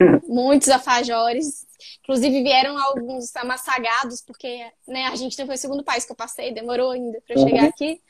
Muitos 0.26 0.70
alfajores. 0.70 1.66
Inclusive 2.02 2.42
vieram 2.42 2.78
alguns 2.78 3.36
amassagados, 3.36 4.22
porque 4.22 4.66
né, 4.88 5.04
a 5.04 5.10
Argentina 5.10 5.44
foi 5.44 5.54
o 5.54 5.58
segundo 5.58 5.84
país 5.84 6.06
que 6.06 6.12
eu 6.12 6.16
passei, 6.16 6.54
demorou 6.54 6.92
ainda 6.92 7.20
para 7.26 7.38
uhum. 7.38 7.46
chegar 7.46 7.64
aqui. 7.66 8.00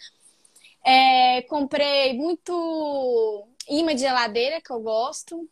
É, 0.87 1.43
comprei 1.43 2.13
muito 2.13 3.45
imã 3.69 3.93
de 3.93 4.03
geladeira, 4.03 4.61
que 4.61 4.71
eu 4.71 4.79
gosto, 4.79 5.49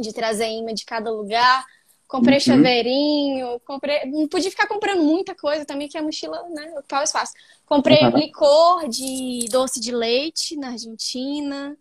de 0.00 0.12
trazer 0.12 0.48
imã 0.48 0.74
de 0.74 0.84
cada 0.84 1.12
lugar. 1.12 1.64
Comprei 2.08 2.38
uhum. 2.38 2.40
chaveirinho, 2.40 3.60
comprei. 3.60 4.06
Não 4.06 4.26
podia 4.26 4.50
ficar 4.50 4.66
comprando 4.66 5.04
muita 5.04 5.32
coisa 5.32 5.64
também, 5.64 5.88
que 5.88 5.96
a 5.96 6.02
mochila, 6.02 6.42
né? 6.48 6.72
Ocupava 6.76 7.04
espaço. 7.04 7.34
Comprei 7.66 8.02
uhum. 8.02 8.16
licor 8.16 8.88
de 8.88 9.46
doce 9.48 9.78
de 9.78 9.92
leite 9.92 10.56
na 10.56 10.70
Argentina. 10.70 11.76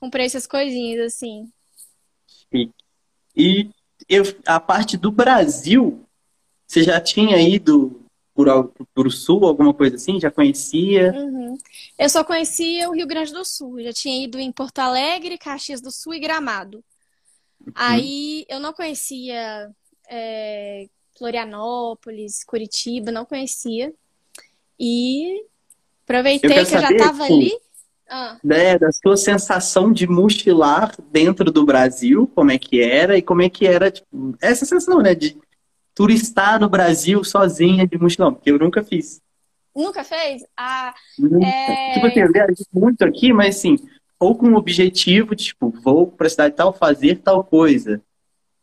Comprei 0.00 0.26
essas 0.26 0.48
coisinhas, 0.48 1.14
assim. 1.14 1.48
E, 2.52 2.70
e 3.36 3.70
eu, 4.08 4.24
a 4.46 4.58
parte 4.58 4.96
do 4.96 5.12
Brasil, 5.12 6.04
você 6.66 6.82
já 6.82 7.00
tinha 7.00 7.38
ido 7.38 8.03
por, 8.34 8.72
por 8.94 9.12
sul, 9.12 9.46
alguma 9.46 9.72
coisa 9.72 9.96
assim? 9.96 10.20
Já 10.20 10.30
conhecia? 10.30 11.12
Uhum. 11.12 11.56
Eu 11.98 12.08
só 12.08 12.24
conhecia 12.24 12.88
o 12.88 12.92
Rio 12.92 13.06
Grande 13.06 13.32
do 13.32 13.44
Sul. 13.44 13.80
Já 13.82 13.92
tinha 13.92 14.24
ido 14.24 14.38
em 14.38 14.50
Porto 14.52 14.80
Alegre, 14.80 15.38
Caxias 15.38 15.80
do 15.80 15.90
Sul 15.90 16.14
e 16.14 16.20
Gramado. 16.20 16.84
Aí 17.74 18.44
eu 18.48 18.60
não 18.60 18.72
conhecia 18.72 19.70
é, 20.10 20.86
Florianópolis, 21.16 22.44
Curitiba, 22.44 23.10
não 23.10 23.24
conhecia. 23.24 23.92
E 24.78 25.44
Aproveitei 26.04 26.50
Eu 26.50 26.54
que 26.54 26.60
eu 26.60 26.66
já 26.66 26.80
saber, 26.82 26.96
tava 26.98 27.22
tipo, 27.24 27.34
ali. 27.34 27.58
Ah, 28.08 28.36
né, 28.44 28.78
da 28.78 28.92
sua 28.92 29.16
sensação 29.16 29.90
de 29.90 30.06
mochilar 30.06 30.94
dentro 31.10 31.50
do 31.50 31.64
Brasil, 31.64 32.30
como 32.34 32.50
é 32.50 32.58
que 32.58 32.80
era 32.80 33.16
e 33.16 33.22
como 33.22 33.40
é 33.40 33.48
que 33.48 33.66
era, 33.66 33.90
tipo, 33.90 34.36
essa 34.42 34.66
sensação, 34.66 35.00
né, 35.00 35.14
de 35.14 35.36
turistar 35.94 36.60
no 36.60 36.68
Brasil 36.68 37.22
sozinha 37.24 37.86
de 37.86 37.98
mochilão, 37.98 38.34
porque 38.34 38.50
eu 38.50 38.58
nunca 38.58 38.82
fiz. 38.84 39.20
nunca 39.74 40.04
fez? 40.04 40.42
Ah, 40.56 40.94
Nunca. 41.16 41.76
é... 41.76 41.76
Tipo 41.90 42.06
assim, 42.06 42.20
eu 42.20 42.32
viajei 42.32 42.66
muito 42.72 43.02
aqui, 43.04 43.32
mas 43.32 43.56
assim, 43.56 43.76
ou 44.18 44.36
com 44.36 44.48
o 44.52 44.56
objetivo 44.56 45.34
tipo, 45.34 45.70
vou 45.70 46.06
pra 46.10 46.28
cidade 46.28 46.54
tal 46.56 46.72
fazer 46.72 47.20
tal 47.20 47.44
coisa. 47.44 48.02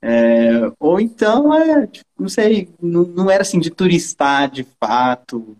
É, 0.01 0.51
ou 0.79 0.99
então, 0.99 1.53
é, 1.53 1.87
tipo, 1.87 2.05
não 2.19 2.29
sei, 2.29 2.69
não, 2.81 3.03
não 3.03 3.31
era 3.31 3.43
assim 3.43 3.59
de 3.59 3.71
turistar 3.71 4.49
de 4.51 4.63
fato. 4.79 5.57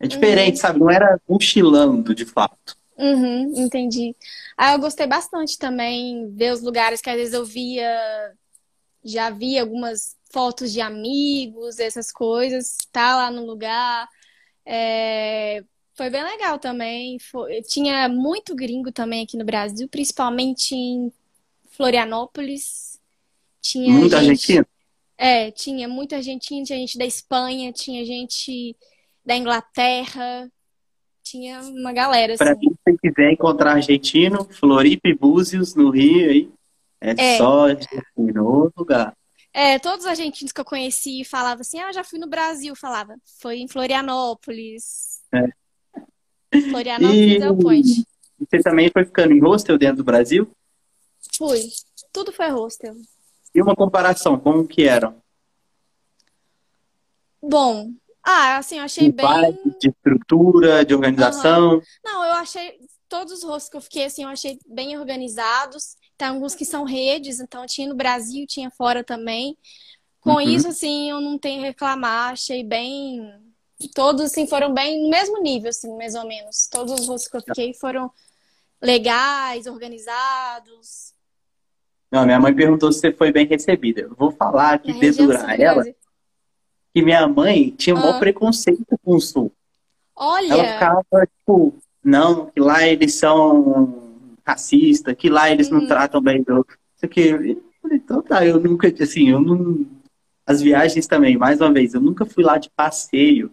É 0.00 0.06
diferente, 0.08 0.58
Uhum, 0.58 0.60
sabe? 0.60 0.80
Não 0.80 0.90
era 0.90 1.20
mochilando 1.28 2.14
de 2.14 2.26
fato. 2.26 2.76
uhum, 2.96 3.52
entendi. 3.56 4.14
Ah, 4.56 4.72
eu 4.74 4.78
gostei 4.80 5.06
bastante 5.06 5.58
também 5.58 6.30
ver 6.34 6.52
os 6.52 6.62
lugares 6.62 7.00
que 7.00 7.10
às 7.10 7.16
vezes 7.16 7.34
eu 7.34 7.44
via, 7.44 7.88
já 9.04 9.30
vi 9.30 9.58
algumas 9.58 10.16
fotos 10.32 10.72
de 10.72 10.80
amigos, 10.80 11.78
essas 11.78 12.10
coisas, 12.10 12.76
tá 12.90 13.16
lá 13.16 13.30
no 13.30 13.44
lugar. 13.44 14.08
É, 14.64 15.62
foi 15.94 16.08
bem 16.08 16.24
legal 16.24 16.58
também. 16.58 17.18
Foi- 17.18 17.60
tinha 17.62 18.08
muito 18.08 18.54
gringo 18.54 18.90
também 18.90 19.22
aqui 19.24 19.36
no 19.36 19.44
Brasil, 19.44 19.86
principalmente 19.88 20.74
em 20.74 21.12
Florianópolis. 21.70 22.98
Tinha 23.60 23.92
Muita 23.92 24.16
gente, 24.16 24.30
Argentina. 24.30 24.66
é, 25.18 25.50
tinha 25.50 25.86
muita 25.86 26.16
argentina, 26.16 26.64
tinha 26.64 26.78
gente 26.78 26.98
da 26.98 27.04
Espanha, 27.04 27.72
tinha 27.72 28.04
gente 28.04 28.74
da 29.24 29.36
Inglaterra, 29.36 30.50
tinha 31.22 31.60
uma 31.60 31.92
galera 31.92 32.34
assim. 32.34 32.44
mim, 32.58 32.74
se 32.88 32.98
quiser 32.98 33.32
encontrar 33.32 33.72
argentino, 33.74 34.44
Floripa 34.50 35.08
e 35.08 35.14
Búzios, 35.14 35.74
no 35.74 35.90
Rio, 35.90 36.30
aí, 36.30 36.50
é 37.00 37.10
É, 37.12 37.38
só 37.38 37.66
argentino, 37.66 38.44
outro 38.44 38.72
lugar. 38.80 39.14
É, 39.52 39.78
todos 39.78 40.00
os 40.04 40.06
argentinos 40.10 40.52
que 40.52 40.60
eu 40.60 40.64
conheci 40.64 41.24
falavam 41.24 41.60
assim: 41.60 41.78
"Ah, 41.80 41.92
já 41.92 42.02
fui 42.04 42.18
no 42.18 42.26
Brasil", 42.28 42.74
falava. 42.74 43.16
Foi 43.40 43.58
em 43.58 43.68
Florianópolis. 43.68 45.20
É. 45.32 45.48
Florianópolis 46.70 47.40
E 47.40 47.42
é 47.42 47.50
o 47.50 47.56
point. 47.56 48.06
você 48.38 48.60
também 48.62 48.90
foi 48.90 49.04
ficando 49.04 49.32
em 49.32 49.40
hostel 49.40 49.78
dentro 49.78 49.98
do 49.98 50.04
Brasil? 50.04 50.50
Fui. 51.36 51.60
Tudo 52.12 52.32
foi 52.32 52.48
hostel. 52.50 52.94
E 53.54 53.62
uma 53.62 53.74
comparação, 53.76 54.38
como 54.38 54.66
que 54.66 54.84
eram? 54.84 55.22
Bom, 57.42 57.90
ah, 58.22 58.58
assim, 58.58 58.78
eu 58.78 58.84
achei 58.84 59.06
De 59.10 59.12
bem. 59.16 59.26
vibe, 59.26 59.76
de 59.80 59.88
estrutura, 59.88 60.84
de 60.84 60.94
organização? 60.94 61.82
Não, 62.04 62.24
eu 62.24 62.32
achei. 62.34 62.78
Todos 63.08 63.32
os 63.34 63.42
hostels 63.42 63.68
que 63.68 63.76
eu 63.76 63.80
fiquei, 63.82 64.04
assim, 64.04 64.22
eu 64.22 64.28
achei 64.30 64.58
bem 64.66 64.96
organizados. 64.98 65.96
Tem 66.22 66.28
alguns 66.28 66.54
que 66.54 66.64
são 66.64 66.84
redes, 66.84 67.40
então 67.40 67.66
tinha 67.66 67.88
no 67.88 67.96
Brasil, 67.96 68.46
tinha 68.46 68.70
fora 68.70 69.02
também. 69.02 69.58
Com 70.20 70.34
Uhum. 70.34 70.40
isso, 70.40 70.68
assim, 70.68 71.10
eu 71.10 71.20
não 71.20 71.36
tenho 71.36 71.60
reclamar. 71.60 72.30
Achei 72.34 72.62
bem. 72.62 73.28
Todos, 73.92 74.26
assim, 74.26 74.46
foram 74.46 74.72
bem 74.72 75.02
no 75.02 75.10
mesmo 75.10 75.42
nível, 75.42 75.70
assim, 75.70 75.92
mais 75.96 76.14
ou 76.14 76.24
menos. 76.24 76.68
Todos 76.70 76.92
os 76.92 77.08
hostels 77.08 77.26
que 77.26 77.36
eu 77.38 77.40
fiquei 77.40 77.74
foram 77.74 78.08
legais, 78.80 79.66
organizados. 79.66 81.12
Não, 82.08 82.24
minha 82.24 82.38
mãe 82.38 82.54
perguntou 82.54 82.92
se 82.92 83.00
você 83.00 83.12
foi 83.12 83.32
bem 83.32 83.44
recebida. 83.44 84.02
Eu 84.02 84.14
vou 84.14 84.30
falar 84.30 84.78
sul 84.78 84.92
dedurar 84.92 85.60
ela, 85.60 85.82
que 86.94 87.02
minha 87.02 87.26
mãe 87.26 87.70
tinha 87.70 87.96
um 87.96 87.98
maior 87.98 88.14
Ah, 88.14 88.20
preconceito 88.20 88.96
com 89.04 89.16
o 89.16 89.20
Sul. 89.20 89.50
Ela 90.16 90.34
olha! 90.36 90.72
ficava, 90.74 91.26
tipo, 91.26 91.74
não, 92.04 92.46
que 92.46 92.60
lá 92.60 92.86
eles 92.86 93.12
são 93.16 94.01
racistas, 94.46 95.14
que 95.16 95.28
lá 95.28 95.50
eles 95.50 95.70
não 95.70 95.80
Uhum, 95.80 95.86
tratam 95.86 96.20
bem 96.20 96.42
do. 96.42 96.66
Isso 96.96 97.04
aqui. 97.04 97.58
Então 97.90 98.22
tá, 98.22 98.44
eu 98.46 98.60
nunca, 98.60 98.92
assim, 99.02 99.30
eu 99.30 99.40
não. 99.40 99.86
As 100.46 100.60
viagens 100.60 101.06
também, 101.06 101.36
mais 101.36 101.60
uma 101.60 101.72
vez, 101.72 101.94
eu 101.94 102.00
nunca 102.00 102.24
fui 102.24 102.42
lá 102.42 102.58
de 102.58 102.68
passeio. 102.70 103.50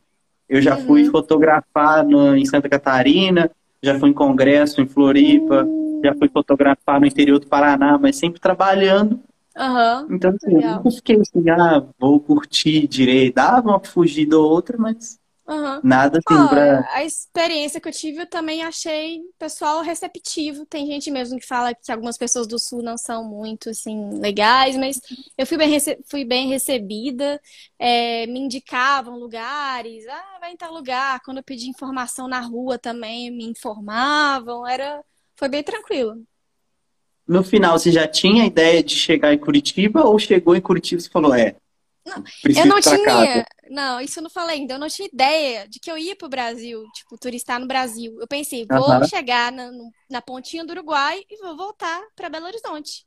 Eu 0.48 0.62
já 0.62 0.76
fui 0.76 1.06
uhum. 1.06 1.12
fotografar 1.12 2.04
no, 2.04 2.36
em 2.36 2.46
Santa 2.46 2.68
Catarina, 2.68 3.52
já 3.82 4.00
fui 4.00 4.10
em 4.10 4.14
congresso 4.14 4.82
em 4.82 4.88
Floripa, 4.88 5.68
já 6.04 6.16
fui 6.16 6.28
fotografar 6.28 7.00
no 7.00 7.06
interior 7.06 7.40
do 7.40 7.48
Paraná, 7.48 7.98
mas 8.00 8.16
sempre 8.16 8.40
trabalhando. 8.40 9.20
Então, 10.10 10.32
assim, 10.32 10.56
eu 10.56 10.62
nunca 10.62 10.92
fiquei 10.92 11.18
assim, 11.20 11.50
ah, 11.50 11.86
vou 12.00 12.20
curtir 12.20 12.88
direito. 12.88 13.36
Dava 13.36 13.70
uma 13.70 13.80
fugida 13.80 14.38
ou 14.38 14.50
outra, 14.50 14.78
mas 14.78 15.19
Aham. 15.50 15.82
nada 15.84 16.20
assim 16.20 16.48
pra. 16.48 16.88
a 16.94 17.04
experiência 17.04 17.82
que 17.82 17.88
eu 17.88 17.92
tive, 17.92 18.22
eu 18.22 18.30
também 18.30 18.64
achei 18.64 19.22
pessoal 19.40 19.82
receptivo. 19.82 20.66
Tem 20.66 20.86
gente 20.86 21.10
mesmo 21.10 21.40
que 21.40 21.46
fala 21.48 21.74
que 21.74 21.92
algumas 21.92 22.18
pessoas 22.18 22.48
do 22.48 22.60
Sul 22.60 22.84
não 22.84 22.98
são 22.98 23.24
muito, 23.24 23.70
assim, 23.70 24.20
legais, 24.20 24.78
mas 24.78 25.00
eu 25.38 25.48
fui 25.48 25.58
bem, 25.58 25.70
rece- 25.70 26.00
fui 26.08 26.24
bem 26.24 26.48
recebida. 26.50 27.42
É, 27.80 28.28
me 28.28 28.40
indicavam 28.40 29.18
lugares. 29.18 30.06
Ah, 30.08 30.38
vai 30.40 30.52
em 30.54 30.58
tal 30.58 30.74
lugar. 30.74 31.20
Quando 31.26 31.38
eu 31.38 31.44
pedi 31.44 31.68
informação 31.68 32.28
na 32.28 32.40
rua 32.42 32.78
também, 32.78 33.32
me 33.32 33.46
informavam. 33.46 34.68
Era, 34.68 35.04
foi 35.36 35.50
bem 35.50 35.64
tranquilo. 35.64 36.24
No 37.28 37.44
final, 37.44 37.78
você 37.78 37.92
já 37.92 38.08
tinha 38.08 38.44
a 38.44 38.48
ideia 38.48 38.84
de 38.84 38.96
chegar 38.96 39.34
em 39.34 39.38
Curitiba 39.38 40.04
ou 40.04 40.18
chegou 40.18 40.56
em 40.56 40.62
Curitiba 40.62 41.02
e 41.02 41.10
falou, 41.10 41.34
é, 41.34 41.56
Não, 42.06 42.24
eu 42.56 42.66
não 42.66 42.82
pra 42.82 42.98
casa? 43.00 43.46
Não, 43.70 44.02
isso 44.02 44.20
eu 44.20 44.24
não 44.24 44.30
falei 44.30 44.58
ainda. 44.60 44.74
Eu 44.76 44.80
não 44.80 44.88
tinha 44.90 45.08
ideia 45.12 45.68
de 45.68 45.80
que 45.80 45.92
eu 45.92 45.98
ia 45.98 46.16
pro 46.16 46.30
Brasil, 46.30 46.84
tipo, 46.92 47.18
turistar 47.18 47.60
no 47.60 47.68
Brasil. 47.68 48.18
Eu 48.20 48.28
pensei, 48.28 48.66
vou 48.68 49.02
Aham. 49.02 49.02
chegar 49.04 49.52
na, 49.52 49.72
na 50.10 50.22
pontinha 50.22 50.66
do 50.66 50.72
Uruguai 50.72 51.24
e 51.30 51.38
vou 51.38 51.56
voltar 51.58 52.02
para 52.16 52.30
Belo 52.30 52.48
Horizonte. 52.48 53.06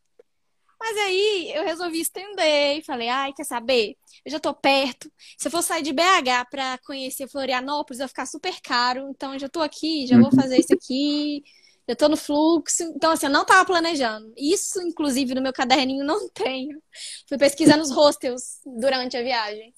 Mas 0.81 0.97
aí 0.99 1.53
eu 1.55 1.65
resolvi 1.65 2.01
estender 2.01 2.79
e 2.79 2.83
falei, 2.85 3.09
ai, 3.09 3.33
quer 3.33 3.45
saber? 3.45 3.97
Eu 4.25 4.33
já 4.33 4.41
tô 4.41 4.53
perto. 4.55 5.11
Se 5.39 5.47
eu 5.49 5.53
for 5.53 5.63
sair 5.63 5.83
de 5.83 5.93
BH 5.93 6.45
para 6.47 6.79
conhecer 6.79 7.29
Florianópolis, 7.29 7.99
vai 8.01 8.09
ficar 8.09 8.27
super 8.27 8.61
caro. 8.63 9.09
Então 9.11 9.33
eu 9.35 9.39
já 9.39 9.49
tô 9.49 9.61
aqui, 9.63 10.07
já 10.09 10.19
vou 10.19 10.33
Uhum. 10.33 10.33
fazer 10.33 10.59
isso 10.59 10.73
aqui. 10.75 11.43
Já 11.89 11.97
tô 11.97 12.09
no 12.09 12.17
fluxo. 12.17 12.83
Então, 12.97 13.13
assim, 13.13 13.27
eu 13.27 13.33
não 13.33 13.45
tava 13.45 13.65
planejando. 13.67 14.33
Isso, 14.37 14.81
inclusive, 14.83 15.35
no 15.35 15.43
meu 15.43 15.53
caderninho 15.53 16.05
não 16.05 16.29
tenho. 16.35 16.83
Fui 17.29 17.39
pesquisar 17.39 17.77
nos 17.77 17.91
hostels 17.93 18.61
durante 18.65 19.17
a 19.17 19.23
viagem. 19.23 19.73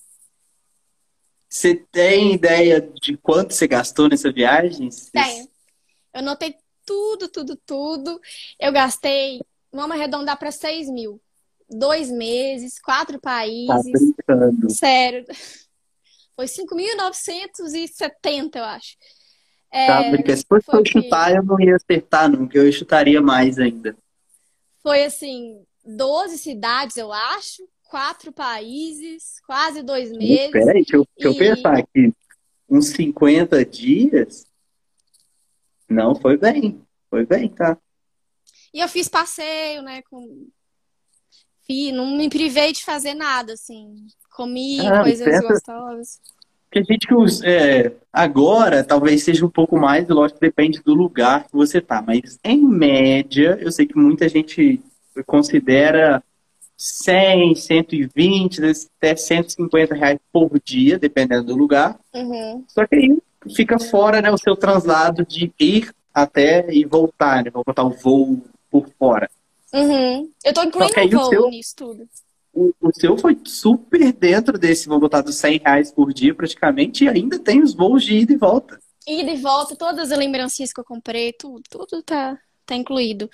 Você 1.54 1.76
tem 1.92 2.34
ideia 2.34 2.80
de 3.00 3.16
quanto 3.16 3.54
você 3.54 3.68
gastou 3.68 4.08
nessa 4.08 4.32
viagem? 4.32 4.88
Tenho. 5.12 5.48
Eu 6.12 6.20
notei 6.20 6.56
tudo, 6.84 7.28
tudo, 7.28 7.54
tudo. 7.64 8.20
Eu 8.58 8.72
gastei, 8.72 9.40
vamos 9.70 9.94
arredondar 9.94 10.36
para 10.36 10.50
6 10.50 10.90
mil. 10.90 11.22
Dois 11.70 12.10
meses, 12.10 12.80
quatro 12.80 13.20
Tá 13.20 13.30
países. 13.30 13.92
brincando. 13.92 14.68
Sério. 14.68 15.24
Foi 16.34 16.46
5.970, 16.46 18.56
eu 18.56 18.64
acho. 18.64 18.96
Tá 19.70 20.02
É, 20.02 20.10
brincando. 20.10 20.36
Se 20.36 20.44
fosse 20.48 20.66
eu 20.72 20.84
chutar, 20.84 21.36
eu 21.36 21.44
não 21.44 21.60
ia 21.60 21.76
acertar 21.76 22.28
nunca. 22.28 22.58
Eu 22.58 22.72
chutaria 22.72 23.22
mais 23.22 23.60
ainda. 23.60 23.96
Foi 24.82 25.04
assim, 25.04 25.64
12 25.84 26.36
cidades, 26.36 26.96
eu 26.96 27.12
acho. 27.12 27.62
Quatro 27.84 28.32
países, 28.32 29.40
quase 29.46 29.82
dois 29.82 30.10
meses. 30.10 30.50
Peraí, 30.50 30.74
deixa 30.74 30.96
eu, 30.96 31.06
deixa 31.16 31.28
eu 31.28 31.32
E 31.32 31.38
pensar 31.38 31.78
aqui. 31.78 32.12
Uns 32.68 32.88
50 32.88 33.64
dias? 33.64 34.46
Não, 35.88 36.14
foi 36.14 36.36
bem. 36.36 36.82
Foi 37.08 37.24
bem, 37.24 37.48
tá? 37.48 37.78
E 38.72 38.80
eu 38.80 38.88
fiz 38.88 39.08
passeio, 39.08 39.82
né? 39.82 40.02
Com... 40.10 40.48
Fui, 41.66 41.92
não 41.92 42.16
me 42.16 42.28
privei 42.28 42.72
de 42.72 42.84
fazer 42.84 43.14
nada, 43.14 43.52
assim. 43.52 44.06
Comi 44.34 44.80
Ah, 44.80 45.02
coisas 45.02 45.24
pensa, 45.24 45.48
gostosas. 45.48 46.20
Porque 46.64 46.80
a 46.80 46.92
gente 46.92 47.06
que 47.06 47.14
usa, 47.14 47.46
é, 47.48 47.94
agora 48.12 48.82
talvez 48.82 49.22
seja 49.22 49.46
um 49.46 49.50
pouco 49.50 49.78
mais, 49.78 50.08
lógico, 50.08 50.40
depende 50.40 50.82
do 50.82 50.92
lugar 50.92 51.44
que 51.44 51.52
você 51.52 51.80
tá, 51.80 52.02
mas 52.02 52.36
em 52.42 52.60
média, 52.66 53.56
eu 53.60 53.70
sei 53.70 53.86
que 53.86 53.96
muita 53.96 54.28
gente 54.28 54.82
considera 55.24 56.20
100, 56.76 57.54
120, 57.54 58.60
até 58.98 59.16
150 59.16 59.94
reais 59.94 60.18
por 60.32 60.60
dia, 60.62 60.98
dependendo 60.98 61.44
do 61.44 61.56
lugar. 61.56 61.98
Uhum. 62.12 62.64
Só 62.68 62.86
que 62.86 62.96
aí 62.96 63.18
fica 63.54 63.78
fora, 63.78 64.20
né, 64.20 64.30
o 64.30 64.38
seu 64.38 64.56
translado 64.56 65.24
de 65.24 65.52
ir 65.58 65.94
até 66.12 66.72
e 66.72 66.84
voltar, 66.84 67.44
né? 67.44 67.50
Vou 67.50 67.64
botar 67.64 67.84
o 67.84 67.90
voo 67.90 68.42
por 68.70 68.88
fora. 68.98 69.28
Uhum. 69.72 70.30
Eu 70.44 70.54
tô 70.54 70.62
incluindo 70.62 71.16
o 71.16 71.20
voo 71.20 71.30
seu, 71.30 71.50
nisso 71.50 71.74
tudo. 71.76 72.08
o, 72.52 72.72
o 72.80 72.92
seu 72.92 73.18
foi 73.18 73.36
super 73.44 74.12
dentro 74.12 74.56
desse, 74.56 74.88
vou 74.88 75.00
botar 75.00 75.20
dos 75.20 75.36
100 75.36 75.58
reais 75.58 75.92
por 75.92 76.12
dia 76.12 76.34
praticamente, 76.34 77.04
e 77.04 77.08
ainda 77.08 77.38
tem 77.38 77.62
os 77.62 77.74
voos 77.74 78.04
de 78.04 78.18
ida 78.18 78.32
e 78.32 78.36
volta. 78.36 78.78
Ida 79.06 79.32
e 79.32 79.36
volta, 79.36 79.76
todas 79.76 80.10
as 80.10 80.18
lembrancinhas 80.18 80.72
que 80.72 80.80
eu 80.80 80.84
comprei, 80.84 81.32
tudo, 81.32 81.62
tudo 81.68 82.02
tá, 82.02 82.38
tá 82.66 82.74
incluído. 82.74 83.30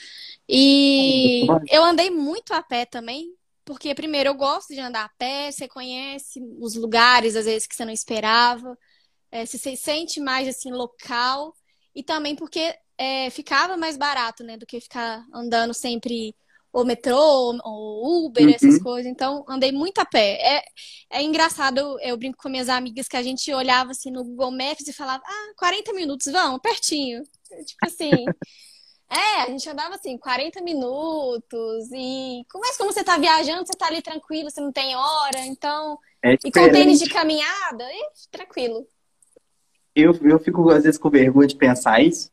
E 0.48 1.47
eu 1.70 1.85
andei 1.85 2.11
muito 2.11 2.52
a 2.52 2.62
pé 2.62 2.85
também, 2.85 3.35
porque 3.65 3.94
primeiro 3.94 4.31
eu 4.31 4.35
gosto 4.35 4.74
de 4.74 4.81
andar 4.81 5.05
a 5.05 5.11
pé, 5.19 5.51
você 5.51 5.69
conhece 5.69 6.40
os 6.61 6.74
lugares 6.74 7.36
às 7.36 7.44
vezes 7.44 7.66
que 7.66 7.74
você 7.74 7.85
não 7.85 7.93
esperava. 7.93 8.77
é, 9.32 9.47
se 9.47 9.59
sente 9.77 10.20
mais 10.20 10.48
assim 10.48 10.73
local 10.73 11.55
e 11.94 12.02
também 12.02 12.35
porque 12.36 12.74
é, 12.98 13.31
ficava 13.31 13.77
mais 13.77 13.97
barato, 13.97 14.44
né, 14.44 14.57
do 14.57 14.66
que 14.66 14.81
ficar 14.81 15.24
andando 15.32 15.73
sempre 15.74 16.35
ou 16.73 16.85
metrô, 16.85 17.59
ou 17.65 18.27
Uber, 18.27 18.44
uhum. 18.44 18.55
essas 18.55 18.81
coisas. 18.81 19.11
Então, 19.11 19.44
andei 19.48 19.73
muito 19.73 19.98
a 19.98 20.05
pé. 20.05 20.39
É, 20.40 21.19
é 21.19 21.23
engraçado, 21.23 21.78
eu, 21.78 21.98
eu, 22.01 22.16
brinco 22.16 22.39
com 22.39 22.48
minhas 22.48 22.69
amigas 22.69 23.09
que 23.09 23.16
a 23.16 23.23
gente 23.23 23.52
olhava 23.52 23.90
assim 23.90 24.11
no 24.11 24.24
Google 24.24 24.52
Maps 24.52 24.86
e 24.86 24.93
falava, 24.93 25.23
ah, 25.27 25.52
40 25.57 25.93
minutos, 25.93 26.31
vamos, 26.32 26.61
pertinho. 26.61 27.23
Tipo 27.66 27.86
assim. 27.86 28.11
É, 29.11 29.43
a 29.43 29.47
gente 29.47 29.69
andava 29.69 29.97
assim, 29.97 30.16
40 30.16 30.62
minutos. 30.62 31.91
E 31.93 32.45
mas 32.55 32.77
como 32.77 32.93
você 32.93 33.03
tá 33.03 33.19
viajando, 33.19 33.66
você 33.66 33.77
tá 33.77 33.89
ali 33.89 34.01
tranquilo, 34.01 34.51
você 34.51 34.61
não 34.61 34.70
tem 34.70 34.95
hora, 34.95 35.41
então. 35.47 35.99
É 36.23 36.35
e 36.35 36.53
com 36.53 36.70
tênis 36.70 37.01
de 37.01 37.09
caminhada, 37.09 37.85
tranquilo. 38.31 38.87
Eu, 39.97 40.16
eu 40.23 40.39
fico 40.39 40.70
às 40.70 40.85
vezes 40.85 40.99
com 40.99 41.11
vergonha 41.11 41.49
de 41.49 41.57
pensar 41.57 42.01
isso, 42.01 42.31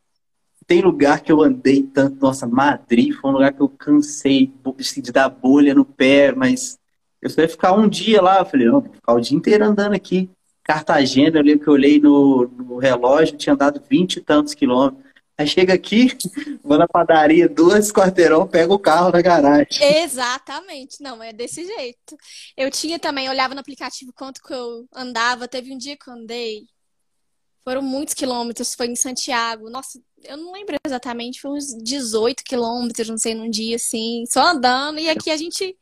tem 0.68 0.82
lugar 0.82 1.20
que 1.20 1.32
eu 1.32 1.42
andei 1.42 1.82
tanto, 1.82 2.20
nossa, 2.20 2.46
Madrid 2.46 3.14
foi 3.14 3.30
um 3.30 3.32
lugar 3.32 3.54
que 3.54 3.60
eu 3.60 3.70
cansei 3.70 4.52
assim, 4.78 5.00
de 5.00 5.10
dar 5.10 5.30
bolha 5.30 5.74
no 5.74 5.84
pé, 5.84 6.30
mas 6.30 6.78
eu 7.22 7.30
só 7.30 7.40
ia 7.40 7.48
ficar 7.48 7.72
um 7.72 7.88
dia 7.88 8.20
lá, 8.20 8.40
eu 8.40 8.44
falei, 8.44 8.66
não, 8.66 8.82
vou 8.82 8.92
ficar 8.92 9.14
o 9.14 9.20
dia 9.20 9.36
inteiro 9.36 9.64
andando 9.64 9.94
aqui. 9.94 10.30
Cartagena, 10.62 11.38
eu 11.38 11.42
lembro 11.42 11.64
que 11.64 11.70
eu 11.70 11.72
olhei 11.72 11.98
no, 11.98 12.46
no 12.48 12.76
relógio, 12.76 13.38
tinha 13.38 13.54
andado 13.54 13.82
vinte 13.88 14.16
e 14.16 14.20
tantos 14.20 14.52
quilômetros. 14.52 15.07
Aí 15.38 15.46
chega 15.46 15.72
aqui, 15.72 16.08
vou 16.64 16.76
na 16.76 16.88
padaria, 16.88 17.48
duas 17.48 17.92
quarteirão, 17.92 18.44
pego 18.44 18.74
o 18.74 18.78
carro 18.78 19.12
na 19.12 19.22
garagem. 19.22 19.68
Exatamente, 19.80 21.00
não, 21.00 21.22
é 21.22 21.32
desse 21.32 21.64
jeito. 21.64 22.16
Eu 22.56 22.68
tinha 22.72 22.98
também, 22.98 23.28
olhava 23.28 23.54
no 23.54 23.60
aplicativo 23.60 24.12
quanto 24.12 24.42
que 24.42 24.52
eu 24.52 24.88
andava, 24.92 25.46
teve 25.46 25.72
um 25.72 25.78
dia 25.78 25.96
que 25.96 26.10
eu 26.10 26.14
andei, 26.14 26.66
foram 27.62 27.82
muitos 27.82 28.14
quilômetros, 28.14 28.74
foi 28.74 28.88
em 28.88 28.96
Santiago. 28.96 29.70
Nossa, 29.70 30.00
eu 30.24 30.36
não 30.36 30.52
lembro 30.52 30.74
exatamente, 30.84 31.40
foi 31.40 31.52
uns 31.52 31.66
18 31.84 32.42
quilômetros, 32.42 33.08
não 33.08 33.18
sei, 33.18 33.34
num 33.34 33.48
dia 33.48 33.76
assim, 33.76 34.24
só 34.26 34.48
andando. 34.48 34.98
E 34.98 35.08
aqui 35.08 35.30
a 35.30 35.36
gente 35.36 35.76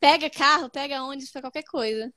pega 0.00 0.30
carro, 0.30 0.70
pega 0.70 1.02
ônibus 1.02 1.30
para 1.30 1.42
qualquer 1.42 1.64
coisa. 1.64 2.10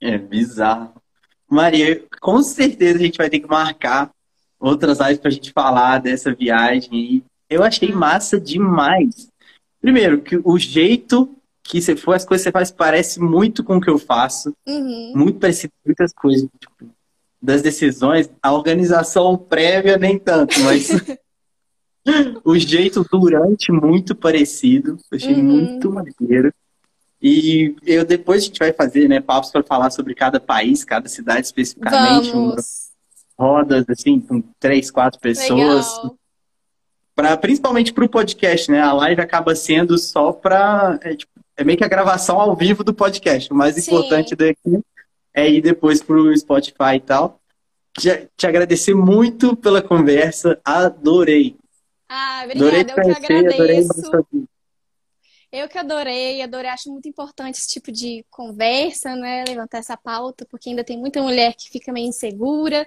É 0.00 0.18
bizarro. 0.18 1.00
Maria, 1.48 2.04
com 2.20 2.42
certeza 2.42 2.98
a 2.98 3.02
gente 3.02 3.16
vai 3.16 3.30
ter 3.30 3.40
que 3.40 3.46
marcar 3.46 4.10
outras 4.58 4.98
lives 4.98 5.18
pra 5.18 5.30
gente 5.30 5.52
falar 5.52 5.98
dessa 5.98 6.34
viagem 6.34 6.90
aí. 6.92 7.22
Eu 7.48 7.62
achei 7.62 7.92
massa 7.92 8.40
demais. 8.40 9.28
Primeiro, 9.80 10.20
que 10.20 10.40
o 10.42 10.58
jeito 10.58 11.34
que 11.62 11.80
você 11.80 11.94
for, 11.94 12.14
as 12.14 12.24
coisas 12.24 12.44
que 12.44 12.50
você 12.50 12.52
faz 12.52 12.70
parece 12.70 13.20
muito 13.20 13.62
com 13.62 13.76
o 13.76 13.80
que 13.80 13.90
eu 13.90 13.98
faço. 13.98 14.52
Uhum. 14.66 15.12
Muito 15.14 15.38
parecido 15.38 15.72
com 15.72 15.88
muitas 15.90 16.12
coisas. 16.12 16.48
Tipo, 16.58 16.90
das 17.40 17.62
decisões, 17.62 18.28
a 18.42 18.52
organização 18.52 19.36
prévia 19.36 19.96
nem 19.96 20.18
tanto, 20.18 20.58
mas 20.60 20.88
o 22.44 22.56
jeito 22.58 23.04
durante 23.10 23.70
muito 23.72 24.14
parecido. 24.14 24.98
Achei 25.12 25.34
uhum. 25.34 25.42
muito 25.42 25.90
maneiro. 25.90 26.52
E 27.20 27.74
eu 27.84 28.04
depois 28.04 28.42
a 28.42 28.46
gente 28.46 28.58
vai 28.58 28.72
fazer, 28.72 29.08
né, 29.08 29.20
papos 29.20 29.50
para 29.50 29.62
falar 29.62 29.90
sobre 29.90 30.14
cada 30.14 30.38
país, 30.38 30.84
cada 30.84 31.08
cidade 31.08 31.46
especificamente, 31.46 32.30
rodas 33.38 33.84
assim 33.88 34.20
com 34.20 34.42
três, 34.58 34.90
quatro 34.90 35.20
pessoas. 35.20 35.86
Para 37.14 37.36
principalmente 37.36 37.92
para 37.92 38.04
o 38.04 38.08
podcast, 38.08 38.70
né? 38.70 38.80
A 38.80 38.92
live 38.92 39.20
acaba 39.20 39.54
sendo 39.54 39.98
só 39.98 40.32
para 40.32 40.98
é, 41.02 41.14
tipo, 41.14 41.32
é, 41.56 41.64
meio 41.64 41.76
que 41.76 41.84
a 41.84 41.88
gravação 41.88 42.40
ao 42.40 42.54
vivo 42.56 42.84
do 42.84 42.94
podcast. 42.94 43.52
O 43.52 43.56
mais 43.56 43.74
Sim. 43.74 43.90
importante 43.90 44.36
daqui 44.36 44.80
é 45.34 45.48
ir 45.48 45.60
depois 45.60 46.02
pro 46.02 46.36
Spotify 46.36 46.96
e 46.96 47.00
tal. 47.00 47.40
Te, 47.98 48.28
te 48.36 48.46
agradecer 48.46 48.94
muito 48.94 49.56
pela 49.56 49.82
conversa, 49.82 50.60
adorei. 50.64 51.56
Ah, 52.08 52.42
obrigada, 52.44 52.92
adorei 52.92 53.10
eu 53.10 53.14
que 53.16 53.32
agradeço. 53.34 54.06
Adorei 54.06 54.48
eu 55.50 55.66
que 55.66 55.78
adorei, 55.78 56.42
adorei, 56.42 56.70
acho 56.70 56.90
muito 56.90 57.08
importante 57.08 57.56
esse 57.56 57.68
tipo 57.68 57.90
de 57.90 58.22
conversa, 58.30 59.16
né? 59.16 59.44
Levantar 59.48 59.78
essa 59.78 59.96
pauta, 59.96 60.44
porque 60.44 60.68
ainda 60.68 60.84
tem 60.84 60.98
muita 60.98 61.22
mulher 61.22 61.54
que 61.54 61.70
fica 61.70 61.90
meio 61.90 62.06
insegura. 62.06 62.86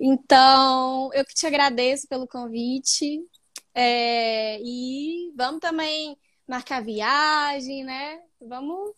Então, 0.00 1.10
eu 1.12 1.24
que 1.24 1.34
te 1.34 1.46
agradeço 1.46 2.08
pelo 2.08 2.26
convite. 2.26 3.20
É, 3.74 4.58
e 4.62 5.32
vamos 5.36 5.60
também 5.60 6.16
marcar 6.48 6.82
viagem, 6.82 7.84
né? 7.84 8.18
Vamos 8.40 8.92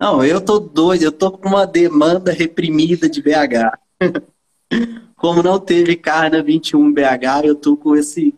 não, 0.00 0.24
eu 0.24 0.40
tô 0.40 0.58
doido, 0.58 1.02
eu 1.02 1.12
tô 1.12 1.30
com 1.30 1.46
uma 1.46 1.66
demanda 1.66 2.32
reprimida 2.32 3.06
de 3.06 3.20
BH. 3.20 3.78
Como 5.14 5.42
não 5.42 5.60
teve 5.60 5.94
Carna 5.94 6.42
21 6.42 6.90
BH, 6.90 7.44
eu 7.44 7.54
tô 7.54 7.76
com 7.76 7.94
esse 7.94 8.34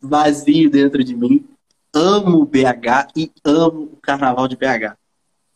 vazio 0.00 0.70
dentro 0.70 1.02
de 1.02 1.16
mim. 1.16 1.44
Amo 1.92 2.46
BH 2.46 3.10
e 3.16 3.32
amo 3.44 3.90
o 3.92 3.96
carnaval 3.96 4.46
de 4.46 4.54
BH. 4.54 4.96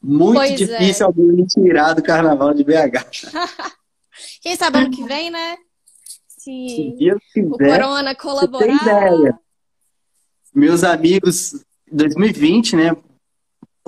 Muito 0.03 0.35
pois 0.35 0.57
difícil 0.57 1.05
é. 1.05 1.07
alguém 1.07 1.27
me 1.27 1.47
tirar 1.47 1.95
do 1.95 2.03
carnaval 2.03 2.53
de 2.53 2.65
BH. 2.65 3.31
Quem 4.41 4.57
sabe 4.57 4.79
ano 4.79 4.91
que 4.91 5.05
vem, 5.05 5.31
né? 5.31 5.57
Se, 6.27 6.95
Se 7.33 7.41
o 7.43 7.51
Corona 7.51 8.15
colaborar. 8.15 9.39
Meus 10.55 10.83
amigos, 10.83 11.65
2020, 11.91 12.77
né? 12.77 12.97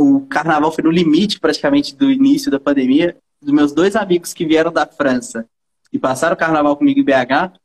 o 0.00 0.26
carnaval 0.26 0.72
foi 0.72 0.82
no 0.82 0.90
limite 0.90 1.38
praticamente 1.38 1.94
do 1.94 2.10
início 2.10 2.50
da 2.50 2.58
pandemia. 2.58 3.16
Dos 3.40 3.52
meus 3.52 3.72
dois 3.72 3.94
amigos 3.96 4.32
que 4.32 4.46
vieram 4.46 4.72
da 4.72 4.86
França 4.86 5.46
e 5.92 5.98
passaram 5.98 6.34
o 6.34 6.38
carnaval 6.38 6.76
comigo 6.76 7.00
em 7.00 7.04
BH, 7.04 7.58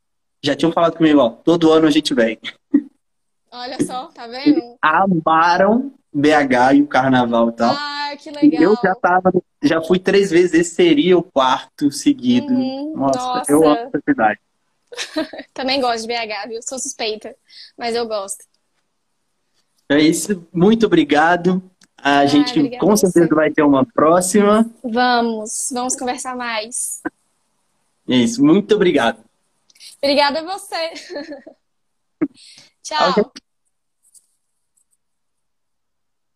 já 0.44 0.56
tinham 0.56 0.72
falado 0.72 0.98
comigo, 0.98 1.20
ó, 1.20 1.30
todo 1.30 1.72
ano 1.72 1.88
a 1.88 1.92
gente 1.92 2.14
vem. 2.14 2.40
Olha 3.52 3.84
só, 3.86 4.06
tá 4.08 4.28
vendo? 4.28 4.58
Eles 4.58 4.64
amaram 4.82 5.94
BH 6.16 6.76
e 6.76 6.82
o 6.82 6.88
carnaval 6.88 7.50
e 7.50 7.54
tal. 7.54 7.76
Ah, 7.78 8.16
que 8.18 8.32
legal. 8.32 8.64
eu 8.64 8.76
já 8.82 8.96
tava, 8.96 9.34
já 9.62 9.82
fui 9.82 10.00
três 10.00 10.32
vezes, 10.32 10.54
esse 10.54 10.76
seria 10.76 11.18
o 11.18 11.24
quarto 11.24 11.92
seguido. 11.92 12.54
Uhum, 12.54 12.94
nossa, 12.96 13.20
nossa, 13.20 13.52
eu 13.52 13.68
amo 13.68 13.76
essa 13.76 14.02
cidade. 14.08 14.40
Também 15.54 15.82
gosto 15.82 16.08
de 16.08 16.08
BH, 16.08 16.48
viu? 16.48 16.62
Sou 16.62 16.80
suspeita, 16.80 17.36
mas 17.78 17.96
eu 17.96 18.08
gosto. 18.08 18.46
É 19.90 20.00
isso, 20.00 20.48
muito 20.54 20.86
obrigado. 20.86 21.62
A 21.98 22.20
ah, 22.20 22.26
gente 22.26 22.78
com 22.78 22.96
certeza 22.96 23.34
vai 23.36 23.52
ter 23.52 23.64
uma 23.64 23.86
próxima. 23.86 24.70
Vamos, 24.84 25.70
vamos 25.74 25.96
conversar 25.96 26.36
mais. 26.36 27.02
É 28.08 28.16
isso, 28.16 28.44
muito 28.44 28.76
obrigado. 28.76 29.24
Obrigada 29.98 30.40
a 30.40 30.44
você. 30.44 30.94
Tchau. 32.84 33.12
Okay. 33.12 33.45